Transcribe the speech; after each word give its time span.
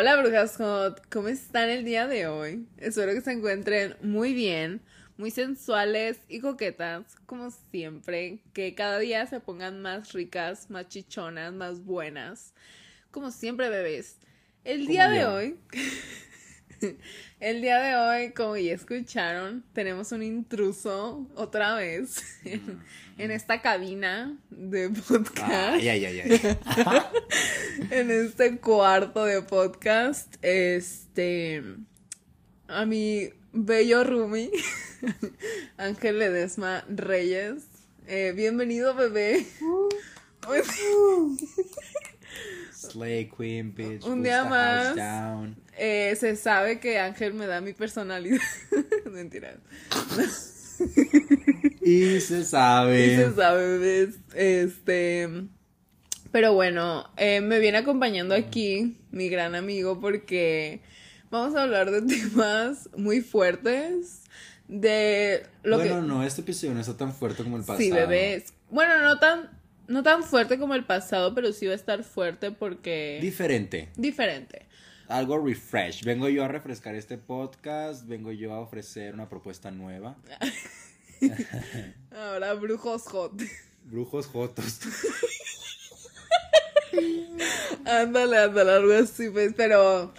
Hola 0.00 0.16
brujas 0.16 0.56
hot, 0.56 1.02
¿cómo 1.10 1.28
están 1.28 1.68
el 1.68 1.84
día 1.84 2.06
de 2.06 2.26
hoy? 2.26 2.66
Espero 2.78 3.12
que 3.12 3.20
se 3.20 3.32
encuentren 3.32 3.96
muy 4.00 4.32
bien, 4.32 4.80
muy 5.18 5.30
sensuales 5.30 6.18
y 6.26 6.40
coquetas, 6.40 7.16
como 7.26 7.50
siempre, 7.50 8.38
que 8.54 8.74
cada 8.74 8.98
día 8.98 9.26
se 9.26 9.40
pongan 9.40 9.82
más 9.82 10.14
ricas, 10.14 10.70
más 10.70 10.88
chichonas, 10.88 11.52
más 11.52 11.84
buenas, 11.84 12.54
como 13.10 13.30
siempre 13.30 13.68
bebés. 13.68 14.16
El 14.64 14.86
día 14.86 15.10
de 15.10 15.26
hoy, 15.26 15.58
el 17.40 17.60
día 17.60 17.78
de 17.80 17.96
hoy, 17.96 18.32
como 18.32 18.56
ya 18.56 18.74
escucharon, 18.74 19.64
tenemos 19.72 20.12
un 20.12 20.22
intruso 20.22 21.26
otra 21.34 21.74
vez 21.74 22.22
en, 22.44 22.80
en 23.18 23.30
esta 23.30 23.60
cabina 23.62 24.38
de 24.50 24.90
podcast. 24.90 25.50
Ay, 25.50 25.88
ay, 25.88 26.04
ay, 26.06 26.20
ay. 26.20 26.40
en 27.90 28.10
este 28.10 28.58
cuarto 28.58 29.24
de 29.24 29.42
podcast, 29.42 30.36
este, 30.42 31.62
a 32.68 32.86
mi 32.86 33.30
bello 33.52 34.04
Rumi, 34.04 34.50
Ángel 35.76 36.18
Ledesma 36.18 36.84
Reyes. 36.88 37.64
Eh, 38.06 38.32
bienvenido, 38.34 38.94
bebé. 38.94 39.46
Pues, 40.40 40.66
Slay 42.80 43.28
Queen, 43.28 43.74
bitch. 43.74 44.04
Un 44.04 44.22
día 44.22 44.44
más. 44.44 44.96
eh, 45.76 46.16
se 46.18 46.36
sabe 46.36 46.80
que 46.80 46.98
Ángel 46.98 47.34
me 47.34 47.46
da 47.46 47.60
mi 47.60 47.72
personalidad. 47.72 48.40
Mentira. 49.10 49.58
Y 51.82 52.20
se 52.20 52.44
sabe. 52.44 53.06
Y 53.06 53.16
se 53.16 53.34
sabe, 53.34 53.78
bebés. 53.78 54.18
Este. 54.34 55.28
Pero 56.32 56.54
bueno, 56.54 57.10
eh, 57.16 57.40
me 57.40 57.58
viene 57.58 57.78
acompañando 57.78 58.34
aquí 58.34 58.96
mi 59.10 59.28
gran 59.28 59.54
amigo 59.54 60.00
porque 60.00 60.80
vamos 61.30 61.56
a 61.56 61.62
hablar 61.64 61.90
de 61.90 62.02
temas 62.14 62.88
muy 62.96 63.20
fuertes. 63.20 64.22
De 64.68 65.44
lo 65.64 65.78
bueno, 65.78 66.00
que. 66.00 66.06
no, 66.06 66.22
este 66.22 66.42
episodio 66.42 66.74
no 66.74 66.80
está 66.80 66.96
tan 66.96 67.12
fuerte 67.12 67.42
como 67.42 67.56
el 67.56 67.62
pasado. 67.62 67.80
Sí, 67.80 67.90
bebés. 67.90 68.54
Bueno, 68.70 68.98
no 69.00 69.18
tan, 69.18 69.50
no 69.90 70.02
tan 70.02 70.22
fuerte 70.22 70.58
como 70.58 70.74
el 70.74 70.84
pasado, 70.84 71.34
pero 71.34 71.52
sí 71.52 71.66
va 71.66 71.72
a 71.72 71.76
estar 71.76 72.04
fuerte 72.04 72.50
porque. 72.52 73.18
Diferente. 73.20 73.90
diferente. 73.96 74.66
Algo 75.08 75.44
refresh. 75.44 76.04
Vengo 76.04 76.28
yo 76.28 76.44
a 76.44 76.48
refrescar 76.48 76.94
este 76.94 77.18
podcast. 77.18 78.06
Vengo 78.06 78.30
yo 78.30 78.54
a 78.54 78.60
ofrecer 78.60 79.12
una 79.12 79.28
propuesta 79.28 79.72
nueva. 79.72 80.16
Ahora, 82.16 82.54
brujos 82.54 83.02
hot. 83.08 83.42
Brujos 83.84 84.26
Jotos. 84.26 84.80
Ándale, 87.84 88.38
ándale, 88.38 88.72
algo 88.72 88.92
así, 88.92 89.30
pues, 89.30 89.54
pero 89.56 90.12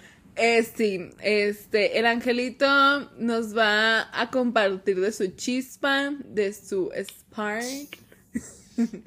sí, 0.76 1.10
este, 1.20 1.98
el 1.98 2.06
angelito 2.06 2.66
nos 3.18 3.56
va 3.56 4.08
a 4.18 4.30
compartir 4.30 5.00
de 5.00 5.12
su 5.12 5.28
chispa, 5.28 6.12
de 6.24 6.52
su 6.52 6.90
spark. 6.94 7.98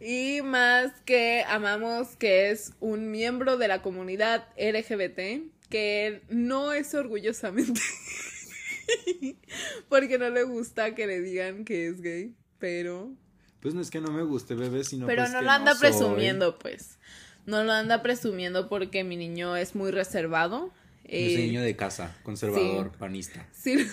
y 0.00 0.40
más 0.42 0.92
que 1.04 1.44
amamos 1.46 2.16
que 2.16 2.50
es 2.50 2.72
un 2.80 3.10
miembro 3.10 3.56
de 3.58 3.68
la 3.68 3.82
comunidad 3.82 4.46
LGBT, 4.56 5.42
que 5.68 6.06
él 6.06 6.22
no 6.28 6.72
es 6.72 6.94
orgullosamente, 6.94 7.80
porque 9.88 10.18
no 10.18 10.30
le 10.30 10.42
gusta 10.44 10.94
que 10.94 11.06
le 11.06 11.20
digan 11.20 11.64
que 11.64 11.88
es 11.88 12.00
gay, 12.00 12.34
pero 12.58 13.12
Pues 13.60 13.74
no 13.74 13.80
es 13.80 13.90
que 13.90 14.00
no 14.00 14.10
me 14.10 14.22
guste, 14.22 14.54
bebé, 14.54 14.84
sino 14.84 15.06
pero 15.06 15.22
pues 15.22 15.32
no 15.32 15.38
que 15.40 15.44
lo 15.44 15.50
anda 15.50 15.74
presumiendo, 15.78 16.58
pues. 16.58 16.98
No 17.46 17.64
lo 17.64 17.72
anda 17.72 18.02
presumiendo 18.02 18.68
porque 18.68 19.02
mi 19.04 19.16
niño 19.16 19.56
es 19.56 19.74
muy 19.74 19.90
reservado. 19.90 20.72
Soy 21.04 21.34
Eh, 21.34 21.46
niño 21.46 21.62
de 21.62 21.74
casa, 21.74 22.16
conservador, 22.22 22.90
sí. 22.92 22.96
panista, 22.98 23.48
sí, 23.52 23.86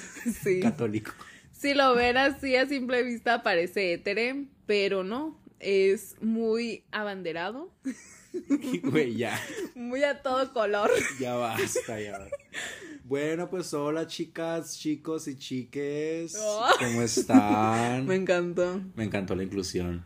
sí. 0.44 0.60
católico. 0.60 1.12
Si 1.52 1.74
lo 1.74 1.96
ven 1.96 2.18
así 2.18 2.56
a 2.56 2.68
simple 2.68 3.02
vista 3.04 3.42
parece 3.42 3.94
hétere, 3.94 4.46
pero 4.68 5.04
no. 5.04 5.40
Es 5.60 6.16
muy 6.22 6.84
abanderado, 6.92 7.72
Güey, 8.84 9.16
ya. 9.16 9.40
muy 9.76 10.04
a 10.04 10.22
todo 10.22 10.54
color. 10.54 10.92
Ya 11.20 11.36
basta, 11.36 12.00
ya 12.00 12.20
basta. 12.20 12.36
Bueno, 13.04 13.50
pues 13.50 13.74
hola 13.74 14.06
chicas, 14.06 14.78
chicos 14.78 15.28
y 15.28 15.38
chiques. 15.38 16.38
Oh. 16.40 16.66
¿Cómo 16.78 17.02
están? 17.02 18.06
Me 18.08 18.16
encantó. 18.16 18.82
Me 18.96 19.06
encantó 19.06 19.34
la 19.36 19.44
inclusión. 19.44 20.04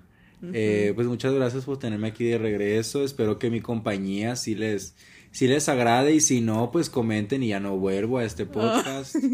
Eh, 0.54 0.92
pues 0.96 1.06
muchas 1.06 1.34
gracias 1.34 1.66
por 1.66 1.78
tenerme 1.78 2.08
aquí 2.08 2.26
de 2.26 2.38
regreso. 2.38 3.04
Espero 3.04 3.38
que 3.38 3.50
mi 3.52 3.62
compañía 3.62 4.36
sí 4.36 4.56
les, 4.56 4.96
sí 5.32 5.48
les 5.48 5.68
agrade 5.70 6.14
y 6.14 6.20
si 6.22 6.42
no, 6.42 6.72
pues 6.72 6.90
comenten 6.90 7.44
y 7.44 7.50
ya 7.50 7.60
no 7.60 7.78
vuelvo 7.78 8.18
a 8.20 8.24
este 8.24 8.46
podcast. 8.46 9.16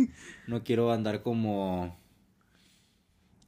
No 0.47 0.63
quiero 0.63 0.93
andar 0.93 1.23
como 1.23 1.99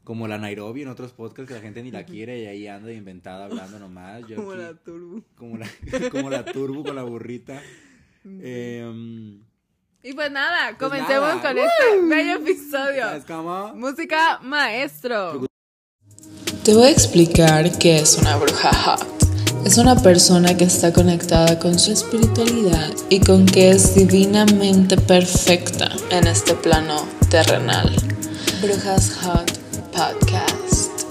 como 0.10 0.28
la 0.28 0.40
Nairobi 0.40 0.82
en 0.82 0.88
otros 0.88 1.12
podcasts 1.12 1.48
que 1.50 1.54
la 1.54 1.62
gente 1.62 1.84
ni 1.84 1.92
la 1.92 2.04
quiere 2.04 2.42
y 2.42 2.48
ahí 2.48 2.66
anda 2.68 2.92
inventada 2.92 3.46
hablando 3.46 3.78
nomás. 3.86 4.24
Yo 4.28 4.38
Como 4.38 4.54
aquí- 4.54 4.62
la 4.64 4.74
turbo. 4.74 5.22
como 5.38 5.58
la, 5.60 5.70
como 6.12 6.30
la 6.32 6.46
turbo 6.46 6.84
con 6.84 6.96
la 6.96 7.04
burrita. 7.04 7.62
Em, 8.26 9.40
Y 10.02 10.14
pues 10.16 10.32
nada, 10.32 10.76
Pues 10.76 10.90
comencemos 10.90 11.28
nada. 11.36 11.42
con 11.44 11.58
este 11.60 12.02
bello 12.08 12.34
episodio. 12.40 13.04
¿Sabes 13.04 13.26
cómo? 13.26 13.76
Música 13.76 14.40
maestro. 14.42 15.46
Te 16.64 16.74
voy 16.74 16.88
a 16.88 16.90
explicar 16.90 17.78
qué 17.78 18.00
es 18.00 18.18
una 18.18 18.36
bruja 18.38 18.74
hot. 18.74 19.06
Es 19.64 19.78
una 19.78 19.96
persona 19.96 20.58
que 20.58 20.64
está 20.64 20.92
conectada 20.92 21.60
con 21.60 21.78
su 21.78 21.92
espiritualidad 21.92 22.90
y 23.10 23.20
con 23.20 23.46
que 23.46 23.70
es 23.70 23.94
divinamente 23.94 24.98
perfecta 24.98 25.92
en 26.10 26.26
este 26.26 26.56
plano 26.56 27.06
terrenal. 27.30 27.96
Brujas 28.64 29.14
Hot 29.22 29.59
Podcast. 29.92 31.04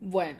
Bueno, 0.00 0.38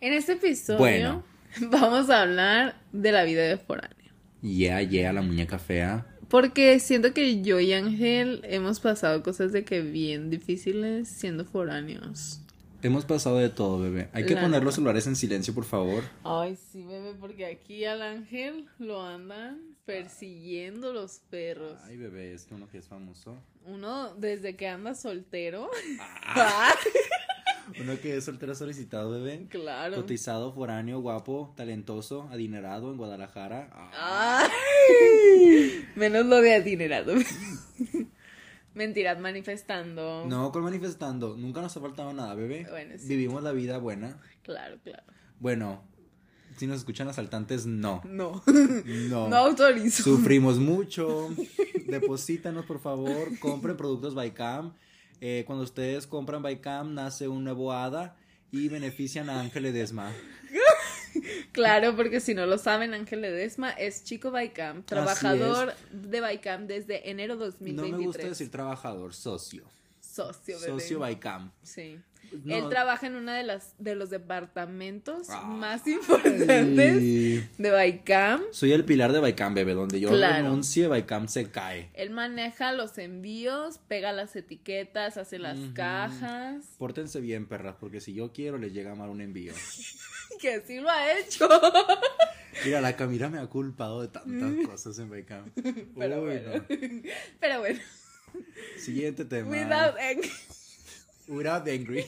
en 0.00 0.12
este 0.12 0.32
episodio 0.32 0.78
Bueno. 0.78 1.24
vamos 1.70 2.10
a 2.10 2.22
hablar 2.22 2.80
de 2.92 3.12
la 3.12 3.24
vida 3.24 3.42
de 3.42 3.56
foráneo. 3.56 4.12
Yeah, 4.42 4.82
yeah, 4.82 5.12
la 5.12 5.22
muñeca 5.22 5.58
fea. 5.58 6.06
Porque 6.28 6.78
siento 6.80 7.14
que 7.14 7.42
yo 7.42 7.60
y 7.60 7.72
Ángel 7.72 8.40
hemos 8.44 8.80
pasado 8.80 9.22
cosas 9.22 9.52
de 9.52 9.64
que 9.64 9.80
bien 9.80 10.30
difíciles 10.30 11.08
siendo 11.08 11.44
foráneos. 11.44 12.40
Hemos 12.82 13.04
pasado 13.04 13.38
de 13.38 13.48
todo, 13.48 13.80
bebé. 13.80 14.10
Hay 14.12 14.26
que 14.26 14.34
La 14.34 14.42
poner 14.42 14.62
los 14.62 14.74
celulares 14.74 15.06
en 15.06 15.16
silencio, 15.16 15.54
por 15.54 15.64
favor. 15.64 16.04
Ay, 16.24 16.56
sí, 16.56 16.84
bebé, 16.84 17.14
porque 17.18 17.46
aquí 17.46 17.84
al 17.84 18.02
Ángel 18.02 18.66
lo 18.78 19.02
andan 19.02 19.76
persiguiendo 19.86 20.92
los 20.92 21.20
perros. 21.30 21.78
Ay, 21.84 21.96
bebé, 21.96 22.34
es 22.34 22.44
que 22.44 22.54
uno 22.54 22.68
que 22.68 22.78
es 22.78 22.86
famoso. 22.86 23.36
Uno 23.66 24.14
desde 24.14 24.56
que 24.56 24.68
anda 24.68 24.94
soltero. 24.94 25.70
Ah. 26.24 26.72
Uno 27.80 27.98
que 28.00 28.16
es 28.16 28.24
soltero 28.24 28.54
solicitado, 28.54 29.10
bebé. 29.10 29.46
claro. 29.48 29.96
Cotizado, 29.96 30.52
foráneo, 30.52 31.00
guapo, 31.00 31.52
talentoso, 31.56 32.28
adinerado 32.30 32.90
en 32.90 32.96
Guadalajara. 32.96 33.68
Ah. 33.72 34.48
Ay, 34.48 35.84
menos 35.96 36.26
lo 36.26 36.40
de 36.40 36.54
adinerado. 36.54 37.14
Mentiras, 38.74 39.18
manifestando. 39.18 40.26
No, 40.26 40.52
con 40.52 40.62
manifestando. 40.62 41.36
Nunca 41.36 41.62
nos 41.62 41.76
ha 41.76 41.80
faltado 41.80 42.12
nada, 42.12 42.34
bebé. 42.34 42.66
Bueno, 42.70 42.94
sí. 42.98 43.08
Vivimos 43.08 43.42
la 43.42 43.52
vida 43.52 43.78
buena. 43.78 44.20
Claro, 44.42 44.76
claro. 44.84 45.02
Bueno, 45.40 45.82
si 46.56 46.66
nos 46.66 46.78
escuchan 46.78 47.08
asaltantes, 47.08 47.66
no. 47.66 48.02
No. 48.04 48.42
No. 49.08 49.28
No 49.28 49.36
autorizo. 49.36 50.02
Sufrimos 50.02 50.58
mucho. 50.58 51.28
Deposítanos, 51.86 52.64
por 52.64 52.80
favor. 52.80 53.38
Compren 53.38 53.76
productos 53.76 54.14
Bycam. 54.14 54.72
Eh, 55.20 55.44
cuando 55.46 55.64
ustedes 55.64 56.06
compran 56.06 56.42
Bycam, 56.42 56.94
nace 56.94 57.28
un 57.28 57.44
nuevo 57.44 57.72
hada 57.72 58.16
y 58.50 58.68
benefician 58.68 59.30
a 59.30 59.40
Ángel 59.40 59.66
Edesma. 59.66 60.12
Claro, 61.52 61.96
porque 61.96 62.20
si 62.20 62.34
no 62.34 62.44
lo 62.44 62.58
saben, 62.58 62.92
Ángel 62.92 63.22
Ledesma 63.22 63.70
es 63.70 64.04
chico 64.04 64.30
Baicam, 64.30 64.82
trabajador 64.82 65.74
de 65.90 66.20
Baicam 66.20 66.66
desde 66.66 67.10
enero 67.10 67.36
No 67.36 67.46
2023. 67.46 67.98
me 67.98 68.06
gusta 68.06 68.28
decir 68.28 68.50
trabajador, 68.50 69.14
socio. 69.14 69.64
socio, 69.98 70.60
bebé. 70.60 70.72
Socio 70.72 70.98
Bycam. 71.00 71.50
Sí. 71.62 71.98
No. 72.44 72.54
Él 72.56 72.68
trabaja 72.68 73.06
en 73.06 73.16
uno 73.16 73.32
de 73.32 73.42
las 73.42 73.74
de 73.78 73.94
los 73.94 74.10
departamentos 74.10 75.28
Ah. 75.30 75.42
más 75.42 75.86
importantes 75.86 77.56
de 77.58 77.70
Baicam. 77.70 78.42
Soy 78.52 78.72
el 78.72 78.84
pilar 78.84 79.12
de 79.12 79.20
Bycam, 79.20 79.54
bebé. 79.54 79.74
Donde 79.74 80.00
yo 80.00 80.08
Claro. 80.10 80.44
renuncie, 80.44 80.88
Bycam 80.88 81.28
se 81.28 81.50
cae. 81.50 81.90
Él 81.94 82.10
maneja 82.10 82.72
los 82.72 82.98
envíos, 82.98 83.78
pega 83.88 84.12
las 84.12 84.34
etiquetas, 84.36 85.16
hace 85.16 85.38
las 85.38 85.58
cajas. 85.74 86.64
Pórtense 86.78 87.20
bien, 87.20 87.46
perras, 87.46 87.76
porque 87.80 88.00
si 88.00 88.14
yo 88.14 88.32
quiero, 88.32 88.58
les 88.58 88.72
llega 88.72 88.94
mal 88.94 89.08
un 89.10 89.20
envío. 89.20 89.52
Que 90.40 90.54
así 90.54 90.80
lo 90.80 90.90
ha 90.90 91.12
hecho. 91.18 91.48
Mira, 92.64 92.80
la 92.80 92.96
Camila 92.96 93.28
me 93.28 93.38
ha 93.38 93.46
culpado 93.46 94.02
de 94.02 94.08
tantas 94.08 94.66
cosas 94.66 94.98
en 94.98 95.08
Bycam. 95.08 95.50
Pero 95.96 96.22
Uy, 96.22 96.24
bueno. 96.40 96.52
no. 96.54 96.64
Pero 97.40 97.60
bueno. 97.60 97.78
Siguiente 98.76 99.24
tema. 99.24 99.48
Without 99.50 99.94
Without 101.28 101.66
angry. 101.68 102.04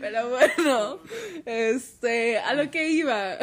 Pero 0.00 0.30
bueno, 0.30 0.98
este, 1.44 2.38
a 2.38 2.54
lo 2.54 2.70
que 2.70 2.88
iba. 2.90 3.36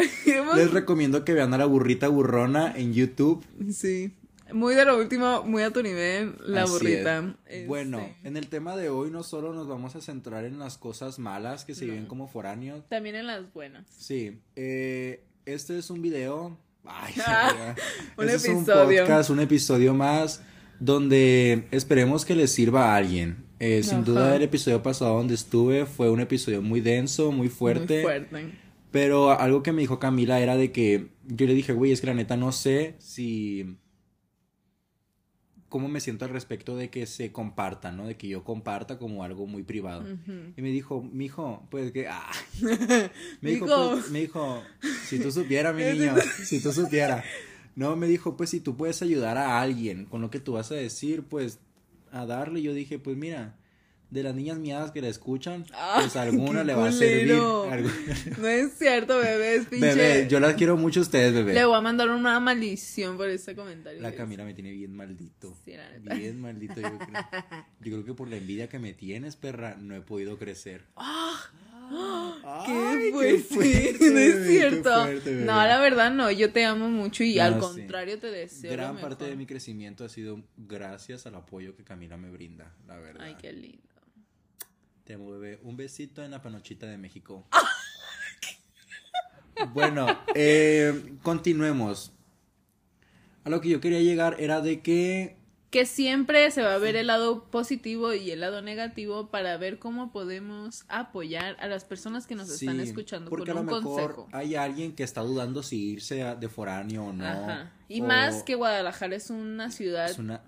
Les 0.55 0.71
recomiendo 0.71 1.25
que 1.25 1.33
vean 1.33 1.53
a 1.53 1.57
la 1.57 1.65
burrita 1.65 2.07
burrona 2.07 2.73
en 2.75 2.93
YouTube. 2.93 3.43
Sí. 3.71 4.13
Muy 4.53 4.75
de 4.75 4.85
lo 4.85 4.97
último, 4.97 5.43
muy 5.43 5.61
a 5.63 5.71
tu 5.71 5.83
nivel, 5.83 6.35
la 6.45 6.63
Así 6.63 6.71
burrita. 6.71 7.17
es. 7.19 7.25
Este, 7.47 7.67
Bueno, 7.67 8.15
en 8.23 8.37
el 8.37 8.47
tema 8.47 8.77
de 8.77 8.87
hoy 8.89 9.11
no 9.11 9.21
solo 9.23 9.53
nos 9.53 9.67
vamos 9.67 9.97
a 9.97 10.01
centrar 10.01 10.45
en 10.45 10.57
las 10.57 10.77
cosas 10.77 11.19
malas 11.19 11.65
que 11.65 11.75
se 11.75 11.85
No. 11.85 11.91
viven 11.91 12.07
como 12.07 12.29
foráneos. 12.29 12.87
También 12.87 13.15
en 13.15 13.27
las 13.27 13.51
buenas. 13.53 13.85
Sí, 13.89 14.39
eh, 14.55 15.25
este 15.45 15.77
es 15.77 15.89
un 15.89 16.01
video. 16.01 16.57
Ay, 16.85 17.13
Ah, 17.25 17.75
un 18.17 18.29
este 18.29 18.35
es 18.37 18.45
un 18.55 18.61
episodio. 18.63 19.01
podcast, 19.01 19.29
un 19.31 19.39
episodio 19.41 19.93
más 19.93 20.41
donde 20.79 21.67
esperemos 21.71 22.25
que 22.25 22.35
les 22.35 22.51
sirva 22.51 22.93
a 22.93 22.97
alguien. 22.97 23.45
Eh, 23.59 23.81
sin 23.81 24.03
duda 24.03 24.35
el 24.35 24.43
episodio 24.43 24.83
pasado 24.83 25.17
donde 25.17 25.33
estuve 25.33 25.87
fue 25.87 26.11
un 26.11 26.19
episodio 26.19 26.61
muy 26.61 26.79
denso, 26.79 27.31
muy 27.31 27.49
fuerte. 27.49 27.95
Muy 27.95 28.03
fuerte. 28.03 28.67
Pero 28.91 29.31
algo 29.31 29.63
que 29.63 29.71
me 29.71 29.81
dijo 29.81 29.99
Camila 29.99 30.39
era 30.39 30.55
de 30.55 30.71
que 30.71 31.09
yo 31.25 31.45
le 31.45 31.53
dije, 31.53 31.73
güey, 31.73 31.91
es 31.91 32.01
que 32.01 32.07
la 32.07 32.13
neta 32.13 32.37
no 32.37 32.51
sé 32.51 32.95
si... 32.99 33.77
cómo 35.67 35.89
me 35.89 35.99
siento 35.99 36.25
al 36.25 36.31
respecto 36.31 36.75
de 36.77 36.89
que 36.89 37.05
se 37.05 37.31
comparta, 37.31 37.91
¿no? 37.91 38.07
De 38.07 38.15
que 38.15 38.27
yo 38.27 38.43
comparta 38.43 38.97
como 38.97 39.23
algo 39.23 39.45
muy 39.45 39.63
privado. 39.63 40.05
Y 40.55 40.61
me 40.61 40.69
dijo, 40.69 41.01
mijo, 41.01 41.67
pues 41.69 41.91
que... 41.91 42.07
Ah. 42.07 42.31
Me 43.41 43.51
dijo, 43.51 43.65
pues, 43.65 44.09
me 44.09 44.21
dijo, 44.21 44.63
si 45.05 45.19
tú 45.19 45.31
supieras, 45.31 45.75
mi 45.75 45.83
niño, 45.93 46.15
si 46.43 46.61
tú 46.61 46.71
supieras. 46.71 47.23
No, 47.77 47.95
me 47.95 48.07
dijo, 48.07 48.35
pues 48.35 48.49
si 48.49 48.59
tú 48.59 48.75
puedes 48.75 49.01
ayudar 49.03 49.37
a 49.37 49.61
alguien 49.61 50.05
con 50.05 50.19
lo 50.21 50.29
que 50.31 50.39
tú 50.41 50.53
vas 50.53 50.71
a 50.71 50.75
decir, 50.75 51.23
pues 51.23 51.59
a 52.11 52.25
darle. 52.25 52.61
Yo 52.63 52.73
dije, 52.73 52.97
pues 52.99 53.15
mira, 53.15 53.55
de 54.09 54.23
las 54.23 54.33
niñas 54.33 54.57
miadas 54.57 54.89
que 54.91 54.99
la 55.01 55.09
escuchan, 55.09 55.63
Ah, 55.73 55.97
pues 56.01 56.15
alguna 56.15 56.63
le 56.63 56.73
va 56.73 56.87
a 56.87 56.91
servir. 56.91 57.33
Alguna- 57.33 57.93
No 58.39 58.47
es 58.47 58.73
cierto, 58.79 59.17
bebé, 59.19 59.57
es 59.57 59.67
pinche. 59.67 59.85
Bebé, 59.93 60.27
yo 60.27 60.39
las 60.39 60.55
quiero 60.55 60.75
mucho 60.75 61.01
a 61.01 61.03
ustedes, 61.03 61.33
bebé. 61.33 61.53
Le 61.53 61.65
voy 61.65 61.77
a 61.77 61.81
mandar 61.81 62.09
una 62.09 62.39
maldición 62.39 63.15
por 63.15 63.29
este 63.29 63.55
comentario. 63.55 64.01
La 64.01 64.11
Camila 64.13 64.43
me 64.43 64.55
tiene 64.55 64.71
bien 64.71 64.95
maldito. 64.95 65.55
Sí, 65.63 65.73
la 65.73 65.87
neta. 65.91 66.15
Bien 66.15 66.41
maldito, 66.41 66.81
yo 66.81 66.97
creo. 66.97 67.21
Yo 67.81 67.91
creo 67.91 68.05
que 68.05 68.13
por 68.15 68.27
la 68.27 68.37
envidia 68.37 68.67
que 68.69 68.79
me 68.79 68.93
tienes, 68.93 69.35
perra, 69.35 69.75
no 69.79 69.93
he 69.95 70.01
podido 70.01 70.39
crecer. 70.39 70.85
¿Qué 71.89 72.71
Ay, 72.71 73.11
pues 73.11 73.45
fuerte, 73.47 73.97
sí, 73.99 73.99
no 74.11 74.19
es 74.19 74.47
cierto. 74.47 75.03
fuerte, 75.03 75.31
no, 75.35 75.45
la 75.55 75.79
verdad 75.79 76.11
no, 76.11 76.29
yo 76.31 76.51
te 76.51 76.65
amo 76.65 76.89
mucho 76.89 77.23
y 77.23 77.35
No, 77.35 77.43
al 77.43 77.53
sí. 77.55 77.59
contrario 77.59 78.19
te 78.19 78.27
deseo. 78.27 78.71
lo 78.71 78.77
Gran 78.77 78.95
mejor. 78.95 79.09
parte 79.09 79.25
de 79.25 79.35
mi 79.35 79.45
crecimiento 79.45 80.03
ha 80.03 80.09
sido 80.09 80.41
gracias 80.57 81.25
al 81.27 81.35
apoyo 81.35 81.75
que 81.75 81.83
Camila 81.83 82.17
me 82.17 82.29
brinda, 82.29 82.73
la 82.87 82.97
verdad. 82.97 83.23
Ay, 83.25 83.35
qué 83.39 83.53
lindo. 83.53 83.81
Te 85.05 85.13
amo, 85.13 85.31
bebé. 85.31 85.59
Un 85.63 85.77
besito 85.77 86.23
en 86.23 86.31
la 86.31 86.41
panochita 86.41 86.85
de 86.87 86.97
México. 86.97 87.47
bueno, 89.73 90.07
eh, 90.35 91.13
continuemos. 91.23 92.11
A 93.45 93.49
lo 93.49 93.61
que 93.61 93.69
yo 93.69 93.79
quería 93.79 94.01
llegar 94.01 94.35
era 94.39 94.59
de 94.61 94.81
que 94.81 95.36
Que 95.69 95.85
siempre 95.85 96.49
se 96.51 96.61
va 96.61 96.75
a 96.75 96.77
ver 96.77 96.95
el 96.95 97.07
lado 97.07 97.43
positivo 97.43 98.13
y 98.13 98.31
el 98.31 98.39
lado 98.39 98.61
negativo 98.61 99.27
para 99.29 99.57
ver 99.57 99.79
cómo 99.79 100.11
podemos 100.11 100.85
apoyar 100.87 101.57
a 101.59 101.67
las 101.67 101.83
personas 101.83 102.25
que 102.25 102.35
nos 102.35 102.49
están 102.49 102.79
escuchando 102.79 103.29
porque 103.29 103.51
con 103.51 103.57
a 103.57 103.61
un 103.61 103.67
lo 103.67 103.81
mejor 103.81 104.15
consejo. 104.15 104.29
hay 104.31 104.55
alguien 104.55 104.95
que 104.95 105.03
está 105.03 105.21
dudando 105.21 105.63
si 105.63 105.91
irse 105.91 106.23
de 106.39 106.49
foráneo 106.49 107.07
o 107.07 107.13
no. 107.13 107.25
Ajá. 107.25 107.71
Y 107.89 108.01
o 108.01 108.05
más 108.05 108.43
que 108.43 108.55
Guadalajara 108.55 109.15
es 109.15 109.29
una 109.29 109.69
ciudad. 109.69 110.09
es 110.09 110.19
una 110.19 110.41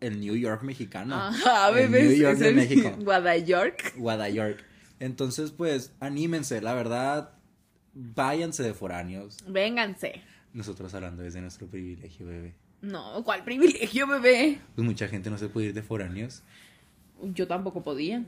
el 0.00 0.20
New 0.20 0.36
York 0.36 0.62
mexicano. 0.62 1.14
Ajá, 1.14 1.68
el 1.68 1.74
bebé, 1.74 2.02
New 2.04 2.16
York 2.16 2.34
es 2.34 2.40
de 2.40 2.48
el 2.48 2.54
México. 2.56 2.92
Guadayork. 3.00 3.96
Guadayork. 3.96 4.62
Entonces, 5.00 5.50
pues, 5.50 5.92
anímense, 6.00 6.60
la 6.60 6.74
verdad, 6.74 7.32
váyanse 7.94 8.62
de 8.62 8.74
foráneos. 8.74 9.38
Vénganse. 9.46 10.22
Nosotros 10.52 10.94
hablando 10.94 11.22
desde 11.22 11.40
nuestro 11.40 11.66
privilegio, 11.66 12.26
bebé. 12.26 12.54
No, 12.80 13.22
¿cuál 13.24 13.44
privilegio, 13.44 14.06
bebé? 14.06 14.60
Pues 14.74 14.86
mucha 14.86 15.08
gente 15.08 15.30
no 15.30 15.38
se 15.38 15.48
puede 15.48 15.68
ir 15.68 15.74
de 15.74 15.82
foráneos. 15.82 16.42
Yo 17.22 17.46
tampoco 17.46 17.82
podía. 17.82 18.24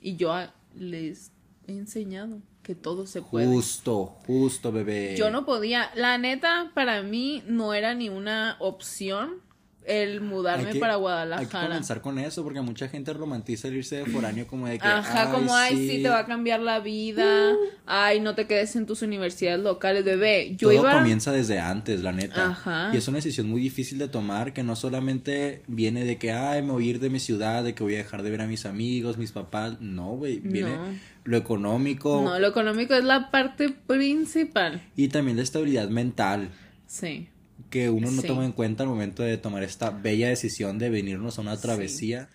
Y 0.00 0.16
yo 0.16 0.34
les 0.74 1.30
he 1.66 1.72
enseñado 1.72 2.40
que 2.62 2.74
todo 2.74 3.06
se 3.06 3.22
puede. 3.22 3.46
Justo, 3.46 4.06
justo, 4.26 4.72
bebé. 4.72 5.14
Yo 5.16 5.30
no 5.30 5.44
podía. 5.46 5.90
La 5.94 6.18
neta, 6.18 6.72
para 6.74 7.02
mí 7.02 7.42
no 7.46 7.74
era 7.74 7.94
ni 7.94 8.08
una 8.08 8.56
opción 8.58 9.43
el 9.86 10.20
mudarme 10.20 10.70
que- 10.72 10.78
para 10.78 10.94
Hay 10.94 10.98
que 10.98 11.02
Guadalajara. 11.02 11.66
comenzar 11.68 12.00
con 12.00 12.18
eso, 12.18 12.42
porque 12.42 12.60
mucha 12.60 12.88
gente 12.88 13.12
romantiza 13.12 13.68
el 13.68 13.76
irse 13.76 13.96
de 13.96 14.06
foráneo 14.06 14.46
como 14.46 14.66
de 14.66 14.78
que. 14.78 14.86
Ajá, 14.86 15.30
como, 15.30 15.54
ay, 15.54 15.76
sí. 15.76 16.02
te 16.02 16.08
va 16.08 16.20
a 16.20 16.26
cambiar 16.26 16.60
la 16.60 16.80
vida. 16.80 17.52
Ay, 17.86 18.20
no 18.20 18.34
te 18.34 18.46
quedes 18.46 18.76
en 18.76 18.86
tus 18.86 19.02
universidades 19.02 19.60
locales, 19.62 20.04
bebé. 20.04 20.54
Yo 20.56 20.68
Todo 20.70 20.80
iba. 20.80 20.92
comienza 20.92 21.32
desde 21.32 21.58
antes, 21.58 22.00
la 22.02 22.12
neta. 22.12 22.46
Ajá. 22.50 22.90
Y 22.92 22.96
es 22.96 23.08
una 23.08 23.18
decisión 23.18 23.48
muy 23.48 23.60
difícil 23.60 23.98
de 23.98 24.08
tomar, 24.08 24.52
que 24.52 24.62
no 24.62 24.74
solamente 24.76 25.62
viene 25.66 26.04
de 26.04 26.16
que, 26.18 26.32
ay, 26.32 26.62
me 26.62 26.72
voy 26.72 26.86
a 26.86 26.90
ir 26.90 27.00
de 27.00 27.10
mi 27.10 27.20
ciudad, 27.20 27.62
de 27.64 27.74
que 27.74 27.82
voy 27.82 27.94
a 27.94 27.98
dejar 27.98 28.22
de 28.22 28.30
ver 28.30 28.40
a 28.40 28.46
mis 28.46 28.64
amigos, 28.66 29.18
mis 29.18 29.32
papás. 29.32 29.80
No, 29.80 30.10
güey. 30.16 30.40
Viene 30.40 30.76
No. 30.76 30.84
lo 31.24 31.36
económico 31.36 32.22
No, 32.24 32.38
lo 32.38 32.46
económico 32.48 32.94
es 32.94 33.04
la 33.04 33.30
parte 33.30 33.68
principal. 33.70 34.82
y 34.96 35.08
también 35.08 35.36
la 35.36 35.42
estabilidad 35.42 35.88
mental. 35.88 36.48
Sí. 36.86 37.28
Que 37.74 37.90
uno 37.90 38.08
no 38.12 38.22
Sí. 38.22 38.28
toma 38.28 38.44
en 38.44 38.52
cuenta 38.52 38.84
al 38.84 38.88
momento 38.88 39.24
de 39.24 39.36
tomar 39.36 39.64
esta 39.64 39.90
bella 39.90 40.28
decisión 40.28 40.78
de 40.78 40.90
venirnos 40.90 41.38
a 41.38 41.42
una 41.42 41.60
travesía. 41.60 42.28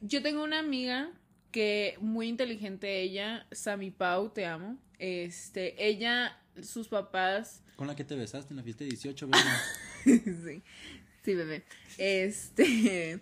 Yo 0.00 0.22
tengo 0.22 0.44
una 0.44 0.60
amiga 0.60 1.10
que 1.50 1.96
muy 2.00 2.28
inteligente 2.28 3.00
ella, 3.00 3.44
Sami 3.50 3.90
Pau, 3.90 4.28
te 4.32 4.46
amo. 4.46 4.78
Este, 5.00 5.84
ella, 5.84 6.38
sus 6.62 6.86
papás 6.86 7.64
Con 7.74 7.88
la 7.88 7.96
que 7.96 8.04
te 8.04 8.14
besaste 8.14 8.52
en 8.52 8.58
la 8.58 8.62
fiesta 8.62 8.84
de 8.84 8.90
18, 8.90 9.26
¿verdad? 9.26 9.44
sí, 10.04 10.62
sí, 11.24 11.34
bebé. 11.34 11.64
Este, 11.98 13.18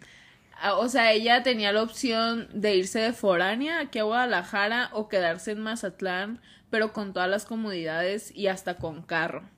o 0.75 0.89
sea, 0.91 1.13
ella 1.13 1.43
tenía 1.43 1.73
la 1.73 1.83
opción 1.83 2.49
de 2.53 2.77
irse 2.77 2.99
de 2.99 3.15
foránea 3.15 3.81
aquí 3.81 3.99
a 3.99 4.03
Guadalajara 4.03 4.91
o 4.93 5.09
quedarse 5.09 5.53
en 5.53 5.61
Mazatlán, 5.61 6.43
pero 6.69 6.93
con 6.93 7.15
todas 7.15 7.31
las 7.31 7.47
comodidades 7.47 8.31
y 8.37 8.49
hasta 8.49 8.77
con 8.77 9.01
carro. 9.03 9.49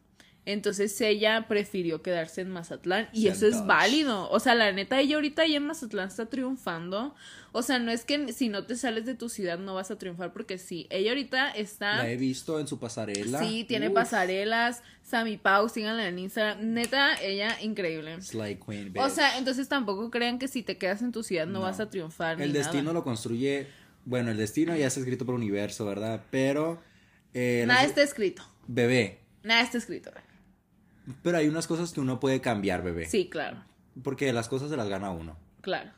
Entonces 0.47 1.01
ella 1.01 1.47
prefirió 1.49 2.03
quedarse 2.03 2.43
en 2.43 2.51
Mazatlán 2.51 3.09
y 3.15 3.29
eso 3.29 3.47
es 3.47 3.65
válido. 3.65 4.29
O 4.31 4.39
sea, 4.41 4.55
la 4.55 4.73
neta, 4.73 5.01
ella 5.01 5.15
ahorita 5.17 5.43
ahí 5.43 5.57
en 5.57 5.67
Mazatlán 5.67 6.09
está 6.09 6.27
triunfando. 6.27 7.15
O 7.53 7.63
sea, 7.63 7.79
no 7.79 7.91
es 7.91 8.05
que 8.05 8.31
si 8.33 8.51
no 8.51 8.67
te 8.67 8.77
sales 8.77 9.07
de 9.07 9.15
tu 9.15 9.31
ciudad 9.31 9.59
no 9.59 9.75
vas 9.75 9.91
a 9.91 9.97
triunfar 9.97 10.35
porque 10.35 10.59
sí. 10.59 10.87
Ella 10.91 11.13
ahorita 11.13 11.51
está... 11.53 11.97
La 11.97 12.11
he 12.11 12.17
visto 12.19 12.61
en 12.61 12.67
su 12.69 12.79
pasarela. 12.79 13.39
Sí, 13.39 13.65
tiene 13.65 13.89
Uf, 13.89 13.95
pasarelas. 13.95 14.83
Sammy 15.03 15.39
Pau, 15.39 15.69
síganla 15.71 16.09
en 16.09 16.19
Instagram. 16.19 16.75
Neta, 16.75 17.15
ella 17.23 17.57
increíble. 17.63 18.21
Slay 18.21 18.57
Queen, 18.57 18.93
O 18.99 19.09
sea, 19.09 19.39
entonces 19.39 19.69
tampoco 19.69 20.11
crean 20.11 20.39
que 20.39 20.49
si 20.49 20.63
te 20.63 20.77
quedas 20.77 21.01
en 21.01 21.11
tu 21.13 21.23
ciudad 21.23 21.47
no, 21.47 21.55
No. 21.55 21.61
vas 21.63 21.81
a 21.81 21.89
triunfar. 21.89 22.39
el 22.43 22.49
ni 22.53 22.59
destino 22.59 22.83
nada. 22.83 22.95
lo 22.95 23.05
construye. 23.05 23.67
Bueno, 24.05 24.31
el 24.31 24.37
destino 24.37 24.77
ya 24.77 24.89
está 24.89 25.01
escrito 25.01 25.25
por 25.25 25.35
universo, 25.37 25.87
¿verdad? 25.87 26.23
Pero. 26.31 26.83
eh, 27.33 27.65
Nada 27.67 27.85
está 27.85 28.03
escrito. 28.03 28.43
Bebé. 28.67 29.21
Nada 29.43 29.63
está 29.63 29.79
escrito. 29.79 30.11
Pero 31.23 31.39
hay 31.39 31.49
unas 31.49 31.67
cosas 31.67 31.93
que 31.93 32.01
uno 32.01 32.21
puede 32.21 32.41
cambiar, 32.41 32.83
bebé. 32.83 33.07
Sí, 33.07 33.29
claro. 33.29 33.63
Porque 34.03 34.33
las 34.33 34.49
cosas 34.49 34.71
se 34.71 34.77
las 34.77 34.89
gana 34.89 35.11
uno. 35.11 35.37
Claro. 35.61 35.91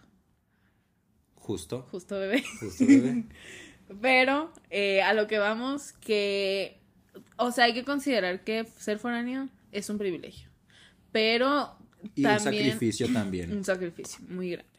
Justo. 1.37 1.87
Justo, 1.91 2.19
bebé. 2.19 2.43
Justo, 2.61 2.85
bebé. 2.87 3.25
Pero 4.01 4.53
eh, 4.71 5.03
a 5.03 5.15
lo 5.15 5.27
que 5.27 5.39
vamos, 5.39 5.93
que. 5.93 6.81
O 7.37 7.53
sea, 7.53 7.65
hay 7.67 7.75
que 7.75 7.85
considerar 7.85 8.43
que 8.45 8.65
ser 8.79 8.99
foráneo 8.99 9.49
es 9.73 9.89
un 9.91 9.99
privilegio. 9.99 10.49
Pero 11.13 11.77
Y 12.15 12.25
un 12.27 12.41
sacrificio 12.41 13.07
también. 13.13 13.57
Un 13.57 13.65
sacrificio 13.65 14.25
muy 14.29 14.51
grande. 14.51 14.71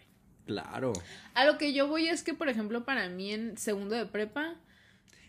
Claro. 0.46 0.93
A 1.34 1.46
lo 1.46 1.57
que 1.57 1.74
yo 1.74 1.88
voy 1.88 2.07
es 2.07 2.24
que, 2.24 2.34
por 2.34 2.48
ejemplo, 2.50 2.86
para 2.86 3.10
mí 3.10 3.31
en 3.34 3.57
segundo 3.57 3.96
de 3.96 4.05
prepa. 4.05 4.55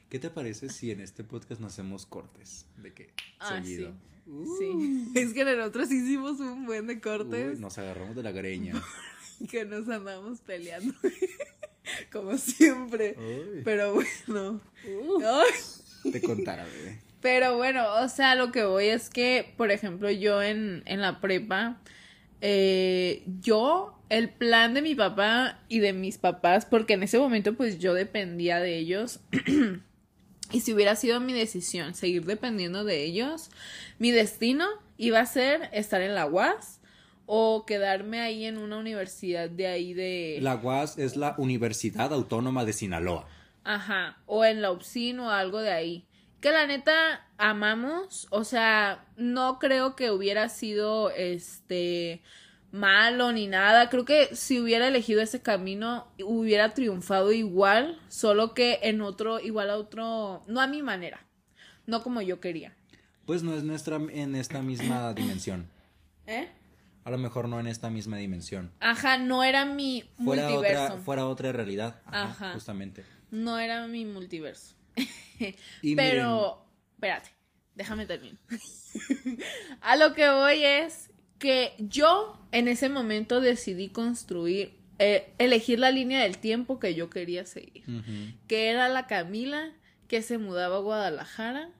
¿Qué 0.08 0.18
te 0.18 0.30
parece 0.30 0.68
si 0.70 0.90
en 0.90 1.00
este 1.00 1.22
podcast 1.24 1.60
no 1.60 1.66
hacemos 1.66 2.06
cortes? 2.06 2.66
De 2.76 2.92
que 2.94 3.12
Ah, 3.38 3.60
seguido. 3.60 3.90
Sí. 3.90 3.96
Es 5.14 5.32
que 5.32 5.44
nosotros 5.44 5.90
hicimos 5.90 6.38
un 6.40 6.66
buen 6.66 6.86
de 6.86 6.94
Uy, 6.94 7.00
cortes 7.00 7.60
nos 7.60 7.78
agarramos 7.78 8.14
de 8.14 8.22
la 8.22 8.32
greña. 8.32 8.74
que 9.50 9.64
nos 9.64 9.88
andamos 9.88 10.40
peleando. 10.40 10.94
Como 12.12 12.36
siempre. 12.36 13.16
Uy, 13.18 13.62
Pero 13.64 13.94
bueno. 13.94 14.60
Te 16.10 16.20
contara, 16.20 16.64
bebé. 16.64 17.00
Pero 17.20 17.56
bueno, 17.56 17.84
o 18.02 18.08
sea, 18.08 18.34
lo 18.34 18.52
que 18.52 18.64
voy 18.64 18.86
es 18.86 19.10
que, 19.10 19.52
por 19.56 19.70
ejemplo, 19.70 20.10
yo 20.10 20.42
en, 20.42 20.82
en 20.86 21.00
la 21.00 21.20
prepa, 21.20 21.80
eh, 22.40 23.24
yo, 23.40 23.98
el 24.08 24.28
plan 24.28 24.74
de 24.74 24.82
mi 24.82 24.94
papá 24.94 25.60
y 25.68 25.80
de 25.80 25.92
mis 25.92 26.18
papás, 26.18 26.64
porque 26.64 26.94
en 26.94 27.02
ese 27.02 27.18
momento 27.18 27.54
pues 27.54 27.78
yo 27.78 27.94
dependía 27.94 28.60
de 28.60 28.78
ellos, 28.78 29.20
y 30.50 30.60
si 30.60 30.72
hubiera 30.72 30.96
sido 30.96 31.20
mi 31.20 31.32
decisión 31.32 31.94
seguir 31.94 32.24
dependiendo 32.24 32.84
de 32.84 33.04
ellos, 33.04 33.50
mi 33.98 34.10
destino 34.10 34.66
iba 34.96 35.20
a 35.20 35.26
ser 35.26 35.68
estar 35.72 36.00
en 36.00 36.14
la 36.14 36.26
UAS 36.26 36.80
o 37.26 37.66
quedarme 37.66 38.20
ahí 38.20 38.46
en 38.46 38.56
una 38.56 38.78
universidad 38.78 39.50
de 39.50 39.66
ahí 39.66 39.92
de... 39.92 40.38
La 40.40 40.56
UAS 40.56 40.98
es 40.98 41.16
la 41.16 41.34
Universidad 41.36 42.12
Autónoma 42.12 42.64
de 42.64 42.72
Sinaloa. 42.72 43.28
Ajá, 43.64 44.16
o 44.24 44.46
en 44.46 44.62
la 44.62 44.72
UPSIN 44.72 45.20
o 45.20 45.30
algo 45.30 45.60
de 45.60 45.70
ahí. 45.70 46.06
Que 46.40 46.52
la 46.52 46.66
neta 46.66 47.26
amamos, 47.36 48.28
o 48.30 48.44
sea, 48.44 49.04
no 49.16 49.58
creo 49.58 49.94
que 49.94 50.10
hubiera 50.10 50.48
sido 50.48 51.10
este 51.10 52.22
malo 52.70 53.32
ni 53.32 53.46
nada. 53.46 53.88
Creo 53.88 54.04
que 54.04 54.34
si 54.36 54.60
hubiera 54.60 54.88
elegido 54.88 55.20
ese 55.20 55.40
camino 55.42 56.08
hubiera 56.24 56.74
triunfado 56.74 57.32
igual, 57.32 58.00
solo 58.08 58.54
que 58.54 58.80
en 58.82 59.00
otro, 59.00 59.40
igual 59.40 59.70
a 59.70 59.76
otro, 59.76 60.42
no 60.46 60.60
a 60.60 60.66
mi 60.66 60.82
manera, 60.82 61.26
no 61.86 62.02
como 62.02 62.20
yo 62.22 62.40
quería. 62.40 62.74
Pues 63.26 63.42
no 63.42 63.54
es 63.54 63.62
nuestra 63.62 63.96
en 63.96 64.34
esta 64.34 64.62
misma 64.62 65.12
dimensión. 65.14 65.68
¿Eh? 66.26 66.48
A 67.04 67.10
lo 67.10 67.18
mejor 67.18 67.48
no 67.48 67.58
en 67.58 67.66
esta 67.66 67.88
misma 67.88 68.18
dimensión. 68.18 68.70
Ajá, 68.80 69.16
no 69.16 69.42
era 69.42 69.64
mi 69.64 70.04
Fuera 70.22 70.48
multiverso. 70.48 70.84
otra, 70.84 70.96
fuera 70.98 71.26
otra 71.26 71.52
realidad. 71.52 72.02
Ajá, 72.04 72.22
Ajá. 72.24 72.52
Justamente. 72.52 73.04
No 73.30 73.58
era 73.58 73.86
mi 73.86 74.04
multiverso. 74.04 74.74
Y 75.82 75.94
Pero, 75.94 76.66
espérate, 76.94 77.30
déjame 77.76 78.06
terminar. 78.06 78.38
a 79.80 79.94
lo 79.96 80.12
que 80.12 80.28
voy 80.28 80.64
es 80.64 81.10
que 81.38 81.74
yo 81.78 82.38
en 82.52 82.68
ese 82.68 82.88
momento 82.88 83.40
decidí 83.40 83.88
construir, 83.88 84.72
eh, 84.98 85.32
elegir 85.38 85.78
la 85.78 85.90
línea 85.90 86.22
del 86.22 86.38
tiempo 86.38 86.80
que 86.80 86.94
yo 86.94 87.10
quería 87.10 87.46
seguir. 87.46 87.84
Que 88.46 88.68
era 88.68 88.88
la 88.88 89.06
Camila 89.06 89.72
que 90.08 90.22
se 90.22 90.38
mudaba 90.38 90.76
a 90.76 90.80
Guadalajara 90.80 91.70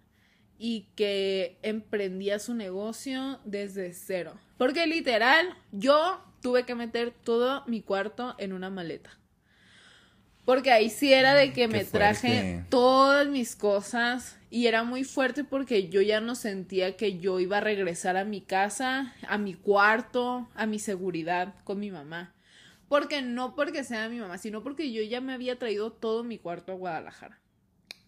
y 0.59 0.87
que 0.95 1.57
emprendía 1.63 2.39
su 2.39 2.55
negocio 2.55 3.41
desde 3.45 3.93
cero. 3.93 4.39
Porque 4.57 4.87
literal, 4.87 5.55
yo 5.73 6.21
tuve 6.43 6.65
que 6.65 6.75
meter 6.75 7.13
todo 7.25 7.65
mi 7.67 7.81
cuarto 7.81 8.35
en 8.39 8.53
una 8.53 8.71
maleta. 8.71 9.18
Porque 10.49 10.73
ahí 10.73 10.89
sí 10.89 11.13
era 11.13 11.35
de 11.35 11.49
que 11.49 11.61
Qué 11.61 11.69
me 11.69 11.85
traje 11.85 12.29
fuerte. 12.29 12.65
todas 12.71 13.29
mis 13.29 13.55
cosas 13.55 14.39
y 14.49 14.67
era 14.67 14.83
muy 14.83 15.05
fuerte 15.05 15.45
porque 15.45 15.91
yo 15.91 16.01
ya 16.01 16.23
no 16.23 16.35
sentía 16.35 16.97
que 16.97 17.19
yo 17.19 17.39
iba 17.39 17.59
a 17.59 17.61
regresar 17.61 18.17
a 18.17 18.25
mi 18.25 18.41
casa, 18.41 19.15
a 19.29 19.37
mi 19.37 19.53
cuarto, 19.53 20.49
a 20.55 20.65
mi 20.65 20.79
seguridad 20.79 21.53
con 21.65 21.79
mi 21.79 21.91
mamá. 21.91 22.33
Porque 22.89 23.21
no 23.21 23.55
porque 23.55 23.85
sea 23.85 24.09
mi 24.09 24.21
mamá, 24.21 24.39
sino 24.39 24.63
porque 24.63 24.91
yo 24.91 25.03
ya 25.03 25.21
me 25.21 25.35
había 25.35 25.59
traído 25.59 25.93
todo 25.93 26.25
mi 26.25 26.39
cuarto 26.39 26.73
a 26.73 26.77
Guadalajara. 26.77 27.39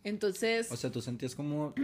Entonces, 0.02 0.72
O 0.72 0.78
sea, 0.78 0.90
tú 0.90 1.02
sentías 1.02 1.34
como 1.34 1.74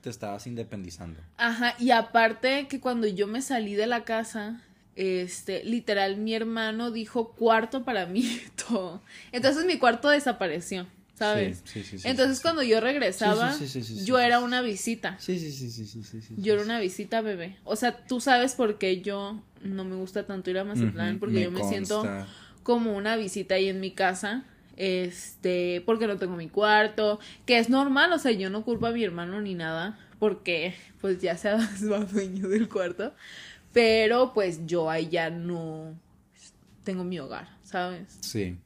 te 0.00 0.10
estabas 0.10 0.46
independizando. 0.46 1.18
Ajá, 1.38 1.74
y 1.80 1.90
aparte 1.90 2.68
que 2.68 2.78
cuando 2.78 3.08
yo 3.08 3.26
me 3.26 3.42
salí 3.42 3.74
de 3.74 3.88
la 3.88 4.04
casa, 4.04 4.62
este, 4.96 5.64
literal, 5.64 6.16
mi 6.16 6.34
hermano 6.34 6.90
dijo 6.90 7.30
cuarto 7.32 7.84
para 7.84 8.06
mí, 8.06 8.40
todo. 8.68 9.02
Entonces 9.32 9.66
mi 9.66 9.78
cuarto 9.78 10.08
desapareció, 10.08 10.86
¿sabes? 11.14 11.62
Sí, 11.64 11.82
sí, 11.82 11.98
sí, 11.98 12.08
Entonces 12.08 12.40
cuando 12.40 12.62
yo 12.62 12.80
regresaba, 12.80 13.54
yo 14.04 14.18
era 14.18 14.40
una 14.40 14.62
visita. 14.62 15.16
Sí, 15.18 15.38
sí, 15.38 15.50
sí, 15.50 15.70
sí, 15.70 16.02
sí. 16.04 16.34
Yo 16.36 16.54
era 16.54 16.62
una 16.62 16.80
visita 16.80 17.20
bebé. 17.20 17.56
O 17.64 17.76
sea, 17.76 17.96
tú 18.06 18.20
sabes 18.20 18.54
por 18.54 18.78
qué 18.78 19.00
yo 19.00 19.42
no 19.62 19.84
me 19.84 19.96
gusta 19.96 20.26
tanto 20.26 20.50
ir 20.50 20.58
a 20.58 20.64
Mazatlán, 20.64 21.12
Ujú, 21.12 21.20
porque 21.20 21.34
me 21.36 21.42
yo 21.42 21.50
me 21.50 21.64
siento 21.64 22.04
como 22.62 22.96
una 22.96 23.16
visita 23.16 23.56
ahí 23.56 23.68
en 23.68 23.80
mi 23.80 23.90
casa. 23.92 24.44
Este, 24.76 25.82
porque 25.86 26.08
no 26.08 26.16
tengo 26.16 26.34
mi 26.34 26.48
cuarto, 26.48 27.20
que 27.46 27.58
es 27.58 27.70
normal, 27.70 28.12
o 28.12 28.18
sea, 28.18 28.32
yo 28.32 28.50
no 28.50 28.64
culpo 28.64 28.86
a 28.86 28.90
mi 28.90 29.04
hermano 29.04 29.40
ni 29.40 29.54
nada, 29.54 29.96
porque 30.18 30.74
pues 31.00 31.20
ya 31.20 31.36
se 31.36 31.48
ha 31.50 31.56
dueño 32.12 32.48
del 32.48 32.68
cuarto, 32.68 33.14
pero 33.74 34.32
pues 34.32 34.66
yo 34.66 34.88
ahí 34.88 35.08
ya 35.10 35.28
no 35.28 35.94
tengo 36.84 37.04
mi 37.04 37.18
hogar, 37.18 37.48
¿sabes? 37.62 38.16
Sí. 38.20 38.56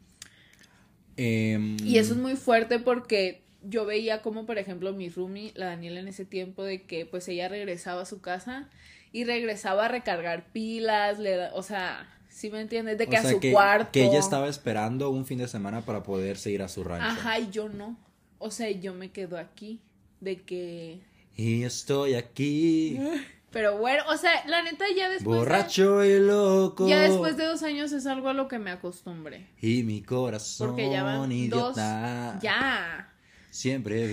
Em, 1.16 1.76
Y 1.82 1.98
eso 1.98 2.12
es 2.12 2.18
muy 2.20 2.36
fuerte 2.36 2.78
porque 2.78 3.42
yo 3.62 3.84
veía 3.86 4.22
como, 4.22 4.46
por 4.46 4.58
ejemplo, 4.58 4.92
mi 4.92 5.08
roomie, 5.08 5.52
la 5.56 5.66
Daniela 5.66 5.98
en 5.98 6.08
ese 6.08 6.24
tiempo, 6.24 6.62
de 6.62 6.82
que 6.82 7.06
pues 7.06 7.26
ella 7.28 7.48
regresaba 7.48 8.02
a 8.02 8.06
su 8.06 8.20
casa 8.20 8.68
y 9.10 9.24
regresaba 9.24 9.86
a 9.86 9.88
recargar 9.88 10.52
pilas, 10.52 11.18
le 11.18 11.36
da, 11.36 11.50
o 11.54 11.62
sea, 11.62 12.08
¿sí 12.28 12.50
me 12.50 12.60
entiendes? 12.60 12.98
De 12.98 13.04
o 13.04 13.10
que 13.10 13.16
sea, 13.18 13.30
a 13.30 13.32
su 13.32 13.40
que, 13.40 13.50
cuarto. 13.50 13.90
que 13.92 14.04
ella 14.04 14.18
estaba 14.18 14.48
esperando 14.48 15.10
un 15.10 15.24
fin 15.26 15.38
de 15.38 15.48
semana 15.48 15.80
para 15.80 16.02
poderse 16.02 16.50
ir 16.50 16.62
a 16.62 16.68
su 16.68 16.84
rancho. 16.84 17.06
Ajá, 17.06 17.38
y 17.40 17.50
yo 17.50 17.68
no. 17.68 17.96
O 18.38 18.50
sea, 18.50 18.70
yo 18.70 18.94
me 18.94 19.10
quedo 19.10 19.38
aquí. 19.38 19.80
De 20.20 20.36
que. 20.36 21.00
Y 21.36 21.62
estoy 21.62 22.14
aquí, 22.14 22.98
Pero 23.50 23.78
bueno, 23.78 24.02
o 24.08 24.16
sea, 24.18 24.44
la 24.46 24.62
neta 24.62 24.84
ya 24.94 25.08
después. 25.08 25.34
de- 25.34 25.44
borracho 25.46 26.04
y 26.04 26.18
loco. 26.20 26.86
ya 26.88 27.00
después 27.00 27.36
de 27.38 27.44
dos 27.46 27.62
años 27.62 27.92
es 27.92 28.06
algo 28.06 28.28
a 28.28 28.34
lo 28.34 28.46
que 28.46 28.58
me 28.58 28.70
acostumbré. 28.70 29.48
Y 29.60 29.82
mi 29.84 30.02
corazón 30.02 30.68
Porque 30.68 30.90
ya 30.90 31.02
van 31.02 31.20
dos. 31.22 31.30
idiota 31.32 32.38
Ya. 32.42 33.10
siempre 33.50 34.06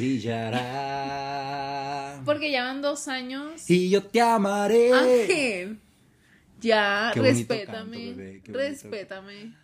brillará. 0.96 2.22
Porque 2.26 2.50
ya 2.52 2.64
van 2.64 2.82
dos 2.82 3.08
años. 3.08 3.70
Y 3.70 3.90
yo 3.90 4.04
te 4.04 4.22
amaré. 4.22 4.94
Ángel. 4.94 5.80
Ya, 6.62 7.12
Qué 7.14 7.20
respétame. 7.22 7.66
canto, 7.66 7.92
bebé, 7.92 8.42
qué 8.42 8.52
bonito. 8.52 8.58
respétame. 8.70 9.56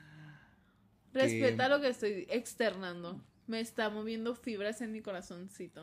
Respeta 1.13 1.67
lo 1.69 1.79
que 1.81 1.87
estoy 1.89 2.27
externando. 2.29 3.21
Me 3.47 3.59
está 3.59 3.89
moviendo 3.89 4.35
fibras 4.35 4.81
en 4.81 4.91
mi 4.91 5.01
corazoncito. 5.01 5.81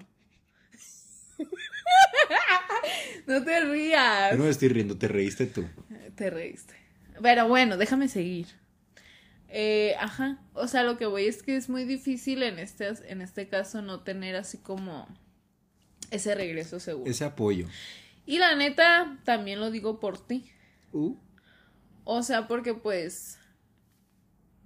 no 3.27 3.45
te 3.45 3.61
rías. 3.61 4.33
Yo 4.33 4.39
no 4.39 4.45
me 4.45 4.51
estoy 4.51 4.69
riendo, 4.69 4.97
te 4.97 5.09
reíste 5.09 5.47
tú. 5.47 5.67
Te 6.15 6.31
reíste. 6.31 6.75
Pero 7.23 7.49
bueno, 7.49 7.77
déjame 7.77 8.09
seguir. 8.09 8.47
Eh, 9.49 9.95
ajá. 9.99 10.39
O 10.55 10.69
sea, 10.69 10.83
lo 10.83 10.99
que 10.99 11.07
voy 11.07 11.27
es 11.27 11.43
que 11.43 11.57
es 11.57 11.69
muy 11.69 11.85
difícil 11.85 12.43
en 12.43 12.59
este, 12.59 12.89
en 13.09 13.23
este 13.23 13.49
caso 13.49 13.83
no 13.83 14.01
tener 14.01 14.37
así 14.37 14.59
como 14.59 15.09
ese 16.11 16.35
regreso 16.35 16.81
seguro. 16.81 17.11
Ese 17.11 17.25
apoyo. 17.25 17.67
Y 18.27 18.39
la 18.39 18.55
neta, 18.57 19.19
también 19.25 19.59
lo 19.61 19.71
digo 19.71 20.01
por 20.01 20.19
ti. 20.25 20.51
Uh, 20.93 21.17
O 22.05 22.23
sea, 22.23 22.47
porque 22.47 22.75
pues. 22.75 23.39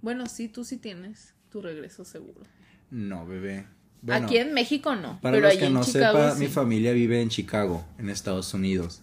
Bueno, 0.01 0.25
sí, 0.25 0.49
tú 0.49 0.65
sí 0.65 0.77
tienes 0.77 1.33
tu 1.49 1.61
regreso 1.61 2.03
seguro. 2.03 2.41
no, 2.89 3.25
bebé. 3.25 3.65
Bueno, 4.03 4.25
Aquí 4.25 4.37
en 4.37 4.53
México 4.53 4.95
no. 4.95 5.19
Para 5.21 5.37
pero 5.37 5.47
los 5.47 5.57
que 5.57 5.65
en 5.65 5.73
no 5.73 5.83
Chicago 5.83 6.33
sí. 6.33 6.39
mi 6.39 6.47
familia 6.47 6.91
vive 6.91 7.21
en 7.21 7.29
Chicago, 7.29 7.85
en 7.97 8.09
Estados 8.09 8.53
Unidos. 8.53 9.01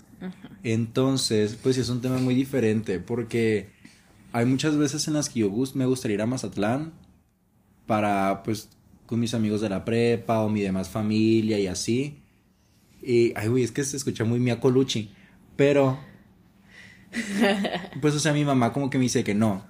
Entonces, 0.63 1.57
pues 1.63 1.77
sí 1.77 1.81
es 1.81 1.89
un 1.89 2.03
tema 2.03 2.19
muy 2.19 2.35
diferente 2.35 3.01
porque 3.01 3.71
hay 4.33 4.45
muchas 4.45 4.77
veces 4.77 5.09
en 5.09 5.15
las 5.15 5.31
que 5.31 5.41
yo 5.41 5.51
me 5.75 5.87
gustaría 5.87 6.17
ir 6.17 6.23
a 6.23 6.27
Mazatlán 6.27 6.93
para, 7.87 8.43
pues, 8.43 8.69
con 9.07 9.19
mis 9.19 9.33
amigos 9.33 9.63
de 9.63 9.71
la 9.71 9.87
prepa 9.87 10.41
o 10.41 10.51
mi 10.51 10.61
demás 10.61 10.91
familia 10.91 11.59
y 11.59 11.67
así. 11.67 12.21
Y, 13.03 13.33
ay, 13.37 13.49
güey, 13.49 13.65
es 13.65 13.73
que 13.73 13.83
se 13.83 13.97
escucha 13.97 14.25
muy 14.25 14.39
miacoluchi. 14.39 15.11
Pero, 15.57 15.99
pues, 18.03 18.15
o 18.15 18.21
sea, 18.21 18.35
mi 18.35 18.45
mamá 18.45 18.75
como 18.75 18.91
que 18.91 18.99
me 18.99 19.05
dice 19.05 19.25
que 19.25 19.35
no. 19.35 19.65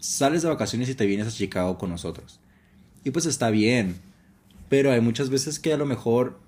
Sales 0.00 0.42
de 0.42 0.48
vacaciones 0.48 0.88
y 0.88 0.96
te 0.96 1.06
vienes 1.06 1.28
a 1.28 1.30
Chicago 1.30 1.78
con 1.78 1.90
nosotros. 1.90 2.40
Y 3.04 3.10
pues 3.10 3.24
está 3.26 3.50
bien. 3.50 4.07
Pero 4.68 4.90
hay 4.90 5.00
muchas 5.00 5.30
veces 5.30 5.58
que 5.58 5.72
a 5.72 5.76
lo 5.76 5.86
mejor. 5.86 6.40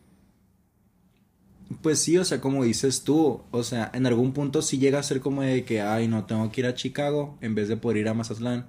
Pues 1.82 2.00
sí, 2.00 2.18
o 2.18 2.24
sea, 2.24 2.40
como 2.40 2.64
dices 2.64 3.04
tú, 3.04 3.42
o 3.52 3.62
sea, 3.62 3.90
en 3.94 4.06
algún 4.06 4.32
punto 4.32 4.60
sí 4.60 4.78
llega 4.78 4.98
a 4.98 5.04
ser 5.04 5.20
como 5.20 5.42
de 5.42 5.64
que, 5.64 5.80
ay, 5.80 6.08
no, 6.08 6.24
tengo 6.24 6.50
que 6.50 6.62
ir 6.62 6.66
a 6.66 6.74
Chicago 6.74 7.38
en 7.40 7.54
vez 7.54 7.68
de 7.68 7.76
poder 7.76 7.98
ir 7.98 8.08
a 8.08 8.14
Mazatlán. 8.14 8.66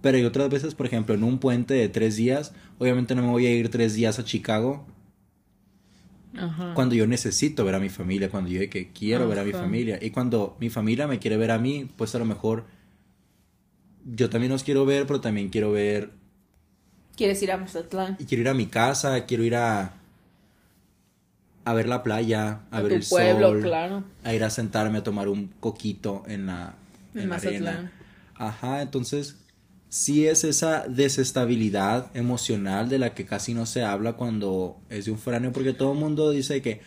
Pero 0.00 0.16
hay 0.16 0.24
otras 0.24 0.48
veces, 0.50 0.74
por 0.74 0.86
ejemplo, 0.86 1.14
en 1.14 1.24
un 1.24 1.38
puente 1.38 1.74
de 1.74 1.88
tres 1.88 2.16
días, 2.16 2.52
obviamente 2.78 3.14
no 3.14 3.22
me 3.22 3.28
voy 3.28 3.46
a 3.46 3.54
ir 3.54 3.68
tres 3.70 3.94
días 3.94 4.18
a 4.18 4.24
Chicago 4.24 4.86
Ajá. 6.36 6.74
cuando 6.74 6.94
yo 6.94 7.06
necesito 7.06 7.64
ver 7.64 7.74
a 7.74 7.80
mi 7.80 7.88
familia, 7.88 8.30
cuando 8.30 8.50
yo 8.50 8.68
que 8.68 8.90
quiero 8.92 9.28
ver 9.28 9.38
a 9.38 9.44
mi 9.44 9.52
familia. 9.52 9.98
Y 10.00 10.10
cuando 10.10 10.56
mi 10.60 10.70
familia 10.70 11.06
me 11.06 11.18
quiere 11.18 11.36
ver 11.36 11.50
a 11.50 11.58
mí, 11.58 11.88
pues 11.96 12.14
a 12.14 12.18
lo 12.18 12.24
mejor 12.24 12.64
yo 14.04 14.28
también 14.30 14.52
los 14.52 14.64
quiero 14.64 14.84
ver, 14.84 15.06
pero 15.06 15.20
también 15.20 15.48
quiero 15.48 15.72
ver 15.72 16.10
¿Quieres 17.16 17.42
ir 17.42 17.52
a 17.52 17.56
Mazatlán? 17.56 18.16
y 18.18 18.24
quiero 18.24 18.42
ir 18.42 18.48
a 18.48 18.54
mi 18.54 18.66
casa, 18.66 19.24
quiero 19.26 19.44
ir 19.44 19.54
a 19.56 19.94
a 21.66 21.72
ver 21.72 21.88
la 21.88 22.02
playa, 22.02 22.60
a, 22.70 22.78
A 22.78 22.82
ver 22.82 22.90
tu 22.92 22.96
el 22.96 23.04
pueblo, 23.08 23.48
sol, 23.52 23.62
claro. 23.62 24.04
a 24.22 24.34
ir 24.34 24.44
a 24.44 24.50
sentarme 24.50 24.98
a 24.98 25.02
tomar 25.02 25.28
un 25.28 25.48
coquito 25.60 26.22
en 26.26 26.46
la, 26.46 26.74
En 27.14 27.22
en 27.22 27.28
la 27.30 27.36
arena. 27.36 27.72
Mazatlán. 27.72 27.92
Ajá, 28.34 28.82
entonces 28.82 29.36
sí 29.88 30.26
es 30.26 30.44
esa 30.44 30.86
desestabilidad 30.88 32.10
emocional 32.14 32.88
de 32.90 32.98
la 32.98 33.14
que 33.14 33.24
casi 33.24 33.54
no 33.54 33.64
se 33.64 33.82
habla 33.84 34.14
cuando 34.14 34.76
es 34.90 35.06
de 35.06 35.12
un 35.12 35.18
foráneo, 35.18 35.52
porque 35.52 35.72
todo 35.72 35.92
el 35.92 35.98
mundo 35.98 36.30
dice 36.32 36.60
que, 36.60 36.82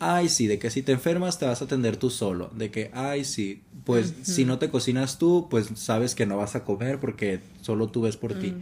ay, 0.00 0.28
sí, 0.28 0.46
de 0.46 0.58
que 0.58 0.70
si 0.70 0.82
te 0.82 0.92
enfermas 0.92 1.38
te 1.38 1.46
vas 1.46 1.60
a 1.62 1.64
atender 1.64 1.96
tú 1.96 2.10
solo, 2.10 2.50
de 2.54 2.70
que, 2.70 2.90
ay, 2.94 3.24
sí, 3.24 3.62
pues 3.84 4.14
si 4.22 4.44
no 4.44 4.58
te 4.58 4.68
cocinas 4.70 5.18
tú, 5.18 5.48
pues 5.50 5.70
sabes 5.74 6.14
que 6.14 6.26
no 6.26 6.36
vas 6.36 6.54
a 6.56 6.64
comer 6.64 7.00
porque 7.00 7.40
solo 7.62 7.88
tú 7.88 8.02
ves 8.02 8.16
por 8.16 8.34
ti. 8.38 8.54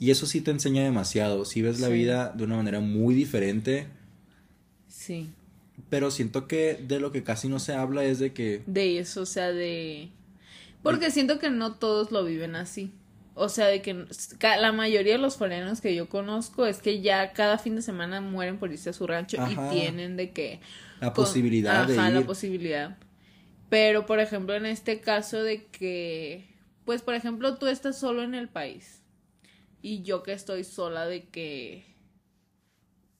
Y 0.00 0.10
eso 0.10 0.26
sí 0.26 0.40
te 0.40 0.50
enseña 0.50 0.82
demasiado, 0.82 1.44
si 1.44 1.62
ves 1.62 1.80
la 1.80 1.88
vida 1.88 2.32
de 2.36 2.44
una 2.44 2.56
manera 2.56 2.80
muy 2.80 3.14
diferente, 3.14 3.86
Sí. 4.88 5.30
pero 5.88 6.10
siento 6.10 6.46
que 6.48 6.74
de 6.86 7.00
lo 7.00 7.12
que 7.12 7.22
casi 7.22 7.48
no 7.48 7.58
se 7.58 7.74
habla 7.74 8.04
es 8.04 8.18
de 8.18 8.32
que... 8.32 8.62
De 8.66 8.98
eso, 8.98 9.22
o 9.22 9.26
sea, 9.26 9.52
de. 9.52 10.10
Porque 10.82 11.10
siento 11.10 11.38
que 11.38 11.50
no 11.50 11.74
todos 11.74 12.10
lo 12.10 12.24
viven 12.24 12.56
así. 12.56 12.92
O 13.34 13.48
sea, 13.48 13.66
de 13.68 13.80
que 13.80 14.06
la 14.40 14.72
mayoría 14.72 15.12
de 15.14 15.18
los 15.18 15.36
foreanos 15.36 15.80
que 15.80 15.94
yo 15.94 16.08
conozco 16.08 16.66
es 16.66 16.82
que 16.82 17.00
ya 17.00 17.32
cada 17.32 17.56
fin 17.56 17.74
de 17.76 17.82
semana 17.82 18.20
mueren 18.20 18.58
por 18.58 18.70
irse 18.70 18.90
a 18.90 18.92
su 18.92 19.06
rancho 19.06 19.40
Ajá. 19.40 19.50
y 19.74 19.78
tienen 19.78 20.16
de 20.16 20.32
que... 20.32 20.60
La 21.00 21.12
con- 21.12 21.24
posibilidad 21.24 21.86
de 21.86 21.98
Ajá, 21.98 22.10
la 22.10 22.20
ir. 22.20 22.26
posibilidad. 22.26 22.98
Pero, 23.70 24.04
por 24.04 24.20
ejemplo, 24.20 24.54
en 24.54 24.66
este 24.66 25.00
caso 25.00 25.42
de 25.42 25.64
que, 25.66 26.46
pues, 26.84 27.00
por 27.00 27.14
ejemplo, 27.14 27.56
tú 27.56 27.68
estás 27.68 27.98
solo 27.98 28.22
en 28.22 28.34
el 28.34 28.48
país 28.50 29.02
y 29.80 30.02
yo 30.02 30.22
que 30.22 30.32
estoy 30.32 30.62
sola 30.64 31.06
de 31.06 31.24
que... 31.28 31.86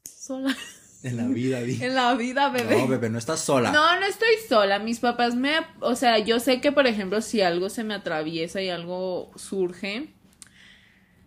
Sola 0.04 0.54
En 1.02 1.16
la 1.16 1.26
vida, 1.26 1.60
di. 1.62 1.82
en 1.82 1.94
la 1.94 2.14
vida, 2.14 2.48
bebé. 2.48 2.78
No, 2.78 2.86
bebé, 2.86 3.10
no 3.10 3.18
estás 3.18 3.40
sola. 3.40 3.72
No, 3.72 3.98
no 3.98 4.06
estoy 4.06 4.34
sola. 4.48 4.78
Mis 4.78 5.00
papás 5.00 5.34
me, 5.34 5.54
o 5.80 5.96
sea, 5.96 6.18
yo 6.18 6.38
sé 6.38 6.60
que 6.60 6.70
por 6.70 6.86
ejemplo 6.86 7.20
si 7.20 7.40
algo 7.40 7.70
se 7.70 7.82
me 7.82 7.94
atraviesa 7.94 8.62
y 8.62 8.70
algo 8.70 9.30
surge, 9.34 10.10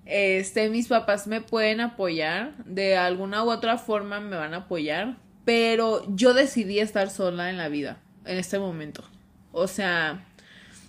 este, 0.05 0.70
mis 0.70 0.88
papás 0.88 1.27
me 1.27 1.41
pueden 1.41 1.82
apoyar, 1.82 2.55
de 2.63 2.96
alguna 2.96 3.44
u 3.44 3.51
otra 3.51 3.77
forma 3.77 4.22
me 4.22 4.38
van 4.38 4.53
a 4.53 4.58
apoyar, 4.58 5.17
pero 5.44 6.05
yo 6.15 6.34
decidí 6.34 6.79
estar 6.79 7.10
sola 7.10 7.50
en 7.50 7.58
la 7.58 7.67
vida 7.67 8.00
en 8.25 8.38
este 8.38 8.60
momento. 8.60 9.03
O 9.51 9.67
sea, 9.67 10.25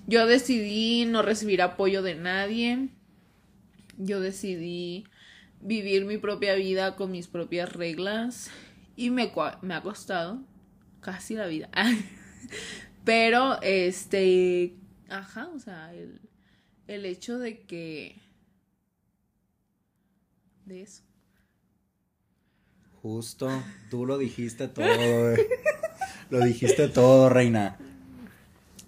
yo 0.06 0.26
decidí 0.26 1.06
no 1.06 1.22
recibir 1.22 1.60
apoyo 1.60 2.02
de 2.02 2.14
nadie. 2.14 2.88
Yo 3.98 4.20
decidí 4.20 5.04
vivir 5.60 6.04
mi 6.04 6.18
propia 6.18 6.54
vida 6.54 6.94
con 6.94 7.10
mis 7.10 7.26
propias 7.26 7.72
reglas 7.72 8.50
y 8.96 9.10
me, 9.10 9.30
ha 9.32 9.82
costado 9.82 10.42
casi 11.00 11.34
la 11.34 11.46
vida. 11.46 11.68
Pero, 13.04 13.60
este, 13.62 14.74
ajá, 15.08 15.48
o 15.54 15.58
sea, 15.58 15.92
el, 15.94 16.20
el 16.88 17.04
hecho 17.04 17.38
de 17.38 17.62
que... 17.62 18.20
De 20.64 20.82
eso. 20.82 21.02
Justo, 23.02 23.48
tú 23.88 24.04
lo 24.04 24.18
dijiste 24.18 24.66
todo. 24.66 25.36
Lo 26.30 26.40
dijiste 26.40 26.88
todo, 26.88 27.28
reina. 27.28 27.78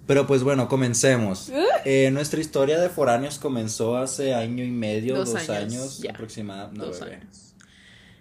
Pero 0.08 0.26
pues 0.26 0.42
bueno, 0.42 0.68
comencemos. 0.68 1.52
Eh, 1.84 2.10
nuestra 2.10 2.40
historia 2.40 2.80
de 2.80 2.88
foráneos 2.88 3.38
comenzó 3.38 3.96
hace 3.96 4.34
año 4.34 4.64
y 4.64 4.70
medio, 4.70 5.16
Dos 5.16 5.32
dos, 5.32 5.48
años, 5.50 6.00
años, 6.00 6.04
aproximadamente. 6.10 6.78
No, 6.78 6.86
Dos 6.86 7.00
bebé. 7.00 7.16
años. 7.16 7.54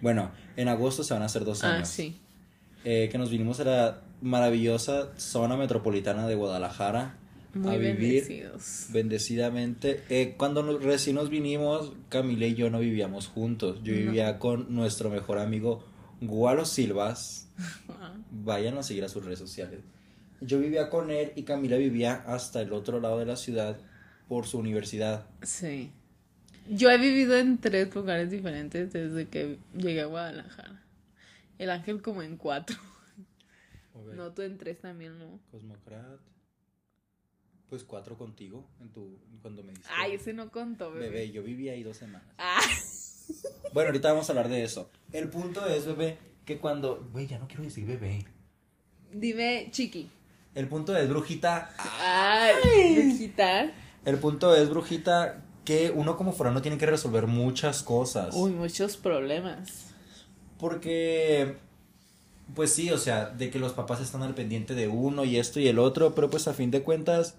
Bueno, 0.00 0.30
en 0.58 0.68
agosto 0.68 1.02
se 1.04 1.14
van 1.14 1.22
a 1.22 1.26
hacer 1.26 1.44
dos 1.44 1.64
Ah, 1.64 1.76
años. 1.76 1.88
sí. 1.88 2.18
Eh, 2.84 3.08
que 3.10 3.18
nos 3.18 3.30
vinimos 3.30 3.58
a 3.60 3.64
la 3.64 4.00
maravillosa 4.20 5.10
zona 5.16 5.56
metropolitana 5.56 6.26
de 6.26 6.34
Guadalajara 6.34 7.16
Muy 7.54 7.74
a 7.74 7.78
vivir 7.78 7.96
bendecidos. 8.24 8.86
bendecidamente. 8.90 10.02
Eh, 10.08 10.34
cuando 10.36 10.62
nos- 10.62 10.82
recién 10.82 11.16
nos 11.16 11.30
vinimos, 11.30 11.92
Camila 12.08 12.46
y 12.46 12.54
yo 12.54 12.70
no 12.70 12.78
vivíamos 12.80 13.26
juntos. 13.26 13.78
Yo 13.82 13.92
No. 13.94 13.98
vivía 14.00 14.38
con 14.38 14.74
nuestro 14.74 15.10
mejor 15.10 15.38
amigo 15.38 15.84
Gualo 16.20 16.64
Silvas. 16.64 17.48
Ah, 17.88 18.14
Vayan 18.30 18.78
a 18.78 18.82
seguir 18.82 19.04
a 19.04 19.08
sus 19.08 19.24
redes 19.24 19.38
sociales. 19.38 19.80
Yo 20.40 20.58
vivía 20.60 20.88
con 20.90 21.10
él 21.10 21.32
y 21.36 21.42
Camila 21.42 21.76
vivía 21.76 22.22
hasta 22.26 22.60
el 22.62 22.72
otro 22.72 23.00
lado 23.00 23.18
de 23.18 23.26
la 23.26 23.36
ciudad 23.36 23.76
por 24.28 24.46
su 24.46 24.58
universidad. 24.58 25.26
Sí. 25.42 25.90
Yo 26.70 26.90
he 26.90 26.98
vivido 26.98 27.36
en 27.36 27.58
tres 27.58 27.94
lugares 27.94 28.30
diferentes 28.30 28.92
desde 28.92 29.28
que 29.28 29.58
llegué 29.74 30.02
a 30.02 30.06
Guadalajara. 30.06 30.82
El 31.58 31.70
ángel 31.70 32.02
como 32.02 32.22
en 32.22 32.36
cuatro. 32.36 32.76
No, 34.14 34.32
tú 34.32 34.42
en 34.42 34.58
tres 34.58 34.80
también, 34.80 35.18
¿no? 35.18 35.40
Cosmocrat. 35.50 36.20
Pues 37.68 37.84
cuatro 37.84 38.16
contigo 38.16 38.66
en 38.80 38.88
tu, 38.90 39.18
cuando 39.42 39.62
me 39.62 39.72
diste. 39.72 39.88
Ay, 39.94 40.14
ese 40.14 40.32
no 40.32 40.50
contó, 40.50 40.90
bebé. 40.92 41.10
Bebé, 41.10 41.30
yo 41.30 41.42
viví 41.42 41.68
ahí 41.68 41.82
dos 41.82 41.96
semanas. 41.96 42.28
Ah, 42.38 42.60
Bueno, 43.72 43.88
ahorita 43.88 44.10
vamos 44.12 44.28
a 44.28 44.32
hablar 44.32 44.48
de 44.48 44.64
eso. 44.64 44.90
El 45.12 45.28
punto 45.28 45.66
es, 45.66 45.84
bebé, 45.86 46.16
que 46.44 46.58
cuando... 46.58 47.08
Güey, 47.12 47.26
ya 47.26 47.38
no 47.38 47.46
quiero 47.46 47.64
decir 47.64 47.86
bebé. 47.86 48.24
dime, 49.12 49.68
chiqui. 49.70 50.08
El 50.54 50.68
punto 50.68 50.96
es, 50.96 51.08
brujita... 51.08 51.70
Ay, 51.78 52.54
brujita. 52.96 53.70
El 54.04 54.18
punto 54.18 54.54
es, 54.56 54.70
brujita, 54.70 55.44
que 55.68 55.90
uno 55.94 56.16
como 56.16 56.32
forano 56.32 56.62
tiene 56.62 56.78
que 56.78 56.86
resolver 56.86 57.26
muchas 57.26 57.82
cosas. 57.82 58.34
Uy, 58.34 58.52
muchos 58.52 58.96
problemas. 58.96 59.88
Porque... 60.58 61.58
Pues 62.54 62.72
sí, 62.72 62.90
o 62.90 62.96
sea, 62.96 63.26
de 63.28 63.50
que 63.50 63.58
los 63.58 63.74
papás 63.74 64.00
están 64.00 64.22
al 64.22 64.34
pendiente 64.34 64.74
de 64.74 64.88
uno 64.88 65.26
y 65.26 65.36
esto 65.36 65.60
y 65.60 65.68
el 65.68 65.78
otro, 65.78 66.14
pero 66.14 66.30
pues 66.30 66.48
a 66.48 66.54
fin 66.54 66.70
de 66.70 66.82
cuentas 66.82 67.34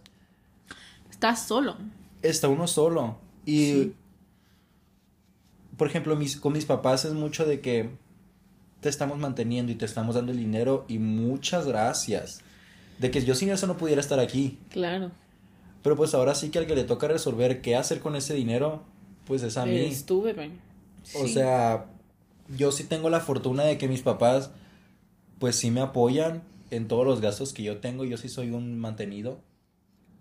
Estás 1.09 1.47
solo. 1.47 1.75
está 2.21 2.47
uno 2.47 2.67
solo. 2.67 3.17
Y, 3.43 3.71
Sí. 3.71 3.95
por 5.77 5.87
ejemplo, 5.87 6.15
mis, 6.15 6.37
con 6.37 6.53
mis 6.53 6.65
papás 6.65 7.05
es 7.05 7.13
mucho 7.13 7.47
de 7.47 7.59
que 7.59 7.89
te 8.81 8.89
estamos 8.89 9.17
manteniendo 9.17 9.71
y 9.71 9.75
te 9.75 9.85
estamos 9.85 10.13
dando 10.13 10.31
el 10.31 10.37
dinero 10.37 10.85
y 10.87 10.99
muchas 10.99 11.65
gracias. 11.65 12.41
De 12.99 13.09
que 13.09 13.25
yo 13.25 13.33
sin 13.33 13.49
eso 13.49 13.65
no 13.65 13.77
pudiera 13.77 14.01
estar 14.01 14.19
aquí. 14.19 14.59
Claro. 14.69 15.09
Pero 15.81 15.95
pues 15.95 16.13
ahora 16.13 16.35
sí 16.35 16.49
que 16.49 16.59
al 16.59 16.67
que 16.67 16.75
le 16.75 16.83
toca 16.83 17.07
resolver 17.07 17.61
qué 17.61 17.75
hacer 17.75 17.99
con 17.99 18.15
ese 18.15 18.33
dinero, 18.33 18.83
pues 19.25 19.43
es 19.43 19.57
a 19.57 19.65
mí. 19.65 19.71
Bebé. 20.23 20.51
O 21.15 21.25
Sí. 21.25 21.33
sea, 21.33 21.85
yo 22.57 22.71
sí 22.71 22.83
tengo 22.83 23.09
la 23.09 23.19
fortuna 23.21 23.63
de 23.63 23.77
que 23.77 23.87
mis 23.87 24.01
papás, 24.01 24.51
pues 25.39 25.55
sí 25.55 25.71
me 25.71 25.81
apoyan 25.81 26.43
en 26.71 26.87
todos 26.87 27.05
los 27.05 27.21
gastos 27.21 27.53
que 27.53 27.63
yo 27.63 27.77
tengo. 27.77 28.03
Yo 28.05 28.17
sí 28.17 28.27
soy 28.29 28.51
un 28.51 28.77
mantenido. 28.79 29.39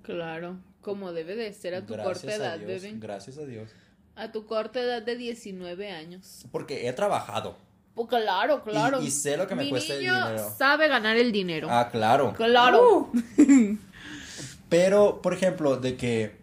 Claro. 0.02 0.56
Como 0.80 1.12
debe 1.12 1.34
de 1.36 1.52
ser 1.52 1.74
a 1.74 1.84
tu 1.84 1.94
Gracias 1.94 2.18
corta 2.22 2.30
a 2.32 2.36
edad, 2.36 2.58
Dios, 2.58 2.82
bebé. 2.82 2.94
Gracias 2.98 3.36
a 3.38 3.44
Dios. 3.44 3.68
A 4.16 4.32
tu 4.32 4.46
corta 4.46 4.80
edad 4.80 5.02
de 5.02 5.16
19 5.16 5.90
años. 5.90 6.44
Porque 6.50 6.88
he 6.88 6.92
trabajado. 6.92 7.56
Pues 7.94 8.06
claro, 8.08 8.62
claro. 8.62 9.02
y 9.02 9.10
sé 9.10 9.36
lo 9.36 9.48
que 9.48 9.56
me 9.56 9.64
Mi 9.64 9.70
cuesta 9.70 9.92
el 9.94 10.00
niño 10.00 10.14
dinero. 10.14 10.52
sabe 10.56 10.86
ganar 10.86 11.16
el 11.16 11.32
dinero. 11.32 11.66
Ah, 11.68 11.88
claro. 11.90 12.32
Claro. 12.36 13.10
Pero, 14.68 15.22
por 15.22 15.32
ejemplo, 15.34 15.76
de 15.78 15.96
que 15.96 16.36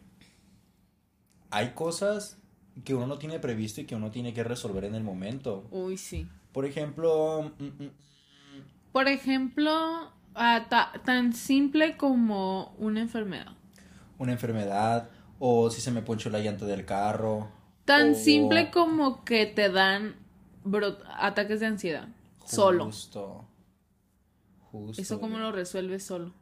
hay 1.51 1.69
cosas 1.71 2.37
que 2.83 2.93
uno 2.95 3.07
no 3.07 3.17
tiene 3.17 3.39
previsto 3.39 3.81
y 3.81 3.85
que 3.85 3.95
uno 3.95 4.11
tiene 4.11 4.33
que 4.33 4.43
resolver 4.43 4.83
en 4.85 4.95
el 4.95 5.03
momento. 5.03 5.65
Uy, 5.71 5.97
sí. 5.97 6.27
Por 6.51 6.65
ejemplo, 6.65 7.51
mm, 7.59 7.63
mm, 7.83 7.91
Por 8.91 9.07
ejemplo, 9.07 10.11
ah, 10.35 10.65
ta- 10.69 10.91
tan 11.05 11.33
simple 11.33 11.97
como 11.97 12.73
una 12.77 13.01
enfermedad. 13.01 13.47
una 14.17 14.31
enfermedad 14.31 15.09
o 15.39 15.69
si 15.69 15.81
se 15.81 15.91
me 15.91 16.01
ponchó 16.01 16.29
la 16.29 16.39
llanta 16.39 16.65
del 16.65 16.85
carro. 16.85 17.49
Tan 17.83 18.11
o- 18.11 18.15
simple 18.15 18.71
como 18.71 19.25
que 19.25 19.45
te 19.45 19.69
dan 19.69 20.15
bro- 20.63 20.97
ataques 21.17 21.59
de 21.59 21.65
ansiedad. 21.65 22.07
Solo. 22.45 22.85
Justo. 22.85 23.45
Justo. 24.71 25.01
Eso 25.01 25.15
bebé. 25.19 25.39
lo 25.39 25.51
resuelves 25.51 26.03
solo. 26.03 26.33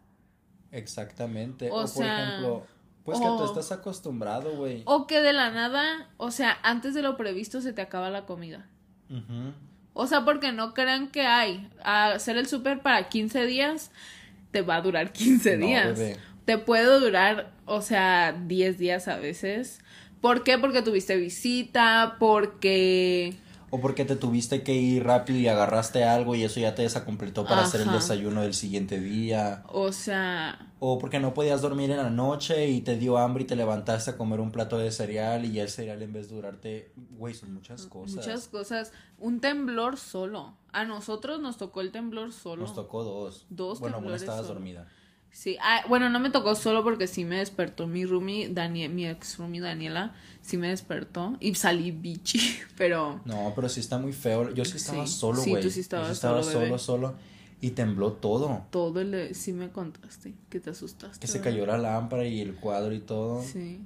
Exactamente. 0.73 1.69
O 1.71 1.75
O, 1.75 1.79
por 1.81 1.87
sea, 1.87 2.27
ejemplo, 2.27 2.65
pues 3.05 3.19
que 3.19 3.25
tú 3.25 3.45
estás 3.45 3.71
acostumbrado, 3.71 4.55
güey. 4.57 4.81
O 4.85 5.07
que 5.07 5.21
de 5.21 5.31
la 5.33 5.51
nada, 5.51 6.09
o 6.17 6.31
sea, 6.31 6.57
antes 6.63 6.93
de 6.93 7.01
lo 7.01 7.15
previsto 7.15 7.61
se 7.61 7.71
te 7.73 7.81
acaba 7.81 8.09
la 8.09 8.25
comida. 8.25 8.67
O 9.93 10.07
sea, 10.07 10.25
porque 10.25 10.51
no 10.51 10.73
crean 10.73 11.07
que 11.09 11.21
hay. 11.21 11.69
Hacer 11.83 12.37
el 12.37 12.47
súper 12.47 12.81
para 12.81 13.09
15 13.09 13.45
días 13.45 13.91
te 14.51 14.61
va 14.61 14.75
a 14.77 14.81
durar 14.81 15.11
15 15.13 15.57
No, 15.57 15.65
días. 15.67 15.97
bebé. 15.97 16.17
Te 16.45 16.57
puede 16.57 16.99
durar, 16.99 17.51
o 17.65 17.81
sea, 17.81 18.33
10 18.33 18.77
días 18.77 19.07
a 19.07 19.17
veces. 19.17 19.79
¿Por 20.19 20.43
qué? 20.43 20.57
Porque 20.57 20.81
tuviste 20.81 21.15
visita, 21.15 22.15
porque... 22.19 23.35
O 23.75 23.81
porque 23.81 24.05
te 24.05 24.15
tuviste 24.15 24.61
que 24.61 24.75
ir 24.75 25.03
rápido 25.03 25.39
y 25.39 25.47
agarraste 25.47 26.03
algo 26.03 26.35
y 26.35 26.43
eso 26.43 26.59
ya 26.59 26.75
te 26.75 26.83
desacompletó 26.83 27.43
para 27.43 27.63
hacer 27.63 27.81
el 27.81 27.87
Ajá. 27.89 27.95
desayuno 27.97 28.43
del 28.43 28.53
siguiente 28.53 28.99
día. 28.99 29.63
O 29.67 29.91
sea, 29.91 30.71
O 30.79 30.99
porque 30.99 31.19
no 31.19 31.33
podías 31.33 31.63
dormir 31.63 31.89
en 31.89 31.97
la 31.97 32.11
noche 32.11 32.67
y 32.69 32.81
te 32.81 32.97
dio 32.97 33.17
hambre 33.17 33.45
y 33.45 33.47
te 33.47 33.55
levantaste 33.55 34.11
a 34.11 34.17
comer 34.17 34.41
un 34.41 34.51
plato 34.51 34.77
de 34.77 34.91
cereal 34.91 35.45
y 35.45 35.59
el 35.59 35.69
cereal 35.69 36.03
en 36.03 36.13
vez 36.13 36.29
de 36.29 36.35
durarte, 36.35 36.91
güey, 37.17 37.33
son 37.33 37.51
muchas 37.51 37.87
cosas. 37.87 38.17
muchas 38.17 38.47
cosas. 38.47 38.91
Un 39.17 39.39
temblor 39.39 39.97
solo. 39.97 40.55
A 40.71 40.85
nosotros 40.85 41.39
nos 41.39 41.57
tocó 41.57 41.81
el 41.81 41.91
temblor 41.91 42.31
solo. 42.31 42.61
Nos 42.61 42.75
tocó 42.75 43.03
dos. 43.03 43.47
Dos 43.49 43.79
Bueno, 43.79 43.95
bueno, 43.95 43.97
temblores 43.97 44.21
estabas 44.21 44.41
solo. 44.45 44.53
dormida. 44.53 44.87
Sí, 45.31 45.57
ah, 45.63 45.81
bueno, 45.89 46.11
no 46.11 46.19
me 46.19 46.29
tocó 46.29 46.53
solo 46.53 46.83
porque 46.83 47.07
sí 47.07 47.25
me 47.25 47.37
despertó 47.37 47.87
mi 47.87 48.05
roomie, 48.05 48.53
Danie- 48.53 48.87
mi 48.87 49.07
ex 49.07 49.39
roomie 49.39 49.61
Daniela, 49.61 50.13
sí 50.43 50.57
me 50.57 50.67
despertó 50.67 51.35
y 51.39 51.55
salí 51.55 51.89
bichi, 51.89 52.39
pero 52.77 53.21
No, 53.25 53.51
pero 53.55 53.67
sí 53.69 53.79
está 53.79 53.97
muy 53.97 54.13
feo. 54.13 54.53
Yo 54.53 54.63
sí 54.65 54.77
estaba 54.77 55.07
Sí, 55.07 55.13
solo, 55.13 55.41
sí, 55.41 55.49
güey. 55.49 55.63
tú 55.63 55.71
sí 55.71 55.79
estabas 55.79 56.07
Yo 56.09 56.13
estaba 56.13 56.43
solo, 56.43 56.65
solo, 56.65 56.77
solo. 56.77 57.15
Y 57.61 57.71
tembló 57.71 58.11
todo. 58.13 58.65
todo 58.69 58.99
el... 58.99 59.33
Sí 59.33 59.53
me 59.53 59.69
contaste 59.71 60.35
que 60.49 60.59
te 60.59 60.69
asustaste. 60.69 61.17
Que 61.19 61.27
se 61.27 61.39
¿verdad? 61.39 61.51
cayó 61.51 61.65
la 61.65 61.77
lámpara 61.77 62.25
y 62.27 62.41
el 62.41 62.55
cuadro 62.55 62.93
y 62.93 62.99
todo. 62.99 63.41
Sí. 63.41 63.79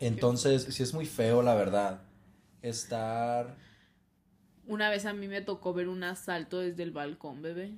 Entonces, 0.00 0.64
sí 0.64 0.82
es 0.82 0.92
muy 0.92 1.06
feo, 1.06 1.40
la 1.40 1.54
verdad. 1.54 2.02
Estar... 2.62 3.56
Una 4.66 4.90
vez 4.90 5.06
a 5.06 5.12
mí 5.12 5.28
me 5.28 5.40
tocó 5.40 5.72
ver 5.72 5.86
un 5.88 6.02
asalto 6.02 6.58
desde 6.58 6.82
el 6.82 6.90
balcón, 6.90 7.42
bebé. 7.42 7.76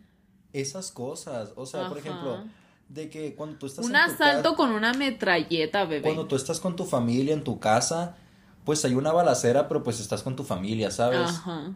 Esas 0.55 0.91
cosas. 0.93 1.53
O 1.57 1.67
sea, 1.67 1.89
por 1.89 1.99
ejemplo, 1.99 2.45
de 2.89 3.09
que 3.11 3.35
cuando 3.35 3.57
tú 3.59 3.67
estás 3.67 3.85
Un 3.85 3.95
en 3.97 4.07
tu 4.07 4.13
asalto 4.13 4.43
casa- 4.51 4.57
con 4.57 4.71
una 4.73 4.93
metralleta, 4.95 5.85
bebé. 5.85 6.03
cuando 6.03 6.27
tú 6.27 6.37
estás 6.37 6.61
con 6.61 6.77
tu 6.77 6.85
familia 6.85 7.35
en 7.35 7.43
tu 7.45 7.59
casa, 7.59 8.17
pues 8.65 8.85
hay 8.85 8.95
una 8.95 9.13
balacera, 9.13 9.69
pero 9.69 9.83
pues 9.83 10.01
estás 10.01 10.23
con 10.23 10.37
tu 10.37 10.45
familia, 10.45 10.91
¿sabes? 10.91 11.29
Ajá. 11.31 11.73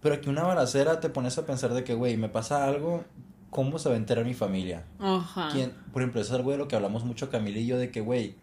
Pero 0.00 0.14
aquí 0.14 0.28
una 0.28 0.42
balacera 0.44 1.00
te 1.00 1.08
pones 1.08 1.38
a 1.38 1.46
pensar 1.46 1.74
de 1.74 1.82
que, 1.84 1.94
güey, 1.94 2.16
me 2.16 2.28
pasa 2.28 2.64
algo, 2.66 3.04
¿cómo 3.50 3.78
se 3.78 3.88
va 3.88 3.94
a 3.94 3.98
enterar 3.98 4.24
mi 4.24 4.34
familia? 4.34 4.84
Ajá. 5.00 5.48
¿Quién? 5.52 5.72
Por 5.92 6.02
ejemplo, 6.02 6.20
eso 6.20 6.34
es 6.34 6.38
algo 6.38 6.52
de 6.52 6.58
lo 6.58 6.68
que 6.68 6.76
hablamos 6.76 7.04
mucho 7.04 7.30
Camila 7.30 7.58
y 7.58 7.66
yo, 7.66 7.78
de 7.78 7.90
que, 7.90 8.00
güey, 8.00 8.36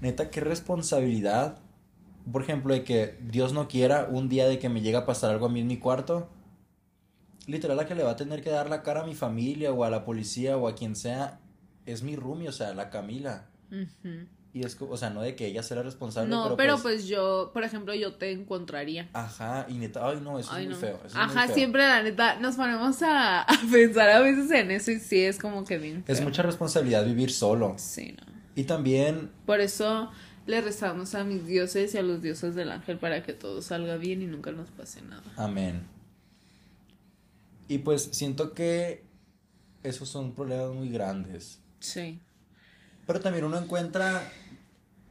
neta, 0.00 0.30
qué 0.30 0.40
responsabilidad. 0.40 1.58
Por 2.32 2.42
ejemplo, 2.42 2.72
de 2.72 2.84
que 2.84 3.18
Dios 3.22 3.52
no 3.52 3.68
quiera 3.68 4.08
un 4.10 4.28
día 4.30 4.46
de 4.48 4.58
que 4.58 4.70
me 4.70 4.80
llegue 4.80 4.96
a 4.96 5.04
pasar 5.04 5.30
algo 5.32 5.46
a 5.46 5.48
mí 5.50 5.60
en 5.60 5.66
mi 5.66 5.76
cuarto. 5.76 6.28
Literal, 7.46 7.76
la 7.76 7.86
que 7.86 7.94
le 7.94 8.02
va 8.02 8.12
a 8.12 8.16
tener 8.16 8.42
que 8.42 8.50
dar 8.50 8.68
la 8.70 8.82
cara 8.82 9.02
a 9.02 9.06
mi 9.06 9.14
familia 9.14 9.72
o 9.72 9.84
a 9.84 9.90
la 9.90 10.04
policía 10.04 10.56
o 10.56 10.66
a 10.68 10.74
quien 10.74 10.96
sea 10.96 11.40
es 11.86 12.02
mi 12.02 12.16
roomie, 12.16 12.48
o 12.48 12.52
sea, 12.52 12.72
la 12.74 12.88
Camila. 12.90 13.46
Y 14.52 14.64
es, 14.64 14.76
o 14.80 14.96
sea, 14.96 15.10
no 15.10 15.20
de 15.20 15.34
que 15.34 15.46
ella 15.46 15.64
sea 15.64 15.78
la 15.78 15.82
responsable, 15.82 16.30
No, 16.30 16.56
pero, 16.56 16.78
pues, 16.80 17.06
yo, 17.08 17.50
por 17.52 17.64
ejemplo, 17.64 17.92
yo 17.92 18.14
te 18.14 18.30
encontraría. 18.30 19.08
Ajá, 19.12 19.66
y 19.68 19.74
neta, 19.74 20.08
ay 20.08 20.20
no, 20.22 20.38
eso 20.38 20.50
Ay, 20.52 20.64
es 20.66 20.70
muy 20.70 20.78
feo. 20.78 20.96
eso 20.98 21.06
es 21.08 21.14
muy 21.14 21.22
Ajá, 21.24 21.46
feo. 21.46 21.54
siempre 21.56 21.82
la 21.82 22.02
neta 22.04 22.38
nos 22.38 22.54
ponemos 22.54 23.02
a, 23.02 23.40
a 23.42 23.60
pensar 23.70 24.10
a 24.10 24.20
veces 24.20 24.48
en 24.52 24.70
eso 24.70 24.92
y 24.92 25.00
sí 25.00 25.20
es 25.24 25.38
como 25.38 25.64
que 25.64 25.78
bien. 25.78 26.04
Es 26.06 26.20
mucha 26.22 26.42
responsabilidad 26.42 27.04
vivir 27.04 27.32
solo. 27.32 27.74
Sí, 27.78 28.14
no. 28.16 28.32
Y 28.54 28.62
también, 28.64 29.32
Por 29.44 29.60
eso 29.60 30.12
le 30.46 30.60
rezamos 30.60 31.16
a 31.16 31.24
mis 31.24 31.44
dioses 31.46 31.92
y 31.94 31.98
a 31.98 32.02
los 32.02 32.22
dioses 32.22 32.54
del 32.54 32.70
ángel 32.70 32.98
para 32.98 33.24
que 33.24 33.32
todo 33.32 33.60
salga 33.60 33.96
bien 33.96 34.22
y 34.22 34.26
nunca 34.26 34.52
nos 34.52 34.70
pase 34.70 35.02
nada. 35.02 35.24
amén. 35.36 35.82
Y 37.68 37.78
pues 37.78 38.08
siento 38.12 38.52
que 38.54 39.04
esos 39.82 40.08
son 40.08 40.34
problemas 40.34 40.72
muy 40.74 40.88
grandes. 40.90 41.60
Sí. 41.80 42.20
Pero 43.06 43.20
también 43.20 43.44
uno 43.44 43.58
encuentra 43.58 44.30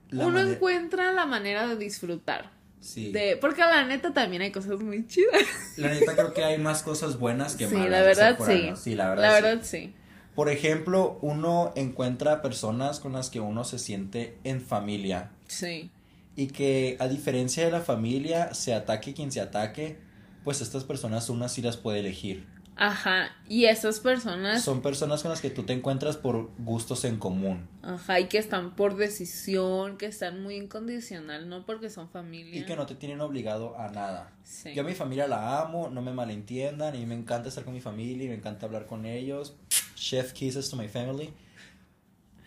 la 0.10 0.28
Uno 0.28 0.40
encuentra 0.40 1.12
la 1.12 1.26
manera 1.26 1.68
de 1.68 1.76
disfrutar. 1.76 2.52
Sí. 2.80 3.12
De, 3.12 3.38
porque 3.38 3.62
la 3.62 3.86
neta 3.86 4.14
también 4.14 4.42
hay 4.42 4.52
cosas 4.52 4.80
muy 4.82 5.08
chidas. 5.08 5.42
La 5.78 5.90
neta 5.90 6.14
creo 6.14 6.34
que 6.34 6.44
hay 6.44 6.58
más 6.58 6.84
cosas 6.84 7.18
buenas 7.18 7.56
que 7.56 7.68
Sí, 7.68 7.76
malas. 7.76 7.90
la 7.92 8.02
verdad 8.02 8.38
sí. 8.46 8.72
Sí, 8.76 8.96
la 8.96 9.10
verdad. 9.10 9.24
La 9.24 9.36
sí. 9.38 9.42
verdad 9.42 9.64
sí. 9.64 9.94
Por 10.36 10.50
ejemplo, 10.50 11.20
uno 11.22 11.72
encuentra 11.76 12.42
personas 12.42 13.00
con 13.00 13.14
las 13.14 13.30
que 13.30 13.40
uno 13.40 13.64
se 13.64 13.80
siente 13.80 14.38
en 14.44 14.62
familia. 14.62 15.32
Sí. 15.48 15.92
Y 16.36 16.48
que 16.48 16.98
a 17.00 17.08
diferencia 17.08 17.64
de 17.64 17.72
la 17.72 17.82
familia, 17.82 18.54
se 18.56 18.74
ataque 18.74 19.14
quien 19.14 19.32
se 19.32 19.40
ataque, 19.40 19.98
pues 20.44 20.62
estas 20.62 20.84
personas 20.84 21.30
una 21.30 21.50
sí 21.50 21.62
las 21.62 21.78
puede 21.78 22.00
elegir. 22.00 22.46
Ajá. 22.76 23.30
Y 23.48 23.66
esas 23.66 24.00
personas, 24.00 24.64
Son 24.64 24.82
personas 24.82 25.22
con 25.22 25.30
las 25.30 25.42
que 25.42 25.52
tú 25.52 25.64
te 25.64 25.74
encuentras 25.74 26.18
por 26.18 26.50
gustos 26.58 27.06
en 27.06 27.18
común. 27.18 27.68
ajá, 27.84 28.20
y 28.20 28.28
que 28.28 28.40
están 28.40 28.76
por 28.76 28.96
decisión, 28.96 29.98
que 29.98 30.08
están 30.08 30.42
muy 30.42 30.56
incondicional, 30.56 31.50
no 31.50 31.66
porque 31.68 31.92
son 31.92 32.10
familia. 32.10 32.60
Y 32.60 32.66
que 32.66 32.76
no 32.76 32.88
te 32.88 32.96
tienen 32.96 33.22
obligado 33.22 33.78
a 33.78 33.90
nada. 33.90 34.32
Sí. 34.44 34.74
Yo 34.74 34.82
a 34.82 34.86
mi 34.86 34.96
familia 34.96 35.28
la 35.28 35.62
amo, 35.62 35.90
no 35.90 36.02
me 36.02 36.14
malentiendan, 36.14 36.96
y 36.96 37.06
me 37.06 37.14
encanta 37.14 37.50
estar 37.50 37.64
con 37.64 37.74
mi 37.74 37.82
familia 37.82 38.26
y 38.26 38.30
me 38.30 38.36
encanta 38.36 38.66
hablar 38.66 38.88
con 38.88 39.06
ellos. 39.06 39.54
Chef 39.96 40.34
kisses 40.34 40.70
to 40.70 40.76
my 40.76 40.88
family. 40.88 41.32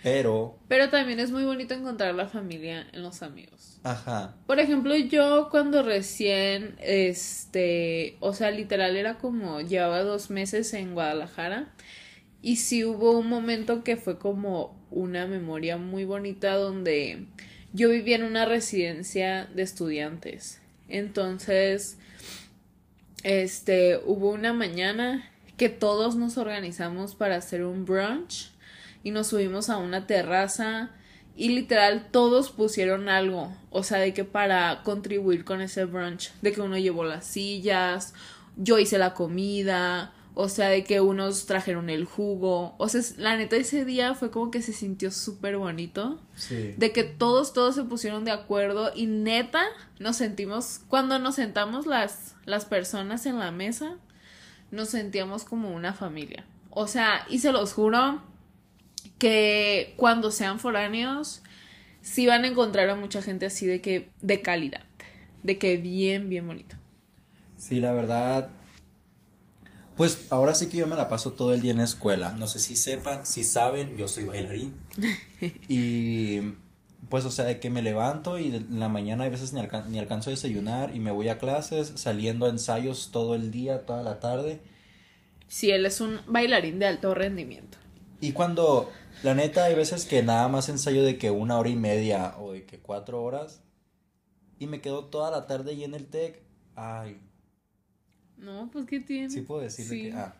Pero, 0.06 0.56
Pero 0.68 0.88
también 0.88 1.18
es 1.18 1.32
muy 1.32 1.42
bonito 1.42 1.74
encontrar 1.74 2.14
la 2.14 2.28
familia 2.28 2.86
en 2.92 3.02
los 3.02 3.24
amigos. 3.24 3.80
ajá, 3.82 4.36
Por 4.46 4.60
ejemplo, 4.60 4.94
yo 4.94 5.48
cuando 5.50 5.82
recién, 5.82 6.76
este, 6.78 8.16
o 8.20 8.32
sea, 8.32 8.52
literal 8.52 8.96
era 8.96 9.18
como, 9.18 9.62
llevaba 9.62 10.04
dos 10.04 10.30
meses 10.30 10.72
en 10.74 10.94
Guadalajara 10.94 11.74
y 12.40 12.54
sí 12.58 12.84
hubo 12.84 13.18
un 13.18 13.28
momento 13.28 13.82
que 13.82 13.96
fue 13.96 14.16
como 14.16 14.80
una 14.92 15.26
memoria 15.26 15.76
muy 15.76 16.04
bonita 16.04 16.54
donde 16.54 17.26
yo 17.72 17.88
vivía 17.88 18.14
en 18.14 18.22
una 18.22 18.44
residencia 18.44 19.46
de 19.56 19.62
estudiantes. 19.62 20.60
Entonces, 20.88 21.98
este, 23.24 23.98
hubo 24.04 24.30
una 24.30 24.52
mañana 24.52 25.28
que 25.56 25.68
todos 25.68 26.14
nos 26.14 26.38
organizamos 26.38 27.16
para 27.16 27.34
hacer 27.34 27.64
un 27.64 27.84
brunch 27.84 28.54
y 29.06 29.12
nos 29.12 29.28
subimos 29.28 29.70
a 29.70 29.76
una 29.76 30.04
terraza 30.08 30.90
y 31.36 31.50
literal 31.50 32.08
todos 32.10 32.50
pusieron 32.50 33.08
algo, 33.08 33.56
o 33.70 33.84
sea, 33.84 33.98
de 33.98 34.12
que 34.12 34.24
para 34.24 34.82
contribuir 34.82 35.44
con 35.44 35.60
ese 35.60 35.84
brunch, 35.84 36.32
de 36.42 36.50
que 36.50 36.60
uno 36.60 36.76
llevó 36.76 37.04
las 37.04 37.24
sillas, 37.24 38.14
yo 38.56 38.80
hice 38.80 38.98
la 38.98 39.14
comida, 39.14 40.12
o 40.34 40.48
sea, 40.48 40.70
de 40.70 40.82
que 40.82 41.00
unos 41.00 41.46
trajeron 41.46 41.88
el 41.88 42.04
jugo, 42.04 42.74
o 42.78 42.88
sea, 42.88 43.00
la 43.16 43.36
neta 43.36 43.54
ese 43.54 43.84
día 43.84 44.16
fue 44.16 44.32
como 44.32 44.50
que 44.50 44.60
se 44.60 44.72
sintió 44.72 45.12
súper 45.12 45.56
bonito, 45.56 46.20
sí. 46.34 46.74
de 46.76 46.90
que 46.90 47.04
todos, 47.04 47.52
todos 47.52 47.76
se 47.76 47.84
pusieron 47.84 48.24
de 48.24 48.32
acuerdo 48.32 48.90
y 48.92 49.06
neta 49.06 49.62
nos 50.00 50.16
sentimos, 50.16 50.80
cuando 50.88 51.20
nos 51.20 51.36
sentamos 51.36 51.86
las, 51.86 52.34
las 52.44 52.64
personas 52.64 53.24
en 53.26 53.38
la 53.38 53.52
mesa, 53.52 53.98
nos 54.72 54.88
sentíamos 54.88 55.44
como 55.44 55.72
una 55.72 55.92
familia. 55.92 56.44
O 56.70 56.88
sea, 56.88 57.24
y 57.30 57.38
se 57.38 57.52
los 57.52 57.72
juro 57.72 58.20
que 59.18 59.94
cuando 59.96 60.30
sean 60.30 60.60
foráneos, 60.60 61.42
sí 62.02 62.26
van 62.26 62.44
a 62.44 62.48
encontrar 62.48 62.90
a 62.90 62.96
mucha 62.96 63.22
gente 63.22 63.46
así 63.46 63.66
de 63.66 63.80
que, 63.82 64.10
de 64.22 64.42
calidad, 64.42 64.84
de 65.42 65.58
que 65.58 65.76
bien, 65.78 66.28
bien 66.30 66.46
bonito. 66.46 66.76
Sí, 67.56 67.80
la 67.80 67.92
verdad. 67.92 68.50
Pues 69.96 70.26
ahora 70.30 70.54
sí 70.54 70.68
que 70.68 70.76
yo 70.78 70.86
me 70.86 70.96
la 70.96 71.08
paso 71.08 71.32
todo 71.32 71.54
el 71.54 71.62
día 71.62 71.70
en 71.70 71.78
la 71.78 71.84
escuela. 71.84 72.32
No 72.32 72.46
sé 72.46 72.58
si 72.58 72.76
sepan, 72.76 73.24
si 73.26 73.44
saben, 73.44 73.96
yo 73.96 74.08
soy 74.08 74.24
bailarín. 74.24 74.74
y 75.68 76.40
pues, 77.10 77.24
o 77.24 77.30
sea, 77.30 77.44
de 77.46 77.60
que 77.60 77.70
me 77.70 77.82
levanto 77.82 78.38
y 78.38 78.54
en 78.56 78.80
la 78.80 78.88
mañana 78.88 79.24
a 79.24 79.28
veces 79.30 79.52
ni, 79.52 79.60
alcan- 79.60 79.86
ni 79.88 79.98
alcanzo 79.98 80.30
a 80.30 80.32
desayunar 80.32 80.94
y 80.96 81.00
me 81.00 81.12
voy 81.12 81.28
a 81.28 81.38
clases, 81.38 81.92
saliendo 81.96 82.46
a 82.46 82.50
ensayos 82.50 83.10
todo 83.12 83.34
el 83.36 83.50
día, 83.52 83.86
toda 83.86 84.02
la 84.02 84.20
tarde. 84.20 84.60
Sí, 85.48 85.70
él 85.72 85.86
es 85.86 86.00
un 86.00 86.20
bailarín 86.28 86.78
de 86.78 86.86
alto 86.86 87.12
rendimiento. 87.14 87.78
Y 88.20 88.32
cuando, 88.32 88.90
la 89.22 89.34
neta, 89.34 89.64
hay 89.64 89.74
veces 89.74 90.04
que 90.06 90.22
nada 90.22 90.48
más 90.48 90.68
ensayo 90.68 91.04
de 91.04 91.18
que 91.18 91.30
una 91.30 91.58
hora 91.58 91.68
y 91.68 91.76
media 91.76 92.34
o 92.38 92.52
de 92.52 92.64
que 92.64 92.78
cuatro 92.80 93.22
horas 93.22 93.62
y 94.58 94.66
me 94.66 94.80
quedo 94.80 95.04
toda 95.06 95.30
la 95.30 95.46
tarde 95.46 95.72
ahí 95.72 95.84
en 95.84 95.94
el 95.94 96.06
TEC. 96.06 96.42
Ay, 96.74 97.20
No, 98.36 98.68
pues 98.72 98.86
¿qué 98.86 99.00
tiene? 99.00 99.30
Sí 99.30 99.42
puedo 99.42 99.60
decirle 99.62 99.96
Sí. 99.96 100.02
que... 100.10 100.16
Ah, 100.16 100.34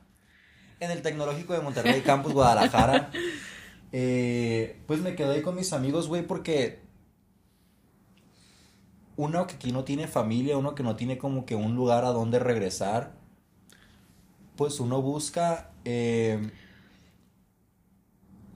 en 0.80 0.90
el 0.90 1.00
Tecnológico 1.02 1.54
de 1.54 1.60
Monterrey, 1.60 2.02
Campus 2.02 2.32
Guadalajara. 2.32 3.10
eh, 3.92 4.82
pues 4.86 5.00
me 5.00 5.14
quedé 5.16 5.34
ahí 5.36 5.42
con 5.42 5.54
mis 5.54 5.72
amigos, 5.72 6.08
güey, 6.08 6.26
porque... 6.26 6.80
Uno 9.18 9.46
que 9.46 9.54
aquí 9.54 9.72
no 9.72 9.84
tiene 9.84 10.08
familia, 10.08 10.58
uno 10.58 10.74
que 10.74 10.82
no 10.82 10.94
tiene 10.96 11.16
como 11.16 11.46
que 11.46 11.54
un 11.54 11.74
lugar 11.74 12.04
a 12.04 12.10
donde 12.10 12.38
regresar. 12.38 13.14
Pues 14.56 14.80
uno 14.80 15.00
busca... 15.02 15.72
eh, 15.84 16.50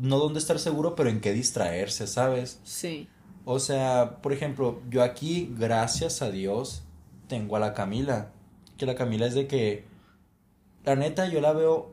no 0.00 0.18
dónde 0.18 0.38
estar 0.38 0.58
seguro, 0.58 0.96
pero 0.96 1.10
en 1.10 1.20
qué 1.20 1.32
distraerse, 1.32 2.06
¿sabes? 2.06 2.58
Sí. 2.64 3.08
O 3.44 3.58
sea, 3.58 4.18
por 4.22 4.32
ejemplo, 4.32 4.80
yo 4.90 5.02
aquí, 5.02 5.54
gracias 5.58 6.22
a 6.22 6.30
Dios, 6.30 6.82
tengo 7.28 7.56
a 7.56 7.60
la 7.60 7.74
Camila. 7.74 8.32
Que 8.78 8.86
la 8.86 8.94
Camila 8.94 9.26
es 9.26 9.34
de 9.34 9.46
que, 9.46 9.84
la 10.84 10.96
neta, 10.96 11.28
yo 11.28 11.40
la 11.40 11.52
veo 11.52 11.92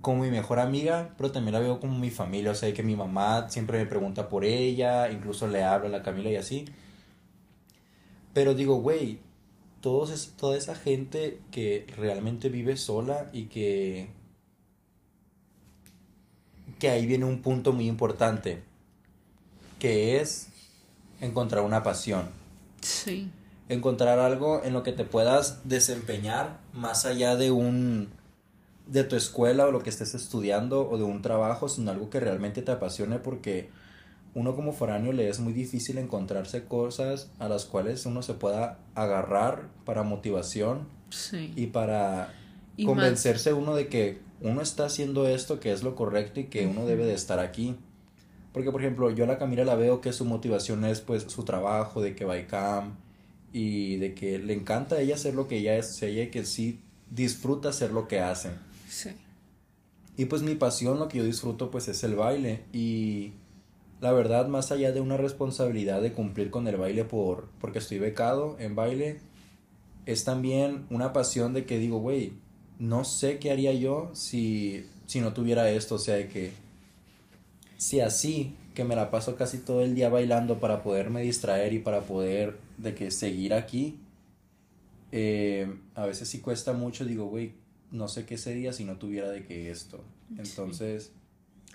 como 0.00 0.24
mi 0.24 0.30
mejor 0.30 0.58
amiga, 0.58 1.14
pero 1.16 1.30
también 1.30 1.54
la 1.54 1.60
veo 1.60 1.78
como 1.78 1.96
mi 1.96 2.10
familia. 2.10 2.50
O 2.50 2.54
sea, 2.54 2.72
que 2.74 2.82
mi 2.82 2.96
mamá 2.96 3.48
siempre 3.48 3.78
me 3.78 3.86
pregunta 3.86 4.28
por 4.28 4.44
ella, 4.44 5.10
incluso 5.10 5.46
le 5.46 5.62
hablo 5.62 5.86
a 5.86 5.90
la 5.90 6.02
Camila 6.02 6.30
y 6.30 6.36
así. 6.36 6.64
Pero 8.32 8.54
digo, 8.54 8.76
güey, 8.80 9.20
toda 9.80 10.56
esa 10.56 10.74
gente 10.74 11.38
que 11.52 11.86
realmente 11.96 12.48
vive 12.48 12.76
sola 12.76 13.30
y 13.32 13.44
que... 13.44 14.10
Que 16.78 16.90
ahí 16.90 17.06
viene 17.06 17.24
un 17.24 17.40
punto 17.42 17.72
muy 17.72 17.86
importante, 17.88 18.62
que 19.78 20.20
es 20.20 20.48
encontrar 21.20 21.64
una 21.64 21.82
pasión, 21.82 22.28
Sí. 22.80 23.30
encontrar 23.68 24.18
algo 24.18 24.62
en 24.64 24.72
lo 24.74 24.82
que 24.82 24.92
te 24.92 25.04
puedas 25.04 25.60
desempeñar 25.68 26.58
más 26.72 27.04
allá 27.06 27.36
de 27.36 27.50
un 27.50 28.08
de 28.86 29.02
tu 29.02 29.16
escuela 29.16 29.66
o 29.66 29.70
lo 29.70 29.82
que 29.82 29.88
estés 29.88 30.14
estudiando 30.14 30.86
o 30.86 30.98
de 30.98 31.04
un 31.04 31.22
trabajo, 31.22 31.70
sino 31.70 31.90
algo 31.90 32.10
que 32.10 32.20
realmente 32.20 32.60
te 32.60 32.70
apasione 32.72 33.18
porque 33.18 33.70
uno 34.34 34.54
como 34.54 34.72
foráneo 34.74 35.12
le 35.12 35.30
es 35.30 35.40
muy 35.40 35.54
difícil 35.54 35.96
encontrarse 35.96 36.64
cosas 36.64 37.30
a 37.38 37.48
las 37.48 37.64
cuales 37.64 38.04
uno 38.04 38.20
se 38.20 38.34
pueda 38.34 38.76
agarrar 38.94 39.68
para 39.86 40.02
motivación 40.02 40.86
Sí. 41.08 41.54
y 41.56 41.68
para 41.68 42.34
Y 42.76 42.84
convencerse 42.84 43.54
uno 43.54 43.74
de 43.74 43.88
que 43.88 44.20
uno 44.44 44.60
está 44.60 44.84
haciendo 44.84 45.26
esto 45.26 45.58
que 45.58 45.72
es 45.72 45.82
lo 45.82 45.94
correcto 45.94 46.38
y 46.38 46.44
que 46.44 46.66
uno 46.66 46.84
debe 46.86 47.06
de 47.06 47.14
estar 47.14 47.38
aquí. 47.38 47.76
Porque, 48.52 48.70
por 48.70 48.82
ejemplo, 48.82 49.10
yo 49.10 49.24
a 49.24 49.26
la 49.26 49.38
Camila 49.38 49.64
la 49.64 49.74
veo 49.74 50.00
que 50.00 50.12
su 50.12 50.24
motivación 50.24 50.84
es 50.84 51.00
pues 51.00 51.24
su 51.24 51.44
trabajo, 51.44 52.00
de 52.02 52.14
que 52.14 52.24
va 52.24 52.34
a 52.34 52.38
ICAM 52.38 52.96
y 53.52 53.96
de 53.96 54.14
que 54.14 54.38
le 54.38 54.52
encanta 54.52 54.96
a 54.96 55.00
ella 55.00 55.14
hacer 55.14 55.34
lo 55.34 55.48
que 55.48 55.58
ella 55.58 55.76
es, 55.76 55.90
o 55.90 55.92
sea, 55.94 56.08
ella 56.08 56.30
que 56.30 56.44
sí 56.44 56.80
disfruta 57.10 57.70
hacer 57.70 57.90
lo 57.90 58.06
que 58.06 58.20
hace. 58.20 58.50
Sí. 58.88 59.10
Y 60.16 60.26
pues 60.26 60.42
mi 60.42 60.54
pasión, 60.54 60.98
lo 60.98 61.08
que 61.08 61.18
yo 61.18 61.24
disfruto, 61.24 61.70
pues 61.70 61.88
es 61.88 62.04
el 62.04 62.14
baile. 62.14 62.64
Y 62.72 63.32
la 64.00 64.12
verdad, 64.12 64.46
más 64.46 64.70
allá 64.70 64.92
de 64.92 65.00
una 65.00 65.16
responsabilidad 65.16 66.02
de 66.02 66.12
cumplir 66.12 66.50
con 66.50 66.68
el 66.68 66.76
baile 66.76 67.04
por, 67.04 67.48
porque 67.60 67.78
estoy 67.78 67.98
becado 67.98 68.56
en 68.60 68.76
baile, 68.76 69.20
es 70.06 70.24
también 70.24 70.84
una 70.90 71.12
pasión 71.12 71.54
de 71.54 71.64
que 71.64 71.78
digo, 71.78 71.98
güey, 71.98 72.34
no 72.78 73.04
sé 73.04 73.38
qué 73.38 73.50
haría 73.50 73.72
yo 73.72 74.10
si, 74.14 74.86
si 75.06 75.20
no 75.20 75.32
tuviera 75.32 75.70
esto. 75.70 75.96
O 75.96 75.98
sea, 75.98 76.16
de 76.16 76.28
que 76.28 76.52
si 77.76 78.00
así, 78.00 78.56
que 78.74 78.84
me 78.84 78.96
la 78.96 79.10
paso 79.10 79.36
casi 79.36 79.58
todo 79.58 79.82
el 79.82 79.94
día 79.94 80.08
bailando 80.08 80.58
para 80.58 80.82
poderme 80.82 81.22
distraer 81.22 81.72
y 81.72 81.78
para 81.78 82.02
poder 82.02 82.58
de 82.78 82.94
que 82.94 83.10
seguir 83.10 83.54
aquí, 83.54 83.98
eh, 85.12 85.72
a 85.94 86.06
veces 86.06 86.28
sí 86.28 86.40
cuesta 86.40 86.72
mucho, 86.72 87.04
digo, 87.04 87.26
güey, 87.26 87.52
no 87.92 88.08
sé 88.08 88.26
qué 88.26 88.36
sería 88.36 88.72
si 88.72 88.84
no 88.84 88.96
tuviera 88.96 89.30
de 89.30 89.44
que 89.44 89.70
esto. 89.70 90.02
Entonces, 90.36 91.12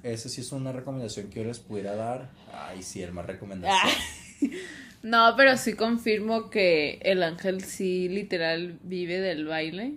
esa 0.03 0.27
sí 0.27 0.41
es 0.41 0.51
una 0.51 0.73
recomendación 0.73 1.29
que 1.29 1.39
yo 1.39 1.45
les 1.45 1.59
pudiera 1.59 1.95
dar. 1.95 2.29
Ay, 2.51 2.83
sí, 2.83 3.01
el 3.01 3.13
más 3.13 3.25
recomendación. 3.25 3.93
no, 5.03 5.33
pero 5.37 5.55
sí 5.55 5.73
confirmo 5.73 6.49
que 6.49 6.99
el 7.03 7.23
ángel 7.23 7.63
sí 7.63 8.09
literal 8.09 8.77
vive 8.83 9.21
del 9.21 9.45
baile 9.45 9.93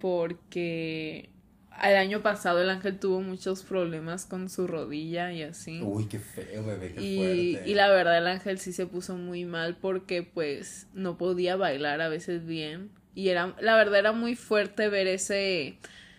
porque 0.00 1.30
el 1.82 1.96
año 1.96 2.20
pasado 2.22 2.60
el 2.60 2.68
ángel 2.68 2.98
tuvo 2.98 3.20
muchos 3.20 3.62
problemas 3.62 4.26
con 4.26 4.50
su 4.50 4.66
rodilla 4.66 5.32
y 5.32 5.42
así. 5.42 5.80
Uy, 5.82 6.06
qué 6.06 6.18
feo, 6.18 6.64
bebé, 6.64 6.92
qué 6.92 7.02
y, 7.02 7.16
fuerte. 7.54 7.70
Y 7.70 7.74
la 7.74 7.88
verdad 7.90 8.18
el 8.18 8.26
ángel 8.26 8.58
sí 8.58 8.72
se 8.72 8.86
puso 8.86 9.16
muy 9.16 9.44
mal 9.44 9.76
porque 9.76 10.22
pues 10.22 10.88
no 10.92 11.16
podía 11.16 11.56
bailar 11.56 12.00
a 12.00 12.08
veces 12.08 12.44
bien. 12.44 12.90
Y 13.14 13.28
era, 13.28 13.54
la 13.60 13.76
verdad 13.76 14.00
era 14.00 14.12
muy 14.12 14.36
fuerte 14.36 14.88
ver 14.88 15.06
ese, 15.06 15.78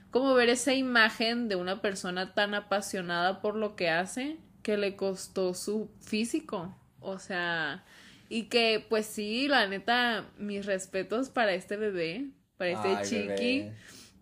como 0.09 0.33
ver 0.33 0.49
esa 0.49 0.73
imagen 0.73 1.47
de 1.47 1.55
una 1.55 1.81
persona 1.81 2.33
tan 2.33 2.53
apasionada 2.53 3.41
por 3.41 3.55
lo 3.55 3.75
que 3.75 3.89
hace 3.89 4.37
que 4.63 4.77
le 4.77 4.95
costó 4.95 5.53
su 5.53 5.89
físico. 5.99 6.75
O 6.99 7.19
sea, 7.19 7.83
y 8.29 8.43
que 8.43 8.85
pues 8.87 9.05
sí, 9.05 9.47
la 9.47 9.67
neta, 9.67 10.25
mis 10.37 10.65
respetos 10.65 11.29
para 11.29 11.53
este 11.53 11.77
bebé, 11.77 12.29
para 12.61 12.71
este 12.73 12.87
Ay, 12.89 13.05
chiqui, 13.05 13.59
bebé. 13.63 13.73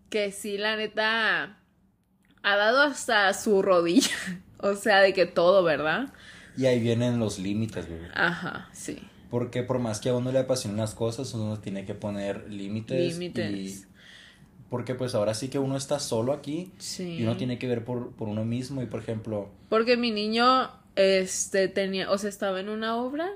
que 0.08 0.32
sí, 0.32 0.56
la 0.56 0.74
neta, 0.76 1.58
ha 2.42 2.56
dado 2.56 2.80
hasta 2.82 3.32
su 3.34 3.60
rodilla. 3.62 4.08
O 4.62 4.74
sea, 4.74 5.00
de 5.00 5.14
que 5.14 5.24
todo, 5.24 5.62
¿verdad? 5.62 6.12
Y 6.54 6.66
ahí 6.66 6.80
vienen 6.80 7.18
los 7.18 7.38
límites, 7.38 7.88
bebé. 7.88 8.08
Ajá, 8.14 8.68
sí. 8.74 8.98
Porque 9.30 9.62
por 9.62 9.78
más 9.78 10.00
que 10.00 10.10
a 10.10 10.14
uno 10.14 10.32
le 10.32 10.38
apasionen 10.38 10.76
las 10.76 10.94
cosas, 10.94 11.32
uno 11.32 11.58
tiene 11.60 11.86
que 11.86 11.94
poner 11.94 12.50
límites. 12.52 13.14
Límites. 13.14 13.50
Y 13.54 13.84
porque 14.68 14.94
pues 14.94 15.14
ahora 15.14 15.32
sí 15.32 15.48
que 15.48 15.58
uno 15.58 15.78
está 15.78 15.98
solo 15.98 16.34
aquí 16.34 16.72
Sí. 16.76 17.16
y 17.18 17.22
uno 17.22 17.38
tiene 17.38 17.58
que 17.58 17.68
ver 17.68 17.84
por, 17.86 18.12
por 18.12 18.28
uno 18.28 18.44
mismo. 18.44 18.82
Y 18.82 18.86
por 18.86 19.00
ejemplo, 19.00 19.48
Porque 19.70 19.96
mi 19.96 20.10
niño, 20.10 20.70
este, 20.94 21.68
tenía, 21.68 22.10
o 22.10 22.18
sea, 22.18 22.28
estaba 22.28 22.60
en 22.60 22.68
una 22.68 22.96
obra 22.96 23.30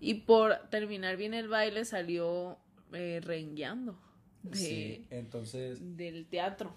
y 0.00 0.14
por 0.14 0.54
terminar 0.70 1.18
bien 1.18 1.34
el 1.34 1.48
baile 1.48 1.84
salió 1.84 2.56
eh, 2.94 3.20
rengueando 3.22 3.98
de, 4.42 4.56
sí, 4.56 5.06
entonces... 5.10 5.78
del 5.96 6.26
teatro. 6.26 6.74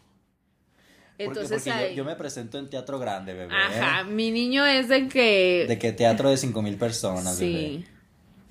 Porque, 1.23 1.39
Entonces 1.39 1.63
porque 1.65 1.89
yo- 1.89 1.95
yo, 1.95 2.05
me 2.05 2.15
presento 2.15 2.57
en 2.59 2.69
teatro 2.69 2.99
grande, 2.99 3.33
bebé. 3.33 3.53
Ajá, 3.55 4.03
mi 4.03 4.31
niño 4.31 4.65
es 4.65 4.89
de 4.89 5.07
que... 5.07 5.65
De 5.67 5.79
que 5.79 5.91
teatro 5.93 6.29
de 6.29 6.37
cinco 6.37 6.61
mil 6.61 6.77
personas, 6.77 7.39
bebé. 7.39 7.77
sí, 7.77 7.85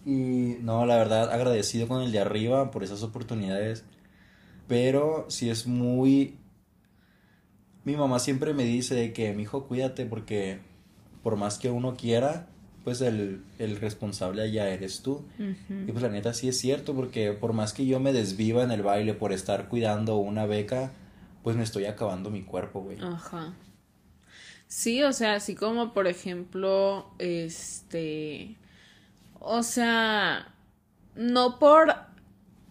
Y 0.06 0.56
no, 0.62 0.86
la 0.86 0.96
verdad, 0.96 1.30
agradecido 1.32 1.88
con 1.88 2.02
el 2.02 2.12
de 2.12 2.20
arriba 2.20 2.70
por 2.70 2.82
esas 2.84 3.02
oportunidades. 3.02 3.84
Pero 4.68 5.26
sí 5.28 5.50
es 5.50 5.66
muy... 5.66 6.38
Mi 7.84 7.96
mamá 7.96 8.18
siempre 8.18 8.54
me 8.54 8.64
dice 8.64 8.94
de 8.94 9.12
que, 9.12 9.32
mi 9.34 9.42
hijo, 9.42 9.66
cuídate 9.68 10.06
porque 10.06 10.60
por 11.22 11.36
más 11.36 11.58
que 11.58 11.70
uno 11.70 11.96
quiera, 11.96 12.48
pues 12.84 13.00
el, 13.00 13.42
el 13.58 13.76
responsable 13.80 14.42
allá 14.42 14.68
eres 14.68 15.00
tú. 15.00 15.24
Y 15.38 15.90
pues 15.90 16.02
la 16.02 16.10
neta 16.10 16.34
sí 16.34 16.48
es 16.48 16.58
cierto 16.58 16.94
porque 16.94 17.32
por 17.32 17.54
más 17.54 17.72
que 17.72 17.86
yo 17.86 17.98
me 17.98 18.12
desviva 18.12 18.62
en 18.62 18.70
el 18.70 18.82
baile 18.82 19.14
por 19.14 19.32
estar 19.32 19.68
cuidando 19.68 20.18
una 20.18 20.44
beca, 20.44 20.92
pues 21.42 21.56
me 21.56 21.62
estoy 21.62 21.86
acabando 21.86 22.30
mi 22.30 22.42
cuerpo, 22.42 22.82
güey. 22.82 22.98
ajá. 23.00 23.54
Sí, 24.66 25.02
o 25.02 25.12
sea, 25.12 25.34
así 25.34 25.54
como 25.54 25.92
por 25.92 26.08
ejemplo, 26.08 27.08
este, 27.18 28.56
o 29.38 29.62
sea, 29.62 30.52
no 31.14 31.58
por 31.58 31.94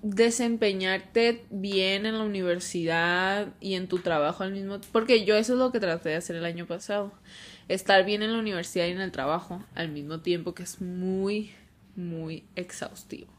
desempeñarte 0.01 1.45
bien 1.49 2.05
en 2.05 2.17
la 2.17 2.25
universidad 2.25 3.53
y 3.61 3.75
en 3.75 3.87
tu 3.87 3.99
trabajo 3.99 4.43
al 4.43 4.51
mismo 4.51 4.81
porque 4.91 5.23
yo 5.23 5.37
eso 5.37 5.53
es 5.53 5.59
lo 5.59 5.71
que 5.71 5.79
traté 5.79 6.09
de 6.09 6.15
hacer 6.15 6.35
el 6.35 6.43
año 6.43 6.67
pasado 6.67 7.13
estar 7.67 8.05
bien 8.05 8.21
en 8.23 8.33
la 8.33 8.39
universidad 8.39 8.87
y 8.87 8.91
en 8.91 9.01
el 9.01 9.11
trabajo 9.11 9.63
al 9.75 9.89
mismo 9.89 10.19
tiempo 10.19 10.53
que 10.53 10.63
es 10.63 10.81
muy 10.81 11.51
muy 11.95 12.43
exhaustivo. 12.55 13.31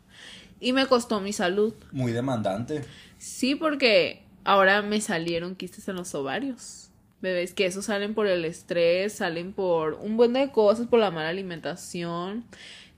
Y 0.60 0.72
me 0.72 0.86
costó 0.86 1.20
mi 1.20 1.32
salud. 1.32 1.74
Muy 1.92 2.12
demandante. 2.12 2.84
sí 3.18 3.54
porque 3.54 4.22
ahora 4.44 4.82
me 4.82 5.00
salieron 5.00 5.56
quistes 5.56 5.88
en 5.88 5.96
los 5.96 6.14
ovarios. 6.14 6.90
Bebés 7.20 7.54
que 7.54 7.66
esos 7.66 7.86
salen 7.86 8.14
por 8.14 8.26
el 8.26 8.44
estrés 8.44 9.14
salen 9.14 9.52
por 9.52 9.94
un 9.94 10.16
buen 10.16 10.34
de 10.34 10.50
cosas 10.52 10.86
por 10.86 11.00
la 11.00 11.10
mala 11.10 11.30
alimentación 11.30 12.44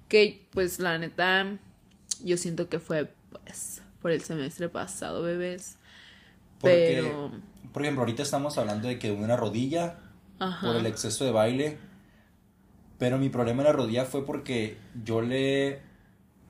que 0.08 0.44
pues 0.50 0.80
la 0.80 0.98
neta 0.98 1.58
yo 2.24 2.36
siento 2.36 2.68
que 2.68 2.80
fue 2.80 3.12
pues 3.30 3.82
por 4.02 4.10
el 4.10 4.20
semestre 4.22 4.68
pasado 4.68 5.22
bebés. 5.22 5.76
Porque, 6.60 7.00
pero 7.02 7.30
por 7.72 7.82
ejemplo, 7.82 8.02
ahorita 8.02 8.22
estamos 8.22 8.56
hablando 8.58 8.88
de 8.88 8.98
que 8.98 9.12
una 9.12 9.36
rodilla 9.36 9.98
ajá 10.38 10.66
por 10.66 10.76
el 10.76 10.86
exceso 10.86 11.24
de 11.24 11.30
baile. 11.30 11.78
Pero 12.98 13.18
mi 13.18 13.28
problema 13.28 13.62
en 13.62 13.66
la 13.68 13.72
rodilla 13.72 14.04
fue 14.06 14.24
porque 14.24 14.78
yo 15.04 15.20
le, 15.20 15.80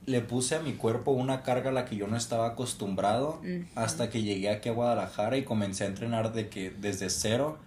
le 0.06 0.20
puse 0.20 0.54
a 0.54 0.60
mi 0.60 0.74
cuerpo 0.74 1.10
una 1.10 1.42
carga 1.42 1.70
a 1.70 1.72
la 1.72 1.84
que 1.84 1.96
yo 1.96 2.06
no 2.06 2.16
estaba 2.16 2.46
acostumbrado 2.46 3.40
hasta 3.74 4.10
que 4.10 4.22
llegué 4.22 4.50
aquí 4.50 4.68
a 4.68 4.72
Guadalajara 4.72 5.36
y 5.36 5.44
comencé 5.44 5.84
a 5.84 5.88
entrenar 5.88 6.32
de 6.32 6.48
que 6.48 6.70
desde 6.70 7.10
cero, 7.10 7.58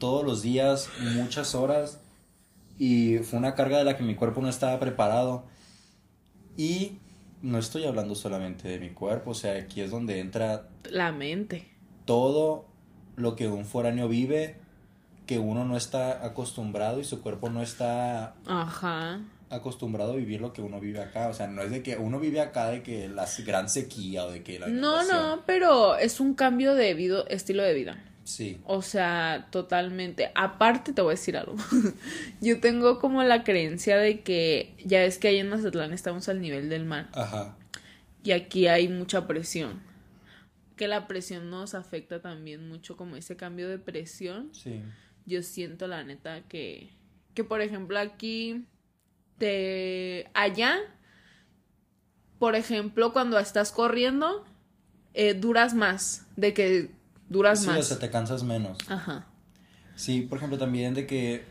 todos 0.00 0.24
los 0.24 0.42
días, 0.42 0.88
muchas 1.14 1.54
horas. 1.54 2.00
Y 2.76 3.18
fue 3.18 3.38
una 3.38 3.54
carga 3.54 3.78
de 3.78 3.84
la 3.84 3.96
que 3.96 4.02
mi 4.02 4.16
cuerpo 4.16 4.40
no 4.40 4.48
estaba 4.48 4.80
preparado. 4.80 5.44
Y 6.56 6.98
no 7.40 7.58
estoy 7.58 7.84
hablando 7.84 8.16
solamente 8.16 8.66
de 8.66 8.80
mi 8.80 8.90
cuerpo, 8.90 9.30
o 9.30 9.34
sea, 9.34 9.54
aquí 9.54 9.80
es 9.80 9.92
donde 9.92 10.18
entra 10.18 10.68
la 10.90 11.12
mente 11.12 11.66
todo 12.08 12.64
lo 13.16 13.36
que 13.36 13.48
un 13.48 13.66
foráneo 13.66 14.08
vive, 14.08 14.56
que 15.28 15.38
uno 15.38 15.64
no 15.64 15.76
está 15.76 16.26
acostumbrado 16.26 16.98
y 16.98 17.04
su 17.04 17.22
cuerpo 17.22 17.50
no 17.50 17.62
está 17.62 18.34
ajá 18.46 19.20
acostumbrado 19.50 20.12
a 20.12 20.16
vivir 20.16 20.40
lo 20.40 20.52
que 20.52 20.60
uno 20.60 20.78
vive 20.80 21.00
acá. 21.00 21.28
O 21.28 21.34
sea, 21.34 21.46
no 21.46 21.62
es 21.62 21.70
de 21.70 21.82
que 21.82 21.96
uno 21.96 22.20
vive 22.20 22.40
acá 22.40 22.68
de 22.68 22.82
que 22.82 23.08
la 23.08 23.26
gran 23.46 23.68
sequía 23.70 24.24
o 24.24 24.30
de 24.30 24.42
que 24.42 24.58
la 24.58 24.66
no 24.66 25.04
no 25.04 25.42
pero 25.46 25.96
es 25.96 26.20
un 26.20 26.34
cambio 26.34 26.74
de 26.74 26.94
vida, 26.94 27.24
estilo 27.28 27.62
de 27.62 27.74
vida 27.74 28.04
Sí. 28.28 28.60
O 28.66 28.82
sea, 28.82 29.48
totalmente. 29.50 30.30
Aparte 30.34 30.92
te 30.92 31.00
voy 31.00 31.12
a 31.12 31.14
decir 31.14 31.34
algo. 31.34 31.56
Yo 32.42 32.60
tengo 32.60 32.98
como 32.98 33.22
la 33.22 33.42
creencia 33.42 33.96
de 33.96 34.20
que 34.20 34.74
ya 34.84 35.00
ves 35.00 35.16
que 35.16 35.28
ahí 35.28 35.38
en 35.38 35.48
Mazatlán 35.48 35.94
estamos 35.94 36.28
al 36.28 36.42
nivel 36.42 36.68
del 36.68 36.84
mar 36.84 37.08
Ajá. 37.14 37.56
y 38.22 38.32
aquí 38.32 38.66
hay 38.66 38.88
mucha 38.88 39.26
presión. 39.26 39.80
Que 40.76 40.88
la 40.88 41.08
presión 41.08 41.48
nos 41.48 41.72
afecta 41.74 42.20
también 42.20 42.68
mucho 42.68 42.98
como 42.98 43.16
ese 43.16 43.34
cambio 43.34 43.66
de 43.66 43.78
presión. 43.78 44.50
Sí. 44.52 44.82
Yo 45.28 45.42
siento 45.42 45.86
la 45.86 46.02
neta 46.02 46.42
que 46.48 46.90
que 47.34 47.44
por 47.44 47.60
ejemplo 47.60 47.98
aquí 47.98 48.64
te 49.38 50.28
allá 50.34 50.80
por 52.38 52.54
ejemplo, 52.54 53.12
cuando 53.12 53.38
estás 53.38 53.72
corriendo 53.72 54.44
eh, 55.14 55.34
duras 55.34 55.74
más, 55.74 56.26
de 56.36 56.54
que 56.54 56.90
duras 57.28 57.60
Sí, 57.62 57.66
más. 57.66 57.78
o 57.78 57.82
sea, 57.82 57.98
te 57.98 58.10
cansas 58.10 58.44
menos. 58.44 58.78
Ajá. 58.88 59.26
Sí, 59.96 60.22
por 60.22 60.38
ejemplo, 60.38 60.56
también 60.58 60.94
de 60.94 61.06
que 61.06 61.44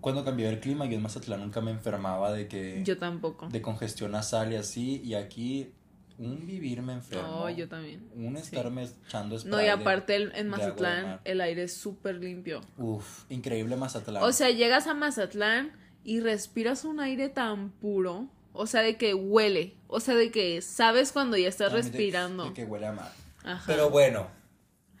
cuando 0.00 0.24
cambió 0.24 0.48
el 0.48 0.60
clima, 0.60 0.86
yo 0.86 0.96
en 0.96 1.02
Mazatlán 1.02 1.40
nunca 1.40 1.60
me 1.60 1.70
enfermaba 1.70 2.32
de 2.32 2.48
que... 2.48 2.82
Yo 2.84 2.96
tampoco. 2.96 3.48
De 3.48 3.60
congestión 3.60 4.12
nasal 4.12 4.52
y 4.52 4.56
así, 4.56 5.02
y 5.04 5.14
aquí 5.14 5.72
un 6.18 6.46
vivir 6.46 6.80
me 6.82 6.92
enfermo. 6.94 7.22
No, 7.28 7.50
yo 7.50 7.68
también. 7.68 8.08
Un 8.14 8.36
Sí. 8.36 8.42
estarme 8.56 8.84
echando 9.06 9.38
spray 9.38 9.50
No, 9.50 9.62
y 9.62 9.68
aparte 9.68 10.14
el- 10.16 10.32
en 10.36 10.48
Mazatlán 10.48 11.20
el 11.24 11.40
aire 11.40 11.64
es 11.64 11.76
súper 11.76 12.16
limpio. 12.16 12.60
Uf, 12.78 13.24
increíble 13.30 13.76
Mazatlán. 13.76 14.22
O 14.22 14.32
sea, 14.32 14.50
llegas 14.50 14.86
a 14.86 14.94
Mazatlán 14.94 15.72
y 16.04 16.20
respiras 16.20 16.84
un 16.84 17.00
aire 17.00 17.28
tan 17.28 17.70
puro. 17.70 18.28
O 18.52 18.66
sea, 18.68 18.82
de 18.82 18.96
que 18.96 19.14
huele. 19.14 19.74
O 19.88 19.98
sea, 19.98 20.14
de 20.14 20.30
que 20.30 20.62
sabes 20.62 21.10
cuando 21.10 21.36
ya 21.36 21.48
estás 21.48 21.72
También 21.72 21.92
respirando. 21.92 22.44
de 22.44 22.52
que 22.54 22.64
huele 22.64 22.86
a 22.86 22.92
mar. 22.92 23.10
Ajá. 23.42 23.64
Pero 23.66 23.90
bueno, 23.90 24.28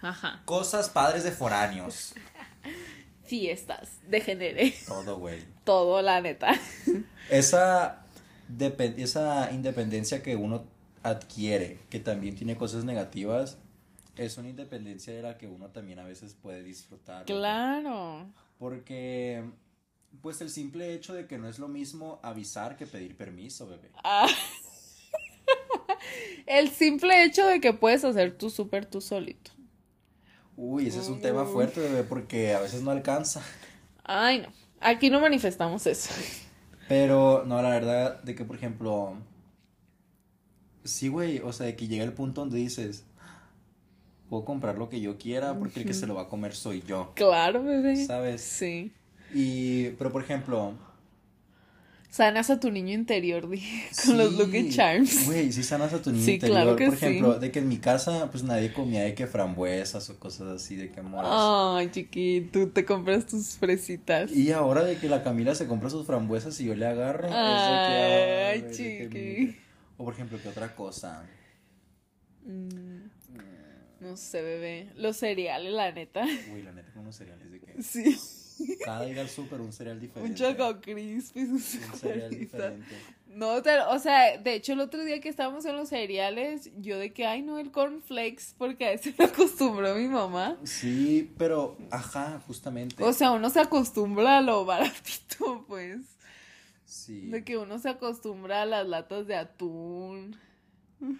Ajá. 0.00 0.42
cosas 0.44 0.90
padres 0.90 1.22
de 1.22 1.30
foráneos. 1.30 2.14
Fiestas. 3.24 4.00
Degenere. 4.08 4.74
Todo, 4.86 5.18
güey. 5.18 5.42
Todo, 5.64 6.02
la 6.02 6.20
neta. 6.20 6.52
Esa, 7.30 8.04
esa 8.98 9.50
independencia 9.52 10.22
que 10.22 10.36
uno 10.36 10.64
adquiere, 11.04 11.78
que 11.90 12.00
también 12.00 12.34
tiene 12.34 12.56
cosas 12.56 12.84
negativas, 12.84 13.58
es 14.16 14.38
una 14.38 14.48
independencia 14.48 15.12
de 15.12 15.22
la 15.22 15.38
que 15.38 15.46
uno 15.46 15.68
también 15.68 15.98
a 15.98 16.04
veces 16.04 16.34
puede 16.34 16.62
disfrutar. 16.62 17.26
Claro. 17.26 18.26
Porque, 18.58 19.44
pues 20.22 20.40
el 20.40 20.50
simple 20.50 20.94
hecho 20.94 21.14
de 21.14 21.26
que 21.26 21.38
no 21.38 21.46
es 21.48 21.58
lo 21.58 21.68
mismo 21.68 22.20
avisar 22.22 22.76
que 22.76 22.86
pedir 22.86 23.16
permiso, 23.16 23.66
bebé. 23.66 23.90
Ah. 24.02 24.26
el 26.46 26.70
simple 26.70 27.24
hecho 27.24 27.46
de 27.46 27.60
que 27.60 27.74
puedes 27.74 28.04
hacer 28.04 28.36
tu 28.36 28.48
súper 28.50 28.86
tú 28.86 29.00
solito. 29.00 29.50
Uy, 30.56 30.86
ese 30.86 31.00
es 31.00 31.08
un 31.08 31.20
tema 31.20 31.44
fuerte, 31.44 31.80
bebé, 31.80 32.04
porque 32.04 32.54
a 32.54 32.60
veces 32.60 32.82
no 32.82 32.92
alcanza. 32.92 33.42
Ay, 34.04 34.38
no. 34.38 34.48
Aquí 34.80 35.10
no 35.10 35.20
manifestamos 35.20 35.86
eso. 35.86 36.10
Pero, 36.88 37.44
no, 37.44 37.60
la 37.60 37.70
verdad, 37.70 38.22
de 38.22 38.34
que, 38.34 38.44
por 38.44 38.56
ejemplo, 38.56 39.16
sí, 40.84 41.08
güey, 41.08 41.40
o 41.40 41.52
sea, 41.52 41.66
de 41.66 41.76
que 41.76 41.88
llega 41.88 42.04
el 42.04 42.12
punto 42.12 42.42
donde 42.42 42.58
dices, 42.58 43.04
puedo 44.28 44.44
comprar 44.44 44.78
lo 44.78 44.88
que 44.88 45.00
yo 45.00 45.18
quiera 45.18 45.58
porque 45.58 45.80
el 45.80 45.86
que 45.86 45.94
se 45.94 46.06
lo 46.06 46.14
va 46.14 46.22
a 46.22 46.28
comer 46.28 46.54
soy 46.54 46.82
yo. 46.86 47.12
Claro, 47.14 47.62
bebé. 47.64 48.04
¿Sabes? 48.04 48.40
Sí. 48.42 48.92
Y, 49.34 49.90
pero 49.90 50.12
por 50.12 50.22
ejemplo, 50.22 50.74
Sanas 52.14 52.48
a 52.48 52.60
tu 52.60 52.70
niño 52.70 52.94
interior, 52.94 53.50
dije, 53.50 53.88
con 54.06 54.16
los 54.16 54.34
Lucky 54.34 54.70
Charms. 54.70 55.26
Güey, 55.26 55.50
sí 55.50 55.64
sanas 55.64 55.92
a 55.92 56.00
tu 56.00 56.12
niño 56.12 56.24
Sí, 56.24 56.34
interior. 56.34 56.58
claro 56.60 56.76
que 56.76 56.84
por 56.84 56.94
ejemplo, 56.94 57.34
sí. 57.34 57.40
de 57.40 57.50
que 57.50 57.58
en 57.58 57.68
mi 57.68 57.78
casa, 57.78 58.30
pues 58.30 58.44
nadie 58.44 58.72
comía 58.72 59.02
de 59.02 59.14
que 59.16 59.26
frambuesas 59.26 60.08
o 60.10 60.18
cosas 60.20 60.46
así, 60.46 60.76
de 60.76 60.92
que 60.92 61.02
moras. 61.02 61.28
Ay, 61.34 61.90
chiquito, 61.90 62.68
te 62.68 62.84
compras 62.84 63.26
tus 63.26 63.56
fresitas. 63.56 64.30
Y 64.30 64.52
ahora 64.52 64.84
de 64.84 64.96
que 64.96 65.08
la 65.08 65.24
Camila 65.24 65.56
se 65.56 65.66
compra 65.66 65.90
sus 65.90 66.06
frambuesas 66.06 66.60
y 66.60 66.66
yo 66.66 66.76
le 66.76 66.86
agarro. 66.86 67.26
es 67.26 67.32
de 67.32 67.36
que, 67.36 68.44
Ay, 68.52 68.60
de 68.60 68.68
que 68.68 68.76
chiqui. 69.50 69.63
O 69.96 70.04
por 70.04 70.14
ejemplo, 70.14 70.38
¿qué 70.42 70.48
otra 70.48 70.74
cosa? 70.74 71.24
Mm, 72.44 73.08
No 74.00 74.16
sé, 74.16 74.42
bebé. 74.42 74.90
Los 74.96 75.16
cereales, 75.16 75.72
la 75.72 75.90
neta. 75.92 76.24
Uy, 76.52 76.62
la 76.62 76.72
neta, 76.72 76.92
con 76.92 77.02
unos 77.02 77.16
cereales 77.16 77.50
de 77.50 77.60
que. 77.60 77.82
Sí. 77.82 78.16
Cada 78.84 79.08
ir 79.08 79.18
al 79.18 79.28
súper 79.28 79.60
un 79.60 79.72
cereal 79.72 79.98
diferente. 80.00 80.30
Un 80.30 80.56
choco 80.56 80.80
crispy, 80.80 81.40
Un 81.40 81.58
cereal 81.58 82.30
diferente. 82.30 82.94
No, 83.26 83.54
o 83.54 83.98
sea, 83.98 84.38
de 84.38 84.54
hecho 84.54 84.74
el 84.74 84.80
otro 84.80 85.02
día 85.04 85.20
que 85.20 85.28
estábamos 85.28 85.64
en 85.64 85.74
los 85.74 85.88
cereales, 85.88 86.70
yo 86.78 86.98
de 87.00 87.12
que, 87.12 87.26
ay 87.26 87.42
no, 87.42 87.58
el 87.58 87.72
cornflakes, 87.72 88.54
porque 88.56 88.84
a 88.86 88.92
ese 88.92 89.12
me 89.18 89.24
acostumbró 89.24 89.96
mi 89.96 90.06
mamá. 90.06 90.56
Sí, 90.62 91.34
pero, 91.36 91.76
ajá, 91.90 92.40
justamente. 92.46 93.02
O 93.02 93.12
sea, 93.12 93.32
uno 93.32 93.50
se 93.50 93.58
acostumbra 93.58 94.38
a 94.38 94.40
lo 94.40 94.64
baratito, 94.64 95.64
pues. 95.66 96.13
Sí. 96.94 97.26
De 97.30 97.44
que 97.44 97.58
uno 97.58 97.78
se 97.78 97.88
acostumbra 97.90 98.62
a 98.62 98.66
las 98.66 98.86
latas 98.86 99.26
de 99.26 99.36
atún. 99.36 100.36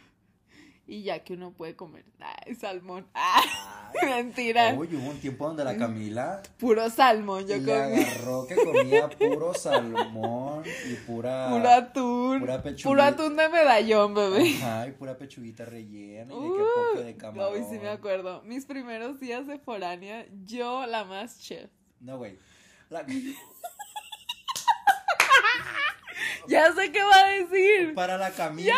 Y 0.87 1.03
ya 1.03 1.25
que 1.25 1.33
uno 1.33 1.51
puede 1.55 1.75
comer, 1.77 2.05
ay, 2.21 2.55
salmón. 2.57 3.07
Ah, 3.15 3.91
mentira. 4.05 4.75
Uy, 4.77 4.95
hubo 4.95 5.13
un 5.13 5.19
tiempo 5.19 5.47
donde 5.47 5.65
la 5.65 5.79
Camila 5.79 6.43
Puro 6.59 6.91
salmón, 6.91 7.47
yo 7.47 7.57
le 7.57 7.63
comí. 7.65 7.73
agarró 8.05 8.47
que 8.47 8.55
comía 8.55 9.09
puro 9.19 9.55
salmón 9.55 10.63
y 10.91 10.95
pura. 11.07 11.49
Puro 11.49 11.71
atún. 11.71 12.41
pura 12.41 12.63
pechuguita. 12.63 12.89
Puro 12.91 13.03
atún 13.03 13.35
de 13.35 13.49
medallón, 13.49 14.13
bebé. 14.13 14.57
Ajá, 14.59 14.87
y 14.89 14.93
pura 14.93 15.17
pechuguita 15.17 15.65
rellena 15.65 16.35
y 16.35 16.37
de 16.37 16.43
que 16.43 16.63
Uh, 16.63 16.91
poco 16.93 17.03
de 17.03 17.17
camarón. 17.17 17.55
Uy, 17.55 17.65
sí 17.71 17.79
me 17.79 17.89
acuerdo. 17.89 18.43
Mis 18.43 18.67
primeros 18.67 19.19
días 19.21 19.47
de 19.47 19.59
foránea, 19.59 20.27
yo 20.45 20.85
la 20.85 21.05
más 21.07 21.41
chef. 21.41 21.71
No, 21.99 22.19
güey. 22.19 22.39
La- 22.91 23.07
Ya 26.49 26.73
sé 26.75 26.93
qué 26.93 27.03
va 27.03 27.17
a 27.17 27.29
decir. 27.29 27.95
Para 27.95 28.17
la 28.19 28.31
Camila, 28.31 28.75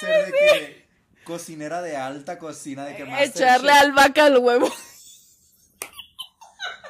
ser 0.00 0.26
de 0.26 0.32
que 0.32 0.86
cocinera 1.24 1.82
de 1.82 1.96
alta 1.96 2.38
cocina, 2.38 2.84
de 2.84 2.96
que 2.96 3.04
Masterchef, 3.04 3.36
Echarle 3.36 3.72
albahaca 3.72 4.26
al 4.26 4.38
huevo. 4.38 4.70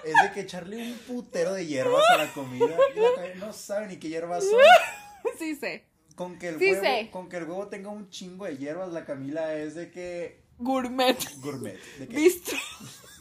Es 0.04 0.12
de 0.22 0.32
que 0.34 0.40
echarle 0.40 0.76
un 0.76 0.98
putero 0.98 1.54
de 1.54 1.66
hierbas 1.66 2.02
a 2.10 2.18
la 2.18 2.32
comida. 2.32 2.66
Y 2.94 3.00
la 3.00 3.08
Camila 3.16 3.34
no 3.46 3.52
sabe 3.52 3.86
ni 3.86 3.96
qué 3.96 4.08
hierbas 4.08 4.44
son. 4.44 4.60
sí 5.38 5.54
sé. 5.56 5.84
Con 6.14 6.38
que 6.38 6.48
el 6.50 6.58
Sí 6.58 6.70
huevo, 6.72 6.82
sé. 6.82 7.08
con 7.10 7.28
que 7.28 7.38
el 7.38 7.44
huevo 7.44 7.68
tenga 7.68 7.88
un 7.88 8.10
chingo 8.10 8.44
de 8.44 8.56
hierbas, 8.58 8.92
la 8.92 9.04
Camila 9.04 9.54
es 9.54 9.74
de 9.74 9.90
que 9.90 10.44
Gourmet. 10.58 11.16
gourmet. 11.40 11.78
De 11.98 12.06
que, 12.06 12.16
Bistro. 12.16 12.56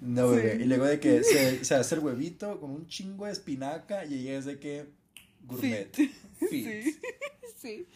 no, 0.00 0.30
bebé. 0.30 0.56
Y 0.62 0.64
luego 0.66 0.84
de 0.84 1.00
que 1.00 1.22
se, 1.24 1.64
se 1.64 1.74
hace 1.74 1.94
el 1.96 2.00
huevito 2.02 2.60
con 2.60 2.70
un 2.70 2.86
chingo 2.86 3.26
de 3.26 3.32
espinaca 3.32 4.04
y 4.04 4.14
ella 4.14 4.38
es 4.38 4.44
de 4.44 4.58
que 4.58 4.86
gourmet. 5.44 5.94
Fit. 5.94 6.12
Fit. 6.48 6.82
Sí. 6.84 7.00
Sí. 7.60 7.86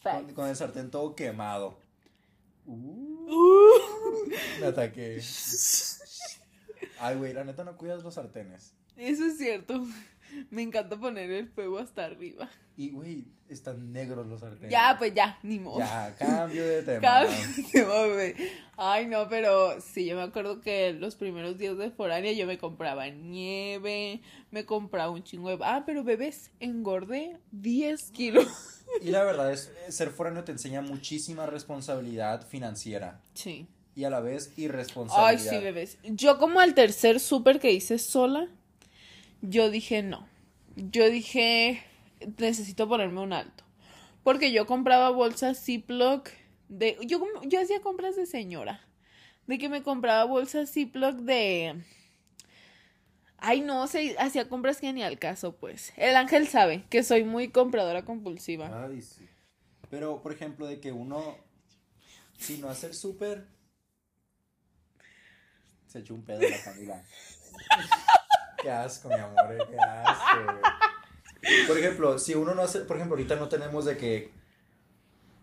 Con, 0.00 0.32
con 0.32 0.48
el 0.48 0.54
sartén 0.54 0.88
todo 0.90 1.16
quemado. 1.16 1.76
Uh, 2.66 3.12
Uh, 3.28 4.30
me 4.60 4.66
ataqué. 4.66 5.20
Ay, 7.00 7.16
güey, 7.16 7.32
la 7.32 7.44
neta 7.44 7.64
no 7.64 7.76
cuidas 7.76 8.04
los 8.04 8.14
sartenes. 8.14 8.74
eso 8.96 9.24
es 9.24 9.38
cierto. 9.38 9.84
Me 10.50 10.62
encanta 10.62 10.98
poner 10.98 11.30
el 11.30 11.48
fuego 11.48 11.78
hasta 11.78 12.04
arriba. 12.04 12.48
Y, 12.76 12.90
güey, 12.90 13.26
están 13.48 13.92
negros 13.92 14.26
los 14.26 14.40
sartenes. 14.40 14.70
Ya, 14.70 14.96
pues 14.98 15.12
ya, 15.14 15.38
ni 15.42 15.58
modo. 15.58 15.78
Ya, 15.78 16.14
cambio 16.18 16.66
de 16.66 16.82
tema. 16.82 17.22
Vez 17.22 17.70
que 17.70 17.82
va, 17.82 18.06
bebé. 18.06 18.34
Ay, 18.76 19.06
no, 19.06 19.28
pero 19.28 19.80
sí, 19.80 20.06
yo 20.06 20.16
me 20.16 20.22
acuerdo 20.22 20.60
que 20.60 20.92
los 20.94 21.16
primeros 21.16 21.58
días 21.58 21.76
de 21.76 21.90
foránea 21.90 22.32
yo 22.32 22.46
me 22.46 22.58
compraba 22.58 23.08
nieve, 23.10 24.22
me 24.50 24.64
compraba 24.64 25.10
un 25.10 25.22
chingo 25.22 25.50
de... 25.50 25.58
Ah, 25.62 25.82
pero 25.84 26.02
bebés, 26.02 26.50
engordé 26.60 27.38
10 27.52 28.10
kilos. 28.10 28.82
Y 29.00 29.10
la 29.10 29.24
verdad 29.24 29.52
es, 29.52 29.70
ser 29.88 30.10
foráneo 30.10 30.44
te 30.44 30.52
enseña 30.52 30.80
muchísima 30.80 31.46
responsabilidad 31.46 32.46
financiera. 32.46 33.20
Sí. 33.34 33.66
Y 33.94 34.04
a 34.04 34.10
la 34.10 34.20
vez 34.20 34.52
Ay, 34.56 34.64
irresponsabilidad. 34.64 35.50
sí, 35.50 35.58
bebés. 35.58 35.98
Yo 36.04 36.38
como 36.38 36.60
al 36.60 36.74
tercer 36.74 37.20
súper 37.20 37.60
que 37.60 37.72
hice 37.72 37.98
sola, 37.98 38.48
yo 39.42 39.70
dije 39.70 40.02
no. 40.02 40.26
Yo 40.76 41.10
dije, 41.10 41.82
necesito 42.38 42.88
ponerme 42.88 43.20
un 43.20 43.32
alto. 43.32 43.64
Porque 44.22 44.52
yo 44.52 44.66
compraba 44.66 45.10
bolsas 45.10 45.62
Ziploc 45.62 46.30
de... 46.68 46.96
Yo, 47.02 47.22
yo 47.44 47.60
hacía 47.60 47.80
compras 47.80 48.16
de 48.16 48.24
señora. 48.24 48.80
De 49.46 49.58
que 49.58 49.68
me 49.68 49.82
compraba 49.82 50.24
bolsas 50.24 50.72
Ziploc 50.72 51.16
de... 51.16 51.82
Ay, 53.44 53.60
no, 53.60 53.88
se 53.88 54.16
hacía 54.18 54.48
compras 54.48 54.78
que 54.78 54.92
ni 54.92 55.02
al 55.02 55.18
caso, 55.18 55.56
pues. 55.56 55.92
El 55.96 56.14
ángel 56.14 56.46
sabe 56.46 56.84
que 56.88 57.02
soy 57.02 57.24
muy 57.24 57.48
compradora 57.48 58.04
compulsiva. 58.04 58.84
Ay, 58.84 59.02
sí. 59.02 59.28
Pero, 59.90 60.22
por 60.22 60.32
ejemplo, 60.32 60.68
de 60.68 60.80
que 60.80 60.92
uno, 60.92 61.36
si 62.38 62.58
no 62.58 62.70
hace 62.70 62.86
el 62.86 62.94
súper, 62.94 63.48
se 65.88 65.98
echó 65.98 66.14
un 66.14 66.24
pedo 66.24 66.40
en 66.40 66.52
la 66.52 66.62
Camila. 66.62 67.04
qué 68.62 68.70
asco, 68.70 69.08
mi 69.08 69.14
amor, 69.16 69.52
eh, 69.52 69.58
qué 69.70 69.76
asco. 69.78 70.44
güey. 70.44 71.66
Por 71.66 71.78
ejemplo, 71.78 72.18
si 72.18 72.34
uno 72.34 72.54
no 72.54 72.62
hace, 72.62 72.80
por 72.80 72.96
ejemplo, 72.96 73.16
ahorita 73.16 73.36
no 73.36 73.48
tenemos 73.48 73.84
de 73.84 73.96
que, 73.96 74.30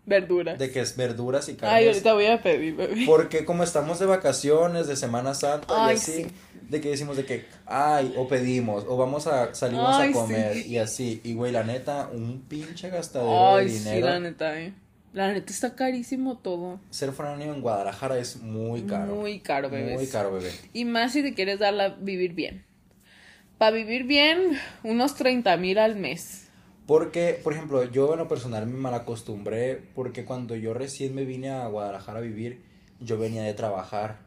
Verduras. 0.06 0.58
de 0.58 0.70
que 0.72 0.80
es 0.80 0.96
verduras 0.96 1.48
y 1.50 1.54
carnes. 1.54 1.76
Ay, 1.76 1.86
ahorita 1.88 2.14
voy 2.14 2.26
a 2.26 2.42
pedir, 2.42 2.74
bebé. 2.74 3.04
Porque 3.06 3.44
como 3.44 3.62
estamos 3.62 3.98
de 3.98 4.06
vacaciones, 4.06 4.86
de 4.88 4.96
Semana 4.96 5.34
Santa 5.34 5.86
Ay, 5.86 5.94
y 5.94 5.96
así, 5.98 6.12
sí. 6.24 6.26
de 6.68 6.80
que 6.80 6.88
decimos 6.88 7.16
de 7.18 7.26
que, 7.26 7.44
ay, 7.66 8.14
o 8.16 8.26
pedimos, 8.26 8.84
o 8.88 8.96
vamos 8.96 9.26
a, 9.26 9.54
salimos 9.54 9.94
Ay, 9.94 10.10
a 10.10 10.12
comer, 10.12 10.54
sí. 10.54 10.68
y 10.68 10.78
así, 10.78 11.20
y 11.22 11.34
güey, 11.34 11.52
la 11.52 11.64
neta, 11.64 12.08
un 12.12 12.40
pinche 12.48 12.88
gastadero 12.88 13.56
Ay, 13.56 13.66
de 13.66 13.70
sí, 13.72 13.78
dinero. 13.84 14.06
la 14.08 14.20
neta, 14.20 14.58
eh. 14.60 14.72
La 15.12 15.32
neta 15.32 15.52
está 15.52 15.74
carísimo 15.74 16.38
todo. 16.38 16.80
Ser 16.90 17.12
foráneo 17.12 17.52
en 17.52 17.60
Guadalajara 17.60 18.16
es 18.18 18.36
muy 18.36 18.82
caro. 18.82 19.16
Muy 19.16 19.40
caro, 19.40 19.68
bebés. 19.68 19.96
Muy 19.96 20.06
caro, 20.06 20.32
bebé. 20.32 20.50
Y 20.72 20.84
más 20.86 21.12
si 21.12 21.22
te 21.22 21.34
quieres 21.34 21.58
darla 21.58 21.90
vivir 22.00 22.32
bien. 22.32 22.64
Para 23.60 23.76
vivir 23.76 24.04
bien, 24.04 24.58
unos 24.84 25.16
30 25.16 25.54
mil 25.58 25.76
al 25.76 25.94
mes. 25.94 26.48
Porque, 26.86 27.38
por 27.44 27.52
ejemplo, 27.52 27.84
yo 27.84 28.14
en 28.14 28.20
lo 28.20 28.26
personal 28.26 28.66
me 28.66 28.78
malacostumbré 28.78 29.82
porque 29.94 30.24
cuando 30.24 30.56
yo 30.56 30.72
recién 30.72 31.14
me 31.14 31.26
vine 31.26 31.50
a 31.50 31.66
Guadalajara 31.66 32.20
a 32.20 32.22
vivir, 32.22 32.62
yo 33.00 33.18
venía 33.18 33.42
de 33.42 33.52
trabajar 33.52 34.20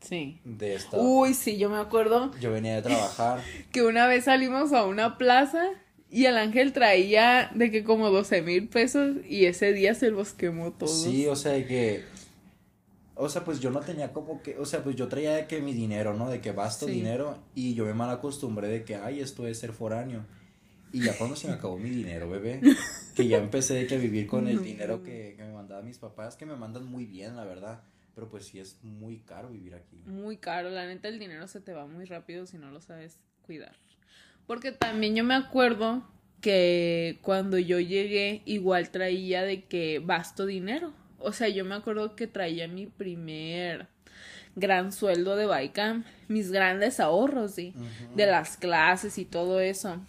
Sí. 0.00 0.40
de 0.44 0.74
esta... 0.74 0.96
Uy, 0.98 1.34
sí, 1.34 1.56
yo 1.56 1.70
me 1.70 1.76
acuerdo 1.78 2.32
Yo 2.40 2.50
venía 2.50 2.74
de 2.74 2.82
trabajar. 2.82 3.42
que 3.70 3.84
una 3.84 4.08
vez 4.08 4.24
salimos 4.24 4.72
a 4.72 4.86
una 4.86 5.18
plaza 5.18 5.62
y 6.10 6.24
el 6.24 6.36
ángel 6.36 6.72
traía 6.72 7.52
de 7.54 7.70
que 7.70 7.84
como 7.84 8.10
12 8.10 8.42
mil 8.42 8.66
pesos 8.68 9.18
y 9.28 9.44
ese 9.44 9.72
día 9.72 9.94
se 9.94 10.10
los 10.10 10.32
quemó 10.32 10.72
todos. 10.72 11.04
Sí, 11.04 11.28
o 11.28 11.36
sea, 11.36 11.52
de 11.52 11.64
que... 11.64 12.04
O 13.20 13.28
sea, 13.28 13.44
pues 13.44 13.58
yo 13.60 13.70
no 13.70 13.80
tenía 13.80 14.12
como 14.12 14.42
que... 14.42 14.56
O 14.58 14.64
sea, 14.64 14.82
pues 14.84 14.94
yo 14.94 15.08
traía 15.08 15.32
de 15.34 15.46
que 15.46 15.60
mi 15.60 15.72
dinero, 15.72 16.14
¿no? 16.14 16.30
De 16.30 16.40
que 16.40 16.52
basto 16.52 16.86
Sí. 16.86 16.92
dinero 16.92 17.36
y 17.54 17.74
yo 17.74 17.84
me 17.84 17.92
malacostumbré 17.92 18.68
de 18.68 18.84
que, 18.84 18.94
ay, 18.96 19.20
esto 19.20 19.46
es 19.46 19.58
ser 19.58 19.72
foráneo. 19.72 20.24
Y 20.92 21.04
ya 21.04 21.18
cuando 21.18 21.34
se 21.36 21.48
me 21.48 21.54
acabó 21.54 21.76
mi 21.78 21.90
dinero, 21.90 22.30
bebé, 22.30 22.60
que 23.14 23.26
ya 23.28 23.38
empecé 23.38 23.74
de 23.74 23.86
que 23.86 23.96
a 23.96 23.98
vivir 23.98 24.26
con 24.26 24.46
el 24.48 24.62
dinero 24.62 25.02
que, 25.02 25.34
que 25.36 25.42
me 25.44 25.52
mandaban 25.52 25.84
mis 25.84 25.98
papás, 25.98 26.36
que 26.36 26.46
me 26.46 26.56
mandan 26.56 26.86
muy 26.86 27.04
bien, 27.06 27.36
la 27.36 27.44
verdad. 27.44 27.82
Pero 28.14 28.28
pues 28.28 28.46
sí 28.46 28.58
es 28.58 28.78
muy 28.82 29.18
caro 29.18 29.50
vivir 29.50 29.74
aquí. 29.74 29.96
Muy 30.06 30.38
caro, 30.38 30.70
la 30.70 30.86
neta 30.86 31.08
el 31.08 31.18
dinero 31.18 31.46
se 31.46 31.60
te 31.60 31.72
va 31.72 31.86
muy 31.86 32.04
rápido 32.04 32.46
si 32.46 32.56
no 32.56 32.70
lo 32.70 32.80
sabes 32.80 33.18
cuidar. 33.42 33.74
Porque 34.46 34.72
también 34.72 35.14
yo 35.14 35.24
me 35.24 35.34
acuerdo 35.34 36.02
que 36.40 37.18
cuando 37.22 37.58
yo 37.58 37.80
llegué 37.80 38.42
igual 38.44 38.90
traía 38.90 39.42
de 39.42 39.64
que 39.64 39.98
basto 39.98 40.46
dinero. 40.46 40.92
O 41.18 41.32
sea, 41.32 41.48
yo 41.48 41.64
me 41.64 41.74
acuerdo 41.74 42.14
que 42.14 42.26
traía 42.26 42.68
mi 42.68 42.86
primer 42.86 43.88
gran 44.56 44.92
sueldo 44.92 45.36
de 45.36 45.46
Baicam, 45.46 46.04
mis 46.28 46.50
grandes 46.50 47.00
ahorros 47.00 47.56
de, 47.56 47.72
de 48.14 48.26
las 48.26 48.56
clases 48.56 49.18
y 49.18 49.24
todo 49.24 49.60
eso. 49.60 50.00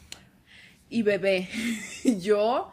Y 0.90 1.04
bebé, 1.04 1.48
yo 2.20 2.72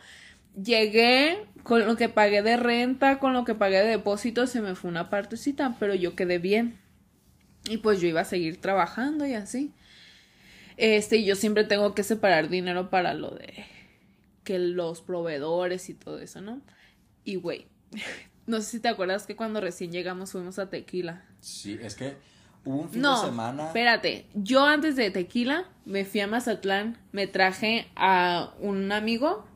llegué 0.63 1.47
con 1.63 1.87
lo 1.87 1.97
que 1.97 2.09
pagué 2.09 2.43
de 2.43 2.57
renta, 2.57 3.19
con 3.19 3.33
lo 3.33 3.45
que 3.45 3.55
pagué 3.55 3.79
de 3.79 3.89
depósito, 3.89 4.47
se 4.47 4.61
me 4.61 4.75
fue 4.75 4.91
una 4.91 5.11
partecita, 5.11 5.77
pero 5.79 5.95
yo 5.95 6.15
quedé 6.15 6.39
bien. 6.39 6.79
Y 7.69 7.79
pues 7.79 8.01
yo 8.01 8.09
iba 8.09 8.21
a 8.21 8.25
seguir 8.25 8.61
trabajando 8.61 9.27
y 9.27 9.35
así. 9.35 9.73
Este, 10.77 11.25
yo 11.25 11.35
siempre 11.35 11.65
tengo 11.65 11.95
que 11.95 12.05
separar 12.05 12.49
dinero 12.49 12.91
para 12.91 13.15
lo 13.15 13.31
de 13.31 13.65
que 14.45 14.59
los 14.59 15.03
proveedores 15.03 15.89
y 15.89 15.95
todo 15.95 16.21
eso, 16.21 16.41
¿no? 16.41 16.61
Y 17.25 17.35
güey, 17.37 17.67
no 18.47 18.61
sé 18.61 18.71
si 18.73 18.81
te 18.81 18.89
acuerdas 18.89 19.27
que 19.27 19.37
cuando 19.37 19.61
recién 19.61 19.91
llegamos 19.93 20.33
fuimos 20.33 20.59
a 20.59 20.69
Tequila. 20.71 21.25
Sí, 21.41 21.79
es 21.83 21.95
que 21.95 22.17
hubo 22.65 22.83
un 22.83 22.89
fin 22.91 23.03
No, 23.03 23.21
de 23.21 23.27
semana. 23.29 23.67
espérate, 23.67 24.27
yo 24.35 24.65
antes 24.67 24.97
de 24.97 25.11
Tequila 25.11 25.65
me 25.85 26.05
fui 26.05 26.21
a 26.21 26.27
Mazatlán, 26.27 26.99
me 27.13 27.27
traje 27.27 27.87
a 27.97 28.53
un 28.61 28.91
amigo 28.93 29.47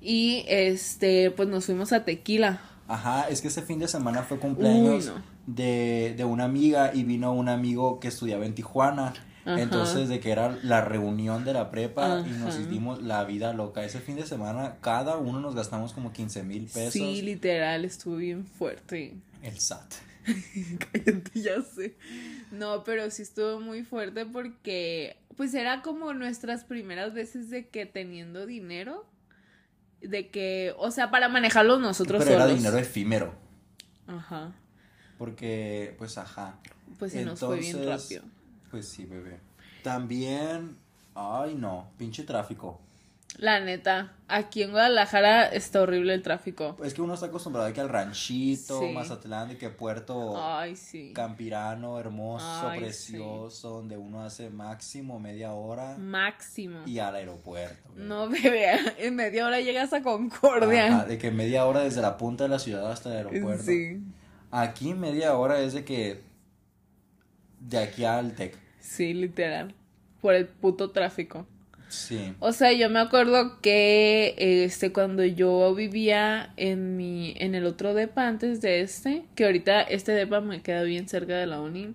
y 0.00 0.44
este, 0.48 1.30
pues 1.30 1.48
nos 1.48 1.66
fuimos 1.66 1.92
a 1.92 2.04
Tequila. 2.04 2.60
Ajá, 2.88 3.28
es 3.28 3.40
que 3.40 3.48
ese 3.48 3.62
fin 3.62 3.78
de 3.78 3.86
semana 3.88 4.22
fue 4.24 4.38
cumpleaños 4.38 5.06
Uy, 5.06 5.12
no. 5.14 5.22
de, 5.46 6.14
de 6.16 6.24
una 6.24 6.44
amiga 6.44 6.90
y 6.92 7.04
vino 7.04 7.32
un 7.32 7.48
amigo 7.48 8.00
que 8.00 8.08
estudiaba 8.08 8.44
en 8.46 8.54
Tijuana. 8.54 9.12
Ajá. 9.44 9.60
Entonces, 9.60 10.08
de 10.08 10.20
que 10.20 10.30
era 10.30 10.58
la 10.62 10.82
reunión 10.82 11.44
de 11.44 11.52
la 11.52 11.70
prepa 11.70 12.24
y 12.26 12.30
nos 12.30 12.58
hicimos 12.58 13.02
la 13.02 13.24
vida 13.24 13.52
loca. 13.52 13.84
Ese 13.84 14.00
fin 14.00 14.16
de 14.16 14.26
semana, 14.26 14.76
cada 14.80 15.16
uno 15.16 15.40
nos 15.40 15.54
gastamos 15.54 15.92
como 15.92 16.12
15 16.12 16.42
mil 16.42 16.66
pesos. 16.66 16.92
Sí, 16.92 17.22
literal, 17.22 17.84
estuvo 17.84 18.16
bien 18.16 18.44
fuerte. 18.44 19.16
El 19.42 19.58
SAT. 19.58 19.94
Cállate, 20.92 21.40
ya 21.40 21.62
sé. 21.62 21.96
No, 22.50 22.84
pero 22.84 23.10
sí 23.10 23.22
estuvo 23.22 23.60
muy 23.60 23.82
fuerte 23.82 24.26
porque, 24.26 25.16
pues 25.36 25.54
era 25.54 25.82
como 25.82 26.12
nuestras 26.12 26.64
primeras 26.64 27.14
veces 27.14 27.48
de 27.48 27.68
que 27.68 27.86
teniendo 27.86 28.44
dinero, 28.44 29.06
de 30.02 30.28
que, 30.28 30.74
o 30.78 30.90
sea, 30.90 31.10
para 31.10 31.28
manejarlo 31.28 31.78
nosotros 31.78 32.22
Pero 32.24 32.36
era 32.36 32.46
dinero 32.46 32.76
efímero. 32.78 33.34
Ajá. 34.06 34.52
Porque, 35.18 35.94
pues, 35.98 36.18
ajá. 36.18 36.58
Pues 36.98 37.12
sí, 37.12 37.24
nos 37.24 37.38
fue 37.40 37.58
bien 37.58 37.76
Entonces, 37.76 38.18
rápido. 38.18 38.39
Pues 38.70 38.88
sí, 38.88 39.04
bebé. 39.04 39.38
También, 39.82 40.76
ay 41.14 41.54
no, 41.54 41.88
pinche 41.98 42.22
tráfico. 42.24 42.80
La 43.38 43.60
neta, 43.60 44.12
aquí 44.26 44.62
en 44.64 44.72
Guadalajara 44.72 45.46
está 45.46 45.80
horrible 45.82 46.12
el 46.14 46.20
tráfico. 46.22 46.76
Es 46.82 46.92
que 46.94 47.00
uno 47.00 47.14
está 47.14 47.26
acostumbrado 47.26 47.68
a 47.68 47.72
que 47.72 47.80
al 47.80 47.88
ranchito, 47.88 48.80
Sí. 48.80 48.92
Mazatlán, 48.92 49.48
de 49.48 49.56
que 49.56 49.70
Puerto 49.70 50.34
Ay, 50.36 50.74
sí. 50.74 51.12
Campirano, 51.14 51.98
hermoso, 52.00 52.68
Ay, 52.68 52.80
precioso, 52.80 53.70
donde 53.70 53.96
uno 53.96 54.22
hace 54.24 54.50
máximo 54.50 55.20
media 55.20 55.52
hora 55.52 55.96
Máximo. 55.96 56.80
y 56.86 56.98
al 56.98 57.14
aeropuerto. 57.14 57.90
bebé. 57.94 58.06
No, 58.08 58.28
bebé, 58.28 58.72
en 58.98 59.14
media 59.14 59.46
hora 59.46 59.60
llegas 59.60 59.92
a 59.92 60.02
Concordia. 60.02 60.86
Ajá, 60.88 61.04
de 61.06 61.16
que 61.16 61.30
media 61.30 61.64
hora 61.66 61.80
desde 61.80 62.02
la 62.02 62.16
punta 62.18 62.44
de 62.44 62.50
la 62.50 62.58
ciudad 62.58 62.90
hasta 62.90 63.10
el 63.10 63.28
aeropuerto. 63.28 63.62
Sí, 63.64 64.00
Aquí 64.50 64.92
media 64.94 65.34
hora 65.36 65.60
es 65.60 65.72
de 65.74 65.84
que 65.84 66.20
de 67.60 67.78
aquí 67.78 68.04
al 68.04 68.34
TEC. 68.34 68.56
sí, 68.80 69.14
literal. 69.14 69.74
Por 70.20 70.34
el 70.34 70.46
puto 70.46 70.90
tráfico. 70.90 71.46
Sí. 71.88 72.34
O 72.38 72.52
sea, 72.52 72.72
yo 72.72 72.88
me 72.88 73.00
acuerdo 73.00 73.60
que 73.60 74.34
este 74.38 74.92
cuando 74.92 75.24
yo 75.24 75.74
vivía 75.74 76.52
en 76.56 76.96
mi 76.96 77.34
en 77.38 77.54
el 77.54 77.66
otro 77.66 77.94
depa 77.94 78.28
antes 78.28 78.60
de 78.60 78.80
este, 78.80 79.24
que 79.34 79.44
ahorita 79.44 79.82
este 79.82 80.12
depa 80.12 80.40
me 80.40 80.62
queda 80.62 80.82
bien 80.82 81.08
cerca 81.08 81.36
de 81.36 81.46
la 81.46 81.60
uni, 81.60 81.94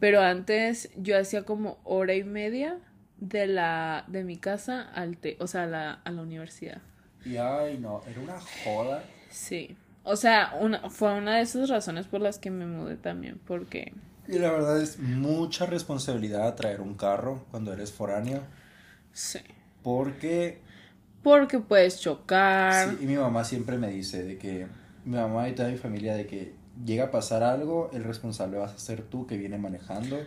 pero 0.00 0.22
antes 0.22 0.90
yo 0.96 1.16
hacía 1.18 1.42
como 1.44 1.78
hora 1.84 2.14
y 2.14 2.24
media 2.24 2.78
de 3.18 3.46
la 3.46 4.04
de 4.08 4.24
mi 4.24 4.38
casa 4.38 4.82
al 4.82 5.16
te, 5.18 5.36
o 5.40 5.46
sea, 5.46 5.64
a 5.64 5.66
la, 5.66 5.92
a 5.92 6.10
la 6.10 6.22
universidad. 6.22 6.80
Y 7.24 7.36
ay 7.36 7.78
no, 7.78 8.02
era 8.10 8.20
una 8.20 8.40
joda. 8.64 9.04
Sí. 9.30 9.76
O 10.02 10.16
sea, 10.16 10.56
una, 10.58 10.88
fue 10.90 11.12
una 11.14 11.36
de 11.36 11.42
esas 11.42 11.68
razones 11.68 12.06
por 12.06 12.20
las 12.20 12.38
que 12.38 12.50
me 12.50 12.66
mudé 12.66 12.96
también, 12.96 13.38
porque 13.46 13.92
Y 14.28 14.38
la 14.38 14.52
verdad 14.52 14.80
es 14.80 14.98
mucha 14.98 15.66
responsabilidad 15.66 16.54
traer 16.54 16.80
un 16.80 16.94
carro 16.94 17.46
cuando 17.50 17.72
eres 17.72 17.92
foráneo. 17.92 18.42
sí. 19.12 19.40
Porque 19.82 20.60
Porque 21.22 21.60
puedes 21.60 22.00
chocar. 22.00 22.90
Sí, 22.90 23.04
y 23.04 23.06
mi 23.06 23.16
mamá 23.16 23.44
siempre 23.44 23.78
me 23.78 23.88
dice 23.88 24.22
de 24.22 24.36
que 24.36 24.66
mi 25.04 25.16
mamá 25.16 25.48
y 25.48 25.54
toda 25.54 25.68
mi 25.70 25.78
familia 25.78 26.14
de 26.14 26.26
que 26.26 26.54
llega 26.84 27.04
a 27.04 27.10
pasar 27.10 27.42
algo, 27.42 27.90
el 27.92 28.04
responsable 28.04 28.58
vas 28.58 28.74
a 28.74 28.78
ser 28.78 29.02
tú 29.02 29.26
que 29.26 29.38
viene 29.38 29.56
manejando. 29.56 30.18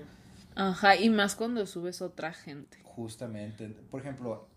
Ajá, 0.56 0.95
y 0.95 1.10
más 1.10 1.36
cuando 1.36 1.66
subes 1.66 2.02
otra 2.02 2.34
gente. 2.34 2.80
Justamente, 2.84 3.68
por 3.89 4.02
ejemplo, 4.02 4.47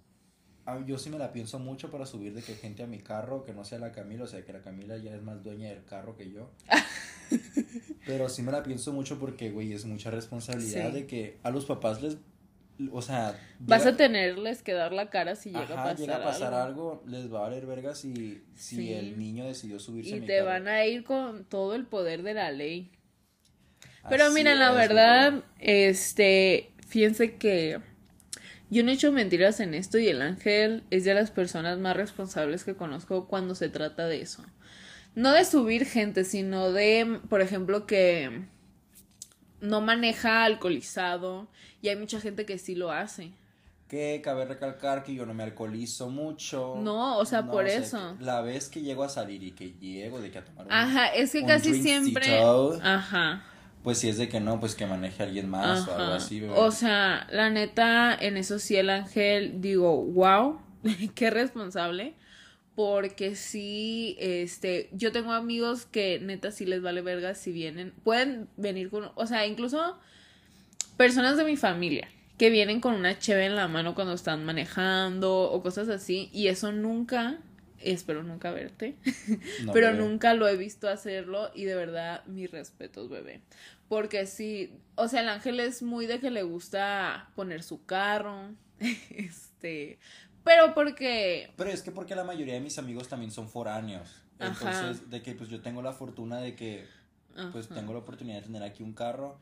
yo 0.87 0.99
sí 0.99 1.11
me 1.11 1.19
la 1.19 1.33
pienso 1.33 1.59
mucho 1.59 1.91
para 1.91 2.07
subir 2.07 2.35
de 2.35 2.43
que 2.43 2.55
gente 2.55 2.83
a 2.83 2.87
mi 2.87 2.99
carro 2.99 3.45
que 3.45 3.53
no 3.53 3.65
sea 3.65 3.79
la 3.79 3.93
Camila, 3.93 4.25
o 4.25 4.27
sea, 4.27 4.45
que 4.45 4.53
la 4.53 4.63
Camila 4.63 4.97
ya 4.97 5.15
es 5.15 5.23
más 5.23 5.43
dueña 5.43 5.69
del 5.69 5.85
carro 5.85 6.17
que 6.17 6.31
yo. 6.31 6.51
Pero 8.07 8.29
sí 8.29 8.43
me 8.43 8.53
la 8.53 8.62
pienso 8.62 8.93
mucho 8.93 9.18
porque, 9.18 9.51
güey, 9.51 9.72
es 9.72 9.85
mucha 9.87 10.11
responsabilidad 10.11 10.89
Sí. 10.91 10.95
de 10.95 11.07
que 11.07 11.39
a 11.43 11.51
los 11.51 11.64
papás 11.64 12.03
les, 12.03 12.18
o 12.93 13.01
sea, 13.01 13.39
Vas 13.61 13.87
a 13.87 13.97
tenerles 13.97 14.62
que 14.62 14.72
dar 14.75 14.93
la 14.93 15.09
cara 15.09 15.37
si 15.37 15.51
llega 15.51 15.62
Ajá, 15.62 15.72
a 15.72 15.77
pasar, 15.85 15.97
llega 15.99 16.16
a 16.16 16.22
pasar 16.25 16.55
algo. 16.55 16.93
algo. 16.93 17.03
les 17.07 17.33
va 17.33 17.39
a 17.39 17.43
valer 17.43 17.64
verga 17.66 17.95
si, 17.95 18.43
si 18.55 18.77
Sí. 18.77 18.93
el 18.93 19.18
niño 19.18 19.45
decidió 19.47 19.79
subirse 19.79 20.12
a 20.14 20.16
Y 20.16 20.20
mi 20.20 20.27
te 20.27 20.35
carro. 20.37 20.47
van 20.49 20.68
a 20.68 20.85
ir 20.85 21.05
con 21.05 21.45
todo 21.45 21.75
el 21.75 21.87
poder 21.87 22.22
de 22.22 22.35
la 22.35 22.51
ley. 22.51 22.91
Pero 24.09 24.25
Así 24.25 24.35
miren, 24.35 24.59
la 24.59 24.68
es, 24.70 24.75
verdad, 24.77 25.45
este, 25.61 26.72
fíjense 26.87 27.37
que 27.37 27.81
yo 28.68 28.83
no 28.85 28.91
he 28.91 28.95
hecho 28.95 29.12
mentiras 29.12 29.61
en 29.61 29.72
esto 29.72 29.97
y 29.99 30.09
el 30.09 30.20
ángel 30.20 30.83
es 30.91 31.05
de 31.05 31.14
las 31.14 31.31
personas 31.31 31.79
más 31.79 31.97
responsables 31.97 32.64
que 32.64 32.75
conozco 32.75 33.29
cuando 33.29 33.55
se 33.55 33.70
trata 33.70 34.07
de 34.07 34.20
eso. 34.20 34.45
No 35.15 35.33
de 35.33 35.45
subir 35.45 35.87
gente, 35.87 36.25
sino 36.25 36.73
de, 36.73 37.21
por 37.29 37.41
ejemplo, 37.41 37.87
que 37.87 38.43
no 39.61 39.81
maneja 39.81 40.45
alcoholizado 40.45 41.49
y 41.81 41.89
hay 41.89 41.97
mucha 41.97 42.21
gente 42.21 42.45
que 42.45 42.59
sí 42.59 42.75
lo 42.75 42.91
hace. 42.91 43.33
Que 43.89 44.21
cabe 44.25 44.45
recalcar 44.47 45.05
que 45.05 45.15
yo 45.15 45.25
no 45.27 45.35
me 45.35 45.45
alcoholizo 45.45 46.09
mucho. 46.09 46.77
No, 46.79 47.19
o 47.19 47.25
sea, 47.25 47.47
por 47.47 47.67
eso. 47.69 48.17
La 48.19 48.41
vez 48.41 48.69
que 48.69 48.81
llego 48.81 49.05
a 49.05 49.09
salir 49.09 49.43
y 49.43 49.53
que 49.53 49.73
llego 49.75 50.21
de 50.21 50.31
que 50.31 50.39
a 50.39 50.45
tomar 50.45 50.67
un- 50.67 50.73
Ajá, 50.73 51.09
es 51.09 51.33
que 51.33 51.45
casi 51.45 51.81
siempre... 51.83 52.41
Ajá. 52.83 53.45
Pues 53.83 53.99
si 53.99 54.09
es 54.09 54.17
de 54.17 54.31
que 54.31 54.41
no, 54.41 54.59
pues 54.59 54.75
que 54.75 54.87
maneje 54.87 55.23
alguien 55.23 55.49
más 55.49 55.87
o 55.87 55.95
algo 55.95 56.15
así. 56.15 56.43
O 56.57 56.71
sea, 56.71 57.27
la 57.31 57.51
neta, 57.51 58.15
en 58.19 58.39
eso 58.39 58.59
sí 58.59 58.77
el 58.77 58.89
ángel, 58.89 59.61
digo, 59.61 60.03
wow, 60.03 60.59
qué 61.15 61.31
responsable. 61.31 62.15
Porque 62.75 63.37
sí, 63.37 64.16
este, 64.18 64.89
yo 64.93 65.12
tengo 65.12 65.33
amigos 65.33 65.87
que 65.87 66.18
neta 66.20 66.51
sí 66.51 66.66
les 66.66 66.83
vale 66.83 67.03
verga 67.03 67.35
si 67.35 67.53
vienen, 67.53 67.93
pueden 68.03 68.49
venir 68.57 68.91
con, 68.91 69.11
o 69.14 69.27
sea, 69.27 69.47
incluso 69.47 69.99
personas 70.97 71.37
de 71.37 71.45
mi 71.45 71.57
familia 71.57 72.09
que 72.39 72.51
vienen 72.51 72.81
con 72.81 72.95
una 72.95 73.18
cheve 73.18 73.47
en 73.47 73.55
la 73.55 73.68
mano 73.68 73.95
cuando 73.95 74.14
están 74.14 74.45
manejando 74.45 75.51
o 75.53 75.62
cosas 75.62 75.89
así, 75.89 76.31
y 76.33 76.49
eso 76.49 76.72
nunca, 76.72 77.39
espero 77.81 78.25
nunca 78.25 78.51
verte, 78.51 78.97
No, 79.62 79.72
pero 79.72 79.93
bebé. 79.93 79.99
nunca 79.99 80.35
lo 80.35 80.49
he 80.49 80.57
visto 80.57 80.89
hacerlo 80.89 81.51
y 81.55 81.64
de 81.64 81.77
verdad 81.77 82.25
mis 82.27 82.51
respetos, 82.51 83.09
bebé. 83.09 83.41
Porque 83.89 84.27
sí, 84.27 84.72
o 84.97 85.07
sea, 85.07 85.20
el 85.20 85.29
ángel 85.29 85.61
es 85.61 85.83
muy 85.83 86.07
de 86.07 86.18
que 86.18 86.31
le 86.31 86.43
gusta 86.43 87.31
poner 87.37 87.62
su 87.62 87.85
carro, 87.85 88.51
este, 89.11 89.99
pero 90.45 90.75
porque, 90.75 91.51
Pero 91.57 91.71
es 91.71 91.83
que 91.83 91.91
porque 91.91 92.15
la 92.15 92.25
mayoría 92.25 92.55
de 92.55 92.61
mis 92.61 92.79
amigos 92.79 93.09
también 93.09 93.31
son 93.33 93.49
foráneos. 93.49 94.09
Ajá. 94.39 94.49
Entonces, 94.71 95.11
de 95.11 95.23
que 95.23 95.35
pues 95.35 95.49
yo 95.51 95.61
tengo 95.63 95.81
la 95.83 95.93
fortuna 95.93 96.39
de 96.39 96.55
que 96.55 96.87
pues 97.53 97.67
Ajá. 97.67 97.75
tengo 97.77 97.93
la 97.93 98.01
oportunidad 98.01 98.37
de 98.37 98.43
tener 98.43 98.63
aquí 98.63 98.83
un 98.83 98.93
carro. 98.93 99.39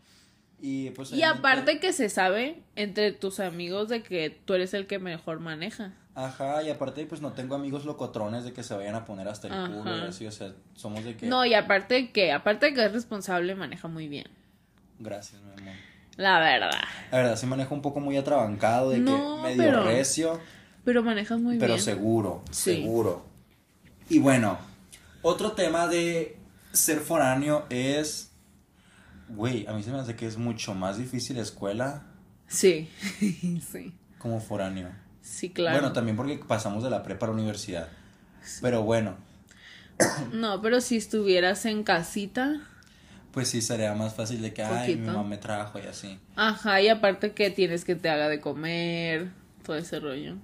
Y 0.65 0.91
pues 0.91 1.13
y 1.13 1.23
aparte 1.25 1.81
que 1.81 1.93
se 1.93 2.09
sabe 2.09 2.63
entre 2.77 3.11
tus 3.13 3.41
amigos 3.41 3.89
de 3.89 4.03
que 4.05 4.31
tú 4.31 4.55
eres 4.55 4.73
el 4.75 4.87
que 4.87 4.99
mejor 5.01 5.41
maneja. 5.41 5.93
Ajá, 6.15 6.63
y 6.63 6.71
aparte 6.71 7.05
pues 7.07 7.21
no 7.21 7.33
tengo 7.33 7.55
amigos 7.57 7.85
locotrones 7.85 8.45
de 8.45 8.53
que 8.53 8.63
se 8.63 8.75
vayan 8.75 8.95
a 8.95 9.05
poner 9.05 9.27
hasta 9.29 9.49
el 9.49 9.73
culo 9.73 9.91
y 9.91 9.99
Ajá. 9.99 10.09
así, 10.09 10.27
o 10.27 10.31
sea, 10.31 10.53
somos 10.75 11.05
de 11.05 11.17
que... 11.17 11.27
No, 11.27 11.45
y 11.47 11.55
aparte 11.55 12.13
que, 12.13 12.31
aparte 12.33 12.67
de 12.67 12.75
que 12.75 12.85
es 12.85 12.93
responsable, 12.93 13.55
maneja 13.55 13.89
muy 13.89 14.07
bien. 14.09 14.27
Gracias, 15.01 15.41
mi 15.43 15.51
amor. 15.63 15.75
La 16.17 16.39
verdad. 16.39 16.71
La 17.11 17.19
verdad, 17.19 17.37
sí 17.37 17.47
manejo 17.47 17.75
un 17.75 17.81
poco 17.83 17.99
muy 18.01 18.17
atrabancado, 18.19 18.91
de 18.91 18.99
No, 18.99 19.37
que 19.43 19.49
medio 19.49 19.63
pero- 19.65 19.85
recio, 19.85 20.39
Pero 20.85 21.03
manejas 21.03 21.41
muy 21.41 21.59
pero 21.59 21.75
bien. 21.75 21.85
seguro, 21.85 22.43
Sí. 22.51 22.75
seguro. 22.83 23.25
Y 24.09 24.19
bueno, 24.19 24.59
otro 25.23 25.53
tema 25.53 25.87
de 25.89 26.37
ser 26.73 26.99
foráneo 27.01 27.65
es... 27.71 28.31
Güey, 29.29 29.67
a 29.67 29.73
mí 29.73 29.83
se 29.83 29.91
me 29.91 29.99
hace 29.99 30.17
que 30.17 30.27
es 30.27 30.37
mucho 30.37 30.75
más 30.75 30.99
difícil 30.99 31.39
escuela 31.39 32.03
Sí. 32.49 32.89
sí. 33.73 33.95
como 34.19 34.41
foráneo. 34.41 34.91
Sí, 35.23 35.51
claro. 35.51 35.79
Bueno, 35.79 35.93
también 35.93 36.17
porque 36.17 36.39
pasamos 36.47 36.83
de 36.83 36.91
la 36.91 37.03
prepa 37.03 37.27
a 37.27 37.29
la 37.31 37.35
universidad. 37.37 37.89
Pero 38.61 38.83
bueno, 38.83 39.17
No, 40.33 40.61
pero 40.61 40.81
si 40.81 40.97
estuvieras 40.97 41.65
en 41.65 41.85
casita. 41.85 42.61
Pues 43.31 43.49
sí, 43.49 43.63
sería 43.63 43.95
más 43.95 44.15
fácil 44.15 44.43
de 44.43 44.53
que, 44.53 44.63
ay, 44.63 44.97
mi 44.97 45.07
mamá 45.07 45.23
me 45.23 45.39
trajo 45.39 45.79
y 45.79 45.83
así. 45.83 46.19
Ajá, 46.37 46.81
y 46.83 46.89
aparte 46.89 47.33
que 47.33 47.51
tienes 47.51 47.85
que 47.85 47.95
te 47.95 48.11
haga 48.11 48.29
de 48.29 48.41
comer, 48.41 49.31
todo 49.65 49.77
ese 49.77 50.01
rollo. 50.01 50.37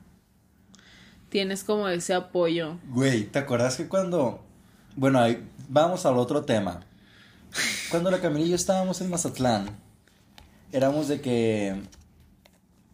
Tienes 1.28 1.62
como 1.64 1.88
ese 1.88 2.14
apoyo. 2.14 2.78
Güey, 2.88 3.24
¿te 3.24 3.38
acuerdas 3.38 3.76
que 3.76 3.86
cuando... 3.88 4.44
Bueno, 4.96 5.20
ahí 5.20 5.46
vamos 5.68 6.06
al 6.06 6.16
otro 6.16 6.44
tema. 6.44 6.80
Cuando 7.90 8.10
la 8.10 8.20
Camila 8.20 8.44
y 8.46 8.50
yo 8.50 8.56
estábamos 8.56 9.00
en 9.00 9.10
Mazatlán, 9.10 9.68
éramos 10.72 11.08
de 11.08 11.20
que... 11.20 11.82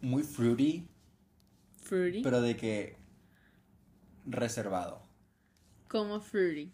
Muy 0.01 0.23
fruity, 0.23 0.87
Fruity. 1.77 2.21
pero 2.21 2.41
de 2.41 2.55
que... 2.57 2.97
Reservado. 4.25 5.01
Como 5.87 6.19
fruity. 6.19 6.71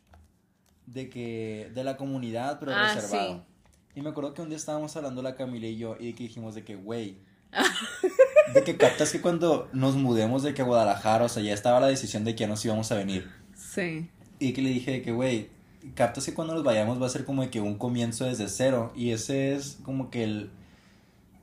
De 0.87 1.09
que... 1.09 1.71
De 1.73 1.83
la 1.83 1.95
comunidad, 1.97 2.59
pero 2.59 2.73
Ah, 2.75 2.93
reservado. 2.95 3.35
sí. 3.35 3.41
Y 3.99 4.01
me 4.01 4.09
acuerdo 4.09 4.33
que 4.33 4.41
un 4.41 4.49
día 4.49 4.57
estábamos 4.57 4.95
hablando 4.95 5.21
la 5.21 5.35
Camila 5.35 5.67
y 5.67 5.77
yo 5.77 5.95
y 5.99 6.13
que 6.13 6.23
dijimos 6.23 6.55
de 6.55 6.63
que, 6.63 6.75
güey... 6.75 7.19
de 8.53 8.63
que 8.63 8.77
captas 8.77 9.11
que 9.11 9.21
cuando 9.21 9.69
nos 9.73 9.95
mudemos 9.95 10.43
de 10.43 10.53
que 10.53 10.61
a 10.61 10.65
Guadalajara, 10.65 11.25
o 11.25 11.29
sea, 11.29 11.43
ya 11.43 11.53
estaba 11.53 11.79
la 11.79 11.87
decisión 11.87 12.23
de 12.23 12.35
que 12.35 12.41
ya 12.41 12.47
nos 12.47 12.63
íbamos 12.65 12.91
a 12.91 12.95
venir. 12.95 13.29
Sí. 13.55 14.09
Y 14.39 14.53
que 14.53 14.61
le 14.61 14.69
dije 14.69 14.91
de 14.91 15.01
que, 15.01 15.11
güey, 15.11 15.49
captas 15.95 16.25
que 16.25 16.33
cuando 16.33 16.53
nos 16.53 16.63
vayamos 16.63 17.01
va 17.01 17.05
a 17.05 17.09
ser 17.09 17.25
como 17.25 17.41
de 17.43 17.49
que 17.49 17.61
un 17.61 17.75
comienzo 17.77 18.25
desde 18.25 18.47
cero. 18.47 18.91
Y 18.95 19.11
ese 19.11 19.53
es 19.53 19.77
como 19.83 20.09
que 20.09 20.23
el, 20.23 20.49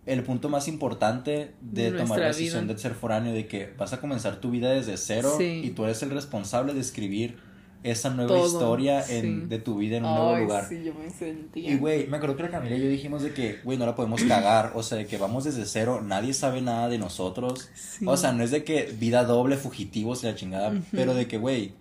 el 0.07 0.23
punto 0.25 0.49
más 0.49 0.69
importante 0.69 1.53
de 1.61 1.93
tomar 1.93 2.19
la 2.21 2.27
decisión 2.29 2.65
vida. 2.65 2.75
de 2.75 2.81
ser 2.81 2.95
foráneo, 2.95 3.33
de 3.33 3.47
que 3.47 3.73
vas 3.79 3.93
a 3.93 4.01
comenzar 4.01 4.37
tu 4.41 4.51
vida 4.51 4.71
desde 4.71 4.97
cero 4.97 5.35
Sí. 5.39 5.63
y 5.65 5.71
tú 5.71 5.85
eres 5.85 6.03
el 6.03 6.11
responsable 6.11 6.75
de 6.75 6.81
escribir 6.81 7.39
esa 7.83 8.11
nueva 8.11 8.35
Todo, 8.35 8.47
historia 8.47 9.05
en, 9.09 9.43
sí. 9.43 9.47
de 9.47 9.59
tu 9.59 9.77
vida 9.77 9.99
en 9.99 10.05
un 10.05 10.15
nuevo 10.15 10.37
lugar. 10.37 10.69
sí, 10.69 10.83
yo 10.85 10.93
me 10.95 11.11
sentía. 11.11 11.71
Y, 11.71 11.77
güey, 11.79 12.07
me 12.07 12.17
acuerdo 12.17 12.37
que 12.37 12.43
la 12.43 12.51
Camila 12.51 12.77
y 12.77 12.83
yo 12.83 12.89
dijimos 12.89 13.23
de 13.23 13.33
que, 13.33 13.61
güey, 13.65 13.79
no 13.79 13.87
la 13.87 13.95
podemos 13.95 14.23
cagar. 14.25 14.73
O 14.75 14.83
sea, 14.83 14.99
de 14.99 15.07
que 15.07 15.17
vamos 15.17 15.45
desde 15.45 15.65
cero, 15.67 16.01
nadie 16.03 16.35
sabe 16.35 16.61
nada 16.61 16.89
de 16.89 16.99
nosotros. 16.99 17.69
Sí. 17.75 18.05
O 18.07 18.17
sea, 18.17 18.33
no 18.33 18.43
es 18.43 18.51
de 18.51 18.65
que 18.65 18.85
vida 18.99 19.25
doble, 19.25 19.57
fugitivos 19.57 20.23
y 20.23 20.27
la 20.27 20.35
chingada, 20.35 20.73
pero 20.91 21.15
de 21.15 21.29
que, 21.29 21.39
güey, 21.39 21.73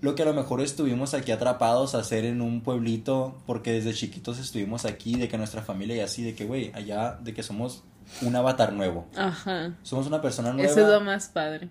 lo 0.00 0.14
que 0.14 0.22
a 0.22 0.26
lo 0.26 0.34
mejor 0.34 0.60
estuvimos 0.60 1.14
aquí 1.14 1.32
atrapados 1.32 1.94
a 1.94 1.98
hacer 1.98 2.24
en 2.24 2.40
un 2.42 2.60
pueblito, 2.60 3.36
porque 3.46 3.72
desde 3.72 3.94
chiquitos 3.94 4.38
estuvimos 4.38 4.84
aquí, 4.84 5.16
de 5.16 5.28
que 5.28 5.38
nuestra 5.38 5.62
familia 5.62 5.96
y 5.96 6.00
así, 6.00 6.22
de 6.22 6.34
que, 6.34 6.44
güey, 6.44 6.72
allá, 6.74 7.18
de 7.22 7.32
que 7.32 7.42
somos 7.42 7.84
un 8.20 8.36
avatar 8.36 8.72
nuevo. 8.72 9.06
Ajá. 9.16 9.74
Somos 9.82 10.06
una 10.06 10.20
persona 10.20 10.52
nueva. 10.52 10.70
Eso 10.70 10.80
es 10.80 10.88
lo 10.88 11.00
más 11.00 11.28
padre. 11.28 11.70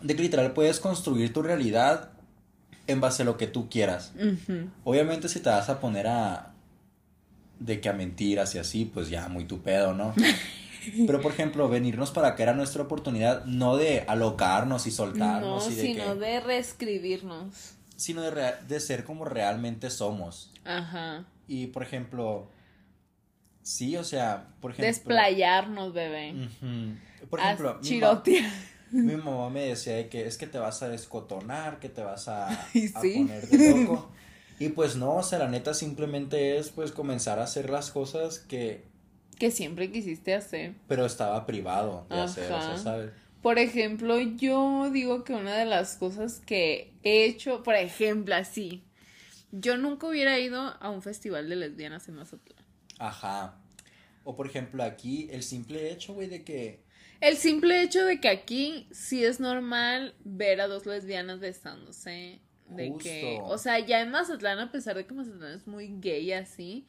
De 0.00 0.14
que 0.14 0.22
literal 0.22 0.52
puedes 0.52 0.78
construir 0.80 1.32
tu 1.32 1.42
realidad 1.42 2.11
en 2.86 3.00
base 3.00 3.22
a 3.22 3.24
lo 3.24 3.36
que 3.36 3.46
tú 3.46 3.68
quieras. 3.68 4.12
Ujú. 4.16 4.68
Obviamente 4.84 5.28
si 5.28 5.40
te 5.40 5.50
vas 5.50 5.68
a 5.68 5.80
poner 5.80 6.06
a... 6.06 6.52
De 7.58 7.80
que 7.80 7.88
a 7.88 7.92
mentiras 7.92 8.54
y 8.54 8.58
así, 8.58 8.84
pues 8.84 9.08
ya 9.08 9.28
muy 9.28 9.44
tu 9.44 9.60
pedo, 9.62 9.94
¿no? 9.94 10.14
Pero 11.06 11.20
por 11.20 11.30
ejemplo, 11.30 11.68
venirnos 11.68 12.10
para 12.10 12.28
acá 12.28 12.42
era 12.42 12.54
nuestra 12.54 12.82
oportunidad 12.82 13.44
no 13.44 13.76
de 13.76 14.00
alocarnos 14.08 14.86
y 14.86 14.90
No, 14.90 14.96
soltarnos 14.96 15.70
y 15.70 15.74
de 15.76 15.82
sino 15.82 16.14
que... 16.14 16.20
de 16.26 16.40
reescribirnos. 16.40 17.74
Sino 17.94 18.20
de, 18.22 18.32
rea- 18.32 18.60
de 18.66 18.80
ser 18.80 19.04
como 19.04 19.24
realmente 19.24 19.90
somos. 19.90 20.50
Ajá. 20.64 21.24
Y 21.46 21.68
por 21.68 21.84
ejemplo... 21.84 22.48
Sí, 23.62 23.96
o 23.96 24.02
sea, 24.02 24.48
por 24.60 24.72
ejemplo... 24.72 24.88
Desplayarnos, 24.88 25.92
bebé. 25.92 26.32
Ujú. 26.32 26.96
Por 27.30 27.40
Haz 27.40 27.46
ejemplo, 27.46 27.78
mi. 27.80 27.88
Mi 28.92 29.16
mamá 29.16 29.50
me 29.50 29.66
decía 29.66 29.96
de 29.96 30.08
que 30.08 30.26
es 30.26 30.36
que 30.36 30.46
te 30.46 30.58
vas 30.58 30.82
a 30.82 30.88
descotonar, 30.88 31.78
que 31.78 31.88
te 31.88 32.02
vas 32.02 32.28
a, 32.28 32.48
poner 33.02 33.48
de 33.48 33.70
loco. 33.70 34.10
Y 34.58 34.68
pues 34.68 34.96
no, 34.96 35.16
o 35.16 35.22
sea, 35.22 35.38
la 35.38 35.48
neta 35.48 35.74
simplemente 35.74 36.58
es 36.58 36.70
pues 36.70 36.92
comenzar 36.92 37.38
a 37.38 37.44
hacer 37.44 37.70
las 37.70 37.90
cosas 37.90 38.38
que, 38.38 38.84
Que 39.38 39.50
siempre 39.50 39.90
quisiste 39.90 40.34
hacer. 40.34 40.74
pero 40.86 41.04
estaba 41.06 41.46
privado 41.46 42.06
de 42.10 42.20
hacer, 42.20 42.52
o 42.52 42.60
sea. 42.60 42.78
¿sabes? 42.78 43.10
Por 43.42 43.58
ejemplo, 43.58 44.20
yo 44.20 44.88
digo 44.92 45.24
que 45.24 45.34
una 45.34 45.56
de 45.56 45.64
las 45.64 45.96
cosas 45.96 46.40
que 46.46 46.92
he 47.02 47.24
hecho, 47.24 47.64
por 47.64 47.74
ejemplo, 47.74 48.36
así, 48.36 48.84
yo 49.50 49.76
nunca 49.76 50.06
hubiera 50.06 50.38
ido 50.38 50.60
a 50.80 50.90
un 50.90 51.02
festival 51.02 51.48
de 51.48 51.56
lesbianas 51.56 52.08
en 52.08 52.14
Mazatlán. 52.14 52.64
Ajá. 53.00 53.56
O 54.22 54.36
por 54.36 54.46
ejemplo 54.46 54.84
aquí, 54.84 55.28
el 55.32 55.42
simple 55.42 55.90
hecho, 55.90 56.14
güey, 56.14 56.28
de 56.28 56.44
que... 56.44 56.84
El 57.22 57.36
simple 57.36 57.82
hecho 57.82 58.04
de 58.04 58.20
que 58.20 58.28
aquí 58.28 58.88
sí 58.90 59.24
es 59.24 59.38
normal 59.40 60.14
ver 60.24 60.60
a 60.60 60.66
dos 60.66 60.86
lesbianas 60.86 61.38
besándose. 61.40 62.40
De 62.68 62.88
Justo. 62.88 63.04
que, 63.04 63.38
o 63.42 63.58
sea, 63.58 63.78
ya 63.80 64.00
en 64.00 64.10
Mazatlán, 64.10 64.58
a 64.58 64.72
pesar 64.72 64.96
de 64.96 65.06
que 65.06 65.12
Mazatlán 65.14 65.52
es 65.52 65.66
muy 65.66 65.88
gay 66.00 66.32
así, 66.32 66.86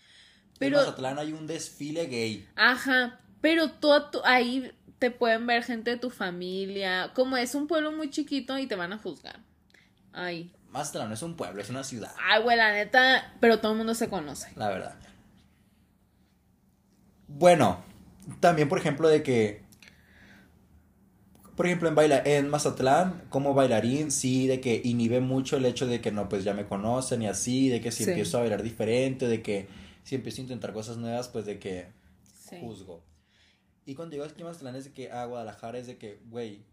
pero, 0.58 0.80
En 0.80 0.86
Mazatlán 0.86 1.20
hay 1.20 1.34
un 1.34 1.46
desfile 1.46 2.06
gay. 2.08 2.48
ajá, 2.56 3.20
pero 3.42 3.70
tú, 3.72 3.92
a 3.92 4.10
tu- 4.10 4.22
ahí 4.24 4.72
te 5.00 5.12
pueden 5.12 5.46
ver 5.46 5.64
gente 5.64 5.92
de 5.92 5.98
tu 5.98 6.10
familia, 6.10 7.12
como 7.14 7.36
es 7.36 7.54
un 7.54 7.68
pueblo 7.68 7.92
muy 7.92 8.10
chiquito 8.10 8.58
y 8.58 8.66
te 8.68 8.76
van 8.76 8.94
a 8.94 8.98
juzgar. 8.98 9.40
Ay, 10.14 10.54
Mazatlán 10.70 11.10
no 11.10 11.16
es 11.16 11.22
un 11.22 11.36
pueblo, 11.36 11.62
es 11.62 11.70
una 11.70 11.84
ciudad, 11.84 12.14
ay, 12.30 12.42
güey, 12.42 12.56
la 12.56 12.72
neta, 12.72 13.36
pero 13.42 13.60
todo 13.60 13.74
el 13.74 13.78
mundo 13.78 13.94
se 13.94 14.10
conoce. 14.10 14.52
la 14.56 14.70
verdad. 14.70 14.96
Bueno, 17.28 17.84
también 18.40 18.70
por 18.70 18.78
ejemplo 18.78 19.10
de 19.10 19.22
que... 19.24 19.63
Por 21.56 21.68
ejemplo, 21.68 21.88
en, 21.88 21.96
baila 21.96 22.22
en 22.26 22.50
Mazatlán, 22.50 23.26
como 23.30 23.54
bailarín, 23.54 24.10
sí, 24.12 24.48
de 24.48 24.60
que 24.60 24.82
inhibe 24.84 25.20
mucho 25.20 25.58
el 25.58 25.66
hecho 25.66 25.86
de 25.86 26.02
que 26.02 26.12
no, 26.12 26.28
pues 26.28 26.44
ya 26.44 26.54
me 26.54 26.66
conocen 26.66 27.22
y 27.22 27.28
así, 27.28 27.70
de 27.70 27.80
que 27.80 27.92
si 27.92 28.04
Sí. 28.06 28.10
empiezo 28.10 28.38
a 28.38 28.42
bailar 28.42 28.64
diferente, 28.64 29.28
de 29.28 29.42
que 29.44 29.68
si 30.04 30.16
empiezo 30.16 30.42
a 30.42 30.44
intentar 30.44 30.74
cosas 30.74 30.98
nuevas, 30.98 31.28
pues 31.30 31.46
de 31.46 31.60
que 31.60 31.88
Sí. 32.50 32.58
juzgo. 32.60 33.04
Y 33.86 33.94
cuando 33.96 34.14
digo 34.14 34.26
aquí 34.26 34.42
en 34.42 34.48
Mazatlán 34.48 34.76
es 34.76 34.86
de 34.86 34.92
que, 34.94 35.12
ah, 35.12 35.26
Guadalajara 35.26 35.78
es 35.78 35.86
de 35.88 35.98
que, 35.98 36.20
güey, 36.30 36.64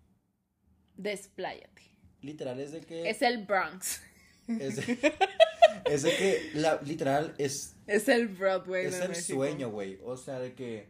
Despláyate. 0.96 1.82
literal 2.22 2.58
es 2.60 2.72
de 2.72 2.80
que... 2.80 3.08
Es 3.08 3.20
el 3.22 3.44
Bronx. 3.44 4.00
Es 4.48 4.76
de, 4.76 4.82
es 5.84 6.02
de 6.02 6.10
que, 6.16 6.50
la, 6.54 6.80
literal, 6.82 7.34
es, 7.38 7.76
Es 7.86 8.08
el 8.08 8.28
Broadway. 8.28 8.86
es 8.86 8.98
de 8.98 9.02
el 9.04 9.08
México. 9.10 9.38
sueño, 9.38 9.70
güey. 9.70 9.98
O 10.04 10.16
sea, 10.16 10.38
de 10.38 10.54
que 10.54 10.88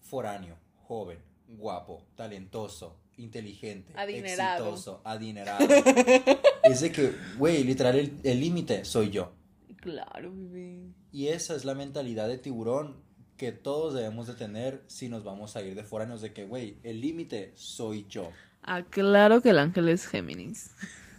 foráneo, 0.00 0.56
joven, 0.86 1.18
guapo, 1.48 2.06
talentoso, 2.14 2.96
inteligente, 3.16 3.92
Adinerado. 3.96 4.66
exitoso, 4.66 5.00
adinerado. 5.04 5.66
es 6.64 6.80
de 6.80 6.92
que, 6.92 7.12
güey, 7.36 7.64
literal, 7.64 8.12
el 8.22 8.40
límite 8.40 8.84
soy 8.84 9.10
yo. 9.10 9.32
Claro, 9.80 10.32
bebé. 10.32 10.92
Y 11.12 11.28
esa 11.28 11.56
es 11.56 11.64
la 11.64 11.74
mentalidad 11.74 12.28
de 12.28 12.38
tiburón 12.38 13.02
que 13.36 13.52
todos 13.52 13.94
debemos 13.94 14.26
de 14.26 14.34
tener 14.34 14.82
si 14.88 15.08
nos 15.08 15.24
vamos 15.24 15.56
a 15.56 15.62
ir 15.62 15.74
de 15.74 15.84
foráneos 15.84 16.20
de 16.20 16.32
que, 16.32 16.44
güey, 16.44 16.78
el 16.82 17.00
límite 17.00 17.52
soy 17.54 18.06
yo. 18.08 18.30
Aclaro 18.62 19.40
que 19.40 19.50
el 19.50 19.58
ángel 19.58 19.88
es 19.88 20.06
Géminis. 20.06 20.72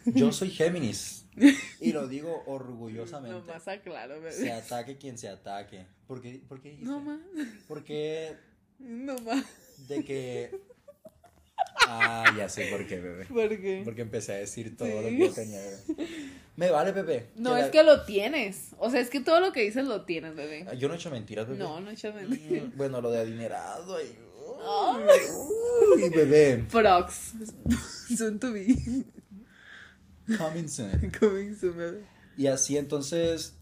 Yo 0.06 0.32
soy 0.34 0.52
Géminis. 0.52 1.26
Y 1.80 1.94
lo 1.94 2.08
digo 2.08 2.44
orgullosamente. 2.48 3.38
No 3.40 3.46
más 3.46 3.68
aclaro, 3.68 4.16
bebé. 4.16 4.34
Se 4.34 4.52
ataque 4.52 4.98
quien 4.98 5.18
se 5.18 5.30
ataque. 5.30 5.86
¿Por 6.06 6.22
qué, 6.22 6.42
por 6.48 6.62
qué 6.62 6.72
dijiste? 6.72 6.92
No 6.92 7.00
más. 7.00 7.20
Porque 7.68 8.36
No 8.78 9.16
más. 9.20 9.46
De 9.88 10.04
que... 10.04 10.52
Ah, 11.92 12.36
ya 12.38 12.48
sé 12.50 12.68
por 12.70 12.86
qué, 12.86 13.00
bebé. 13.00 13.26
¿Por 13.26 13.50
qué? 13.50 13.82
Porque 13.84 14.02
empecé 14.02 14.34
a 14.34 14.36
decir 14.36 14.78
todo 14.78 14.88
Sí. 14.88 14.94
lo 14.94 15.02
que 15.02 15.18
yo 15.18 15.32
tenía, 15.34 15.60
bebé. 15.60 16.08
Me 16.56 16.70
vale, 16.70 16.92
bebé. 16.92 17.30
No, 17.36 17.54
la- 17.56 17.66
es 17.66 17.72
que 17.72 17.82
lo 17.84 18.04
tienes. 18.06 18.72
O 18.78 18.92
sea, 18.92 19.00
es 19.00 19.10
que 19.10 19.22
todo 19.22 19.40
lo 19.40 19.52
que 19.52 19.62
dices 19.62 19.86
lo 19.86 20.06
tienes, 20.06 20.36
bebé. 20.36 20.68
Yo 20.78 20.88
no 20.88 20.94
he 20.94 20.98
hecho 20.98 21.10
mentiras, 21.10 21.48
bebé. 21.48 21.58
No, 21.60 21.80
no 21.80 21.90
echas 21.90 22.14
mentiras. 22.14 22.66
Mm, 22.68 22.78
Bueno, 22.78 23.02
lo 23.02 23.10
de 23.10 23.20
adinerado. 23.22 23.96
ay, 23.98 24.16
Ay. 24.62 25.20
Uy, 26.04 26.10
bebé. 26.10 26.64
Prox. 26.70 27.34
Soon 28.16 28.40
to 28.40 28.52
be. 28.54 28.68
Coming 30.38 30.68
soon. 30.68 31.12
Coming 31.20 31.56
soon, 31.56 31.76
bebé. 31.78 32.04
Y 32.38 32.48
así 32.48 32.78
entonces, 32.78 33.58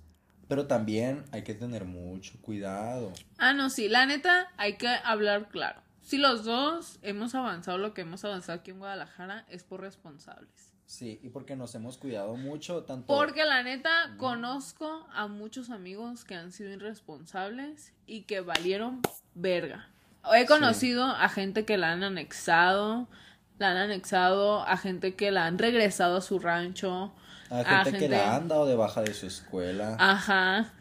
pero 0.49 0.67
también 0.67 1.23
hay 1.31 1.43
que 1.43 1.53
tener 1.53 1.85
mucho 1.85 2.33
cuidado. 2.41 3.13
Ah, 3.37 3.53
no, 3.53 3.69
sí, 3.69 3.87
la 3.87 4.05
neta, 4.05 4.51
hay 4.57 4.75
que 4.77 4.87
hablar 4.87 5.47
claro. 5.49 5.81
Si 6.07 6.17
los 6.17 6.45
dos 6.45 6.99
hemos 7.01 7.35
avanzado 7.35 7.77
lo 7.77 7.93
que 7.93 7.99
hemos 7.99 8.23
avanzado 8.23 8.59
aquí 8.59 8.71
en 8.71 8.79
Guadalajara, 8.79 9.43
es 9.49 9.65
por 9.65 9.81
responsables. 9.81 10.71
Sí, 10.85 11.19
y 11.21 11.27
porque 11.27 11.57
nos 11.57 11.75
hemos 11.75 11.97
cuidado 11.97 12.37
mucho, 12.37 12.83
tanto... 12.83 13.07
Porque 13.07 13.43
la 13.43 13.61
neta, 13.61 13.89
conozco 14.15 15.05
a 15.13 15.27
muchos 15.27 15.69
amigos 15.69 16.23
que 16.23 16.35
han 16.35 16.53
sido 16.53 16.69
irresponsables 16.69 17.91
y 18.05 18.21
que 18.21 18.39
valieron 18.39 19.01
verga. 19.35 19.89
He 20.33 20.45
conocido 20.45 21.03
a 21.03 21.27
gente 21.27 21.65
que 21.65 21.75
la 21.75 21.91
han 21.91 22.03
anexado, 22.05 23.09
la 23.57 23.71
han 23.71 23.77
anexado, 23.77 24.63
a 24.65 24.77
gente 24.77 25.15
que 25.15 25.31
la 25.31 25.45
han 25.45 25.57
regresado 25.57 26.15
a 26.15 26.21
su 26.21 26.39
rancho. 26.39 27.11
A 27.49 27.57
gente, 27.65 27.69
a 27.69 27.83
que 27.83 27.91
gente- 27.91 28.07
la 28.07 28.37
han 28.37 28.47
dado 28.47 28.65
de 28.65 28.77
baja 28.77 29.01
de 29.01 29.13
su 29.13 29.27
escuela. 29.27 29.97
Ajá. 29.99 30.71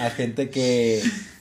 A 0.00 0.10
gente 0.10 0.50
que, 0.50 1.00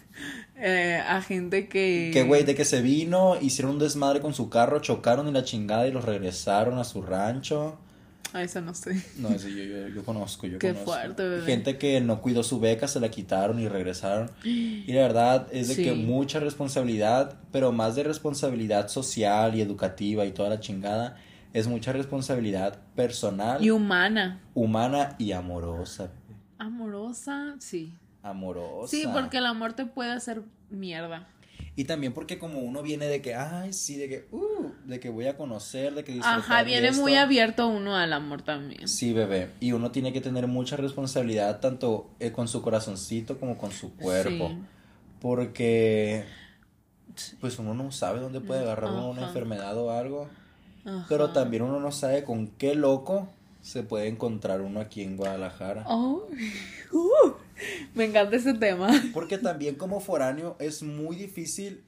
Eh, 0.66 0.96
a 1.06 1.22
gente 1.22 1.68
que... 1.68 2.10
que 2.14 2.24
güey, 2.24 2.44
de 2.46 2.56
que 2.56 2.64
se 2.64 2.82
vino, 2.82 3.36
hicieron 3.42 3.74
un 3.74 3.80
desmadre 3.80 4.22
con 4.22 4.34
su 4.34 4.50
carro, 4.50 4.80
chocaron 4.80 5.28
y 5.28 5.32
la 5.34 5.44
chingada 5.44 5.86
y 5.88 5.92
los 5.92 6.06
regresaron 6.06 6.80
a 6.80 6.86
su 6.86 7.02
rancho. 7.02 7.78
A 8.32 8.42
esa 8.44 8.62
no 8.62 8.74
sé. 8.74 9.04
No, 9.18 9.28
eso 9.30 9.50
yo, 9.50 9.62
yo, 9.64 9.90
yo 9.90 10.04
conozco, 10.06 10.48
yo 10.48 10.58
Qué 10.60 10.70
conozco. 10.70 10.92
fuerte, 10.94 11.22
bebé. 11.28 11.46
Gente 11.46 11.78
que 11.78 12.00
no 12.00 12.22
cuidó 12.22 12.44
su 12.44 12.60
beca, 12.62 12.88
se 12.88 13.00
la 13.02 13.12
quitaron 13.12 13.60
y 13.60 13.68
regresaron. 13.68 14.32
Y 14.46 14.92
la 14.94 15.02
verdad 15.02 15.48
es 15.52 15.68
de 15.68 15.76
Sí. 15.76 15.84
que 15.84 15.92
mucha 15.94 16.40
responsabilidad, 16.40 17.38
pero 17.52 17.72
más 17.74 17.96
de 17.96 18.04
responsabilidad 18.04 18.88
social 18.88 19.56
y 19.56 19.62
educativa 19.62 20.24
y 20.26 20.32
toda 20.32 20.50
la 20.50 20.60
chingada, 20.62 21.18
es 21.52 21.68
mucha 21.68 21.92
responsabilidad 21.92 22.80
personal, 22.96 23.62
Y 23.64 23.70
humana. 23.70 24.40
humana 24.56 25.16
y 25.20 25.34
amorosa. 25.34 26.10
Amorosa, 26.58 27.56
sí. 27.60 27.94
Amorosa. 28.24 28.90
Sí, 28.90 29.06
porque 29.14 29.38
el 29.38 29.46
amor 29.46 29.74
te 29.74 29.86
puede 29.86 30.12
hacer 30.12 30.42
mierda. 30.70 31.28
Y 31.76 31.86
también 31.86 32.14
porque 32.14 32.38
como 32.38 32.60
uno 32.60 32.84
viene 32.84 33.08
de 33.08 33.22
que, 33.22 33.34
ay, 33.34 33.74
sí, 33.74 33.98
de 33.98 34.08
que, 34.08 34.28
uh, 34.32 34.72
de 34.86 35.00
que 35.00 35.10
voy 35.10 35.26
a 35.26 35.36
conocer, 35.36 35.94
de 35.96 36.04
que 36.04 36.20
Ajá, 36.22 36.64
viene 36.64 36.90
esto. 36.90 37.02
muy 37.02 37.16
abierto 37.16 37.68
uno 37.68 37.96
al 37.96 38.14
amor 38.14 38.44
también. 38.44 38.88
Sí, 38.88 39.12
bebé. 39.12 39.52
Y 39.60 39.72
uno 39.72 39.92
tiene 39.92 40.14
que 40.14 40.22
tener 40.22 40.48
mucha 40.48 40.78
responsabilidad 40.78 41.60
tanto 41.60 42.12
eh, 42.20 42.32
con 42.32 42.48
su 42.48 42.62
corazoncito 42.62 43.40
como 43.40 43.58
con 43.58 43.72
su 43.72 43.96
cuerpo. 43.96 44.50
Sí. 44.50 44.58
Porque, 45.20 46.26
pues 47.42 47.58
uno 47.58 47.74
no 47.74 47.92
sabe 47.92 48.20
dónde 48.20 48.40
puede 48.40 48.62
agarrar 48.62 48.92
uno 48.92 49.10
una 49.10 49.24
enfermedad 49.24 49.76
o 49.78 49.92
algo. 49.92 50.30
Ajá. 50.86 51.06
Pero 51.10 51.32
también 51.32 51.64
uno 51.64 51.80
no 51.80 51.92
sabe 51.92 52.24
con 52.24 52.48
qué 52.48 52.76
loco 52.76 53.30
se 53.62 53.82
puede 53.82 54.10
encontrar 54.10 54.62
uno 54.62 54.80
aquí 54.80 55.02
en 55.02 55.18
Guadalajara. 55.18 55.86
Oh, 55.88 56.28
uh, 56.92 57.34
me 57.94 58.06
encanta 58.06 58.36
ese 58.36 58.54
tema. 58.54 58.92
Porque 59.14 59.38
también 59.38 59.76
como 59.76 60.00
foráneo 60.00 60.56
es 60.60 60.84
muy 60.84 61.16
difícil 61.16 61.84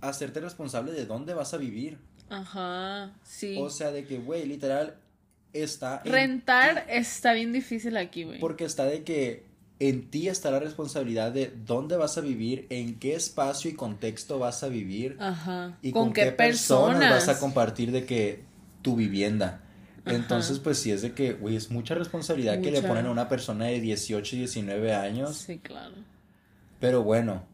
hacerte 0.00 0.40
responsable 0.40 0.92
de 0.92 1.06
dónde 1.06 1.34
vas 1.34 1.54
a 1.54 1.56
vivir. 1.56 1.98
Ajá, 2.28 3.12
sí. 3.24 3.56
O 3.58 3.70
sea, 3.70 3.90
de 3.90 4.04
que, 4.04 4.18
güey, 4.18 4.46
literal, 4.46 4.96
está... 5.52 6.00
en 6.04 6.12
Rentar 6.12 6.86
está 6.88 7.32
bien 7.32 7.52
difícil 7.52 7.96
aquí, 7.96 8.24
güey. 8.24 8.38
Porque 8.38 8.64
está 8.64 8.84
de 8.84 9.02
que 9.02 9.50
en 9.80 10.10
ti 10.10 10.28
está 10.28 10.50
la 10.50 10.60
responsabilidad 10.60 11.32
de 11.32 11.52
dónde 11.66 11.96
vas 11.96 12.18
a 12.18 12.20
vivir, 12.20 12.66
en 12.68 12.98
qué 12.98 13.14
espacio 13.14 13.70
y 13.70 13.74
contexto 13.74 14.38
vas 14.38 14.62
a 14.62 14.68
vivir 14.68 15.16
Ajá. 15.18 15.78
y 15.80 15.90
¿Con, 15.90 16.12
qué, 16.12 16.32
personas? 16.32 17.26
vas 17.26 17.28
a 17.28 17.40
compartir 17.40 17.90
de 17.90 18.04
que 18.04 18.44
tu 18.82 18.94
vivienda. 18.94 19.62
Ajá. 20.04 20.16
Entonces, 20.16 20.58
pues 20.58 20.78
sí 20.78 20.90
es 20.90 21.02
de 21.02 21.12
que, 21.12 21.34
güey, 21.34 21.56
es 21.56 21.70
mucha 21.70 21.94
responsabilidad 21.94 22.60
que 22.60 22.70
le 22.70 22.82
ponen 22.82 23.06
a 23.06 23.10
una 23.10 23.28
persona 23.28 23.66
de 23.66 23.80
18, 23.80 24.36
19 24.36 24.94
años. 24.94 25.36
Sí, 25.36 25.58
claro. 25.58 25.94
Pero 26.78 27.02
bueno, 27.02 27.44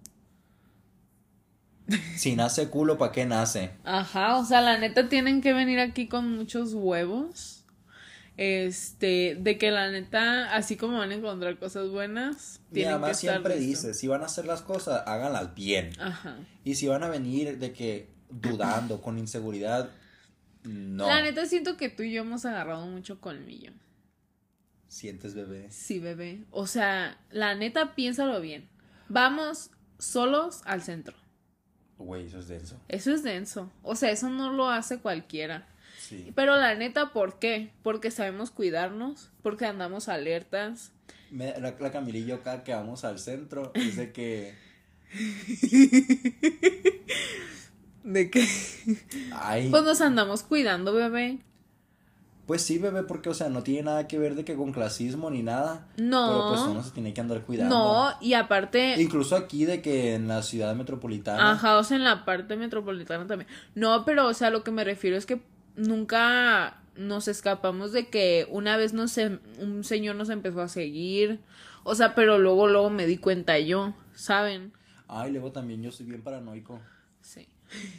si 2.17 2.37
nace 2.37 2.69
culo, 2.69 2.99
¿para 2.99 3.13
qué 3.13 3.27
nace? 3.27 3.71
Ajá, 3.85 4.37
o 4.37 4.45
sea, 4.45 4.61
la 4.61 4.79
neta 4.79 5.09
tienen 5.09 5.41
que 5.41 5.53
venir 5.53 5.81
aquí 5.81 6.07
con 6.09 6.37
muchos 6.37 6.75
huevos. 6.75 7.65
Este, 8.39 9.39
de 9.41 9.57
que 9.57 9.71
la 9.71 9.91
neta, 9.91 10.55
así 10.55 10.77
como 10.77 10.99
van 10.99 11.11
a 11.11 11.15
encontrar 11.15 11.59
cosas 11.59 11.89
buenas, 11.89 12.61
Mi 12.71 12.75
tienen 12.81 12.95
mamá 12.95 13.07
que 13.07 13.13
estar 13.13 13.31
siempre 13.33 13.57
listos. 13.59 13.87
dice, 13.87 13.95
si 13.95 14.09
van 14.09 14.23
a 14.23 14.27
hacer 14.27 14.45
las 14.45 14.61
cosas, 14.61 15.05
háganlas 15.07 15.55
bien. 15.55 15.91
Ajá. 15.99 16.37
Y 16.63 16.75
si 16.75 16.87
van 16.87 17.03
a 17.03 17.09
venir 17.09 17.59
de 17.59 17.73
que 17.73 18.11
dudando, 18.29 19.01
con 19.01 19.19
inseguridad, 19.19 19.89
no. 20.67 21.07
La 21.07 21.23
neta 21.23 21.47
siento 21.47 21.77
que 21.77 21.89
tú 21.89 22.03
y 22.03 22.13
yo 22.13 22.23
hemos 22.23 22.45
agarrado 22.45 22.87
mucho 22.87 23.21
colmillo. 23.21 23.73
Sientes 24.89 25.35
bebé. 25.35 25.67
Sí, 25.71 25.99
bebé. 25.99 26.45
O 26.51 26.67
sea, 26.67 27.19
la 27.31 27.55
neta, 27.55 27.95
piénsalo 27.95 28.41
bien. 28.41 28.69
Vamos 29.09 29.71
solos 29.99 30.63
al 30.65 30.83
centro. 30.83 31.17
Güey, 31.99 32.27
eso 32.27 32.39
es 32.41 32.49
denso. 32.49 32.81
Eso 32.89 33.13
es 33.13 33.23
denso. 33.23 33.73
O 33.83 33.97
sea, 33.97 34.11
eso 34.11 34.29
no 34.31 34.53
lo 34.53 34.69
hace 34.69 34.99
cualquiera. 34.99 35.67
Sí. 35.99 36.31
Pero 36.35 36.57
la 36.57 36.75
neta, 36.75 37.13
¿por 37.13 37.39
qué? 37.39 37.71
Porque 37.83 38.11
sabemos 38.11 38.51
cuidarnos, 38.51 39.31
porque 39.43 39.65
andamos 39.67 40.09
alertas. 40.09 40.93
Me- 41.31 41.59
la, 41.59 41.75
la 41.79 41.91
Camila 41.93 42.19
y 42.19 42.27
yo 42.27 42.43
cada 42.43 42.63
que 42.65 42.73
vamos 42.75 43.05
al 43.05 43.19
centro 43.19 43.73
es 43.75 43.97
de 43.97 44.13
que, 44.13 44.55
¿De 48.07 48.31
qué? 48.31 48.47
ay, 49.35 49.69
Pues 49.71 49.83
nos 49.83 50.01
andamos 50.01 50.43
cuidando, 50.45 50.93
bebé. 50.93 51.39
pues 52.47 52.63
sí 52.63 52.79
bebé, 52.79 53.03
porque 53.03 53.29
o 53.31 53.35
sea, 53.35 53.49
no 53.49 53.65
tiene 53.65 53.83
nada 53.83 54.07
que 54.07 54.17
ver 54.21 54.37
de 54.37 54.45
que 54.45 54.55
con 54.55 54.71
clasismo 54.73 55.29
ni 55.29 55.43
nada. 55.43 55.89
No. 55.97 56.29
Pero 56.29 56.49
pues 56.51 56.61
uno 56.71 56.83
se 56.85 56.93
tiene 56.93 57.13
que 57.13 57.21
andar 57.21 57.43
cuidando. 57.43 57.75
No, 57.77 58.11
y 58.21 58.35
aparte, 58.35 58.95
Incluso 59.03 59.35
aquí 59.35 59.65
de 59.65 59.83
que 59.83 60.15
en 60.15 60.29
la 60.29 60.43
ciudad 60.43 60.75
metropolitana. 60.77 61.51
ajá, 61.51 61.79
o 61.79 61.83
sea, 61.85 61.97
en 61.97 62.05
la 62.05 62.25
parte 62.25 62.57
metropolitana 62.57 63.27
también. 63.27 63.51
No, 63.75 64.05
pero, 64.05 64.29
o 64.29 64.35
sea, 64.35 64.51
lo 64.51 64.63
que 64.63 64.71
me 64.71 64.85
refiero 64.85 65.17
es 65.17 65.27
que 65.27 65.41
nunca 65.75 66.79
nos 66.97 67.27
escapamos 67.29 67.91
de 67.93 68.09
que 68.09 68.47
una 68.51 68.77
vez 68.77 68.93
nos, 68.93 69.19
em- 69.19 69.41
un 69.59 69.83
señor 69.83 70.15
nos 70.15 70.31
empezó 70.31 70.61
a 70.63 70.69
seguir. 70.69 71.41
O 71.83 71.97
sea, 71.97 72.15
pero 72.15 72.39
luego, 72.39 72.69
luego 72.69 72.89
me 72.91 73.07
di 73.07 73.19
cuenta 73.19 73.59
yo, 73.59 73.95
¿saben? 74.15 74.73
Ay, 75.09 75.33
luego 75.33 75.51
también 75.51 75.83
yo 75.83 75.91
soy 75.91 76.07
bien 76.07 76.23
paranoico. 76.23 76.81
Sí. 77.21 77.49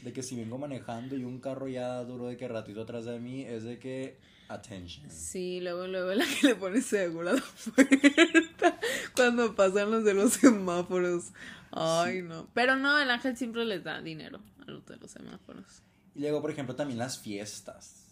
De 0.04 0.14
que 0.14 0.24
si 0.24 0.36
vengo 0.36 0.58
manejando 0.58 1.16
y 1.16 1.24
un 1.24 1.40
carro 1.40 1.68
ya 1.68 2.04
duro 2.04 2.28
de 2.28 2.38
que 2.38 2.48
ratito 2.48 2.82
atrás 2.82 3.06
de 3.06 3.20
mí, 3.20 3.44
es 3.44 3.64
de 3.64 3.80
que, 3.80 4.18
attention. 4.48 5.10
Sí, 5.10 5.60
luego, 5.62 5.88
luego 5.88 6.14
la 6.14 6.26
que 6.26 6.48
le 6.48 6.56
pone 6.56 6.82
seguro 6.82 7.30
a 7.30 7.34
la 7.34 7.44
puerta 7.76 8.80
cuando 9.16 9.56
pasan 9.56 9.92
los 9.92 10.04
de 10.04 10.14
los 10.14 10.34
semáforos. 10.34 11.32
Ay, 11.72 12.22
no. 12.22 12.48
Pero 12.54 12.76
no, 12.76 12.98
el 12.98 13.10
ángel 13.12 13.36
siempre 13.36 13.66
les 13.66 13.84
da 13.84 14.02
dinero 14.02 14.40
a 14.66 14.72
los 14.72 14.86
de 14.86 14.98
los 14.98 15.12
semáforos. 15.12 15.82
Y 16.16 16.22
luego, 16.22 16.42
por 16.42 16.52
ejemplo, 16.52 16.76
también 16.76 16.98
las 16.98 17.20
fiestas. 17.20 18.06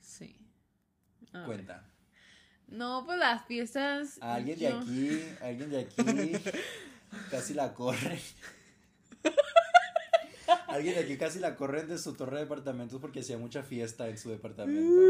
Sí. 0.00 0.36
A 1.32 1.38
ver. 1.38 1.46
Cuenta. 1.46 1.84
No, 2.66 3.04
pues 3.06 3.18
las 3.18 3.46
fiestas. 3.46 4.18
Alguien 4.20 4.58
de 4.58 4.68
aquí, 4.68 5.22
alguien 5.40 5.70
de 5.70 5.80
aquí 5.80 6.32
casi 7.30 7.54
la 7.54 7.72
corre. 7.72 8.20
Alguien 10.68 10.94
de 10.94 11.00
aquí 11.00 11.16
casi 11.16 11.38
la 11.38 11.56
corren 11.56 11.88
de 11.88 11.98
su 11.98 12.14
torre 12.14 12.36
de 12.36 12.42
departamentos 12.42 13.00
porque 13.00 13.20
hacía 13.20 13.38
mucha 13.38 13.62
fiesta 13.62 14.08
en 14.08 14.18
su 14.18 14.30
departamento. 14.30 15.02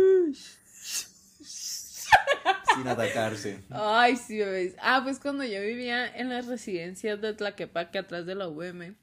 Sin 1.43 2.86
atacarse. 2.86 3.61
Ay, 3.70 4.16
sí, 4.16 4.39
bebés. 4.39 4.74
Ah, 4.80 5.01
pues 5.03 5.18
cuando 5.18 5.45
yo 5.45 5.61
vivía 5.61 6.07
en 6.07 6.28
las 6.28 6.47
residencias 6.47 7.20
de 7.20 7.34
Tlaquepaque, 7.34 7.99
atrás 7.99 8.26
de 8.26 8.34
la 8.34 8.49
UM, 8.49 8.95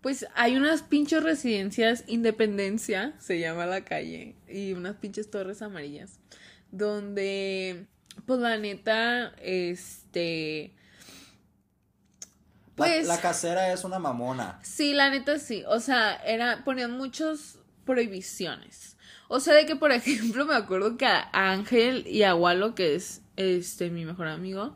pues 0.00 0.26
hay 0.34 0.56
unas 0.56 0.82
pinches 0.82 1.22
residencias, 1.22 2.04
Independencia, 2.06 3.14
se 3.18 3.38
llama 3.38 3.66
la 3.66 3.84
calle, 3.84 4.36
y 4.48 4.72
unas 4.72 4.96
pinches 4.96 5.30
torres 5.30 5.62
amarillas, 5.62 6.18
donde, 6.70 7.86
pues 8.26 8.40
la 8.40 8.58
neta, 8.58 9.34
este... 9.40 10.74
La- 12.76 12.86
Pues... 12.86 13.06
la, 13.06 13.20
casera 13.20 13.72
es 13.72 13.84
una 13.84 13.98
mamona. 13.98 14.58
Sí, 14.62 14.92
la 14.94 15.10
neta 15.10 15.38
sí. 15.38 15.62
O 15.68 15.80
sea, 15.80 16.14
era, 16.16 16.64
ponían 16.64 16.92
muchas 16.92 17.58
prohibiciones. 17.84 18.96
O 19.28 19.40
sea, 19.40 19.54
de 19.54 19.66
que, 19.66 19.76
por 19.76 19.92
ejemplo, 19.92 20.44
me 20.46 20.54
acuerdo 20.54 20.96
que 20.96 21.06
a 21.06 21.28
Ángel 21.32 22.06
y 22.06 22.22
a 22.22 22.34
Walo, 22.34 22.74
que 22.74 22.94
es 22.94 23.22
este 23.36 23.90
mi 23.90 24.04
mejor 24.04 24.28
amigo, 24.28 24.74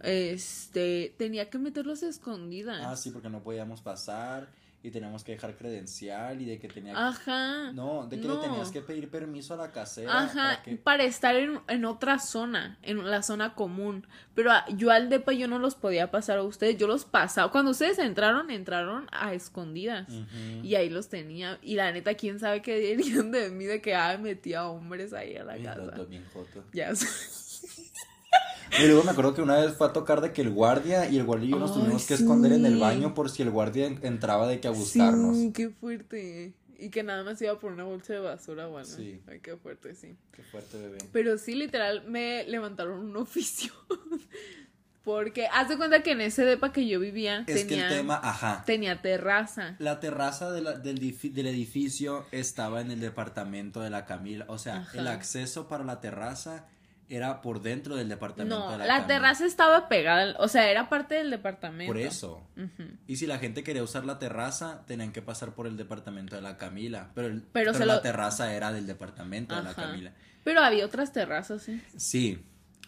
este, 0.00 1.14
tenía 1.18 1.50
que 1.50 1.58
meterlos 1.58 2.02
a 2.02 2.08
escondidas. 2.08 2.80
Ah, 2.84 2.96
sí, 2.96 3.10
porque 3.10 3.28
no 3.28 3.42
podíamos 3.42 3.80
pasar 3.80 4.48
y 4.86 4.90
teníamos 4.92 5.24
que 5.24 5.32
dejar 5.32 5.56
credencial 5.56 6.40
y 6.40 6.44
de 6.44 6.58
que 6.60 6.68
tenía 6.68 6.92
que... 6.92 6.98
Ajá. 7.00 7.72
No, 7.72 8.06
de 8.06 8.20
que 8.20 8.28
no. 8.28 8.36
le 8.40 8.48
tenías 8.48 8.70
que 8.70 8.80
pedir 8.82 9.10
permiso 9.10 9.54
a 9.54 9.56
la 9.56 9.72
casera. 9.72 10.16
Ajá, 10.24 10.32
para 10.34 10.62
que- 10.62 10.76
para 10.76 11.02
estar 11.04 11.34
en, 11.34 11.58
en 11.66 11.84
otra 11.84 12.18
zona, 12.20 12.78
en 12.82 13.04
la 13.10 13.22
zona 13.22 13.54
común. 13.54 14.06
Pero 14.34 14.52
a- 14.52 14.64
yo 14.68 14.90
al 14.92 15.08
DEPA 15.08 15.32
yo 15.32 15.48
no 15.48 15.58
los 15.58 15.74
podía 15.74 16.10
pasar 16.10 16.38
a 16.38 16.42
ustedes, 16.44 16.76
yo 16.78 16.86
los 16.86 17.04
pasaba. 17.04 17.50
Cuando 17.50 17.72
ustedes 17.72 17.98
entraron, 17.98 18.50
entraron 18.50 19.08
a 19.10 19.34
escondidas. 19.34 20.08
Ujú. 20.08 20.64
Y 20.64 20.76
ahí 20.76 20.88
los 20.88 21.08
tenía. 21.08 21.58
Y 21.62 21.74
la 21.74 21.90
neta, 21.90 22.14
quién 22.14 22.38
sabe 22.38 22.62
qué 22.62 22.78
dirían 22.78 23.32
de 23.32 23.50
mí 23.50 23.64
de 23.64 23.80
que 23.80 23.94
ah, 23.96 24.16
metía 24.18 24.68
hombres 24.68 25.12
ahí 25.12 25.36
a 25.36 25.42
la 25.44 25.54
Bien 25.54 25.64
casa. 25.66 26.04
bien 26.08 26.24
joto. 26.32 26.62
Ya 26.72 26.94
sé. 26.94 27.06
Y 28.78 28.86
luego 28.86 29.04
me 29.04 29.12
acuerdo 29.12 29.32
que 29.34 29.42
una 29.42 29.56
vez 29.56 29.72
fue 29.74 29.86
a 29.86 29.92
tocar 29.92 30.20
de 30.20 30.32
que 30.32 30.42
el 30.42 30.50
guardia 30.50 31.08
y 31.08 31.16
el 31.18 31.24
guardia 31.24 31.46
y 31.48 31.50
yo 31.52 31.58
nos 31.58 31.72
tuvimos 31.72 32.04
que 32.06 32.14
esconder 32.14 32.52
en 32.52 32.66
el 32.66 32.78
baño 32.78 33.14
por 33.14 33.30
si 33.30 33.42
el 33.42 33.50
guardia 33.50 33.86
en- 33.86 34.00
entraba 34.04 34.46
de 34.48 34.60
que 34.60 34.68
a 34.68 34.70
buscarnos. 34.72 35.36
Sí, 35.36 35.52
qué 35.52 35.70
fuerte. 35.70 36.52
Y 36.78 36.90
que 36.90 37.02
nada 37.02 37.24
más 37.24 37.40
iba 37.40 37.58
por 37.58 37.72
una 37.72 37.84
bolsa 37.84 38.12
de 38.12 38.18
basura 38.18 38.68
o 38.68 38.76
algo. 38.76 38.90
Sí. 38.90 39.22
Ay, 39.28 39.40
qué 39.40 39.56
fuerte, 39.56 39.94
sí. 39.94 40.14
Qué 40.30 40.42
fuerte, 40.42 40.76
bebé. 40.78 40.98
Pero 41.10 41.38
sí, 41.38 41.54
literal, 41.54 42.04
me 42.06 42.44
levantaron 42.44 42.98
un 43.00 43.16
oficio. 43.16 43.72
Porque 45.04 45.46
haz 45.46 45.68
de 45.68 45.76
cuenta 45.76 46.02
que 46.02 46.10
en 46.10 46.20
ese 46.20 46.44
depa 46.44 46.72
que 46.72 46.86
yo 46.88 46.98
vivía 46.98 47.44
Es 47.46 47.66
tenía, 47.66 47.86
que 47.88 47.94
el 47.94 48.00
tema, 48.00 48.20
ajá. 48.22 48.64
tenía 48.66 49.00
terraza. 49.02 49.76
La 49.78 50.00
terraza 50.00 50.50
de 50.50 50.62
la- 50.62 50.72
del, 50.78 50.98
del 50.98 51.46
edificio 51.46 52.26
estaba 52.32 52.80
en 52.80 52.90
el 52.90 52.98
departamento 52.98 53.80
de 53.80 53.90
la 53.90 54.04
Camila. 54.04 54.46
O 54.48 54.58
sea, 54.58 54.78
Ajá. 54.78 54.98
el 54.98 55.06
acceso 55.06 55.68
para 55.68 55.84
la 55.84 56.00
terraza 56.00 56.66
era 57.08 57.40
por 57.40 57.62
dentro 57.62 57.94
del 57.96 58.08
departamento 58.08 58.58
No, 58.58 58.72
de 58.72 58.78
la, 58.78 58.86
la, 58.86 59.06
terraza 59.06 59.46
estaba 59.46 59.88
pegada, 59.88 60.34
o 60.38 60.48
sea, 60.48 60.70
era 60.70 60.88
parte 60.88 61.14
del 61.14 61.30
departamento. 61.30 61.92
Por 61.92 62.00
eso. 62.00 62.46
Y 63.06 63.16
si 63.16 63.26
la 63.26 63.38
gente 63.38 63.62
quería 63.62 63.82
usar 63.82 64.04
la 64.04 64.18
terraza, 64.18 64.84
tenían 64.86 65.12
que 65.12 65.22
pasar 65.22 65.54
por 65.54 65.66
el 65.66 65.76
departamento 65.76 66.34
de 66.36 66.42
la 66.42 66.56
Camila. 66.56 67.10
Pero, 67.14 67.28
el- 67.28 67.42
Pero 67.52 67.72
la 67.72 67.84
lo- 67.86 68.00
terraza 68.00 68.52
era 68.54 68.72
del 68.72 68.86
departamento 68.86 69.54
de 69.54 69.62
la. 69.62 69.74
Camila. 69.74 70.12
Pero 70.44 70.60
había 70.60 70.84
otras 70.86 71.12
terrazas, 71.12 71.62
sí. 71.62 71.80
Sí. 71.96 72.44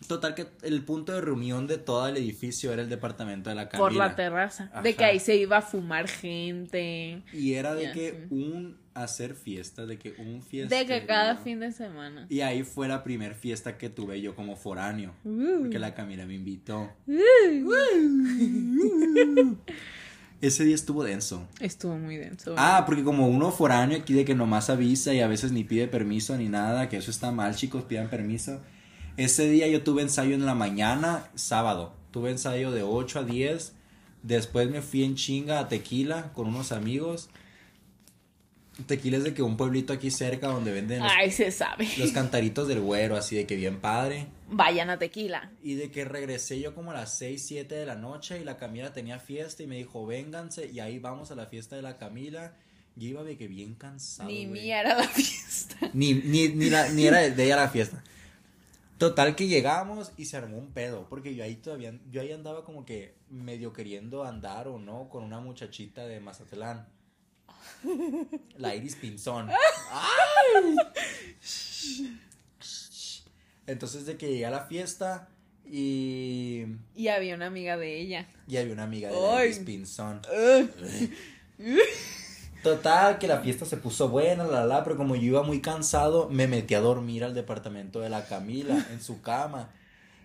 Total 0.07 0.35
que 0.37 0.47
el 0.63 0.85
punto 0.85 1.13
de 1.13 1.21
reunión 1.21 1.67
de 1.67 1.77
todo 1.77 2.07
el 2.07 2.17
edificio 2.17 2.73
era 2.73 2.83
el 2.83 2.89
departamento 2.89 3.51
de 3.51 3.57
la 3.57 3.69
Camila. 3.69 3.89
Por 3.89 3.97
la 3.97 4.15
terraza. 4.15 4.71
De 4.83 4.95
que 4.95 5.05
ahí 5.05 5.19
se 5.19 5.35
iba 5.37 5.57
a 5.57 5.63
fumar 5.63 6.07
gente. 6.09 7.23
Y 7.33 7.55
era 7.55 7.75
de 7.75 7.91
que 7.93 8.27
sí. 8.29 8.35
un 8.35 8.79
hacer 9.03 9.35
fiesta, 9.35 9.87
de 9.87 9.99
que 9.99 10.15
un 10.19 10.43
fiesta. 10.43 10.75
De 10.75 10.87
que 10.87 11.07
cada 11.07 11.37
fin 11.37 11.61
de 11.61 11.73
semana. 11.73 12.27
Y 12.29 12.41
ahí 12.41 12.63
fue 12.63 12.89
la 12.89 13.03
primer 13.03 13.35
fiesta 13.35 13.79
que 13.79 13.89
tuve 13.89 14.21
yo 14.21 14.35
como 14.35 14.57
foráneo. 14.57 15.15
Uh. 15.25 15.61
Porque 15.61 15.79
la 15.79 15.95
Camila 15.95 16.27
me 16.27 16.35
invitó. 16.35 16.91
Ese 20.41 20.65
día 20.65 20.77
estuvo 20.77 21.03
denso. 21.03 21.49
Estuvo 21.59 21.99
muy 21.99 22.17
denso. 22.17 22.55
Ah, 22.57 22.85
porque 22.87 23.03
como 23.03 23.27
uno 23.27 23.51
foráneo 23.51 23.99
aquí 23.99 24.15
de 24.15 24.25
que 24.25 24.37
nomás 24.37 24.71
avisa 24.71 25.13
y 25.13 25.21
a 25.21 25.27
veces 25.27 25.51
ni 25.51 25.65
pide 25.65 25.89
permiso 25.89 26.37
ni 26.37 26.49
nada, 26.49 26.89
que 26.89 26.97
eso 26.97 27.11
está 27.11 27.33
mal, 27.33 27.57
chicos, 27.57 27.83
pidan 27.85 28.09
permiso. 28.09 28.61
Ese 29.17 29.51
día 29.51 29.67
yo 29.67 29.83
tuve 29.83 30.03
ensayo 30.03 30.37
en 30.37 30.47
la 30.47 30.55
mañana, 30.55 31.29
sábado. 31.35 31.93
Tuve 32.13 32.31
ensayo 32.31 32.71
de 32.71 32.85
8 32.85 33.19
a 33.19 33.25
10. 33.25 33.73
Después 34.23 34.71
me 34.71 34.81
fui 34.81 35.03
en 35.03 35.17
chinga 35.17 35.59
a 35.59 35.67
Tequila 35.67 36.33
con 36.35 36.47
unos 36.47 36.71
amigos. 36.71 37.31
Tequila 38.87 39.17
es 39.19 39.25
de 39.25 39.35
que 39.35 39.43
un 39.43 39.57
pueblito 39.57 39.93
aquí 39.93 40.11
cerca 40.11 40.47
donde 40.49 40.71
venden 40.73 41.03
los, 41.03 41.11
Ay, 41.15 41.31
se 41.33 41.51
sabe. 41.51 41.89
los 41.99 42.13
cantaritos 42.13 42.69
del 42.69 42.81
güero, 42.81 43.17
así 43.17 43.35
de 43.37 43.47
que 43.47 43.57
bien 43.57 43.81
padre. 43.81 44.27
Vayan 44.51 44.89
a 44.91 44.99
tequila. 44.99 45.51
Y 45.63 45.75
de 45.75 45.91
que 45.91 46.05
regresé 46.05 46.61
yo 46.61 46.75
como 46.75 46.93
a 46.93 46.95
las 46.95 47.19
6, 47.19 47.45
7 47.45 47.75
de 47.75 47.87
la 47.87 47.97
noche 47.97 48.41
y 48.41 48.45
la 48.45 48.57
Camila 48.57 48.93
tenía 48.93 49.19
fiesta 49.19 49.63
y 49.63 49.67
me 49.67 49.77
dijo, 49.77 50.07
vénganse 50.07 50.71
y 50.71 50.79
ahí 50.81 50.99
vamos 51.01 51.31
a 51.31 51.35
la 51.35 51.47
fiesta 51.47 51.75
de 51.77 51.83
la 51.83 51.97
Camila. 51.97 52.55
Yo 52.97 53.09
iba 53.09 53.23
de 53.25 53.37
que 53.37 53.49
bien 53.49 53.75
cansado. 53.75 54.29
Ni 54.29 54.47
güey. 54.47 54.63
mía 54.63 54.81
era 54.81 54.97
la 54.97 55.05
fiesta. 55.09 55.91
Ni, 55.93 56.15
ni, 56.15 56.49
ni, 56.49 56.71
la- 56.71 56.89
ni 56.89 57.07
era 57.07 57.19
de 57.29 57.45
ella 57.45 57.57
la 57.57 57.69
fiesta. 57.69 58.03
Total 58.97 59.37
que 59.37 59.47
llegamos 59.47 60.11
y 60.17 60.25
se 60.25 60.37
armó 60.37 60.57
un 60.59 60.73
pedo, 60.73 61.07
porque 61.09 61.35
yo 61.37 61.45
ahí 61.45 61.55
todavía, 61.55 61.95
yo 62.11 62.21
ahí 62.21 62.33
andaba 62.33 62.65
como 62.65 62.85
que 62.85 63.15
medio 63.31 63.73
queriendo 63.73 64.25
andar 64.25 64.67
o 64.67 64.81
no 64.81 65.09
con 65.09 65.23
una 65.23 65.39
muchachita 65.39 66.07
de 66.07 66.19
Mazatlán. 66.19 66.87
La 68.57 68.75
Iris 68.75 68.97
Pinzón. 68.97 69.49
¡Ay! 69.93 70.77
Entonces 73.67 74.07
de 74.07 74.17
que 74.17 74.29
llegué 74.29 74.47
a 74.47 74.51
la 74.51 74.65
fiesta 74.65 75.29
y, 75.71 76.65
Y 76.97 77.09
había 77.09 77.35
una 77.35 77.47
amiga 77.47 77.77
de 77.77 78.01
ella. 78.01 78.27
y 78.47 78.57
había 78.57 78.73
una 78.73 78.85
amiga 78.85 79.11
de 79.11 79.21
la. 79.21 79.45
Iris 79.45 79.59
Pinzón. 79.59 80.23
Total, 82.63 83.19
que 83.19 83.29
la 83.29 83.41
fiesta 83.41 83.65
se 83.65 83.77
puso 83.77 84.09
buena, 84.09 84.45
la 84.45 84.67
la, 84.67 84.83
pero 84.83 84.97
como 84.97 85.15
yo 85.15 85.23
iba 85.23 85.43
muy 85.43 85.61
cansado, 85.61 86.29
me 86.29 86.49
metí 86.49 86.75
a 86.75 86.81
dormir 86.81 87.23
al 87.23 87.35
departamento 87.35 88.01
de 88.01 88.09
la 88.09 88.25
Camila, 88.27 88.87
en 88.93 89.01
su 89.01 89.23
cama. 89.23 89.71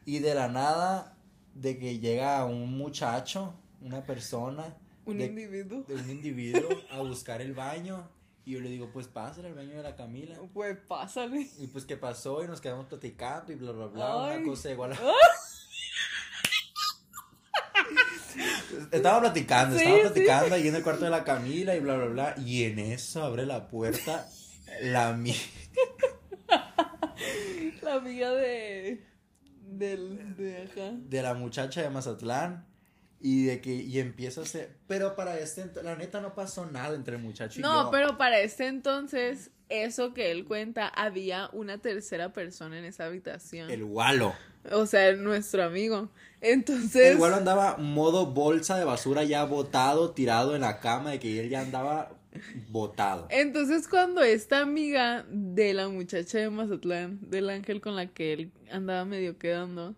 Y 0.06 0.20
de 0.20 0.34
la 0.34 0.48
nada, 0.48 1.16
de 1.54 1.78
que 1.78 2.00
llega 2.00 2.44
un 2.46 2.76
muchacho, 2.76 3.54
una 3.82 4.02
persona, 4.04 4.76
Un 5.06 5.18
de, 5.18 5.26
individuo. 5.26 5.84
de 5.88 5.96
un 5.96 6.10
individuo, 6.10 6.70
a 6.92 7.00
buscar 7.02 7.42
el 7.42 7.54
baño. 7.54 8.10
Y 8.46 8.52
yo 8.52 8.60
le 8.60 8.70
digo, 8.70 8.90
pues 8.92 9.08
pásale 9.08 9.48
al 9.50 9.54
baño 9.56 9.78
de 9.78 9.84
la 9.84 9.96
Camila. 9.96 10.36
Pues 10.54 10.78
pásale. 10.88 11.50
Y 11.60 11.68
pues, 11.68 11.86
¿qué 11.86 11.96
pasó? 11.98 12.44
Y 12.44 12.48
nos 12.48 12.60
quedamos 12.60 12.88
platicando 12.88 13.52
y 13.54 13.56
bla, 13.56 13.72
bla, 13.72 13.88
bla. 13.88 14.26
Ay. 14.32 14.38
Una 14.38 14.50
cosa 14.50 14.72
igual 14.72 14.94
a... 14.94 14.98
Estaba 18.92 19.22
platicando, 19.22 19.78
Sí, 19.78 19.84
estaba 19.84 19.98
sí. 19.98 20.10
platicando 20.10 20.56
ahí 20.56 20.68
en 20.68 20.76
el 20.76 20.84
cuarto 20.84 21.06
de 21.06 21.12
la 21.12 21.24
Camila 21.24 21.76
y 21.76 21.80
bla, 21.80 21.96
bla, 21.96 22.08
bla. 22.08 22.36
Y 22.38 22.64
en 22.64 22.80
eso 22.80 23.24
abre 23.24 23.46
la 23.46 23.68
puerta 23.68 24.28
la 24.82 25.14
mi... 25.14 25.36
La 27.82 27.96
amiga 27.96 28.32
de. 28.32 29.06
Del. 29.62 30.36
De 30.36 30.64
acá. 30.64 30.92
de 30.94 31.22
la 31.22 31.34
muchacha 31.34 31.82
de 31.82 31.90
Mazatlán. 31.90 32.66
Y 33.26 33.46
de 33.46 33.62
que, 33.62 33.74
y 33.74 34.00
empieza 34.00 34.42
a 34.42 34.44
hacer, 34.44 34.76
pero 34.86 35.16
para 35.16 35.40
este, 35.40 35.72
la 35.82 35.96
neta 35.96 36.20
no 36.20 36.36
pasó 36.36 36.66
nada 36.66 36.94
entre 36.94 37.16
el 37.16 37.22
muchacho 37.22 37.58
y 37.58 37.64
No, 37.64 37.90
pero 37.90 38.18
para 38.18 38.42
este 38.42 38.68
entonces, 38.68 39.50
eso 39.70 40.14
que 40.14 40.30
él 40.30 40.44
cuenta, 40.44 40.90
había 40.90 41.50
una 41.54 41.78
tercera 41.78 42.34
persona 42.34 42.78
en 42.78 42.84
esa 42.84 43.06
habitación. 43.06 43.72
El 43.72 43.86
gualo. 43.86 44.34
O 44.74 44.86
sea, 44.86 45.14
nuestro 45.14 45.64
amigo. 45.64 46.10
Entonces. 46.42 47.12
El 47.12 47.18
gualo 47.18 47.38
andaba 47.38 47.78
modo 47.78 48.26
bolsa 48.26 48.78
de 48.78 48.84
basura 48.84 49.24
ya 49.24 49.46
botado, 49.46 50.12
tirado 50.12 50.54
en 50.54 50.62
la 50.62 50.82
cama, 50.82 51.12
de 51.12 51.20
que 51.20 51.40
él 51.40 51.50
ya 51.50 51.62
andaba 51.62 52.12
botado. 52.70 53.28
Entonces, 53.30 53.88
cuando 53.88 54.22
esta 54.22 54.60
amiga 54.60 55.26
de 55.30 55.74
la 55.74 55.88
muchacha 55.88 56.40
de 56.40 56.50
Mazatlán, 56.50 57.20
del 57.22 57.50
ángel 57.50 57.80
con 57.80 57.96
la 57.96 58.08
que 58.08 58.34
él 58.34 58.52
andaba 58.70 59.06
medio 59.06 59.38
quedando, 59.38 59.96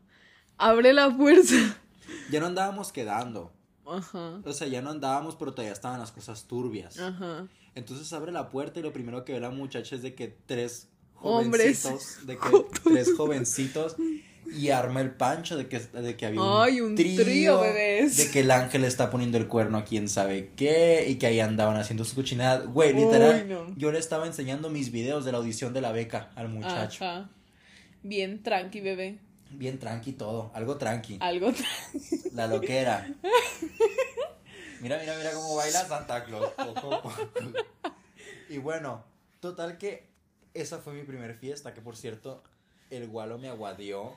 abre 0.57 0.93
la 0.93 1.09
puerta. 1.15 1.81
Ya 2.31 2.39
no 2.39 2.47
andábamos 2.47 2.91
quedando. 2.91 3.51
Ajá. 3.85 4.41
O 4.43 4.53
sea, 4.53 4.67
ya 4.67 4.81
no 4.81 4.89
andábamos, 4.89 5.35
pero 5.35 5.53
todavía 5.53 5.73
estaban 5.73 5.99
las 5.99 6.11
cosas 6.11 6.45
turbias. 6.45 6.99
Ajá. 6.99 7.47
Entonces 7.75 8.11
abre 8.13 8.31
la 8.31 8.49
puerta 8.49 8.79
y 8.79 8.83
lo 8.83 8.93
primero 8.93 9.25
que 9.25 9.33
ve 9.33 9.39
la 9.39 9.49
muchacha 9.51 9.95
es 9.95 10.01
de 10.01 10.15
que 10.15 10.35
tres 10.45 10.87
Hombres. 11.21 11.81
jovencitos, 11.83 12.25
de 12.27 12.37
que 12.37 12.65
tres 12.89 13.13
jovencitos 13.15 13.95
y 14.51 14.69
arma 14.69 15.01
el 15.01 15.11
pancho 15.11 15.57
de 15.57 15.67
que, 15.67 15.79
de 15.79 16.15
que 16.15 16.25
había 16.27 16.41
un, 16.41 16.61
Ay, 16.61 16.79
un 16.81 16.95
trío, 16.95 17.59
bebés. 17.61 18.15
de 18.17 18.29
que 18.31 18.41
el 18.41 18.51
ángel 18.51 18.83
está 18.85 19.09
poniendo 19.09 19.37
el 19.37 19.47
cuerno 19.47 19.77
a 19.79 19.83
quién 19.85 20.07
sabe 20.07 20.51
qué 20.55 21.05
y 21.09 21.15
que 21.15 21.25
ahí 21.27 21.39
andaban 21.39 21.77
haciendo 21.77 22.05
su 22.05 22.15
cochinada. 22.15 22.63
Güey, 22.65 22.93
literal, 22.93 23.43
Uy, 23.43 23.49
no. 23.53 23.75
yo 23.75 23.91
le 23.91 23.97
estaba 23.99 24.27
enseñando 24.27 24.69
mis 24.69 24.91
videos 24.91 25.25
de 25.25 25.31
la 25.31 25.39
audición 25.39 25.73
de 25.73 25.81
la 25.81 25.91
beca 25.91 26.31
al 26.35 26.49
muchacho. 26.49 27.03
Ajá. 27.03 27.29
Bien 28.03 28.41
tranqui, 28.43 28.81
bebé. 28.81 29.17
Bien 29.57 29.79
tranqui 29.79 30.13
todo, 30.13 30.51
algo 30.53 30.77
tranqui. 30.77 31.17
Algo 31.21 31.51
tranqui. 31.53 32.29
La 32.33 32.47
loquera. 32.47 33.07
Mira, 34.81 34.99
mira, 34.99 35.15
mira 35.17 35.31
cómo 35.31 35.55
baila 35.55 35.85
Santa 35.85 36.23
Claus. 36.25 36.51
Y 38.49 38.57
bueno, 38.59 39.03
total 39.39 39.77
que 39.79 40.07
esa 40.53 40.77
fue 40.79 40.93
mi 40.93 41.03
primer 41.03 41.33
fiesta, 41.35 41.73
que 41.73 41.81
por 41.81 41.95
cierto, 41.95 42.43
el 42.91 43.07
gualo 43.07 43.39
me 43.39 43.49
aguadeó. 43.49 44.15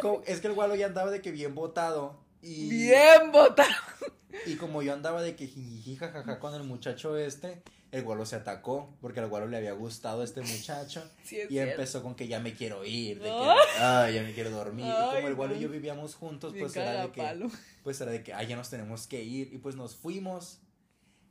Como- 0.00 0.22
Es 0.26 0.40
que 0.40 0.48
el 0.48 0.52
gualo 0.54 0.74
ya 0.74 0.86
andaba 0.86 1.10
de 1.10 1.22
que 1.22 1.30
bien 1.30 1.54
botado. 1.54 2.18
Y, 2.42 2.68
Bien 2.68 3.32
botado. 3.32 3.70
Y 4.44 4.56
como 4.56 4.82
yo 4.82 4.92
andaba 4.92 5.22
de 5.22 5.34
que 5.36 5.46
jijiji, 5.46 5.96
jajaja 5.96 6.38
con 6.38 6.54
el 6.54 6.62
muchacho 6.64 7.16
este, 7.16 7.62
el 7.92 8.02
gualo 8.04 8.26
se 8.26 8.36
atacó 8.36 8.90
porque 9.00 9.20
al 9.20 9.28
gualo 9.28 9.46
le 9.46 9.56
había 9.56 9.72
gustado 9.72 10.22
este 10.22 10.40
muchacho. 10.42 11.02
Sí, 11.24 11.38
y 11.44 11.48
cierto. 11.48 11.72
empezó 11.72 12.02
con 12.02 12.14
que 12.14 12.28
ya 12.28 12.38
me 12.40 12.54
quiero 12.54 12.84
ir, 12.84 13.18
de 13.18 13.24
que 13.24 13.30
Ay. 13.34 13.56
"Ay, 13.80 14.14
ya 14.14 14.22
me 14.22 14.32
quiero 14.32 14.50
dormir. 14.50 14.86
y 14.86 15.14
como 15.16 15.28
el 15.28 15.34
gualo 15.34 15.56
y 15.56 15.60
yo 15.60 15.68
vivíamos 15.68 16.14
juntos, 16.14 16.54
pues 16.58 16.76
era 16.76 17.02
de 17.02 17.10
que 17.10 17.48
pues 17.82 18.00
era 18.00 18.12
de 18.12 18.22
que 18.22 18.32
ay, 18.32 18.46
ya 18.48 18.56
nos 18.56 18.70
tenemos 18.70 19.06
que 19.06 19.22
ir 19.22 19.52
y 19.52 19.58
pues 19.58 19.74
nos 19.76 19.96
fuimos. 19.96 20.58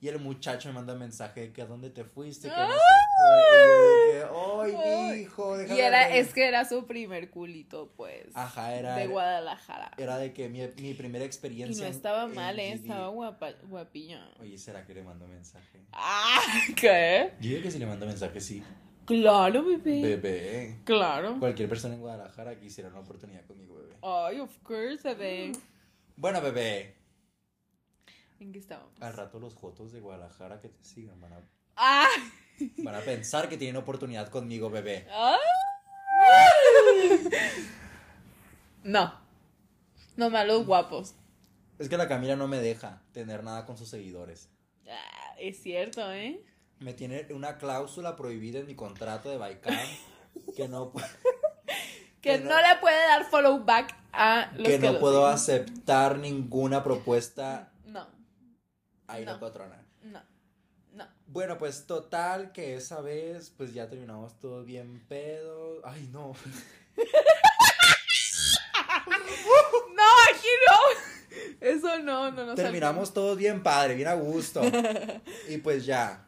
Y 0.05 0.09
el 0.09 0.19
muchacho 0.19 0.67
me 0.69 0.75
manda 0.75 0.93
mensaje 0.93 1.41
de 1.41 1.51
que 1.51 1.63
a 1.63 1.65
dónde 1.65 1.89
te 1.89 2.03
fuiste, 2.03 2.47
que 2.47 2.53
no 2.55 2.67
sé 2.67 2.77
qué. 2.77 4.17
Y 4.19 4.21
yo 4.21 4.61
de 4.63 4.71
que, 4.71 4.77
ay, 4.85 5.19
mijo, 5.19 5.59
Y 5.59 5.79
era, 5.79 6.07
reír". 6.09 6.17
es 6.23 6.31
que 6.31 6.47
era 6.47 6.63
su 6.65 6.85
primer 6.85 7.31
culito, 7.31 7.91
pues. 7.97 8.27
Ajá, 8.35 8.75
era 8.75 8.95
De 8.97 9.07
Guadalajara. 9.07 9.89
era 9.97 10.17
de 10.19 10.31
que 10.31 10.47
mi, 10.47 10.59
mi 10.79 10.93
primera 10.93 11.23
Y 11.25 11.27
experiencia 11.27 11.81
no 11.85 11.89
en- 11.89 11.95
estaba 11.95 12.25
en 12.25 12.35
mal, 12.35 12.59
¿eh? 12.59 12.73
Estaba 12.73 13.07
guapa, 13.07 13.53
guapilla. 13.63 14.29
Oye, 14.39 14.59
¿será 14.59 14.85
que 14.85 14.93
le 14.93 15.01
mando 15.01 15.27
mensaje? 15.27 15.81
Ah, 15.91 16.39
¿qué? 16.75 17.31
Yo 17.41 17.49
digo 17.49 17.63
que 17.63 17.71
si 17.71 17.79
le 17.79 17.87
mando 17.87 18.05
mensaje, 18.05 18.39
sí. 18.39 18.63
Claro, 19.05 19.63
bebé. 19.65 20.01
Bebé. 20.03 20.79
Claro. 20.83 21.39
Cualquier 21.39 21.67
persona 21.67 21.95
en 21.95 22.01
Guadalajara 22.01 22.59
quisiera 22.59 22.91
una 22.91 22.99
oportunidad 22.99 23.43
conmigo, 23.47 23.73
bebé. 23.73 23.95
Ay, 24.03 24.39
of 24.39 24.55
course, 24.61 25.01
bebé. 25.15 25.51
Bueno, 26.15 26.41
bebé. 26.41 26.93
¿En 28.39 28.51
qué 28.51 28.59
estábamos? 28.59 28.91
Al 29.01 29.13
rato 29.13 29.39
los 29.39 29.53
jotos 29.55 29.91
de 29.91 29.99
Guadalajara 30.01 30.59
que 30.59 30.69
te 30.69 30.83
sigan 30.83 31.19
van 31.21 31.33
a, 31.33 31.39
¡Ah! 31.77 32.07
van 32.77 32.95
a 32.95 32.99
pensar 33.01 33.47
que 33.49 33.57
tienen 33.57 33.77
oportunidad 33.77 34.29
conmigo, 34.29 34.69
bebé. 34.69 35.07
¡Ah! 35.11 35.37
No. 38.83 39.13
Nomás 40.15 40.47
los 40.47 40.65
guapos. 40.65 41.15
Es 41.79 41.89
que 41.89 41.97
la 41.97 42.07
Camila 42.07 42.35
no 42.35 42.47
me 42.47 42.59
deja 42.59 43.01
tener 43.11 43.43
nada 43.43 43.65
con 43.65 43.77
sus 43.77 43.89
seguidores. 43.89 44.49
Ah, 44.89 45.35
es 45.39 45.61
cierto, 45.61 46.11
¿eh? 46.13 46.41
Me 46.79 46.93
tiene 46.93 47.27
una 47.33 47.57
cláusula 47.57 48.15
prohibida 48.15 48.59
en 48.59 48.67
mi 48.67 48.75
contrato 48.75 49.29
de 49.29 49.37
Baikam 49.37 49.75
que 50.55 50.67
no, 50.67 50.91
Que 52.21 52.37
Que 52.37 52.39
no, 52.39 52.49
no- 52.51 52.57
le 52.61 52.75
puede 52.79 52.97
dar 53.07 53.25
follow 53.25 53.63
back 53.65 53.95
a 54.13 54.51
los 54.55 54.67
que 54.67 54.79
que, 54.79 54.91
no 54.91 54.99
puedo 54.99 55.21
siguen. 55.37 55.61
aceptar 55.63 56.17
ninguna 56.17 56.83
propuesta 56.83 57.71
No, 57.73 57.74
ahí 59.07 59.25
la 59.25 59.33
No. 59.33 59.39
patrona. 59.39 59.85
no, 60.03 60.21
no. 60.93 61.07
Bueno, 61.27 61.57
pues 61.57 61.85
total 61.87 62.51
que 62.51 62.75
esa 62.75 63.01
vez 63.01 63.51
pues 63.55 63.73
ya 63.73 63.89
terminamos 63.89 64.39
todo 64.39 64.63
bien 64.63 65.03
pedo. 65.07 65.81
Ay, 65.85 66.09
no. 66.11 66.33
No, 69.95 70.03
aquí 70.29 70.47
no. 70.67 71.97
no, 72.03 72.31
no, 72.31 72.45
no. 72.45 72.55
Terminamos 72.55 73.13
todos 73.13 73.37
bien 73.37 73.63
padre, 73.63 73.95
bien 73.95 74.07
a 74.07 74.13
gusto. 74.13 74.61
y 75.49 75.57
pues 75.57 75.85
ya. 75.85 76.25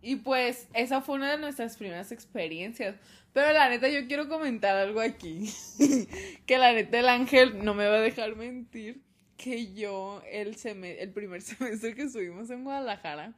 Y 0.00 0.16
pues 0.16 0.66
esa 0.74 1.00
fue 1.00 1.14
una 1.14 1.30
de 1.30 1.38
nuestras 1.38 1.76
primeras 1.76 2.10
experiencias. 2.12 2.96
Pero 3.32 3.52
la 3.52 3.68
neta 3.68 3.88
yo 3.88 4.06
quiero 4.06 4.28
comentar 4.28 4.76
algo 4.76 5.00
aquí. 5.00 5.50
que 6.46 6.58
la 6.58 6.72
neta 6.72 6.98
el 6.98 7.08
ángel 7.08 7.64
no 7.64 7.74
me 7.74 7.86
va 7.86 7.96
a 7.96 8.00
dejar 8.00 8.36
mentir. 8.36 9.02
Que 9.42 9.72
yo 9.72 10.22
el, 10.30 10.56
el 10.64 11.10
primer 11.10 11.42
semestre 11.42 11.94
que 11.94 12.02
estuvimos 12.02 12.50
en 12.50 12.64
Guadalajara, 12.64 13.34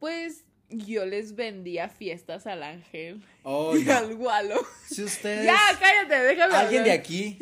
pues 0.00 0.44
yo 0.68 1.04
les 1.06 1.36
vendía 1.36 1.88
fiestas 1.88 2.46
al 2.46 2.62
ángel 2.62 3.22
oh, 3.42 3.76
y 3.76 3.88
al 3.88 4.16
gualo. 4.16 4.56
Si 4.86 5.02
ustedes. 5.04 5.46
Ya, 5.46 5.58
cállate, 5.78 6.22
déjame. 6.24 6.54
Alguien 6.54 6.84
de 6.84 6.92
aquí. 6.92 7.38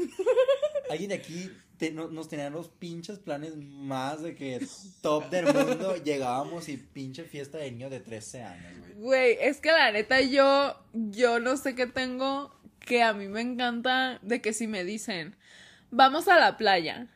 Alguien 0.91 1.09
de 1.09 1.15
aquí 1.17 1.51
nos 1.93 2.29
tenían 2.29 2.53
los 2.53 2.69
pinches 2.69 3.19
planes 3.19 3.57
más 3.57 4.23
de 4.23 4.35
que 4.35 4.67
top 5.01 5.31
del 5.31 5.47
mundo 5.47 5.97
llegábamos 5.97 6.69
y 6.69 6.77
pinche 6.77 7.25
fiesta 7.25 7.57
de 7.57 7.71
niño 7.71 7.89
de 7.89 8.01
13 8.01 8.43
años, 8.43 8.79
güey. 8.79 8.93
Güey, 8.97 9.39
es 9.41 9.61
que 9.61 9.73
la 9.73 9.91
neta 9.91 10.21
yo, 10.21 10.77
yo 10.93 11.41
no 11.41 11.57
sé 11.57 11.75
qué 11.75 11.87
tengo 11.87 12.55
que 12.81 13.03
a 13.03 13.15
mí 13.15 13.29
me 13.29 13.41
encanta 13.41 14.19
de 14.21 14.43
que 14.43 14.53
si 14.53 14.67
me 14.67 14.85
dicen, 14.85 15.37
vamos 15.91 16.29
a 16.29 16.39
la 16.39 16.59
playa. 16.59 17.07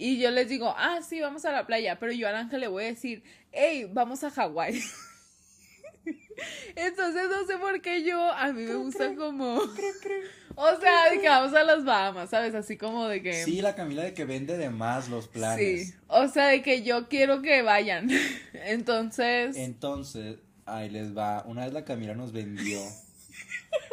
Y 0.00 0.20
yo 0.20 0.30
les 0.30 0.48
digo, 0.48 0.72
ah, 0.78 1.00
sí, 1.02 1.20
vamos 1.20 1.44
a 1.44 1.50
la 1.50 1.66
playa. 1.66 1.98
Pero 1.98 2.12
yo 2.12 2.28
al 2.28 2.36
ángel 2.36 2.60
le 2.60 2.68
voy 2.68 2.84
a 2.84 2.86
decir, 2.86 3.24
hey, 3.50 3.90
vamos 3.92 4.22
a 4.22 4.30
Hawái. 4.30 4.80
Entonces 6.76 7.28
no 7.28 7.44
sé 7.46 7.56
por 7.58 7.82
qué 7.82 8.04
yo, 8.04 8.32
a 8.32 8.52
mí 8.52 8.62
me 8.62 8.76
gusta 8.76 9.14
como... 9.16 9.60
O 10.60 10.80
sea, 10.80 11.08
de 11.12 11.20
que 11.20 11.28
vamos 11.28 11.54
a 11.54 11.62
las 11.62 11.84
Bahamas, 11.84 12.30
¿sabes? 12.30 12.52
Así 12.52 12.76
como 12.76 13.06
de 13.06 13.22
que... 13.22 13.44
Sí, 13.44 13.62
la 13.62 13.76
Camila 13.76 14.02
de 14.02 14.12
que 14.12 14.24
vende 14.24 14.58
de 14.58 14.70
más 14.70 15.08
los 15.08 15.28
planes. 15.28 15.90
Sí, 15.90 15.94
o 16.08 16.26
sea, 16.26 16.48
de 16.48 16.62
que 16.62 16.82
yo 16.82 17.08
quiero 17.08 17.42
que 17.42 17.62
vayan. 17.62 18.10
Entonces... 18.52 19.56
Entonces, 19.56 20.38
ahí 20.66 20.90
les 20.90 21.16
va. 21.16 21.44
Una 21.46 21.64
vez 21.64 21.72
la 21.72 21.84
Camila 21.84 22.16
nos 22.16 22.32
vendió 22.32 22.80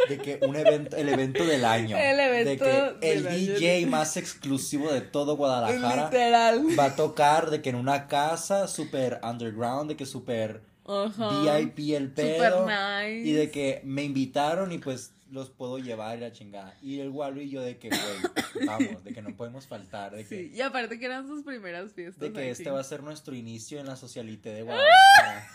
de 0.10 0.18
que 0.18 0.40
un 0.46 0.56
evento, 0.56 0.96
el 0.96 1.10
evento 1.10 1.46
del 1.46 1.66
año. 1.66 1.98
El 1.98 2.20
evento 2.20 2.66
de 2.66 3.00
que 3.02 3.14
el 3.14 3.24
DJ 3.24 3.86
más 3.88 4.18
exclusivo 4.18 4.92
de 4.92 5.02
todo 5.02 5.36
Guadalajara 5.36 6.06
Literal. 6.06 6.66
va 6.78 6.86
a 6.86 6.96
tocar 6.96 7.50
de 7.50 7.62
que 7.62 7.70
en 7.70 7.76
una 7.76 8.08
casa 8.08 8.68
super 8.68 9.20
underground, 9.24 9.90
de 9.90 9.98
que 9.98 10.06
super 10.06 10.62
VIP 10.86 11.96
el 11.96 12.12
pedo. 12.12 12.60
Super 12.60 12.74
nice. 13.06 13.28
Y 13.28 13.34
de 13.34 13.50
que 13.50 13.82
me 13.84 14.04
invitaron 14.04 14.72
y 14.72 14.78
pues 14.78 15.12
los 15.32 15.50
puedo 15.50 15.80
llevar 15.80 16.18
y 16.18 16.22
la 16.22 16.32
chingada. 16.32 16.78
Y 16.82 17.00
el 17.00 17.10
Walu 17.10 17.42
y 17.42 17.50
yo 17.50 17.62
de 17.62 17.78
que, 17.78 17.90
güey, 17.90 18.66
vamos, 18.66 19.04
de 19.04 19.14
que 19.14 19.22
no 19.22 19.36
podemos 19.36 19.68
faltar. 19.68 20.16
De 20.16 20.26
que, 20.26 20.44
sí, 20.44 20.52
y 20.54 20.62
aparte 20.62 21.00
que 21.00 21.06
eran 21.06 21.28
sus 21.28 21.44
primeras 21.44 21.94
fiestas. 21.94 22.20
De 22.20 22.32
que 22.32 22.52
este 22.52 22.70
va 22.70 22.80
a 22.80 22.84
ser 22.84 23.04
nuestro 23.04 23.36
inicio 23.36 23.80
en 23.80 23.88
la 23.88 23.96
socialité 23.96 24.50
de 24.50 24.62
Guadalajara. 24.64 25.50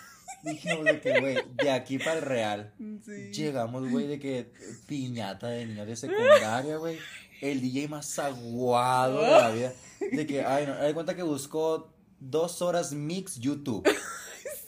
Dijimos 0.45 0.85
de 0.85 1.01
que, 1.01 1.21
güey, 1.21 1.37
de 1.63 1.71
aquí 1.71 1.99
para 1.99 2.15
el 2.15 2.23
real. 2.23 2.73
Sí. 3.05 3.31
Llegamos, 3.33 3.89
güey, 3.91 4.07
de 4.07 4.19
que 4.19 4.53
piñata 4.87 5.49
de 5.49 5.67
niños 5.67 5.87
de 5.87 5.97
secundaria, 5.97 6.77
güey. 6.77 6.99
El 7.41 7.61
DJ 7.61 7.89
más 7.89 8.19
aguado 8.19 9.21
de 9.23 9.31
la 9.31 9.51
vida. 9.51 9.73
De 10.13 10.27
que, 10.27 10.45
ay, 10.45 10.67
no, 10.67 10.75
hay 10.75 10.93
cuenta 10.93 11.15
que 11.17 11.23
buscó 11.23 11.93
dos 12.19 12.63
horas 12.63 12.93
mix 12.93 13.39
YouTube. 13.39 13.89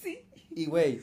Sí. 0.02 0.18
Y, 0.54 0.66
güey, 0.66 1.00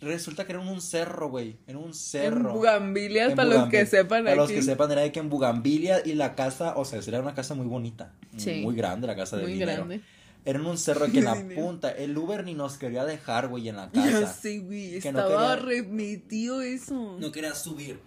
resulta 0.00 0.44
que 0.46 0.52
era 0.52 0.62
en 0.62 0.68
un 0.68 0.80
cerro, 0.80 1.28
güey. 1.28 1.56
En 1.66 1.76
un 1.76 1.92
cerro. 1.92 2.50
En 2.50 2.54
Bugambilias, 2.54 3.34
para 3.34 3.48
los 3.48 3.68
que 3.68 3.84
sepan 3.84 4.22
Para 4.24 4.30
aquí. 4.30 4.36
los 4.38 4.50
que 4.52 4.62
sepan, 4.62 4.92
era 4.92 5.00
de 5.02 5.10
que 5.12 5.18
en 5.20 5.28
Bugambilia 5.28 6.02
y 6.04 6.14
la 6.14 6.34
casa, 6.36 6.74
o 6.76 6.84
sea, 6.84 7.00
era 7.06 7.20
una 7.20 7.34
casa 7.34 7.54
muy 7.54 7.66
bonita. 7.66 8.14
Sí. 8.36 8.60
Muy 8.62 8.76
grande 8.76 9.06
la 9.08 9.16
casa 9.16 9.36
de 9.36 9.42
Muy 9.42 9.54
dinero. 9.54 9.72
grande. 9.86 10.00
Era 10.44 10.58
en 10.58 10.66
un 10.66 10.76
cerro 10.78 11.06
que 11.10 11.18
en 11.18 11.24
la 11.24 11.36
punta, 11.54 11.90
el 11.90 12.16
Uber 12.18 12.44
ni 12.44 12.54
nos 12.54 12.76
quería 12.76 13.04
dejar, 13.04 13.48
güey, 13.48 13.68
en 13.68 13.76
la 13.76 13.90
casa. 13.90 14.20
Ya 14.20 14.26
sé, 14.26 14.58
güey, 14.58 14.98
Que 14.98 15.12
no 15.12 15.20
estaba 15.20 15.56
quería- 15.56 15.64
remitido 15.66 16.60
eso. 16.62 17.16
No 17.18 17.30
quería 17.30 17.54
subir. 17.54 18.00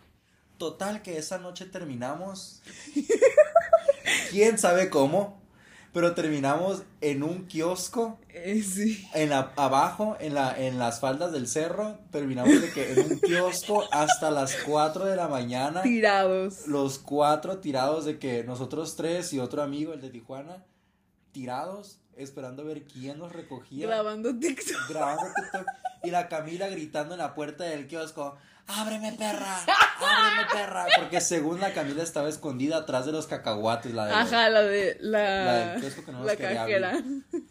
Total 0.58 1.02
que 1.02 1.18
esa 1.18 1.38
noche 1.38 1.66
terminamos. 1.66 2.62
¿Quién 4.32 4.58
sabe 4.58 4.90
cómo? 4.90 5.42
Pero 5.94 6.14
terminamos 6.14 6.84
en 7.00 7.24
un 7.24 7.46
kiosco 7.48 8.20
Eh, 8.30 8.62
sí. 8.62 9.08
en 9.14 9.30
la, 9.30 9.54
abajo, 9.56 10.18
en, 10.20 10.34
la, 10.34 10.58
en 10.60 10.78
las 10.78 11.00
faldas 11.00 11.32
del 11.32 11.48
cerro. 11.48 12.00
Terminamos 12.12 12.62
de 12.62 12.70
que 12.70 12.92
en 12.92 13.00
un 13.14 13.20
kiosco 13.20 13.86
hasta 13.92 14.30
las 14.30 14.56
4 14.66 15.06
de 15.06 15.16
la 15.16 15.30
mañana. 15.30 15.82
Tirados. 15.84 16.68
Los 16.68 17.00
cuatro 17.00 17.60
tirados 17.60 18.04
de 18.04 18.20
que 18.20 18.44
nosotros 18.44 18.98
tres 18.98 19.32
y 19.32 19.40
otro 19.40 19.62
amigo, 19.64 19.94
el 19.94 20.02
de 20.02 20.10
Tijuana, 20.10 20.66
tirados, 21.32 22.00
esperando 22.18 22.63
a 22.63 22.66
ver 22.66 22.84
quién 22.84 23.20
nos 23.20 23.32
recogía. 23.32 23.88
Grabando 23.88 24.38
TikTok. 24.38 24.89
grabando 24.89 25.24
TikTok 25.34 25.68
y 26.03 26.11
la 26.11 26.28
Camila 26.28 26.68
gritando 26.68 27.16
en 27.16 27.20
la 27.20 27.34
puerta 27.34 27.63
del 27.63 27.88
kiosco, 27.88 28.38
ábreme 28.68 29.13
perra, 29.13 29.57
ábreme 29.99 30.47
perra, 30.51 30.86
porque 30.97 31.22
según 31.22 31.59
la 31.59 31.74
Camila 31.74 32.03
estaba 32.03 32.30
escondida 32.30 32.78
atrás 32.78 33.05
de 33.05 33.11
los 33.11 33.28
cacahuates, 33.28 33.93
la 33.93 34.05
de 34.05 34.13
Ajá, 34.13 34.49
la 34.49 34.61
de 34.61 34.97
la, 35.01 35.45
La 35.45 35.53
del 35.72 35.82
kiosco 35.82 36.05
que 36.05 36.11
no 36.11 36.20
nos 36.20 36.28
la 36.28 36.36
quería 36.36 36.61
cajera. 36.61 37.03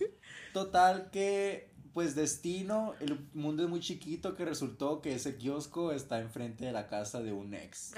Total 0.52 1.10
que, 1.10 1.72
pues 1.92 2.14
destino, 2.14 2.94
el 3.00 3.18
mundo 3.34 3.64
es 3.64 3.68
muy 3.68 3.80
chiquito 3.80 4.36
que 4.36 4.44
resultó 4.44 5.00
que 5.00 5.14
ese 5.14 5.36
kiosco 5.36 5.92
está 5.92 6.20
enfrente 6.20 6.64
de 6.64 6.72
la 6.72 6.86
casa 6.86 7.20
de 7.22 7.32
un 7.32 7.54
ex. 7.54 7.92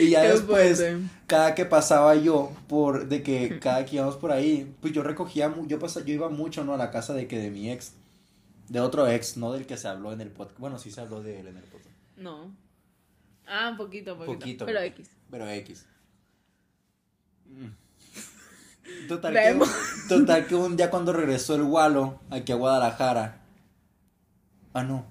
y 0.00 0.10
ya 0.10 0.22
Qué 0.22 0.28
después, 0.28 0.78
fuerte. 0.78 1.06
cada 1.26 1.54
que 1.54 1.64
pasaba 1.64 2.14
yo 2.14 2.52
por, 2.68 3.08
de 3.08 3.22
que 3.22 3.58
cada 3.60 3.84
que 3.84 3.96
íbamos 3.96 4.16
por 4.16 4.32
ahí, 4.32 4.74
pues 4.80 4.92
yo 4.92 5.02
recogía, 5.02 5.54
yo 5.66 5.78
pasaba, 5.78 6.04
yo 6.06 6.14
iba 6.14 6.28
mucho, 6.28 6.64
¿no? 6.64 6.74
A 6.74 6.76
la 6.76 6.90
casa 6.90 7.14
de 7.14 7.26
que 7.28 7.38
de 7.38 7.50
mi 7.50 7.70
ex, 7.70 7.92
de 8.68 8.80
otro 8.80 9.08
ex, 9.08 9.36
no 9.36 9.52
del 9.52 9.66
que 9.66 9.76
se 9.76 9.88
habló 9.88 10.12
en 10.12 10.20
el 10.20 10.30
podcast, 10.30 10.58
bueno, 10.58 10.78
sí 10.78 10.90
se 10.90 11.00
habló 11.00 11.22
de 11.22 11.40
él 11.40 11.46
en 11.48 11.56
el 11.56 11.64
podcast, 11.64 11.94
No. 12.16 12.54
Ah, 13.46 13.68
un 13.70 13.76
poquito, 13.76 14.16
poquito. 14.16 14.38
Poquito, 14.38 14.66
Pero. 14.66 14.80
X. 14.80 15.10
pero 15.30 15.48
X. 15.50 15.86
Total 19.08 19.32
Vemos. 19.32 19.68
que, 19.68 20.08
total 20.08 20.46
que 20.46 20.54
un 20.54 20.76
día 20.76 20.90
cuando 20.90 21.12
regresó 21.12 21.54
el 21.54 21.62
Walo 21.62 22.20
aquí 22.30 22.52
a 22.52 22.56
Guadalajara. 22.56 23.40
Ah, 24.74 24.82
no. 24.82 25.06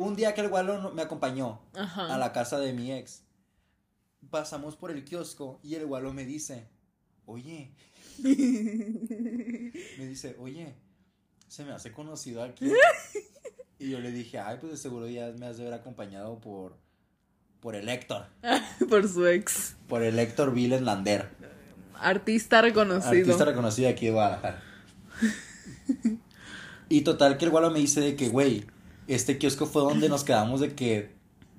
Un 0.00 0.16
día 0.16 0.32
que 0.34 0.40
el 0.40 0.50
no- 0.50 0.92
me 0.92 1.02
acompañó 1.02 1.60
Ajá. 1.74 2.14
a 2.14 2.16
la 2.18 2.32
casa 2.32 2.58
de 2.58 2.72
mi 2.72 2.90
ex. 2.90 3.22
Pasamos 4.30 4.74
por 4.76 4.90
el 4.90 5.04
kiosco 5.04 5.60
y 5.62 5.74
el 5.74 5.84
Walo 5.84 6.14
me 6.14 6.24
dice, 6.24 6.68
oye, 7.26 7.70
me 8.22 10.06
dice, 10.06 10.36
oye, 10.38 10.74
se 11.48 11.64
me 11.64 11.72
hace 11.72 11.92
conocido 11.92 12.42
aquí. 12.42 12.72
Y 13.82 13.88
yo 13.88 13.98
le 14.00 14.10
dije, 14.12 14.38
ay, 14.38 14.58
pues 14.60 14.72
de 14.72 14.76
seguro 14.78 15.08
ya 15.08 15.32
me 15.38 15.46
has 15.46 15.56
de 15.56 15.62
haber 15.66 15.72
acompañado 15.80 16.38
por, 16.38 16.76
por 17.60 17.74
el 17.74 17.88
Héctor, 17.88 18.26
Por 18.90 19.08
su 19.08 19.26
ex. 19.26 19.74
por 19.88 20.02
el 20.02 20.18
Héctor 20.18 20.52
Viles 20.52 20.82
Lander. 20.82 21.30
Artista 21.94 22.60
reconocido. 22.60 23.10
Artista 23.22 23.44
reconocido 23.46 23.88
aquí 23.88 24.04
de 24.04 24.12
Guadalajara. 24.12 24.62
y 26.90 27.00
total 27.00 27.38
que 27.38 27.46
el 27.46 27.50
gualo 27.50 27.70
me 27.70 27.78
dice 27.78 28.02
de 28.02 28.16
que, 28.16 28.28
güey, 28.28 28.66
este 29.14 29.38
kiosco 29.38 29.66
fue 29.66 29.82
donde 29.82 30.08
nos 30.08 30.24
quedamos 30.24 30.60
de 30.60 30.74
que 30.74 31.10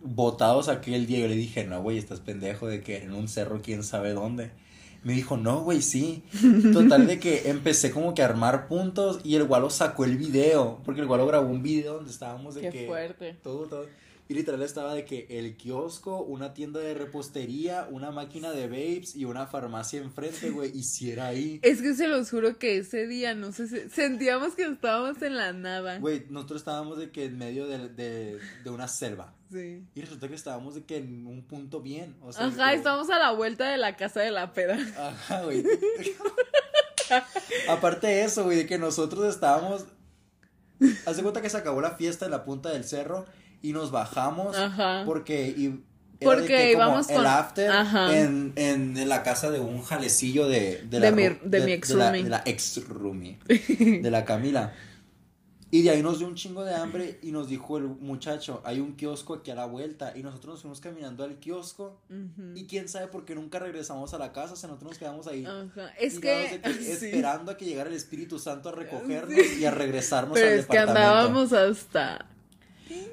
botados 0.04 0.70
aquel 0.70 1.06
día. 1.06 1.20
Yo 1.20 1.28
le 1.28 1.36
dije, 1.36 1.66
no, 1.66 1.82
güey, 1.82 1.97
estás 1.97 2.20
pendejo 2.20 2.68
de 2.68 2.82
que 2.82 3.04
en 3.04 3.14
un 3.14 3.28
cerro 3.28 3.62
quién 3.62 3.84
sabe 3.84 4.14
dónde. 4.14 4.52
Me 5.04 5.14
dijo, 5.14 5.36
no, 5.36 5.62
güey, 5.64 5.82
sí. 5.82 6.24
Total 6.74 7.08
de 7.08 7.20
que 7.20 7.49
empecé 7.49 7.91
como 7.91 8.14
que 8.14 8.22
a 8.22 8.26
armar 8.26 8.68
puntos 8.68 9.20
y 9.24 9.36
el 9.36 9.45
gualo 9.45 9.70
sacó 9.70 10.06
el 10.06 10.18
video. 10.18 10.80
Porque 10.86 11.02
el 11.02 11.08
gualo 11.08 11.26
grabó 11.26 11.49
un 11.49 11.64
video 11.64 11.95
donde 11.95 12.12
estábamos 12.12 12.56
de 12.56 12.62
Qué 12.62 12.70
que... 12.70 12.88
fuerte. 12.88 13.34
Todo, 13.41 13.66
todo. 13.66 13.86
Y 14.32 14.34
literal 14.34 14.62
estaba 14.62 14.94
de 14.94 15.04
que 15.04 15.26
el 15.30 15.58
kiosco, 15.58 16.22
una 16.24 16.54
tienda 16.54 16.80
de 16.80 16.94
repostería, 16.94 17.86
una 17.92 18.12
máquina 18.12 18.54
de 18.54 18.68
babes 18.70 19.14
y 19.14 19.26
una 19.26 19.46
farmacia 19.46 20.00
enfrente, 20.00 20.52
güey. 20.52 20.72
Y 20.74 20.84
si 20.84 21.12
era 21.12 21.28
ahí. 21.28 21.60
Es 21.64 21.82
que 21.82 21.94
se 21.96 22.08
los 22.08 22.30
juro 22.30 22.58
que 22.58 22.78
ese 22.78 23.08
día, 23.08 23.36
no 23.36 23.52
sé, 23.52 23.68
si- 23.68 23.90
sentíamos 23.90 24.54
que 24.56 24.64
estábamos 24.64 25.22
en 25.22 25.36
la 25.36 25.52
nada. 25.52 26.00
Güey, 26.00 26.28
nosotros 26.30 26.62
estábamos 26.62 26.98
de 26.98 27.12
que 27.12 27.26
en 27.26 27.38
medio 27.38 27.68
de, 27.68 27.90
de, 27.90 28.40
de 28.64 28.70
una 28.70 28.88
selva. 28.88 29.36
Sí. 29.52 29.84
Y 29.96 30.00
resulta 30.02 30.30
que 30.30 30.36
estábamos 30.36 30.76
de 30.76 30.86
que 30.86 30.96
en 30.96 31.28
un 31.28 31.46
punto 31.46 31.82
bien. 31.82 32.16
O 32.22 32.32
sea, 32.32 32.46
Ajá, 32.46 32.70
que- 32.70 32.78
estábamos 32.78 33.10
a 33.10 33.20
la 33.20 33.34
vuelta 33.34 33.70
de 33.70 33.78
la 33.78 33.98
casa 33.98 34.22
de 34.22 34.32
la 34.32 34.54
peda. 34.54 34.78
Ajá, 34.98 35.44
güey. 35.44 35.62
Aparte 37.68 38.08
de 38.08 38.24
eso, 38.24 38.46
güey, 38.46 38.56
de 38.56 38.66
que 38.66 38.78
nosotros 38.78 39.26
estábamos. 39.26 39.84
Hace 41.06 41.22
cuenta 41.22 41.42
que 41.42 41.50
se 41.50 41.58
acabó 41.58 41.82
la 41.82 41.98
fiesta 41.98 42.24
en 42.26 42.32
la 42.32 42.46
punta 42.46 42.70
del 42.70 42.86
cerro 42.86 43.26
y 43.62 43.74
nos 43.74 43.91
bajamos 43.91 44.55
Ajá. 44.57 45.03
porque. 45.05 45.53
y- 45.55 45.84
era 46.20 46.34
Porque 46.34 46.41
de 46.41 46.47
que 46.68 46.74
como 46.74 46.86
íbamos 46.86 47.09
el 47.09 47.16
con- 47.16 47.26
after 47.26 47.72
Ajá. 47.72 48.16
en, 48.16 48.53
en 48.55 49.09
la 49.09 49.24
casa 49.24 49.49
de 49.49 49.59
un 49.59 49.82
jalecillo 49.82 50.47
de, 50.47 50.84
de, 50.84 50.99
De 50.99 50.99
la, 50.99 51.12
mi- 51.12 51.24
ru- 51.24 51.41
de 51.41 51.62
mi 51.62 51.72
ex 51.72 51.88
de 51.89 51.95
la, 51.95 52.12
de 52.12 52.24
la 52.30 52.43
ex 52.45 52.88
roomie, 52.88 53.39
de 53.47 54.12
la 54.12 54.24
Camila. 54.24 54.72
Y 55.72 55.82
de 55.84 55.89
ahí 55.89 56.03
nos 56.03 56.20
dio 56.20 56.28
un 56.28 56.36
chingo 56.36 56.64
de 56.64 56.76
hambre 56.76 57.18
y 57.24 57.32
nos 57.32 57.47
dijo 57.47 57.78
el 57.78 57.86
muchacho, 57.86 58.62
hay 58.66 58.80
un 58.82 58.95
kiosco 58.97 59.34
aquí 59.36 59.49
a 59.49 59.55
la 59.55 59.66
vuelta. 59.66 60.12
Y 60.16 60.22
nosotros 60.22 60.53
nos 60.55 60.62
fuimos 60.62 60.80
caminando 60.82 61.24
al 61.24 61.38
kiosco. 61.39 61.97
Ujú. 62.09 62.51
Y 62.55 62.66
quién 62.68 62.88
sabe 62.88 63.07
por 63.07 63.26
qué 63.26 63.34
nunca 63.34 63.57
regresamos 63.57 64.14
a 64.14 64.20
la 64.20 64.32
casa, 64.32 64.53
o 64.53 64.55
sea, 64.57 64.68
nosotros 64.68 64.91
nos 64.91 64.99
quedamos 64.99 65.26
ahí. 65.26 65.43
Ajá. 65.45 65.91
Es 65.97 66.20
tirados 66.20 66.45
que, 66.49 66.57
de 66.59 66.62
que- 66.62 66.74
sí. 66.99 67.05
esperando 67.07 67.51
a 67.53 67.57
que 67.57 67.66
llegara 67.66 67.89
el 67.89 67.95
Espíritu 67.95 68.38
Santo 68.38 68.70
a 68.70 68.74
recogernos 68.74 69.34
Sí. 69.34 69.62
y 69.62 69.66
a 69.66 69.72
regresarnos 69.72 70.34
Pero 70.36 70.47
al 70.51 70.59
es 70.59 70.66
que 70.68 70.78
departamento. 70.78 71.09
andábamos 71.09 71.53
hasta. 71.53 72.28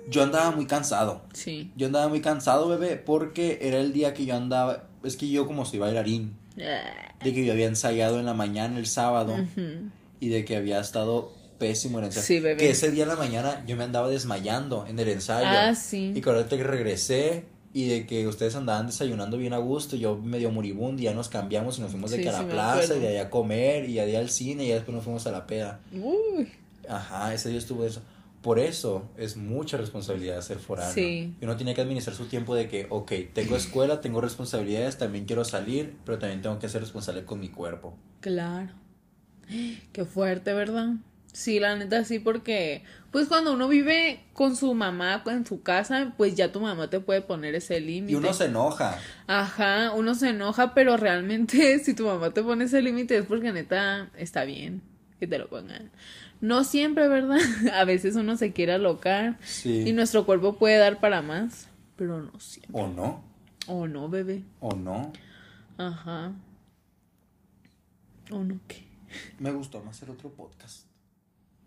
Yo 0.09 0.22
andaba 0.22 0.51
muy 0.51 0.66
cansado. 0.66 1.22
Sí. 1.33 1.70
Yo 1.76 1.87
andaba 1.87 2.09
muy 2.09 2.20
cansado, 2.20 2.68
bebé, 2.68 2.97
porque 2.97 3.59
era 3.62 3.79
el 3.79 3.93
día 3.93 4.14
que 4.14 4.24
yo 4.24 4.35
andaba. 4.35 4.85
Es 5.05 5.16
que 5.16 5.29
yo, 5.29 5.47
como 5.47 5.64
soy 5.64 5.79
bailarín, 5.79 6.37
de 6.57 7.35
que 7.35 7.45
yo 7.45 7.53
había 7.53 7.66
ensayado 7.66 8.18
en 8.18 8.26
la 8.26 8.35
mañana 8.35 8.79
el 8.79 8.87
sábado 8.87 9.37
y 10.20 10.29
de 10.29 10.45
que 10.45 10.57
había 10.57 10.81
estado 10.81 11.33
pésimo 11.59 11.99
en 11.99 12.05
el 12.05 12.09
ensayo. 12.09 12.26
Sí, 12.26 12.41
bebé. 12.41 12.57
Que 12.57 12.70
ese 12.70 12.91
día 12.91 13.03
en 13.03 13.09
la 13.09 13.16
mañana 13.16 13.64
yo 13.66 13.76
me 13.76 13.85
andaba 13.85 14.09
desmayando 14.09 14.87
en 14.87 14.99
el 14.99 15.09
ensayo. 15.09 15.49
Ah, 15.49 15.74
sí. 15.74 16.12
Y 16.14 16.29
ahorita 16.29 16.57
que 16.57 16.64
regresé 16.64 17.45
y 17.72 17.89
de 17.89 18.07
que 18.07 18.26
ustedes 18.26 18.57
andaban 18.57 18.87
desayunando 18.87 19.37
bien 19.37 19.53
a 19.53 19.59
gusto, 19.59 19.97
yo 19.97 20.16
medio 20.16 20.51
moribundo 20.51 21.03
y 21.03 21.05
ya 21.05 21.14
nos 21.14 21.29
cambiamos 21.29 21.79
y 21.79 21.83
nos 21.83 21.91
fuimos 21.91 22.11
de 22.11 22.18
Sí, 22.18 22.22
que 22.22 22.29
a 22.31 22.33
la 22.33 22.49
plaza 22.49 22.97
y 22.97 23.01
de 23.01 23.09
allá 23.09 23.22
a 23.22 23.31
comer 23.31 23.89
y 23.89 23.95
de 23.95 24.01
allá 24.01 24.18
al 24.20 24.31
cine 24.31 24.64
y 24.64 24.68
ya 24.68 24.76
después 24.76 24.95
nos 24.95 25.05
fuimos 25.05 25.26
a 25.26 25.33
la 25.33 25.47
peda. 25.47 25.81
Uy. 25.93 26.51
Ajá, 26.89 27.35
ese 27.35 27.51
día 27.51 27.59
estuvo 27.59 27.85
eso. 27.85 28.01
Por 28.43 28.59
eso 28.59 29.11
es 29.16 29.36
mucha 29.36 29.76
responsabilidad 29.76 30.41
ser 30.43 30.59
foráneo. 30.59 30.93
Sí. 30.93 31.34
Y 31.41 31.45
uno 31.45 31.57
tiene 31.57 31.74
que 31.74 31.80
administrar 31.80 32.14
su 32.14 32.26
tiempo 32.26 32.55
de 32.55 32.68
que, 32.68 32.86
ok, 32.89 33.12
tengo 33.32 33.57
escuela, 33.57 34.01
tengo 34.01 34.20
responsabilidades, 34.20 34.97
también 34.97 35.24
quiero 35.24 35.45
salir, 35.45 35.97
pero 36.05 36.18
también 36.18 36.41
tengo 36.43 36.59
que 36.59 36.68
ser 36.68 36.80
responsable 36.80 37.24
con 37.24 37.41
mi 37.41 37.49
cuerpo. 37.49 37.97
Claro. 38.20 38.72
Qué 39.93 40.05
fuerte, 40.05 40.55
¿verdad? 40.55 40.95
Sí, 41.32 41.61
la 41.61 41.76
neta 41.76 42.05
sí, 42.05 42.18
porque 42.18 42.82
pues 43.11 43.28
cuando 43.28 43.53
uno 43.53 43.68
vive 43.68 44.20
con 44.32 44.57
su 44.57 44.74
mamá 44.74 45.22
en 45.26 45.47
su 45.47 45.62
casa, 45.62 46.14
pues 46.16 46.34
ya 46.34 46.53
tu 46.53 46.61
mamá 46.61 46.91
te 46.91 47.01
puede 47.01 47.20
poner 47.20 47.55
ese 47.55 47.80
límite. 47.80 48.12
Y 48.12 48.16
uno 48.16 48.32
se 48.32 48.47
enoja. 48.47 48.99
Ajá, 49.26 49.93
uno 49.93 50.14
se 50.14 50.30
enoja, 50.30 50.74
pero 50.74 50.97
realmente 50.97 51.78
si 51.84 51.95
tu 51.95 52.07
mamá 52.07 52.30
te 52.30 52.43
pone 52.43 52.64
ese 52.64 52.82
límite 52.82 53.18
es 53.18 53.26
porque 53.26 53.53
neta 53.53 54.11
está 54.16 54.45
bien 54.45 54.82
que 55.18 55.26
te 55.26 55.39
lo 55.39 55.49
pongan. 55.49 55.91
No 56.41 56.64
siempre, 56.64 57.09
¿verdad? 57.09 57.39
A 57.74 57.84
veces 57.84 58.14
uno 58.16 58.36
se 58.36 58.53
quiere 58.53 58.72
alocar 58.72 59.39
Sí. 59.45 59.84
y 59.89 59.93
nuestro 59.93 60.24
cuerpo 60.26 60.57
puede 60.57 60.76
dar 60.78 61.01
para 61.01 61.20
más, 61.22 61.68
pero 61.97 62.20
no 62.22 62.39
siempre. 62.41 62.80
O 62.80 62.86
no, 62.89 63.24
O 63.66 63.86
no, 63.89 64.09
bebé. 64.09 64.43
o 64.61 64.74
no. 64.74 65.12
Ajá. 65.78 66.32
O 68.30 68.45
no, 68.45 68.61
¿qué? 68.68 68.84
Me 69.39 69.51
gustó 69.53 69.82
más 69.82 70.01
el 70.03 70.11
otro 70.11 70.30
podcast. 70.30 70.86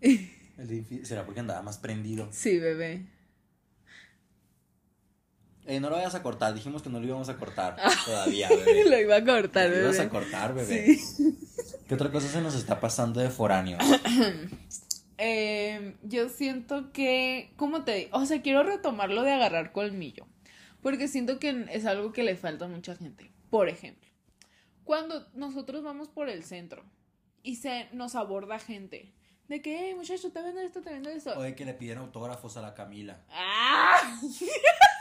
El 0.02 1.04
¿Será 1.06 1.24
porque 1.24 1.40
andaba 1.40 1.62
más 1.62 1.78
prendido? 1.78 2.28
Sí, 2.30 2.58
bebé. 2.58 3.06
Eh, 5.66 5.80
no 5.80 5.90
lo 5.90 5.96
vayas 5.96 6.14
a 6.14 6.22
cortar, 6.22 6.52
dijimos 6.54 6.82
que 6.82 6.90
no 6.90 6.98
lo 7.00 7.06
íbamos 7.06 7.28
a 7.28 7.36
cortar 7.36 7.76
todavía, 8.04 8.48
bebé. 8.48 8.84
Lo 8.84 8.98
iba 9.00 9.16
a 9.16 9.24
cortar, 9.24 9.66
Lo 9.68 9.76
bebé. 9.76 9.84
ibas 9.84 9.98
a 10.00 10.08
cortar, 10.08 10.54
bebé. 10.54 10.96
Sí. 10.96 11.38
¿Qué 11.92 11.96
otra 11.96 12.10
cosa 12.10 12.26
se 12.26 12.40
nos 12.40 12.54
está 12.54 12.80
pasando 12.80 13.20
de 13.20 13.28
foráneos? 13.28 13.84
Eh, 15.18 15.94
yo 16.02 16.28
siento 16.30 16.90
que, 16.90 17.52
¿cómo 17.56 17.84
te 17.84 17.94
digo? 17.94 18.18
O 18.18 18.26
sea, 18.26 18.42
quiero 18.42 18.64
retomar 18.64 19.10
lo 19.10 19.22
de 19.22 19.30
agarrar 19.30 19.70
colmillo. 19.70 20.26
Porque 20.80 21.06
siento 21.06 21.38
que 21.38 21.66
es 21.70 21.84
algo 21.86 22.12
que 22.12 22.24
le 22.24 22.34
falta 22.34 22.64
a 22.64 22.68
mucha 22.68 22.96
gente. 22.96 23.30
Por 23.48 23.68
ejemplo, 23.68 24.10
cuando 24.82 25.28
nosotros 25.34 25.84
vamos 25.84 26.08
por 26.08 26.28
el 26.28 26.42
centro 26.42 26.82
y 27.42 27.56
se 27.56 27.88
nos 27.92 28.16
aborda 28.16 28.58
gente 28.58 29.14
de 29.46 29.60
que, 29.62 29.78
hey, 29.78 29.94
muchacho, 29.94 30.32
te 30.32 30.42
vendo 30.42 30.60
esto, 30.60 30.80
te 30.80 30.90
vendo 30.90 31.10
esto. 31.10 31.38
O 31.38 31.42
de 31.42 31.54
que 31.54 31.66
le 31.66 31.74
piden 31.74 31.98
autógrafos 31.98 32.56
a 32.56 32.62
la 32.62 32.74
Camila. 32.74 33.22
¡Ah! 33.30 34.18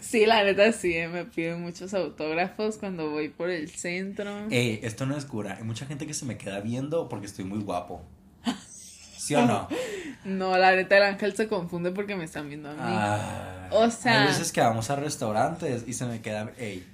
Sí, 0.00 0.26
la 0.26 0.44
neta 0.44 0.72
sí, 0.72 0.94
eh, 0.96 1.08
me 1.08 1.24
piden 1.24 1.62
muchos 1.62 1.94
autógrafos 1.94 2.76
cuando 2.78 3.10
voy 3.10 3.28
por 3.28 3.50
el 3.50 3.68
centro. 3.70 4.48
Ey, 4.50 4.80
esto 4.82 5.06
no 5.06 5.16
es 5.16 5.24
cura. 5.24 5.56
Hay 5.56 5.64
mucha 5.64 5.86
gente 5.86 6.06
que 6.06 6.14
se 6.14 6.24
me 6.24 6.36
queda 6.36 6.60
viendo 6.60 7.08
porque 7.08 7.26
estoy 7.26 7.44
muy 7.44 7.60
guapo. 7.60 8.02
¿Sí 9.16 9.34
o 9.36 9.46
no? 9.46 9.68
No, 10.24 10.56
la 10.58 10.74
neta 10.74 10.96
el 10.96 11.04
ángel 11.04 11.34
se 11.36 11.48
confunde 11.48 11.92
porque 11.92 12.16
me 12.16 12.24
están 12.24 12.48
viendo 12.48 12.70
a 12.70 12.74
mí. 12.74 12.80
Ah, 12.82 13.68
O 13.72 13.90
sea- 13.90 14.22
Hay 14.22 14.26
veces 14.28 14.50
que 14.52 14.60
vamos 14.60 14.90
a 14.90 14.96
restaurantes 14.96 15.84
y 15.86 15.92
se 15.92 16.04
me 16.06 16.20
queda. 16.20 16.52
Ey. 16.58 16.84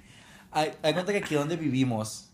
Hay, 0.51 0.71
hay 0.83 0.93
cuenta 0.93 1.11
que 1.11 1.19
aquí 1.19 1.35
donde 1.35 1.55
vivimos, 1.57 2.29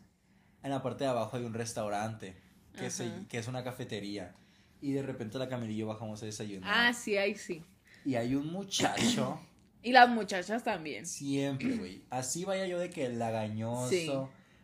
en 0.63 0.71
la 0.71 0.81
parte 0.83 1.03
de 1.05 1.09
abajo 1.09 1.37
hay 1.37 1.43
un 1.43 1.53
restaurante 1.53 2.35
que, 2.77 2.89
se- 2.89 3.09
que 3.29 3.37
es 3.37 3.47
una 3.47 3.63
cafetería. 3.63 4.33
Y 4.81 4.91
de 4.91 5.01
repente 5.01 5.37
la 5.39 5.47
yo 5.67 5.87
bajamos 5.87 6.21
a 6.21 6.25
desayunar. 6.25 6.69
Ah, 6.71 6.93
sí, 6.93 7.17
ahí 7.17 7.35
sí. 7.35 7.63
Y 8.03 8.15
hay 8.15 8.35
un 8.35 8.51
muchacho. 8.51 9.39
Y 9.85 9.91
las 9.91 10.09
muchachas 10.09 10.63
también. 10.63 11.05
Siempre, 11.05 11.75
güey. 11.77 12.01
Así 12.09 12.43
vaya 12.43 12.65
yo 12.65 12.79
de 12.79 12.89
que 12.89 13.07
lagañoso. 13.09 13.89
Sí. 13.89 14.11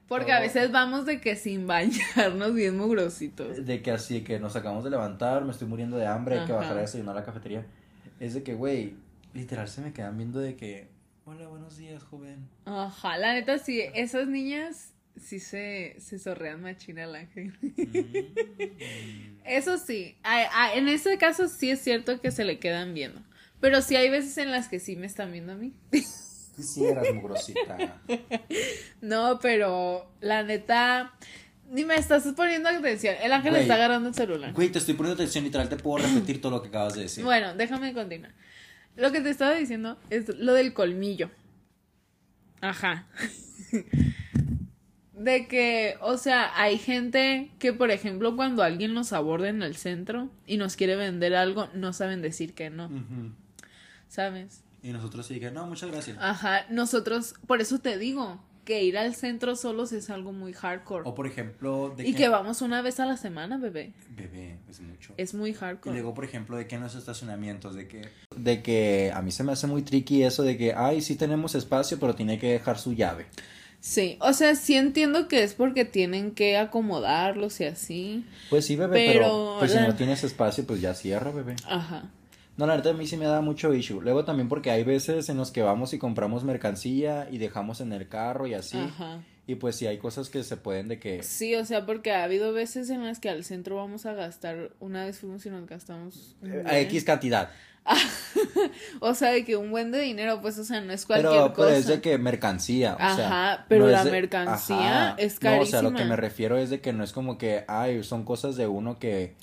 Porque 0.07 0.31
a 0.31 0.39
veces 0.41 0.71
vamos 0.71 1.05
de 1.05 1.21
que 1.21 1.35
sin 1.35 1.67
bañarnos 1.67 2.53
bien 2.55 2.75
mugrositos. 2.77 3.65
De 3.65 3.81
que 3.81 3.91
así, 3.91 4.21
que 4.23 4.39
nos 4.39 4.55
acabamos 4.55 4.83
de 4.83 4.89
levantar, 4.89 5.45
me 5.45 5.51
estoy 5.51 5.67
muriendo 5.67 5.95
de 5.97 6.07
hambre, 6.07 6.39
hay 6.39 6.45
que 6.47 6.51
bajar 6.53 6.75
a 6.77 6.81
desayunar 6.81 7.15
a 7.15 7.19
la 7.19 7.25
cafetería. 7.25 7.65
Es 8.19 8.33
de 8.33 8.43
que, 8.43 8.53
güey, 8.55 8.95
literal 9.33 9.67
se 9.69 9.81
me 9.81 9.93
quedan 9.93 10.17
viendo 10.17 10.39
de 10.39 10.55
que, 10.57 10.87
hola, 11.25 11.47
buenos 11.47 11.77
días, 11.77 12.03
joven. 12.03 12.47
Ajá, 12.65 13.17
la 13.17 13.33
neta 13.33 13.57
sí, 13.59 13.81
esas 13.93 14.27
niñas 14.27 14.93
sí 15.17 15.39
se, 15.39 15.95
se 15.99 16.17
sorrean 16.19 16.61
machina 16.61 17.03
al 17.05 17.15
ángel. 17.15 17.53
Mm. 17.61 19.41
Eso 19.45 19.77
sí, 19.77 20.15
a- 20.23 20.63
a- 20.65 20.73
en 20.75 20.87
ese 20.87 21.17
caso 21.17 21.47
sí 21.47 21.69
es 21.71 21.79
cierto 21.81 22.19
que 22.21 22.31
se 22.31 22.43
le 22.43 22.59
quedan 22.59 22.93
viendo. 22.93 23.21
Pero 23.61 23.81
sí 23.81 23.95
hay 23.95 24.09
veces 24.09 24.37
en 24.37 24.51
las 24.51 24.67
que 24.67 24.79
sí 24.79 24.95
me 24.95 25.05
están 25.05 25.31
viendo 25.31 25.53
a 25.53 25.55
mí. 25.55 25.73
Quisieras, 26.55 27.07
mugrosita. 27.13 28.01
No, 29.01 29.39
pero 29.41 30.11
la 30.19 30.43
neta, 30.43 31.13
ni 31.71 31.85
me 31.85 31.95
estás 31.95 32.23
poniendo 32.35 32.69
atención. 32.69 33.15
El 33.23 33.31
ángel 33.31 33.51
Güey. 33.51 33.61
está 33.63 33.75
agarrando 33.75 34.09
el 34.09 34.15
celular. 34.15 34.51
Güey, 34.53 34.69
te 34.69 34.79
estoy 34.79 34.93
poniendo 34.95 35.15
atención, 35.21 35.43
literal, 35.43 35.69
te 35.69 35.77
puedo 35.77 36.05
repetir 36.05 36.41
todo 36.41 36.51
lo 36.51 36.61
que 36.61 36.67
acabas 36.67 36.95
de 36.95 37.03
decir. 37.03 37.23
Bueno, 37.23 37.55
déjame 37.55 37.93
continuar. 37.93 38.33
Lo 38.97 39.11
que 39.11 39.21
te 39.21 39.29
estaba 39.29 39.55
diciendo 39.55 39.97
es 40.09 40.27
lo 40.37 40.53
del 40.53 40.73
colmillo. 40.73 41.31
Ajá. 42.59 43.07
De 45.13 45.47
que, 45.47 45.97
o 46.01 46.17
sea, 46.17 46.51
hay 46.59 46.79
gente 46.79 47.51
que, 47.59 47.73
por 47.73 47.91
ejemplo, 47.91 48.35
cuando 48.35 48.63
alguien 48.63 48.95
nos 48.95 49.13
aborda 49.13 49.49
en 49.49 49.61
el 49.61 49.75
centro 49.75 50.29
y 50.47 50.57
nos 50.57 50.75
quiere 50.75 50.95
vender 50.95 51.35
algo, 51.35 51.69
no 51.75 51.93
saben 51.93 52.23
decir 52.23 52.55
que 52.55 52.71
no, 52.71 52.85
Ujú. 52.87 53.31
¿Sabes? 54.11 54.63
Y 54.83 54.89
nosotros 54.91 55.25
sí 55.25 55.39
que, 55.39 55.51
no, 55.51 55.65
muchas 55.67 55.89
gracias. 55.89 56.17
Ajá, 56.19 56.65
nosotros, 56.69 57.35
por 57.47 57.61
eso 57.61 57.79
te 57.79 57.97
digo, 57.97 58.41
que 58.65 58.83
ir 58.83 58.97
al 58.97 59.15
centro 59.15 59.55
solos 59.55 59.91
es 59.93 60.09
algo 60.09 60.33
muy 60.33 60.51
hardcore. 60.53 61.03
O 61.07 61.15
por 61.15 61.27
ejemplo, 61.27 61.93
de 61.95 62.07
Y 62.07 62.13
que 62.13 62.27
vamos 62.27 62.61
una 62.61 62.81
vez 62.81 62.99
a 62.99 63.05
la 63.05 63.15
semana, 63.15 63.57
bebé. 63.57 63.93
Bebé, 64.09 64.57
es 64.69 64.81
mucho. 64.81 65.13
Es 65.17 65.33
muy 65.33 65.51
Y 65.51 65.53
hardcore. 65.53 65.93
luego, 65.95 66.13
por 66.13 66.25
ejemplo, 66.25 66.57
de 66.57 66.67
que 66.67 66.75
en 66.75 66.81
los 66.81 66.95
estacionamientos, 66.95 67.73
de 67.75 67.87
que... 67.87 68.09
De 68.35 68.61
que 68.61 69.11
a 69.15 69.21
mí 69.21 69.31
se 69.31 69.43
me 69.45 69.53
hace 69.53 69.67
muy 69.67 69.81
tricky 69.83 70.23
eso 70.23 70.43
de 70.43 70.57
que, 70.57 70.73
ay, 70.75 71.01
sí 71.01 71.15
tenemos 71.15 71.55
espacio, 71.55 71.97
pero 71.99 72.13
tiene 72.15 72.37
que 72.37 72.51
dejar 72.51 72.77
su 72.79 72.93
llave. 72.93 73.27
Sí, 73.79 74.17
o 74.19 74.33
sea, 74.33 74.55
sí 74.55 74.75
entiendo 74.75 75.27
que 75.27 75.41
es 75.43 75.53
porque 75.55 75.85
tienen 75.85 76.31
que 76.31 76.57
acomodarlos 76.57 77.59
y 77.61 77.65
así. 77.65 78.25
Pues 78.49 78.65
sí, 78.65 78.75
bebé, 78.75 78.93
pero, 79.07 79.19
Pero 79.21 79.55
pues 79.59 79.73
la- 79.73 79.81
si 79.85 79.87
no 79.87 79.95
tienes 79.95 80.23
espacio, 80.23 80.65
pues 80.67 80.81
ya 80.81 80.93
cierra, 80.93 81.31
bebé. 81.31 81.55
Ajá. 81.67 82.09
No, 82.61 82.67
la 82.67 82.77
neta 82.77 82.91
a 82.91 82.93
mí 82.93 83.07
sí 83.07 83.17
me 83.17 83.25
da 83.25 83.41
mucho 83.41 83.73
issue. 83.73 83.99
Luego 84.01 84.23
también 84.23 84.47
porque 84.47 84.69
hay 84.69 84.83
veces 84.83 85.27
en 85.29 85.37
los 85.37 85.49
que 85.51 85.63
vamos 85.63 85.93
y 85.93 85.97
compramos 85.97 86.43
mercancía 86.43 87.27
y 87.31 87.39
dejamos 87.39 87.81
en 87.81 87.91
el 87.91 88.07
carro 88.07 88.45
y 88.45 88.53
así. 88.53 88.77
Ajá. 88.77 89.23
Y 89.47 89.55
pues 89.55 89.75
sí 89.75 89.87
hay 89.87 89.97
cosas 89.97 90.29
que 90.29 90.43
se 90.43 90.55
pueden 90.57 90.87
de 90.87 90.99
que... 90.99 91.23
Sí, 91.23 91.55
o 91.55 91.65
sea, 91.65 91.85
porque 91.87 92.11
ha 92.11 92.23
habido 92.23 92.53
veces 92.53 92.91
en 92.91 93.03
las 93.03 93.19
que 93.19 93.29
al 93.29 93.43
centro 93.43 93.77
vamos 93.77 94.05
a 94.05 94.13
gastar, 94.13 94.69
una 94.79 95.03
vez 95.05 95.17
fuimos 95.17 95.43
y 95.45 95.49
nos 95.49 95.65
gastamos 95.65 96.35
un 96.41 96.67
A. 96.67 96.77
X 96.81 97.03
cantidad. 97.03 97.49
O 98.99 99.13
sea, 99.15 99.31
de 99.31 99.43
que 99.43 99.57
un 99.57 99.71
buen 99.71 99.91
de 99.91 99.99
dinero, 99.99 100.39
pues, 100.41 100.57
o 100.59 100.63
sea, 100.63 100.81
no 100.81 100.93
es 100.93 101.05
cualquier 101.05 101.31
Pero, 101.31 101.53
cosa. 101.53 101.67
pero 101.67 101.77
es 101.77 101.87
de 101.87 102.01
que 102.01 102.17
mercancía. 102.19 102.93
o 102.93 102.97
sea, 103.15 103.27
Ajá, 103.27 103.65
pero 103.67 103.85
no 103.85 103.91
la 103.91 104.03
de- 104.05 104.11
mercancía 104.11 105.15
es 105.17 105.41
No, 105.41 105.59
o 105.59 105.65
sea, 105.65 105.81
lo 105.81 105.89
que 105.89 105.95
carísima. 105.95 106.09
me 106.09 106.15
refiero 106.15 106.57
es 106.57 106.69
de 106.69 106.79
que 106.81 106.93
no 106.93 107.03
es 107.03 107.11
como 107.11 107.37
que, 107.37 107.65
ay, 107.67 108.03
son 108.03 108.23
cosas 108.23 108.55
de 108.55 108.67
uno 108.67 108.99
que, 108.99 109.35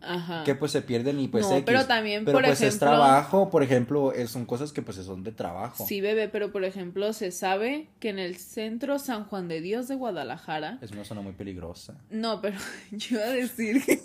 Ajá. 0.00 0.44
que 0.44 0.54
pues 0.54 0.72
se 0.72 0.82
pierden 0.82 1.18
y 1.20 1.28
pues 1.28 1.44
No, 1.46 1.52
X. 1.56 1.62
pero 1.66 1.86
también, 1.86 2.24
Pero 2.24 2.38
por 2.38 2.46
pues 2.46 2.60
es 2.62 2.78
trabajo, 2.78 3.50
por 3.50 3.62
ejemplo, 3.62 4.12
es- 4.12 4.30
son 4.30 4.44
cosas 4.46 4.72
que 4.72 4.80
pues 4.82 4.96
son 4.98 5.24
de 5.24 5.32
trabajo. 5.32 5.84
Sí, 5.86 6.00
bebé, 6.00 6.28
pero 6.28 6.52
por 6.52 6.64
ejemplo, 6.64 7.12
se 7.12 7.30
sabe 7.32 7.88
que 8.00 8.10
en 8.10 8.18
el 8.18 8.36
centro 8.36 8.98
San 8.98 9.24
Juan 9.24 9.48
de 9.48 9.60
Dios 9.60 9.88
de 9.88 9.94
Guadalajara. 9.96 10.78
Es 10.82 10.90
una 10.92 11.04
zona 11.04 11.20
muy 11.20 11.32
peligrosa. 11.32 11.94
No, 12.10 12.40
pero 12.40 12.56
yo 12.92 13.16
iba 13.16 13.24
a 13.26 13.30
decir 13.30 13.84
que. 13.84 14.00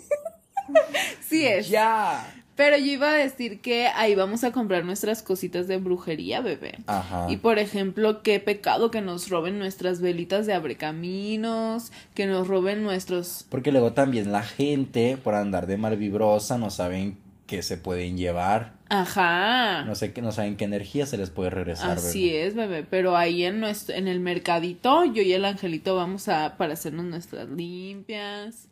sí 1.20 1.46
es. 1.46 1.68
Ya. 1.68 2.26
Pero 2.56 2.76
yo 2.78 2.86
iba 2.86 3.10
a 3.10 3.14
decir 3.14 3.60
que 3.60 3.88
ahí 3.88 4.14
vamos 4.14 4.44
a 4.44 4.52
comprar 4.52 4.84
nuestras 4.84 5.22
cositas 5.22 5.66
de 5.66 5.78
brujería, 5.78 6.40
bebé. 6.40 6.78
Ajá. 6.86 7.26
Y 7.28 7.38
por 7.38 7.58
ejemplo, 7.58 8.22
qué 8.22 8.38
pecado 8.40 8.90
que 8.90 9.00
nos 9.00 9.28
roben 9.28 9.58
nuestras 9.58 10.00
velitas 10.00 10.46
de 10.46 10.54
abrecaminos, 10.54 11.90
que 12.14 12.26
nos 12.26 12.46
roben 12.46 12.82
nuestros... 12.84 13.46
Porque 13.48 13.72
luego 13.72 13.92
también 13.92 14.30
la 14.30 14.42
gente, 14.42 15.16
por 15.16 15.34
andar 15.34 15.66
de 15.66 15.76
malvibrosa, 15.76 16.56
no 16.58 16.70
saben 16.70 17.18
qué 17.46 17.62
se 17.62 17.76
pueden 17.76 18.16
llevar. 18.16 18.74
Ajá. 18.88 19.84
No 19.84 19.94
sé 19.94 20.12
qué, 20.12 20.22
no 20.22 20.32
saben 20.32 20.56
qué 20.56 20.64
energía 20.64 21.06
se 21.06 21.16
les 21.16 21.30
puede 21.30 21.50
regresar. 21.50 21.98
Así 21.98 22.28
bebé. 22.28 22.46
es, 22.46 22.54
bebé. 22.54 22.86
Pero 22.88 23.16
ahí 23.16 23.44
en 23.44 23.60
nuestro, 23.60 23.94
en 23.94 24.08
el 24.08 24.20
mercadito, 24.20 25.04
yo 25.04 25.22
y 25.22 25.32
el 25.32 25.44
angelito 25.44 25.96
vamos 25.96 26.28
a 26.28 26.56
para 26.56 26.74
hacernos 26.74 27.04
nuestras 27.04 27.48
limpias, 27.48 28.68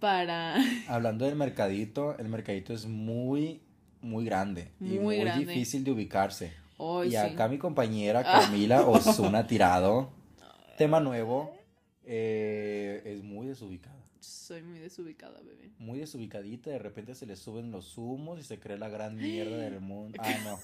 para 0.00 0.56
Hablando 0.88 1.24
del 1.24 1.36
mercadito, 1.36 2.16
el 2.18 2.28
mercadito 2.28 2.72
es 2.72 2.86
muy, 2.86 3.60
muy 4.00 4.24
grande. 4.24 4.72
y 4.80 4.84
Muy 4.84 4.98
muy 4.98 5.16
grande. 5.18 5.46
difícil 5.46 5.84
de 5.84 5.90
ubicarse. 5.92 6.52
hoy 6.78 7.08
y 7.08 7.10
sí. 7.12 7.16
acá 7.16 7.48
mi 7.48 7.58
compañera 7.58 8.22
Camila 8.24 8.82
Osuna 8.86 9.46
Tirado, 9.46 10.10
tema 10.78 11.00
nuevo, 11.00 11.56
eh, 12.04 13.02
es 13.04 13.22
muy 13.22 13.46
desubicada. 13.46 13.96
Soy 14.20 14.62
muy 14.62 14.78
desubicada, 14.80 15.40
bebé. 15.42 15.70
Muy 15.78 15.98
desubicadita, 16.00 16.70
de 16.70 16.78
repente 16.78 17.14
se 17.14 17.26
le 17.26 17.36
suben 17.36 17.70
los 17.70 17.96
humos 17.98 18.38
y 18.40 18.42
se 18.42 18.58
cree 18.58 18.78
la 18.78 18.88
gran 18.88 19.14
mierda 19.16 19.56
del 19.58 19.80
mundo. 19.80 20.18
Ah, 20.20 20.34
no. 20.44 20.58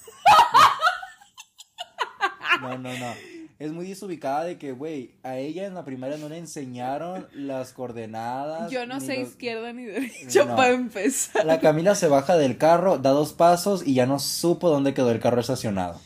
No, 2.60 2.78
no, 2.78 2.98
no. 2.98 3.14
Es 3.62 3.70
muy 3.70 3.86
desubicada 3.86 4.42
de 4.42 4.58
que, 4.58 4.72
güey, 4.72 5.12
a 5.22 5.38
ella 5.38 5.66
en 5.66 5.74
la 5.74 5.84
primaria 5.84 6.16
no 6.16 6.28
le 6.28 6.38
enseñaron 6.38 7.28
las 7.32 7.72
coordenadas. 7.72 8.72
Yo 8.72 8.86
no 8.86 8.98
sé 8.98 9.18
los- 9.20 9.28
izquierda 9.28 9.72
ni 9.72 9.84
derecha 9.84 10.44
No. 10.46 10.56
para 10.56 10.72
empezar. 10.72 11.46
La 11.46 11.60
Camila 11.60 11.94
se 11.94 12.08
baja 12.08 12.36
del 12.36 12.58
carro, 12.58 12.98
da 12.98 13.10
dos 13.10 13.32
pasos 13.32 13.86
y 13.86 13.94
ya 13.94 14.04
no 14.06 14.18
supo 14.18 14.68
dónde 14.68 14.94
quedó 14.94 15.12
el 15.12 15.20
carro 15.20 15.40
estacionado. 15.40 16.00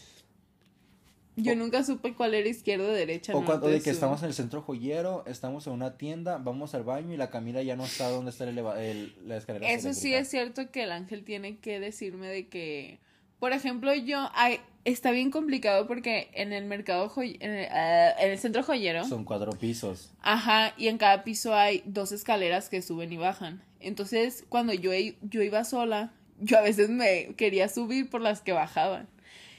Yo 1.38 1.54
nunca 1.54 1.84
supe 1.84 2.14
cuál 2.14 2.32
era 2.34 2.48
izquierda 2.48 2.84
o 2.88 2.92
derecha. 2.92 3.34
O 3.34 3.40
no 3.40 3.46
cuando 3.46 3.68
de 3.68 3.80
que 3.82 3.90
estamos 3.90 4.22
en 4.22 4.28
el 4.28 4.34
centro 4.34 4.62
joyero, 4.62 5.22
estamos 5.26 5.66
en 5.66 5.74
una 5.74 5.98
tienda, 5.98 6.38
vamos 6.38 6.74
al 6.74 6.82
baño 6.82 7.12
y 7.12 7.18
la 7.18 7.28
Camila 7.30 7.62
ya 7.62 7.76
no 7.76 7.86
sabe 7.86 8.14
dónde 8.14 8.30
está 8.30 8.44
el 8.44 9.14
la 9.26 9.36
escalera. 9.36 9.70
Eso 9.70 9.92
sí 9.92 10.14
es 10.14 10.28
cierto 10.28 10.70
que 10.70 10.84
el 10.84 10.92
ángel 10.92 11.24
tiene 11.24 11.58
que 11.58 11.78
decirme 11.78 12.28
de 12.28 12.48
que, 12.48 13.00
por 13.38 13.52
ejemplo, 13.52 13.94
yo, 13.94 14.30
ay, 14.34 14.60
está 14.84 15.10
bien 15.10 15.30
complicado 15.30 15.86
porque 15.86 16.30
en 16.34 16.52
el 16.52 16.64
mercado, 16.64 17.08
joy- 17.08 17.36
en 17.40 17.50
el, 17.52 17.68
ah, 17.72 18.12
en 18.20 18.30
el 18.30 18.38
centro 18.38 18.62
joyero, 18.62 19.04
Son 19.06 19.24
cuatro 19.24 19.52
pisos. 19.52 20.12
ajá, 20.22 20.72
y 20.76 20.88
en 20.88 20.98
cada 20.98 21.24
piso 21.24 21.54
hay 21.54 21.82
dos 21.86 22.12
escaleras 22.12 22.68
que 22.68 22.82
suben 22.82 23.12
y 23.12 23.16
bajan. 23.16 23.62
Entonces, 23.80 24.44
cuando 24.48 24.72
yo, 24.72 24.90
yo 25.22 25.42
iba 25.42 25.64
sola, 25.64 26.12
yo 26.40 26.58
a 26.58 26.62
veces 26.62 26.88
me 26.88 27.34
quería 27.36 27.68
subir 27.68 28.08
por 28.10 28.20
las 28.20 28.40
que 28.42 28.52
bajaban. 28.52 29.08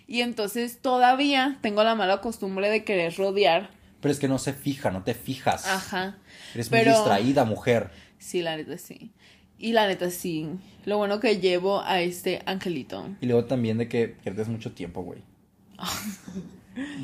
Y 0.08 0.22
entonces 0.22 0.80
todavía 0.82 1.58
tengo 1.62 1.84
la 1.84 1.94
mala 1.96 2.22
costumbre 2.22 2.70
de 2.70 2.84
querer 2.86 3.16
rodear. 3.18 3.70
Pero 4.00 4.12
es 4.12 4.20
que 4.20 4.28
no 4.28 4.38
se 4.40 4.54
fija, 4.54 4.90
no 4.92 5.04
te 5.04 5.14
fijas. 5.14 5.66
Ajá. 5.68 6.18
Eres 6.54 6.70
pero- 6.70 6.92
muy 6.92 7.00
distraída, 7.00 7.44
mujer. 7.46 7.90
Sí, 8.20 8.42
la 8.42 8.56
neta 8.58 8.78
sí. 8.78 9.12
Y 9.60 9.74
la 9.74 9.88
neta 9.88 10.10
sí. 10.10 10.48
Lo 10.86 10.98
bueno 10.98 11.20
que 11.20 11.40
llevo 11.40 11.82
a 11.82 12.02
este 12.02 12.42
angelito. 12.46 13.08
Y 13.22 13.26
luego 13.26 13.46
también 13.46 13.78
de 13.78 13.88
que 13.88 14.08
pierdes 14.08 14.48
mucho 14.48 14.72
tiempo, 14.72 15.02
güey. 15.02 15.22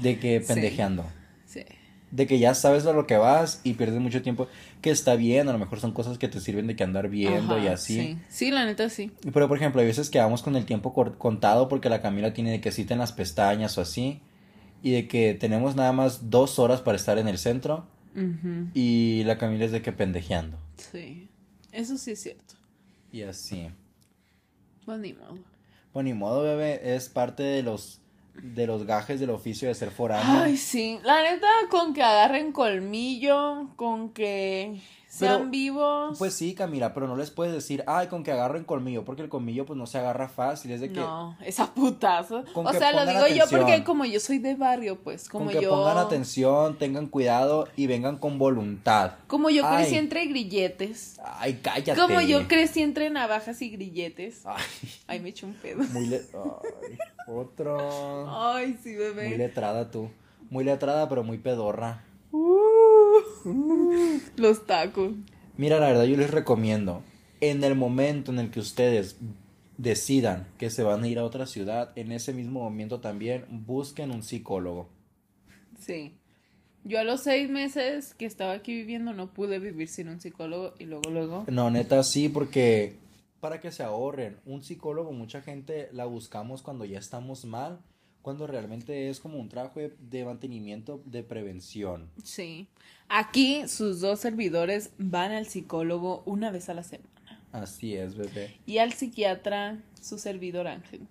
De 0.02 0.20
que 0.20 0.40
pendejeando. 0.48 1.06
Sí. 1.46 1.64
De 2.12 2.28
que 2.28 2.38
ya 2.38 2.54
sabes 2.54 2.86
a 2.86 2.94
lo 2.94 3.08
que 3.08 3.18
vas 3.18 3.60
y 3.64 3.74
pierdes 3.74 4.00
mucho 4.00 4.22
tiempo. 4.22 4.48
Que 4.82 4.92
está 4.92 5.16
bien, 5.16 5.50
a 5.50 5.54
lo 5.54 5.60
mejor 5.60 5.80
son 5.80 5.94
cosas 5.94 6.18
que 6.18 6.28
te 6.28 6.40
sirven 6.40 6.68
de 6.68 6.76
que 6.76 6.84
andar 6.84 7.10
viendo 7.10 7.58
y 7.58 7.68
así. 7.68 7.96
Sí. 7.96 8.18
Sí, 8.30 8.52
la 8.52 8.66
neta 8.66 8.90
sí. 8.90 9.12
Pero 9.34 9.48
por 9.48 9.58
ejemplo, 9.58 9.82
hay 9.82 9.88
veces 9.88 10.10
que 10.10 10.20
vamos 10.20 10.44
con 10.44 10.56
el 10.56 10.66
tiempo 10.66 10.94
contado 11.18 11.68
porque 11.68 11.90
la 11.90 12.02
Camila 12.02 12.34
tiene 12.34 12.52
de 12.52 12.62
que 12.62 12.72
cita 12.72 12.94
en 12.94 13.00
las 13.00 13.14
pestañas 13.14 13.78
o 13.78 13.82
así. 13.82 14.22
Y 14.84 14.92
de 14.92 15.08
que 15.08 15.34
tenemos 15.34 15.76
nada 15.76 15.92
más 15.92 16.30
dos 16.30 16.60
horas 16.60 16.82
para 16.82 16.98
estar 16.98 17.18
en 17.18 17.28
el 17.28 17.38
centro. 17.38 17.88
Y 18.76 19.24
la 19.26 19.40
Camila 19.40 19.66
es 19.66 19.72
de 19.72 19.82
que 19.82 19.92
pendejeando. 19.92 20.60
Sí. 20.78 21.30
Eso 21.74 21.98
sí 21.98 22.12
es 22.12 22.22
cierto. 22.22 22.54
Y 23.12 23.24
así. 23.24 23.68
Pues 24.86 25.00
ni 25.00 25.14
modo. 25.14 25.38
Pues 25.92 26.06
ni 26.06 26.14
modo, 26.14 26.44
bebé. 26.44 26.96
Es 26.96 27.10
parte 27.10 27.42
de 27.42 27.64
los, 27.64 28.00
de 28.36 28.68
los 28.68 28.86
gajes 28.86 29.20
del 29.20 29.32
oficio 29.32 29.68
de 29.68 29.76
ser 29.76 29.90
foráneo. 29.90 30.44
Ay, 30.44 30.56
sí. 30.56 31.00
La 31.04 31.24
neta, 31.24 31.48
con 31.72 31.94
que 31.94 32.04
agarren 32.04 32.52
colmillo, 32.52 33.70
con 33.76 34.14
que 34.14 34.80
sean 35.14 35.38
Pero, 35.38 35.52
vivos. 35.52 36.18
Pues 36.18 36.34
sí, 36.34 36.56
Camila, 36.56 36.92
pero 36.96 37.08
no 37.08 37.16
les 37.16 37.30
puedes 37.30 37.54
decir, 37.54 37.84
ay, 37.86 38.08
con 38.08 38.24
que 38.24 38.32
agarren 38.32 38.64
colmillo, 38.64 39.06
porque 39.06 39.22
el 39.22 39.30
colmillo 39.30 39.64
pues 39.64 39.78
no 39.78 39.86
se 39.86 40.00
agarra 40.00 40.28
fácil, 40.28 40.72
es 40.72 40.82
de 40.82 40.92
que 40.92 41.00
No, 41.02 41.38
esa 41.46 41.72
putazo. 41.72 42.44
O 42.56 42.74
sea, 42.74 42.92
lo 42.94 43.06
digo 43.06 43.28
yo 43.28 43.44
porque 43.48 43.84
como 43.84 44.06
yo 44.06 44.20
soy 44.20 44.40
de 44.40 44.56
barrio, 44.56 44.98
pues, 45.04 45.30
como 45.30 45.46
con 45.46 45.54
que 45.54 45.62
yo. 45.62 45.70
pongan 45.70 46.00
atención, 46.00 46.80
tengan 46.80 47.06
cuidado 47.06 47.68
y 47.76 47.86
vengan 47.86 48.18
con 48.18 48.40
voluntad. 48.40 49.12
Como 49.28 49.52
yo 49.52 49.64
crecí 49.70 49.98
entre 49.98 50.26
grilletes. 50.26 51.20
Ay, 51.24 51.60
cállate. 51.62 52.00
Como 52.02 52.20
yo 52.22 52.48
crecí 52.48 52.82
entre 52.82 53.12
navajas 53.12 53.62
y 53.62 53.70
grilletes. 53.70 54.42
Ay, 54.46 54.64
Ay, 55.06 55.20
me 55.20 55.30
eché 55.30 55.46
un 55.46 55.54
pedo. 55.54 55.84
muy 55.94 56.08
le... 56.08 56.18
Ay, 56.18 56.98
otro. 57.28 58.28
Ay, 58.52 58.80
sí, 58.82 58.90
Muy 58.90 58.98
bebé. 58.98 59.38
letrada 59.38 59.92
tú. 59.92 60.10
Muy 60.50 60.64
letrada, 60.64 61.08
pero 61.08 61.24
muy 61.24 61.38
pedorra. 61.38 62.04
Uh, 62.32 62.58
los 64.36 64.66
tacos. 64.66 65.14
Mira, 65.58 65.80
la 65.80 65.88
verdad, 65.88 66.06
yo 66.06 66.18
les 66.18 66.32
recomiendo, 66.32 67.04
en 67.42 67.64
el 67.64 67.76
momento 67.76 68.32
en 68.32 68.40
el 68.40 68.52
que 68.52 68.60
ustedes 68.60 69.18
decidan 69.78 70.48
que 70.58 70.70
se 70.70 70.84
van 70.84 71.04
a 71.04 71.08
ir 71.08 71.20
a 71.20 71.24
otra 71.24 71.46
ciudad, 71.46 71.92
en 71.96 72.12
ese 72.12 72.34
mismo 72.34 72.62
momento 72.62 73.00
también 73.00 73.46
busquen 73.50 74.12
un 74.12 74.24
psicólogo. 74.24 74.90
Sí. 75.80 76.14
Yo 76.86 77.00
a 77.00 77.04
los 77.04 77.22
seis 77.22 77.50
meses 77.50 78.14
que 78.14 78.26
estaba 78.26 78.54
aquí 78.54 78.74
viviendo 78.74 79.14
no 79.14 79.34
pude 79.34 79.60
vivir 79.60 79.88
sin 79.88 80.10
un 80.10 80.20
psicólogo 80.20 80.74
y 80.80 80.86
luego, 80.86 81.10
luego. 81.10 81.46
No, 81.48 81.70
neta, 81.70 82.04
sí, 82.04 82.28
porque 82.28 82.98
para 83.40 83.62
que 83.62 83.72
se 83.72 83.84
ahorren, 83.84 84.38
un 84.46 84.64
psicólogo, 84.64 85.12
mucha 85.12 85.42
gente 85.42 85.90
la 85.94 86.06
buscamos 86.06 86.62
cuando 86.62 86.86
ya 86.86 87.00
estamos 87.00 87.46
mal, 87.46 87.80
cuando 88.24 88.48
realmente 88.48 89.10
es 89.10 89.20
como 89.20 89.38
un 89.38 89.50
trabajo 89.50 89.82
de, 89.82 89.94
de 90.00 90.26
mantenimiento, 90.26 91.04
de 91.06 91.22
prevención. 91.24 92.10
Sí. 92.24 92.68
Aquí 93.10 93.68
sus 93.68 94.00
dos 94.00 94.20
servidores 94.22 94.92
van 94.98 95.32
al 95.34 95.46
psicólogo 95.46 96.24
una 96.26 96.50
vez 96.50 96.70
a 96.70 96.74
la 96.74 96.84
semana. 96.84 97.10
Así 97.52 97.96
es, 97.96 98.16
bebé. 98.16 98.58
Y 98.66 98.80
al 98.80 98.94
psiquiatra 98.94 99.84
su 100.02 100.18
servidor 100.18 100.68
Ángel. 100.68 101.08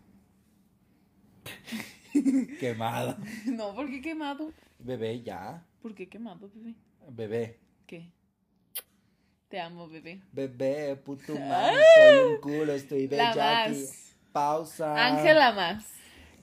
Quemada. 2.59 3.19
No, 3.47 3.75
¿por 3.75 3.89
qué 3.91 4.01
quemado? 4.01 4.51
Bebé, 4.79 5.23
ya. 5.23 5.65
¿Por 5.83 5.95
qué 5.95 6.09
quemado, 6.09 6.51
bebé? 6.55 6.75
Bebé. 7.11 7.59
¿Qué? 7.87 8.11
Te 9.49 9.61
amo, 9.61 9.87
bebé. 9.87 10.23
Bebé, 10.33 10.97
puto 10.97 11.35
mami, 11.39 11.77
soy 11.95 12.33
un 12.33 12.41
culo, 12.41 12.73
estoy 12.73 13.07
La 13.07 13.31
bella 13.31 13.65
aquí. 13.65 13.85
Pausa. 14.33 15.07
Ángela 15.07 15.53
más. 15.53 16.02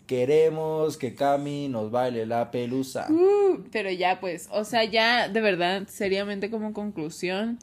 Queremos 0.10 0.98
que 0.98 1.14
Cami 1.14 1.68
nos 1.68 1.92
baile 1.92 2.26
la 2.26 2.50
pelusa. 2.50 3.06
Uh, 3.12 3.64
pero 3.72 3.92
ya, 3.92 4.20
pues, 4.20 4.50
o 4.52 4.64
sea, 4.64 4.84
ya 4.84 5.30
de 5.30 5.40
verdad, 5.40 5.84
seriamente 5.88 6.50
como 6.50 6.74
conclusión, 6.74 7.60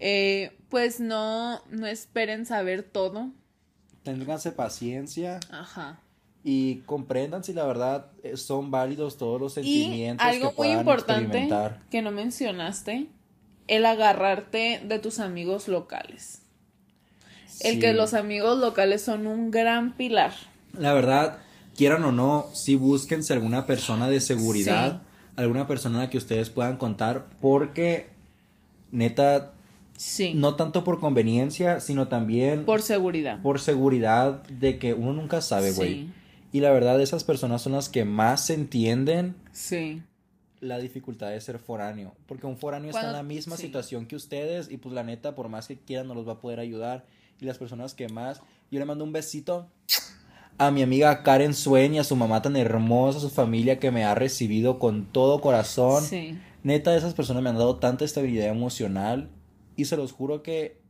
eh, 0.00 0.50
pues 0.68 0.98
no, 0.98 1.62
no 1.70 1.86
esperen 1.86 2.44
saber 2.44 2.82
todo. 2.82 3.30
Ténganse 4.02 4.50
paciencia 4.50 5.38
Ajá. 5.48 6.00
y 6.42 6.78
comprendan 6.86 7.44
si 7.44 7.52
la 7.52 7.64
verdad 7.64 8.06
eh, 8.24 8.36
son 8.36 8.72
válidos 8.72 9.16
todos 9.16 9.40
los 9.40 9.52
Y 9.52 9.62
sentimientos 9.62 10.26
algo 10.26 10.50
que 10.50 10.56
muy 10.56 10.68
importante 10.72 11.22
experimentar. 11.22 11.82
que 11.88 12.02
no 12.02 12.10
mencionaste, 12.10 13.06
el 13.68 13.86
agarrarte 13.86 14.82
de 14.84 14.98
tus 14.98 15.20
amigos 15.20 15.68
locales. 15.68 16.42
El 17.60 17.78
que 17.78 17.92
los 17.92 18.12
amigos 18.12 18.58
locales 18.58 19.02
son 19.02 19.28
un 19.28 19.52
gran 19.52 19.96
pilar. 19.96 20.32
La 20.72 20.92
verdad, 20.92 21.38
quieran 21.76 22.04
o 22.04 22.12
no, 22.12 22.46
si 22.52 22.76
búsquense 22.76 23.32
alguna 23.32 23.66
persona 23.66 24.08
de 24.08 24.20
seguridad, 24.20 25.02
alguna 25.36 25.66
persona 25.66 25.98
a 25.98 26.02
la 26.04 26.10
que 26.10 26.18
ustedes 26.18 26.50
puedan 26.50 26.76
contar, 26.76 27.26
porque 27.40 28.08
neta, 28.90 29.52
Sí. 29.96 30.34
no 30.34 30.56
tanto 30.56 30.84
por 30.84 31.00
conveniencia, 31.00 31.80
sino 31.80 32.08
también 32.08 32.64
Por 32.66 32.82
seguridad. 32.82 33.40
por 33.42 33.60
seguridad 33.60 34.42
de 34.44 34.78
que 34.78 34.92
uno 34.94 35.12
nunca 35.14 35.40
sabe, 35.40 35.72
güey. 35.72 35.88
Sí. 35.94 36.10
Y 36.52 36.60
la 36.60 36.70
verdad, 36.70 37.00
esas 37.00 37.24
personas 37.24 37.62
son 37.62 37.72
las 37.72 37.88
que 37.88 38.04
más 38.04 38.50
entienden 38.50 39.34
Sí. 39.52 40.02
la 40.60 40.78
dificultad 40.78 41.30
de 41.30 41.40
ser 41.40 41.58
foráneo. 41.58 42.14
Porque 42.26 42.46
un 42.46 42.56
foráneo 42.58 42.90
está 42.90 43.06
en 43.06 43.12
la 43.12 43.22
misma 43.22 43.56
sí. 43.56 43.62
situación 43.62 44.06
que 44.06 44.16
ustedes 44.16 44.70
y 44.70 44.76
pues 44.76 44.94
la 44.94 45.02
neta, 45.02 45.34
por 45.34 45.48
más 45.48 45.66
que 45.66 45.76
quieran, 45.78 46.08
no 46.08 46.14
los 46.14 46.26
va 46.28 46.32
a 46.34 46.40
poder 46.40 46.60
ayudar. 46.60 47.04
Y 47.40 47.44
las 47.44 47.58
personas 47.58 47.94
que 47.94 48.08
más... 48.08 48.40
Yo 48.70 48.78
le 48.78 48.84
mando 48.84 49.04
un 49.04 49.12
besito 49.12 49.68
a 50.58 50.70
mi 50.70 50.82
amiga 50.82 51.22
Karen 51.22 51.54
Suen 51.54 51.94
y 51.94 51.98
a 51.98 52.04
su 52.04 52.16
mamá 52.16 52.42
tan 52.42 52.56
hermosa, 52.56 53.18
a 53.18 53.20
su 53.20 53.30
familia 53.30 53.78
que 53.78 53.90
me 53.90 54.04
ha 54.04 54.14
recibido 54.14 54.78
con 54.78 55.06
todo 55.06 55.40
corazón. 55.40 56.02
Sí. 56.02 56.38
Neta, 56.62 56.96
esas 56.96 57.14
personas 57.14 57.42
me 57.42 57.50
han 57.50 57.58
dado 57.58 57.76
tanta 57.76 58.04
estabilidad 58.04 58.48
emocional 58.48 59.30
y 59.76 59.84
se 59.84 59.96
los 59.96 60.12
juro 60.12 60.42
que 60.42 60.80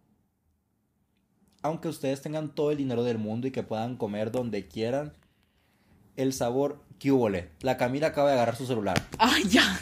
aunque 1.62 1.88
ustedes 1.88 2.22
tengan 2.22 2.54
todo 2.54 2.70
el 2.70 2.76
dinero 2.76 3.02
del 3.02 3.18
mundo 3.18 3.46
y 3.46 3.50
que 3.50 3.64
puedan 3.64 3.96
comer 3.96 4.30
donde 4.30 4.68
quieran, 4.68 5.12
el 6.14 6.32
sabor, 6.32 6.80
¿qué 6.98 7.10
hubole? 7.10 7.48
La 7.60 7.76
Camila 7.76 8.08
acaba 8.08 8.28
de 8.28 8.34
agarrar 8.34 8.56
su 8.56 8.66
celular. 8.66 9.02
Ay, 9.18 9.42
ya. 9.48 9.80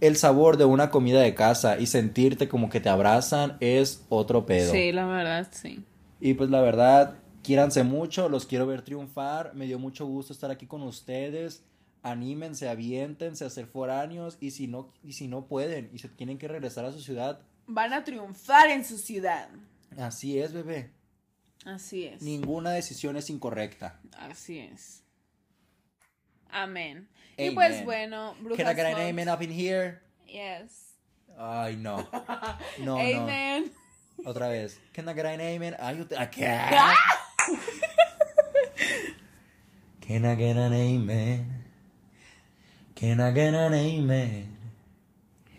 El 0.00 0.16
sabor 0.16 0.56
de 0.56 0.64
una 0.64 0.90
comida 0.90 1.20
de 1.20 1.34
casa 1.34 1.78
y 1.78 1.86
sentirte 1.86 2.48
como 2.48 2.70
que 2.70 2.80
te 2.80 2.88
abrazan 2.88 3.56
es 3.58 4.04
otro 4.08 4.46
pedo. 4.46 4.70
Sí, 4.70 4.92
la 4.92 5.06
verdad, 5.06 5.48
sí. 5.50 5.84
Y 6.20 6.34
pues 6.34 6.50
la 6.50 6.60
verdad, 6.60 7.14
quiéranse 7.42 7.82
mucho, 7.82 8.28
los 8.28 8.46
quiero 8.46 8.66
ver 8.66 8.82
triunfar. 8.82 9.54
Me 9.54 9.66
dio 9.66 9.78
mucho 9.78 10.06
gusto 10.06 10.32
estar 10.32 10.50
aquí 10.50 10.66
con 10.66 10.82
ustedes. 10.82 11.62
Anímense, 12.02 12.68
aviéntense 12.68 13.44
a 13.44 13.50
ser 13.50 13.66
foráneos 13.66 14.36
y 14.40 14.52
si 14.52 14.66
no 14.68 14.92
y 15.02 15.14
si 15.14 15.26
no 15.28 15.46
pueden 15.46 15.90
y 15.92 15.98
se 15.98 16.08
tienen 16.08 16.38
que 16.38 16.46
regresar 16.48 16.84
a 16.84 16.92
su 16.92 17.00
ciudad, 17.00 17.40
Van 17.66 17.92
a 17.92 18.02
triunfar 18.04 18.70
en 18.70 18.84
su 18.84 18.96
ciudad. 18.96 19.48
así 19.98 20.38
es, 20.38 20.52
bebé. 20.52 20.90
Así 21.66 22.04
es. 22.04 22.22
Ninguna 22.22 22.70
decisión 22.70 23.16
es 23.16 23.28
incorrecta. 23.30 24.00
Así 24.16 24.58
es. 24.60 25.02
Amén. 26.50 27.08
Y 27.36 27.42
Amen. 27.48 27.54
pues 27.54 27.84
bueno, 27.84 28.34
brujas 28.40 28.64
Can 28.64 28.72
I 28.72 28.76
get 28.76 28.86
an 28.86 29.08
amen 29.10 29.28
up 29.28 29.42
in 29.42 29.50
here? 29.50 29.98
Yes. 30.26 30.94
Ay, 31.36 31.76
no. 31.76 32.08
No, 32.80 32.96
Amen. 32.98 33.70
no. 34.24 34.30
Otra 34.30 34.48
vez. 34.48 34.80
Can 34.92 35.08
I 35.08 35.14
get 35.14 35.26
an 35.26 35.40
amen? 35.40 35.74
Ay, 35.78 36.00
usted- 36.00 36.16
¿a 36.16 36.30
qué? 36.30 36.46
Can 40.00 40.24
I 40.24 40.34
get 40.34 40.56
an 40.56 40.72
amen? 40.72 41.46
Can 42.94 43.20
I 43.20 43.30
get 43.30 43.54
an 43.54 43.74
amen? 43.74 44.56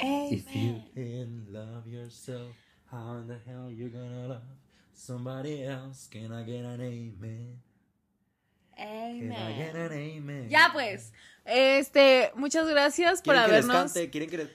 If 0.02 0.56
you 0.56 0.70
Amen. 0.70 0.84
can 0.96 1.46
love 1.52 1.88
yourself, 1.88 2.56
how 2.92 3.18
in 3.18 3.28
the 3.28 3.38
hell 3.46 3.70
you 3.70 3.90
gonna 3.90 4.28
love 4.28 4.42
somebody 4.94 5.64
else? 5.64 6.08
Can 6.12 6.32
I 6.32 6.44
get 6.44 6.64
an 6.66 6.82
amen? 6.82 7.60
Can 8.78 9.32
I 9.34 9.52
get 9.54 9.76
Amen. 9.76 9.92
an 9.92 9.92
amen? 9.92 10.50
Ya 10.50 10.70
pues, 10.72 11.12
este, 11.46 12.32
muchas 12.36 12.68
gracias 12.68 13.22
por 13.22 13.36
¿Quieren 13.36 13.50
que 13.50 13.56
les 13.58 13.66
habernos. 13.70 13.94
cante? 13.94 14.10
¿Quieren 14.10 14.30
que 14.30 14.38
les... 14.38 14.48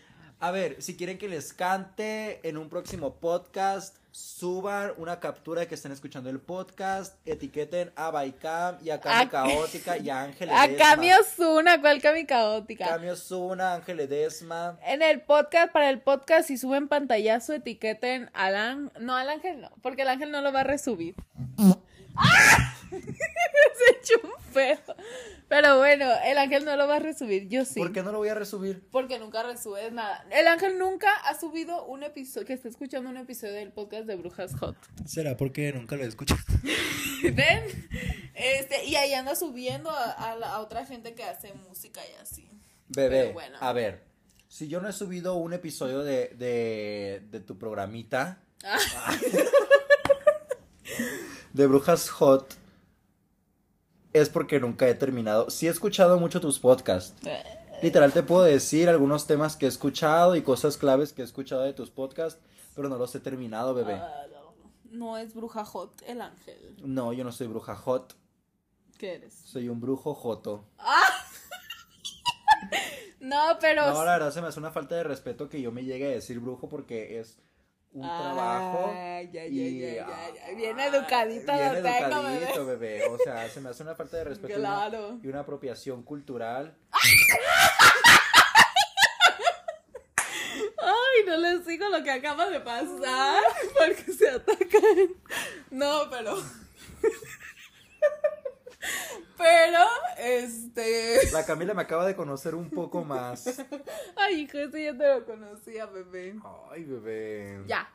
A 0.45 0.51
ver, 0.51 0.77
si 0.83 0.95
quieren 0.95 1.17
que 1.17 1.27
les 1.27 1.55
cante 1.55 2.47
en 2.47 2.59
un 2.59 2.69
próximo 2.69 3.15
podcast, 3.15 3.97
suban 4.11 4.93
una 4.99 5.19
captura 5.19 5.63
de 5.63 5.69
que 5.69 5.75
estén 5.75 5.91
escuchando 5.91 6.29
el 6.29 6.39
podcast, 6.39 7.15
etiqueten 7.27 7.91
a 7.97 8.11
Baikam 8.11 8.77
y 8.85 8.91
a 8.91 9.01
Cami 9.01 9.23
A- 9.25 9.29
Caótica 9.31 9.97
y 9.97 10.11
a 10.11 10.21
Ángel 10.25 10.51
A 10.51 10.67
Edesma. 10.67 10.85
cambio 10.85 11.17
Zuna, 11.35 11.81
¿cuál 11.81 12.03
cami 12.03 12.27
caótica? 12.27 12.87
Cambio 12.87 13.17
Zuna, 13.17 13.73
Ángel 13.73 14.01
Edesma. 14.01 14.79
En 14.85 15.01
el 15.01 15.23
podcast, 15.23 15.73
para 15.73 15.89
el 15.89 16.03
podcast, 16.03 16.47
si 16.49 16.59
suben 16.59 16.89
pantallazo, 16.89 17.55
etiqueten 17.55 18.29
al 18.35 18.55
ángel. 18.55 18.91
No, 19.03 19.17
al 19.17 19.31
ángel 19.31 19.63
no, 19.63 19.71
porque 19.81 20.03
el 20.03 20.09
ángel 20.09 20.31
no 20.31 20.43
lo 20.43 20.53
va 20.53 20.61
a 20.61 20.65
resubir. 20.65 21.15
¡Ah! 22.17 22.74
Se 23.75 23.91
echó 24.15 24.21
un 24.27 24.53
pedo. 24.53 24.95
Pero 25.49 25.79
bueno, 25.79 26.07
el 26.25 26.39
ángel 26.39 26.65
no 26.65 26.75
lo 26.77 26.89
va 26.89 26.97
a 26.97 26.99
resubir, 27.01 27.49
yo 27.49 27.65
sí. 27.65 27.79
¿Por 27.79 27.93
qué 27.93 28.03
no 28.03 28.13
lo 28.13 28.19
voy 28.19 28.29
a 28.29 28.35
resubir? 28.35 28.83
Porque 28.91 29.19
nunca 29.19 29.43
resubes 29.43 29.93
nada. 29.93 30.25
El 30.31 30.47
ángel 30.49 30.79
nunca 30.79 31.11
ha 31.27 31.39
subido 31.39 31.85
un 31.85 32.03
episodio, 32.03 32.47
que 32.47 32.55
está 32.55 32.69
escuchando 32.69 33.11
un 33.11 33.17
episodio 33.19 33.53
del 33.55 33.71
podcast 33.73 34.07
de 34.07 34.17
Brujas 34.17 34.55
Hot. 34.59 34.77
¿Será 35.07 35.37
porque 35.37 35.73
nunca 35.73 35.97
lo 35.97 36.05
he 36.05 36.07
escuchado? 36.07 36.41
¿Ven? 37.23 37.89
Este, 38.35 38.85
y 38.87 38.97
ahí 38.97 39.13
anda 39.13 39.35
subiendo 39.37 39.91
a, 39.91 40.11
a 40.13 40.37
la- 40.37 40.49
a 40.55 40.61
otra 40.61 40.87
gente 40.87 41.15
que 41.15 41.25
hace 41.25 41.53
música 41.55 42.01
y 42.07 42.21
así. 42.21 42.49
Bebé, 42.89 43.33
bueno. 43.33 43.57
a 43.61 43.73
ver, 43.73 44.03
si 44.49 44.69
yo 44.69 44.81
no 44.81 44.89
he 44.89 44.93
subido 44.93 45.35
un 45.37 45.53
episodio 45.53 46.03
de, 46.05 46.29
de, 46.37 47.23
de 47.31 47.41
tu 47.41 47.59
programita, 47.59 48.41
Ah. 48.67 48.79
de 51.53 51.67
Brujas 51.67 52.09
Hot, 52.11 52.55
es 54.15 54.31
porque 54.31 54.59
nunca 54.61 54.89
he 54.89 54.95
terminado. 54.95 55.51
Sí 55.51 55.67
he 55.67 55.71
escuchado 55.71 56.19
mucho 56.19 56.41
tus 56.41 56.59
podcasts. 56.59 57.15
Literal 57.83 58.13
te 58.13 58.23
puedo 58.23 58.45
decir 58.45 58.89
algunos 58.89 59.27
temas 59.27 59.57
que 59.57 59.67
he 59.67 59.69
escuchado 59.69 60.37
y 60.37 60.43
cosas 60.43 60.79
claves 60.79 61.13
que 61.13 61.21
he 61.21 61.25
escuchado 61.25 61.63
de 61.63 61.75
tus 61.75 61.91
podcasts, 61.91 62.41
pero 62.75 62.89
no 62.89 62.97
los 62.97 63.15
he 63.15 63.21
terminado, 63.21 63.75
bebé. 63.75 63.95
Ah, 63.95 64.25
no, 64.33 64.55
no 64.91 65.19
es 65.19 65.35
bruja 65.35 65.65
hot 65.65 66.01
el 66.07 66.23
ángel. 66.23 66.77
No, 66.79 67.13
yo 67.13 67.25
no 67.25 67.33
soy 67.33 67.49
bruja 67.49 67.75
hot, 67.77 68.15
¿Qué 68.97 69.15
eres? 69.17 69.35
soy 69.35 69.69
un 69.69 69.81
brujo 69.81 70.15
joto. 70.15 70.65
No, 73.21 73.57
pero. 73.59 73.91
No, 73.91 74.05
la 74.05 74.13
verdad 74.13 74.33
se 74.33 74.43
me 74.43 74.49
hace 74.49 74.59
una 74.61 74.71
falta 74.71 74.95
de 74.97 75.03
respeto 75.03 75.49
que 75.49 75.63
yo 75.63 75.73
me 75.73 75.83
llegue 75.85 76.07
a 76.07 76.11
decir 76.11 76.41
brujo 76.41 76.69
porque 76.69 77.19
es 77.19 77.39
un 77.95 78.03
trabajo. 78.03 78.93
Ay, 78.95 79.31
ya, 79.33 79.43
ya, 79.45 79.49
y, 79.49 79.81
ya, 79.81 79.95
ya, 79.95 80.07
ah, 80.09 80.51
Bien 80.57 80.79
educadita 80.81 81.57
bien 81.57 81.69
lo 81.75 81.83
tengo, 81.83 82.29
educadito, 82.29 82.67
bebé. 82.67 82.99
bebé. 82.99 83.07
O 83.09 83.19
sea, 83.19 83.49
se 83.49 83.61
me 83.61 83.71
hace 83.71 83.83
una 83.83 83.95
falta 83.95 84.17
de 84.19 84.25
respeto 84.31 84.53
y 84.53 84.57
una- 84.57 84.69
Claro. 84.89 85.19
y 85.23 85.29
una 85.29 85.41
apropiación 85.41 86.03
cultural. 86.03 86.77
Ay, 90.87 91.25
no 91.27 91.37
les 91.39 91.67
digo 91.67 91.89
lo 91.89 92.03
que 92.03 92.11
acaba 92.11 92.49
de 92.51 92.61
pasar. 92.61 93.43
Porque 93.79 94.13
se 94.13 94.29
atacan. 94.29 95.15
No, 95.71 96.11
pero. 96.11 96.37
Pero, 99.37 99.79
este. 100.19 101.31
La 101.33 101.45
Camila 101.45 101.75
me 101.75 101.83
acaba 101.83 102.07
de 102.07 102.15
conocer 102.15 102.55
un 102.55 102.71
poco 102.71 103.05
más. 103.05 103.45
Ay, 104.17 104.43
hijo, 104.43 104.59
ese 104.59 104.85
ya 104.85 104.97
te 104.97 105.07
lo 105.09 105.25
conocía, 105.25 105.87
bebé. 105.87 106.35
Ay, 106.71 106.85
bebé. 106.85 107.63
Ya. 107.67 107.89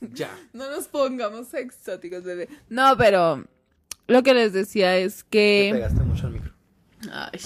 Ya. 0.00 0.30
No 0.52 0.70
nos 0.70 0.86
pongamos 0.88 1.52
exóticos, 1.54 2.22
bebé. 2.24 2.48
No, 2.68 2.96
pero. 2.96 3.44
Lo 4.06 4.22
que 4.22 4.34
les 4.34 4.52
decía 4.52 4.96
es 4.98 5.24
Te 5.24 5.30
que. 5.30 5.70
pegaste 5.72 6.00
mucho 6.02 6.26
al 6.26 6.32
micro. 6.34 6.52
Ay. 7.10 7.40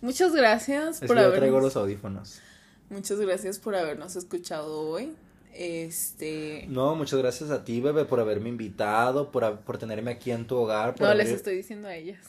Muchas 0.00 0.32
gracias 0.34 1.02
Es 1.02 1.08
por 1.08 1.16
que 1.16 1.22
yo 1.22 1.32
traigo 1.32 1.60
los 1.60 1.76
audífonos. 1.76 2.40
Muchas 2.88 3.20
gracias 3.20 3.58
por 3.58 3.74
habernos 3.76 4.16
escuchado 4.16 4.80
hoy. 4.90 5.14
Este. 5.52 6.64
No, 6.68 6.94
muchas 6.94 7.18
gracias 7.18 7.50
a 7.50 7.64
ti, 7.64 7.80
bebé, 7.80 8.04
por 8.04 8.18
haberme 8.20 8.48
invitado, 8.48 9.30
por, 9.30 9.58
por 9.60 9.76
tenerme 9.76 10.12
aquí 10.12 10.30
en 10.30 10.46
tu 10.46 10.56
hogar. 10.56 10.94
Por 10.94 11.06
No, 11.08 11.14
les 11.14 11.26
haber- 11.26 11.36
estoy 11.36 11.56
diciendo 11.56 11.88
a 11.88 11.94
ellas. 11.96 12.20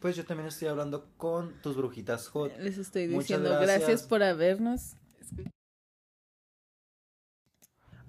Pues 0.00 0.14
yo 0.16 0.24
también 0.24 0.48
estoy 0.48 0.68
hablando 0.68 1.10
con 1.16 1.60
tus 1.62 1.76
brujitas 1.76 2.28
hot. 2.28 2.52
Les 2.58 2.78
estoy 2.78 3.08
Muchas 3.08 3.28
diciendo 3.28 3.50
gracias. 3.50 3.78
gracias. 3.78 4.02
por 4.02 4.22
habernos. 4.22 4.96
escuchado. 5.20 5.50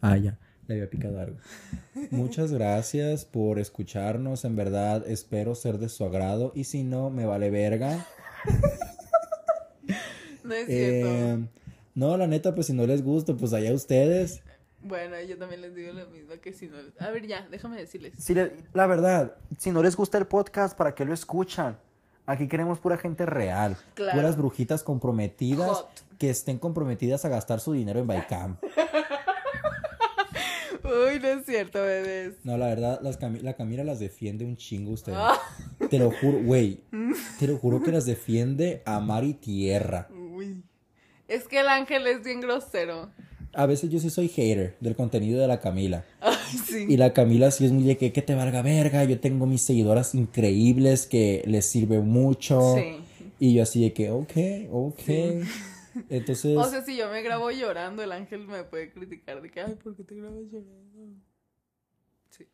Ah, 0.02 0.18
ya, 0.18 0.38
le 0.68 0.76
había 0.76 0.90
picado 0.90 1.20
algo. 1.20 1.38
Muchas 2.12 2.52
gracias 2.52 3.26
por 3.26 3.58
escucharnos, 3.60 4.46
en 4.46 4.56
verdad 4.56 5.08
espero 5.08 5.56
ser 5.56 5.80
de 5.80 5.90
su 5.90 6.06
agrado 6.06 6.52
y 6.54 6.66
si 6.66 6.84
no, 6.84 7.10
me 7.10 7.26
vale 7.26 7.50
verga. 7.50 8.06
No 10.44 10.54
es 10.54 10.66
cierto. 10.68 11.08
Eh, 11.10 11.48
no, 11.94 12.16
la 12.16 12.26
neta, 12.26 12.56
pues 12.56 12.68
si 12.68 12.74
no 12.74 12.88
les 12.88 13.04
gusta, 13.04 13.34
pues 13.36 13.52
allá 13.52 13.74
ustedes. 13.74 14.44
Bueno, 14.88 15.20
yo 15.22 15.38
también 15.38 15.62
les 15.62 15.76
digo 15.76 15.94
lo 15.94 16.08
mismo 16.08 16.34
que 16.42 16.54
si 16.54 16.68
no. 16.68 16.78
A 17.00 17.10
ver, 17.12 17.26
ya, 17.28 17.48
déjame 17.50 17.78
decirles. 17.78 18.14
Si 18.18 18.34
le- 18.34 18.54
la 18.74 18.88
verdad, 18.88 19.36
si 19.58 19.72
no 19.72 19.82
les 19.84 19.96
gusta 19.96 20.18
el 20.18 20.28
podcast, 20.28 20.78
¿para 20.78 20.94
qué 20.96 21.06
lo 21.06 21.14
escuchan? 21.14 21.78
Aquí 22.26 22.48
queremos 22.48 22.80
pura 22.80 22.98
gente 22.98 23.26
real, 23.26 23.78
Claro. 23.94 24.18
puras 24.20 24.36
brujitas 24.38 24.84
comprometidas 24.84 25.70
Hot. 25.70 25.90
que 26.18 26.30
estén 26.30 26.58
comprometidas 26.60 27.24
a 27.26 27.30
gastar 27.30 27.60
su 27.62 27.72
dinero 27.74 28.00
en 28.00 28.08
Baikam. 28.08 28.58
Uy, 30.84 31.20
no 31.20 31.28
es 31.28 31.46
cierto, 31.46 31.82
bebés. 31.82 32.36
No, 32.44 32.58
la 32.58 32.68
verdad, 32.68 33.00
las 33.02 33.20
Cami- 33.20 33.42
la 33.42 33.54
Camila 33.56 33.84
las 33.84 34.00
defiende 34.00 34.46
un 34.46 34.56
chingo 34.58 34.92
ustedes. 34.92 35.18
Ah. 35.20 35.40
Te 35.90 36.00
lo 36.00 36.12
juro, 36.12 36.40
güey. 36.44 36.82
Te 37.40 37.48
lo 37.48 37.58
juro 37.58 37.82
que 37.82 37.92
las 37.92 38.06
defiende 38.06 38.84
a 38.86 39.00
mar 39.00 39.24
y 39.24 39.34
tierra. 39.34 40.08
Uy. 40.12 40.64
Es 41.28 41.48
que 41.48 41.60
el 41.60 41.68
ángel 41.68 42.08
es 42.08 42.24
bien 42.24 42.40
grosero. 42.42 43.10
A 43.58 43.66
veces 43.66 43.90
yo 43.90 44.00
sí 44.00 44.10
soy 44.12 44.28
hater 44.28 44.76
del 44.80 44.96
contenido 44.96 45.42
de 45.42 45.48
la 45.48 45.60
Camila. 45.60 46.06
Ay, 46.22 46.36
sí. 46.66 46.86
Y 46.88 46.96
la 46.98 47.12
Camila 47.12 47.50
sí 47.50 47.66
es 47.66 47.72
muy 47.72 47.84
de 47.84 47.98
que, 47.98 48.14
que 48.14 48.22
te 48.22 48.36
valga 48.36 48.62
verga. 48.62 49.04
Yo 49.04 49.20
tengo 49.20 49.48
mis 49.48 49.64
seguidoras 49.64 50.14
increíbles 50.14 51.08
que 51.08 51.44
les 51.48 51.66
sirve 51.66 52.00
mucho. 52.00 52.76
Sí. 52.76 52.98
Y 53.40 53.56
yo 53.56 53.64
así 53.64 53.82
de 53.82 53.94
que, 53.94 54.12
ok, 54.12 54.32
ok. 54.72 55.46
Entonces, 56.10 56.56
O 56.56 56.64
sea, 56.70 56.84
si 56.84 56.96
yo 56.96 57.10
me 57.10 57.24
grabo 57.24 57.50
llorando, 57.50 58.04
el 58.04 58.12
ángel 58.12 58.48
me 58.48 58.64
puede 58.64 58.92
criticar 58.92 59.42
de 59.42 59.50
que, 59.50 59.62
ay, 59.62 59.76
¿por 59.84 59.96
qué 59.96 60.04
te 60.04 60.16
grabas 60.16 60.44
llorando? 60.52 61.20
Sí. 62.30 62.46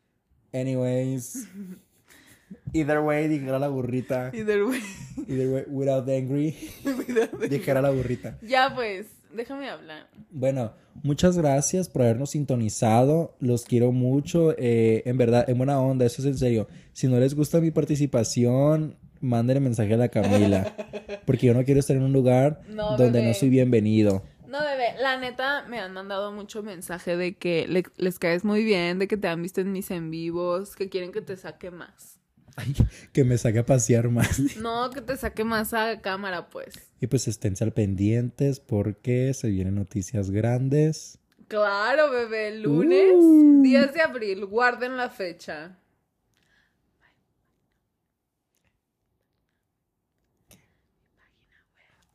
anyways. 0.53 1.47
Either 2.73 2.99
way, 2.99 3.27
dijera 3.27 3.59
la 3.59 3.67
burrita. 3.67 4.31
Either 4.33 4.63
way. 4.63 4.79
Either 5.27 5.49
way, 5.49 5.63
without 5.67 6.07
angry, 6.07 6.55
dijera 7.49 7.81
la 7.81 7.89
burrita. 7.89 8.37
ya, 8.41 8.73
pues, 8.73 9.07
déjame 9.33 9.69
hablar. 9.69 10.07
Bueno, 10.31 10.73
muchas 11.03 11.37
gracias 11.37 11.89
por 11.89 12.01
habernos 12.03 12.31
sintonizado. 12.31 13.35
Los 13.39 13.65
quiero 13.65 13.91
mucho. 13.91 14.53
eh, 14.57 15.03
en 15.05 15.17
verdad, 15.17 15.49
en 15.49 15.57
buena 15.57 15.79
onda, 15.81 16.05
eso 16.05 16.21
es 16.21 16.27
en 16.27 16.37
serio. 16.37 16.67
Si 16.93 17.07
no 17.07 17.19
les 17.19 17.35
gusta 17.35 17.59
mi 17.59 17.71
participación, 17.71 18.95
mándenle 19.21 19.59
mensaje 19.59 19.93
a 19.93 19.97
la 19.97 20.09
Camila. 20.09 20.75
Porque 21.25 21.47
yo 21.47 21.53
no 21.53 21.63
quiero 21.63 21.79
estar 21.79 21.95
en 21.95 22.03
un 22.03 22.13
lugar 22.13 22.61
No, 22.69 22.97
donde 22.97 23.19
bebé. 23.19 23.27
no 23.27 23.33
soy 23.33 23.49
bienvenido. 23.49 24.23
No, 24.47 24.59
bebé, 24.59 24.93
la 25.01 25.17
neta 25.19 25.65
me 25.67 25.79
han 25.79 25.93
mandado 25.93 26.31
mucho 26.31 26.61
mensaje 26.61 27.17
de 27.17 27.35
que 27.37 27.65
le- 27.67 27.85
les 27.97 28.19
caes 28.19 28.43
muy 28.45 28.63
bien, 28.63 28.99
de 28.99 29.07
que 29.07 29.17
te 29.17 29.27
han 29.27 29.41
visto 29.41 29.61
en 29.61 29.71
mis 29.71 29.89
en 29.89 30.11
vivos, 30.11 30.75
que 30.75 30.89
quieren 30.89 31.11
que 31.11 31.21
te 31.21 31.35
saque 31.37 31.71
más. 31.71 32.19
Ay, 32.55 32.73
que 33.13 33.23
me 33.23 33.37
saque 33.37 33.59
a 33.59 33.65
pasear 33.65 34.09
más. 34.09 34.39
No, 34.57 34.89
que 34.91 35.01
te 35.01 35.17
saque 35.17 35.43
más 35.43 35.73
a 35.73 36.01
cámara, 36.01 36.49
pues. 36.49 36.73
Y 37.01 37.07
pues 37.07 37.27
esténse 37.27 37.63
al 37.63 37.73
pendientes 37.73 38.59
porque 38.59 39.33
se 39.33 39.49
vienen 39.49 39.75
noticias 39.75 40.29
grandes. 40.31 41.19
Claro, 41.47 42.09
bebé, 42.09 42.57
lunes, 42.57 43.13
Uh. 43.15 43.61
10 43.61 43.93
de 43.93 44.01
abril, 44.01 44.45
guarden 44.45 44.97
la 44.97 45.09
fecha. 45.09 45.77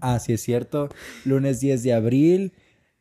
Ah, 0.01 0.19
sí 0.21 0.33
es 0.33 0.43
cierto. 0.43 0.89
Lunes 1.25 1.61
10 1.61 1.83
de 1.83 1.93
abril 1.93 2.53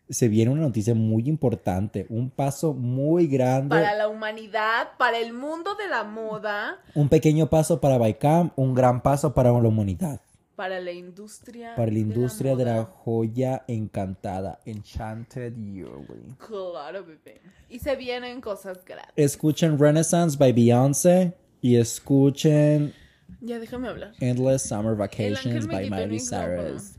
se 0.09 0.27
viene 0.27 0.51
una 0.51 0.61
noticia 0.61 0.95
muy 0.95 1.27
importante. 1.27 2.05
Un 2.09 2.29
paso 2.29 2.73
muy 2.73 3.27
grande. 3.27 3.75
Para 3.75 3.95
la 3.95 4.07
humanidad, 4.07 4.89
para 4.97 5.17
el 5.19 5.33
mundo 5.33 5.75
de 5.75 5.87
la 5.87 6.03
moda, 6.03 6.79
Un 6.93 7.09
pequeño 7.09 7.49
paso 7.49 7.79
para 7.81 7.97
Baikam, 7.97 8.51
un 8.55 8.73
gran 8.73 9.01
paso 9.01 9.33
para 9.33 9.51
la 9.51 9.67
humanidad. 9.67 10.21
para 10.55 10.79
la 10.79 10.91
industria. 10.91 11.75
Para 11.75 11.91
la 11.91 11.99
industria 11.99 12.55
de 12.55 12.65
la, 12.65 12.83
joya 12.83 13.63
encantada. 13.67 14.59
Enchanted 14.65 15.53
Jewelry. 15.53 16.35
Claro, 16.39 17.05
bebé. 17.05 17.41
Y 17.69 17.77
se 17.77 17.95
vienen 17.95 18.41
cosas 18.41 18.83
grandes. 18.83 19.13
Escuchen 19.15 19.77
Renaissance 19.77 20.35
by 20.35 20.53
Beyoncé 20.53 21.33
y 21.61 21.75
escuchen 21.75 22.93
Ya 23.41 23.59
déjame 23.59 23.87
hablar. 23.87 24.13
Endless 24.19 24.63
Summer 24.63 24.95
Vacations 24.95 25.67
by 25.67 25.91
Miley. 25.91 26.19
Cyrus. 26.19 26.96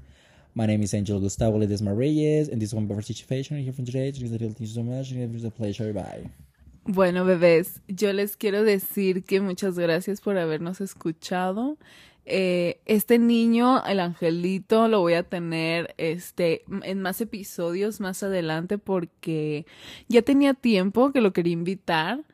My 0.59 0.67
name 0.67 0.83
is 0.83 0.93
Angel 0.93 1.21
Gustavo 1.21 1.57
Ledesma 1.57 1.97
Reyes, 1.97 2.49
and 2.49 2.61
this 2.61 2.71
is 2.71 2.75
one 2.75 2.89
participation 2.89 3.59
here 3.59 3.73
from 3.73 3.85
today. 3.85 4.11
Thank 4.11 4.59
you 4.59 4.67
so 4.67 4.83
much. 4.83 5.13
It 5.13 5.33
was 5.33 5.45
a 5.45 5.53
pleasure. 5.53 5.93
Bye. 5.93 6.33
Bueno, 6.85 7.25
bebés, 7.25 7.81
yo 7.87 8.13
les 8.13 8.37
quiero 8.37 8.65
decir 8.65 9.23
que 9.23 9.41
muchas 9.41 9.79
gracias 9.79 10.21
por 10.21 10.37
habernos 10.37 10.81
escuchado. 10.81 11.77
Eh, 12.27 12.81
este 12.87 13.21
niño, 13.21 13.85
el 13.87 14.01
angelito, 14.01 14.89
lo 14.89 14.99
voy 14.99 15.13
a 15.13 15.23
tener 15.23 15.95
este 15.97 16.65
en 16.83 17.03
más 17.03 17.21
episodios 17.21 18.01
más 18.01 18.25
adelante 18.25 18.79
porque 18.79 19.65
ya 20.09 20.23
tenía 20.23 20.55
tiempo 20.55 21.13
que 21.13 21.21
lo 21.21 21.33
quería 21.33 21.53
invitar 21.53 22.25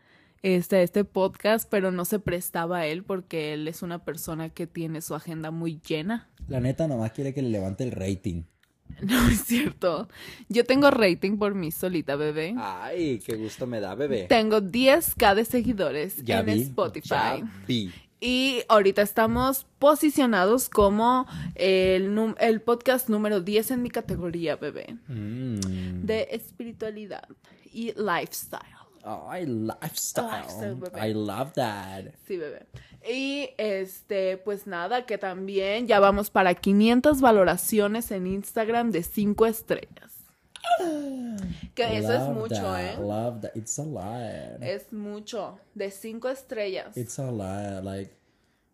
este, 0.44 0.82
este 0.82 1.04
podcast, 1.04 1.66
pero 1.70 1.90
no 1.90 2.04
se 2.04 2.18
prestaba 2.18 2.80
a 2.80 2.86
él 2.86 3.02
porque 3.02 3.54
él 3.54 3.66
es 3.66 3.80
una 3.82 4.04
persona 4.04 4.50
que 4.50 4.66
tiene 4.66 5.00
su 5.00 5.14
agenda 5.14 5.50
muy 5.50 5.80
llena. 5.80 6.28
La 6.48 6.60
neta 6.60 6.86
nomás 6.86 7.12
quiere 7.12 7.32
que 7.32 7.40
le 7.40 7.48
levante 7.48 7.82
el 7.84 7.90
rating. 7.92 8.42
No 9.00 9.28
es 9.28 9.40
cierto. 9.46 10.08
Yo 10.50 10.64
tengo 10.66 10.90
rating 10.90 11.38
por 11.38 11.54
mí 11.54 11.72
solita, 11.72 12.14
bebé. 12.16 12.54
Ay, 12.58 13.18
qué 13.24 13.34
gusto 13.36 13.66
me 13.66 13.80
da, 13.80 13.94
bebé. 13.94 14.26
Tengo 14.28 14.60
10k 14.60 15.34
de 15.34 15.44
seguidores 15.46 16.22
Ya 16.22 16.40
en 16.40 16.46
vi. 16.46 16.62
Spotify. 16.62 17.08
Ya 17.08 17.50
vi. 17.66 17.90
Y 18.20 18.60
ahorita 18.68 19.00
estamos 19.00 19.66
posicionados 19.78 20.68
como 20.68 21.26
el, 21.54 22.34
el 22.38 22.60
podcast 22.60 23.08
número 23.08 23.40
10 23.40 23.70
en 23.72 23.82
mi 23.82 23.88
categoría, 23.90 24.56
bebé, 24.56 24.96
Mm. 25.08 26.04
de 26.04 26.28
espiritualidad 26.30 27.26
y 27.72 27.92
lifestyle. 27.98 28.60
Ay, 29.04 29.46
lifestyle. 29.46 30.42
Lifestyle, 30.42 30.74
bebé. 30.76 31.08
I 31.08 31.12
love 31.12 31.52
that. 31.54 32.04
Sí, 32.26 32.36
bebé. 32.36 32.66
Y 33.06 33.50
este, 33.58 34.38
pues 34.38 34.66
nada, 34.66 35.04
que 35.04 35.18
también 35.18 35.86
ya 35.86 36.00
vamos 36.00 36.30
para 36.30 36.54
500 36.54 37.20
valoraciones 37.20 38.10
en 38.10 38.26
Instagram 38.26 38.90
de 38.90 39.02
5 39.02 39.46
estrellas. 39.46 40.12
Que 41.74 41.98
eso 41.98 42.12
es 42.12 42.20
Love 42.20 42.34
mucho, 42.34 42.62
that, 42.62 42.80
¿eh? 42.80 42.96
Love 42.98 43.40
that. 43.42 43.56
It's 43.56 43.78
a 43.78 43.84
lot. 43.84 44.62
Es 44.62 44.92
mucho, 44.92 45.58
de 45.74 45.90
5 45.90 46.28
estrellas. 46.30 46.96
It's 46.96 47.18
a 47.18 47.30
lot. 47.30 47.84
Like, 47.84 48.14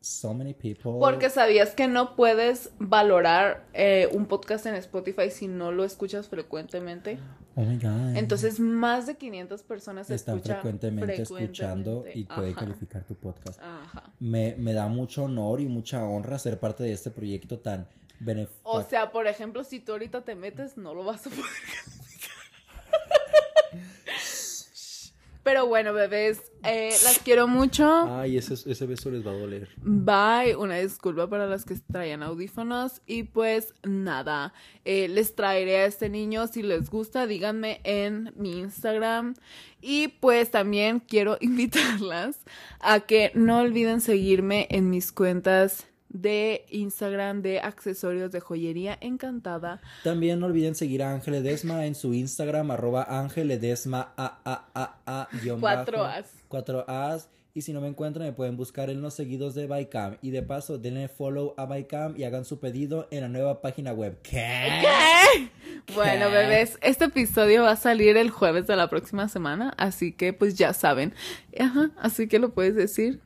so 0.01 0.33
many 0.33 0.55
people. 0.55 0.93
Porque 0.99 1.29
sabías 1.31 1.75
que 1.75 1.87
no 1.87 2.17
puedes 2.17 2.71
valorar 2.79 3.67
eh, 3.73 4.09
un 4.13 4.27
podcast 4.27 4.67
en 4.67 4.75
Spotify 4.77 5.31
si 5.31 5.47
no 5.47 5.73
lo 5.73 5.85
escuchas 5.85 6.29
frecuentemente. 6.29 7.19
Oh 7.55 7.63
my 7.63 7.77
God. 7.77 8.17
Entonces, 8.17 8.59
más 8.61 9.07
de 9.07 9.17
500 9.17 9.63
personas 9.63 10.11
están 10.11 10.37
escuchan 10.37 10.57
frecuentemente, 10.57 11.23
escuchando 11.23 12.05
y 12.07 12.25
frecuentemente. 12.25 12.35
puede 12.35 12.55
calificar 12.55 13.05
tu 13.05 13.15
podcast. 13.15 13.61
Ajá. 13.61 14.13
Me, 14.19 14.55
me 14.57 14.73
da 14.73 14.89
mucho 14.89 15.25
honor 15.25 15.61
y 15.61 15.67
mucha 15.67 16.05
honra 16.05 16.39
ser 16.39 16.59
parte 16.59 16.85
de 16.85 16.93
este 16.93 17.11
proyecto 17.11 17.59
tan 17.59 17.87
beneficioso. 18.21 18.63
O 18.65 18.83
sea, 18.83 19.13
por 19.13 19.27
ejemplo, 19.27 19.65
si 19.65 19.81
tú 19.81 19.93
ahorita 19.93 20.23
te 20.23 20.35
metes, 20.35 20.77
no 20.77 20.95
lo 20.95 21.05
vas 21.05 21.27
a 21.27 21.31
poder 21.31 21.45
calificar. 21.85 22.31
Pero 25.51 25.67
bueno, 25.67 25.93
bebés, 25.93 26.53
eh, 26.63 26.91
las 27.03 27.19
quiero 27.19 27.49
mucho. 27.49 27.85
Ay, 28.09 28.37
ese, 28.37 28.55
ese 28.55 28.87
beso 28.87 29.11
les 29.11 29.27
va 29.27 29.33
a 29.33 29.35
doler. 29.35 29.69
Bye, 29.83 30.55
una 30.55 30.77
disculpa 30.77 31.29
para 31.29 31.49
las 31.49 31.65
que 31.65 31.75
traían 31.91 32.23
audífonos 32.23 33.03
y 33.05 33.25
pues 33.25 33.75
nada, 33.83 34.55
eh, 34.85 35.09
les 35.09 35.35
traeré 35.35 35.79
a 35.79 35.87
este 35.87 36.09
niño 36.09 36.47
si 36.47 36.63
les 36.63 36.89
gusta, 36.89 37.27
díganme 37.27 37.81
en 37.83 38.33
mi 38.37 38.61
Instagram 38.61 39.35
y 39.81 40.07
pues 40.07 40.53
también 40.53 41.01
quiero 41.01 41.37
invitarlas 41.41 42.39
a 42.79 43.01
que 43.01 43.33
no 43.35 43.59
olviden 43.59 44.01
seguirme 44.01 44.69
en 44.71 44.89
mis 44.89 45.11
cuentas 45.11 45.90
de 46.11 46.67
Instagram 46.69 47.41
de 47.41 47.61
accesorios 47.61 48.31
de 48.33 48.41
joyería 48.41 48.99
encantada. 49.01 49.81
También 50.05 50.41
no 50.41 50.47
olviden 50.47 50.75
seguir 50.75 51.03
a 51.03 51.13
Ángel 51.13 51.35
Edesma 51.35 51.87
en 51.87 51.95
su 51.95 52.13
Instagram, 52.13 52.71
arroba 52.71 53.07
Ángel 53.09 53.51
Edesma 53.51 54.13
a 54.17 54.41
a 54.45 54.69
a 54.75 54.99
a 55.07 55.29
guion 55.41 55.61
Cuatro 55.61 56.01
bajo, 56.01 56.19
As. 56.19 56.27
Cuatro 56.49 56.85
As. 56.89 57.29
Y 57.53 57.63
si 57.63 57.73
no 57.73 57.81
me 57.81 57.89
encuentran, 57.89 58.27
me 58.27 58.33
pueden 58.33 58.57
buscar 58.57 58.91
en 58.91 59.03
los 59.03 59.15
seguidos 59.15 59.57
de 59.57 59.67
Bycam. 59.67 60.19
Y 60.23 60.31
de 60.31 60.43
paso, 60.43 60.79
denle 60.79 61.09
follow 61.09 61.55
a 61.57 61.67
Bycam 61.67 62.15
y 62.17 62.23
hagan 62.23 62.45
su 62.45 62.61
pedido 62.61 63.09
en 63.11 63.23
la 63.23 63.29
nueva 63.29 63.61
página 63.61 63.93
web. 63.93 64.19
¿Qué? 64.23 64.69
Bueno, 65.95 66.31
bebés, 66.31 66.79
este 66.83 67.07
episodio 67.07 67.65
va 67.65 67.73
a 67.73 67.77
salir 67.77 68.17
el 68.17 68.31
jueves 68.31 68.69
de 68.69 68.77
la 68.77 68.89
próxima 68.89 69.29
semana, 69.29 69.75
así 69.77 70.13
que 70.13 70.33
pues 70.33 70.55
ya 70.55 70.73
saben. 70.73 71.13
Ajá, 71.59 71.91
así 71.99 72.29
que 72.29 72.39
lo 72.39 72.55
puedes 72.55 72.77
decir. 72.77 73.21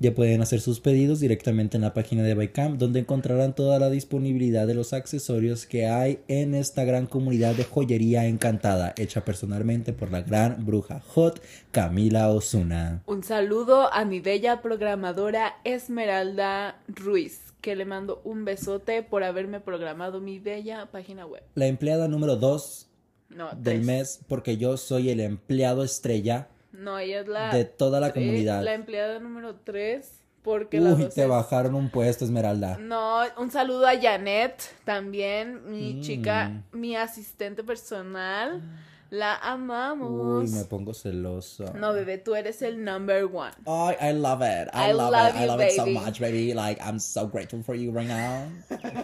Ya 0.00 0.14
pueden 0.14 0.42
hacer 0.42 0.60
sus 0.60 0.78
pedidos 0.78 1.18
directamente 1.18 1.76
en 1.76 1.82
la 1.82 1.92
página 1.92 2.22
de 2.22 2.34
Bycam, 2.34 2.78
donde 2.78 3.00
encontrarán 3.00 3.52
toda 3.52 3.80
la 3.80 3.90
disponibilidad 3.90 4.64
de 4.68 4.74
los 4.74 4.92
accesorios 4.92 5.66
que 5.66 5.88
hay 5.88 6.20
en 6.28 6.54
esta 6.54 6.84
gran 6.84 7.06
comunidad 7.06 7.56
de 7.56 7.64
joyería 7.64 8.26
encantada, 8.26 8.94
hecha 8.96 9.24
personalmente 9.24 9.92
por 9.92 10.12
la 10.12 10.20
gran 10.20 10.64
bruja 10.64 11.00
hot 11.00 11.42
Camila 11.72 12.28
Osuna. 12.28 13.02
Un 13.06 13.24
saludo 13.24 13.92
a 13.92 14.04
mi 14.04 14.20
bella 14.20 14.62
programadora 14.62 15.56
Esmeralda 15.64 16.80
Ruiz, 16.86 17.52
que 17.60 17.74
le 17.74 17.84
mando 17.84 18.20
un 18.22 18.44
besote 18.44 19.02
por 19.02 19.24
haberme 19.24 19.58
programado 19.58 20.20
mi 20.20 20.38
bella 20.38 20.86
página 20.92 21.26
web. 21.26 21.42
La 21.56 21.66
empleada 21.66 22.06
número 22.06 22.36
2 22.36 22.88
No, 23.30 23.50
del 23.56 23.82
mes, 23.82 24.20
porque 24.28 24.58
yo 24.58 24.76
soy 24.76 25.10
el 25.10 25.18
empleado 25.18 25.82
estrella. 25.82 26.50
No, 26.78 26.98
ella 26.98 27.20
es 27.20 27.28
la... 27.28 27.52
de 27.54 27.64
toda 27.64 28.00
la 28.00 28.12
comunidad. 28.12 28.62
La 28.62 28.74
empleada 28.74 29.18
número 29.18 29.56
3, 29.56 30.10
porque 30.42 30.80
Uy, 30.80 31.08
te 31.14 31.22
es- 31.22 31.28
bajaron 31.28 31.74
un 31.74 31.90
puesto, 31.90 32.24
Esmeralda. 32.24 32.78
No, 32.78 33.20
un 33.36 33.50
saludo 33.50 33.86
a 33.86 34.00
Janet, 34.00 34.62
también, 34.84 35.68
mi 35.70 35.94
Mm. 35.94 36.00
chica, 36.02 36.62
mi 36.72 36.96
asistente 36.96 37.64
personal. 37.64 38.62
La 39.10 39.36
amamos. 39.36 40.44
Uy, 40.50 40.54
me 40.54 40.64
pongo 40.64 40.92
celoso. 40.92 41.64
No, 41.74 41.94
bebé, 41.94 42.18
tú 42.18 42.34
eres 42.34 42.60
el 42.60 42.84
number 42.84 43.24
one. 43.24 43.52
Ay, 43.66 43.96
I 44.10 44.12
love 44.12 44.42
it. 44.42 44.68
I, 44.74 44.90
I 44.90 44.92
love, 44.92 45.10
love 45.12 45.30
it. 45.30 45.36
I 45.40 45.46
love 45.46 45.60
it 45.62 45.72
so 45.72 45.86
much, 45.86 46.20
baby. 46.20 46.52
Like, 46.52 46.78
I'm 46.82 47.00
so 47.00 47.26
grateful 47.26 47.62
for 47.62 47.74
you 47.74 47.90
right 47.90 48.06
now. 48.06 48.46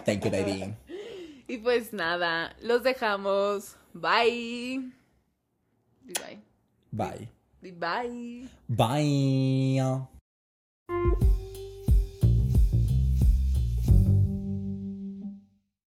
Thank 0.05 0.23
you, 0.25 0.31
baby. 0.31 0.73
Y 1.47 1.57
pues 1.57 1.91
nada, 1.93 2.55
los 2.63 2.81
dejamos. 2.83 3.75
Bye. 3.93 4.91
Bye. 6.03 6.39
Bye. 6.91 7.29
Bye. 7.71 8.47
Bye. 8.69 10.07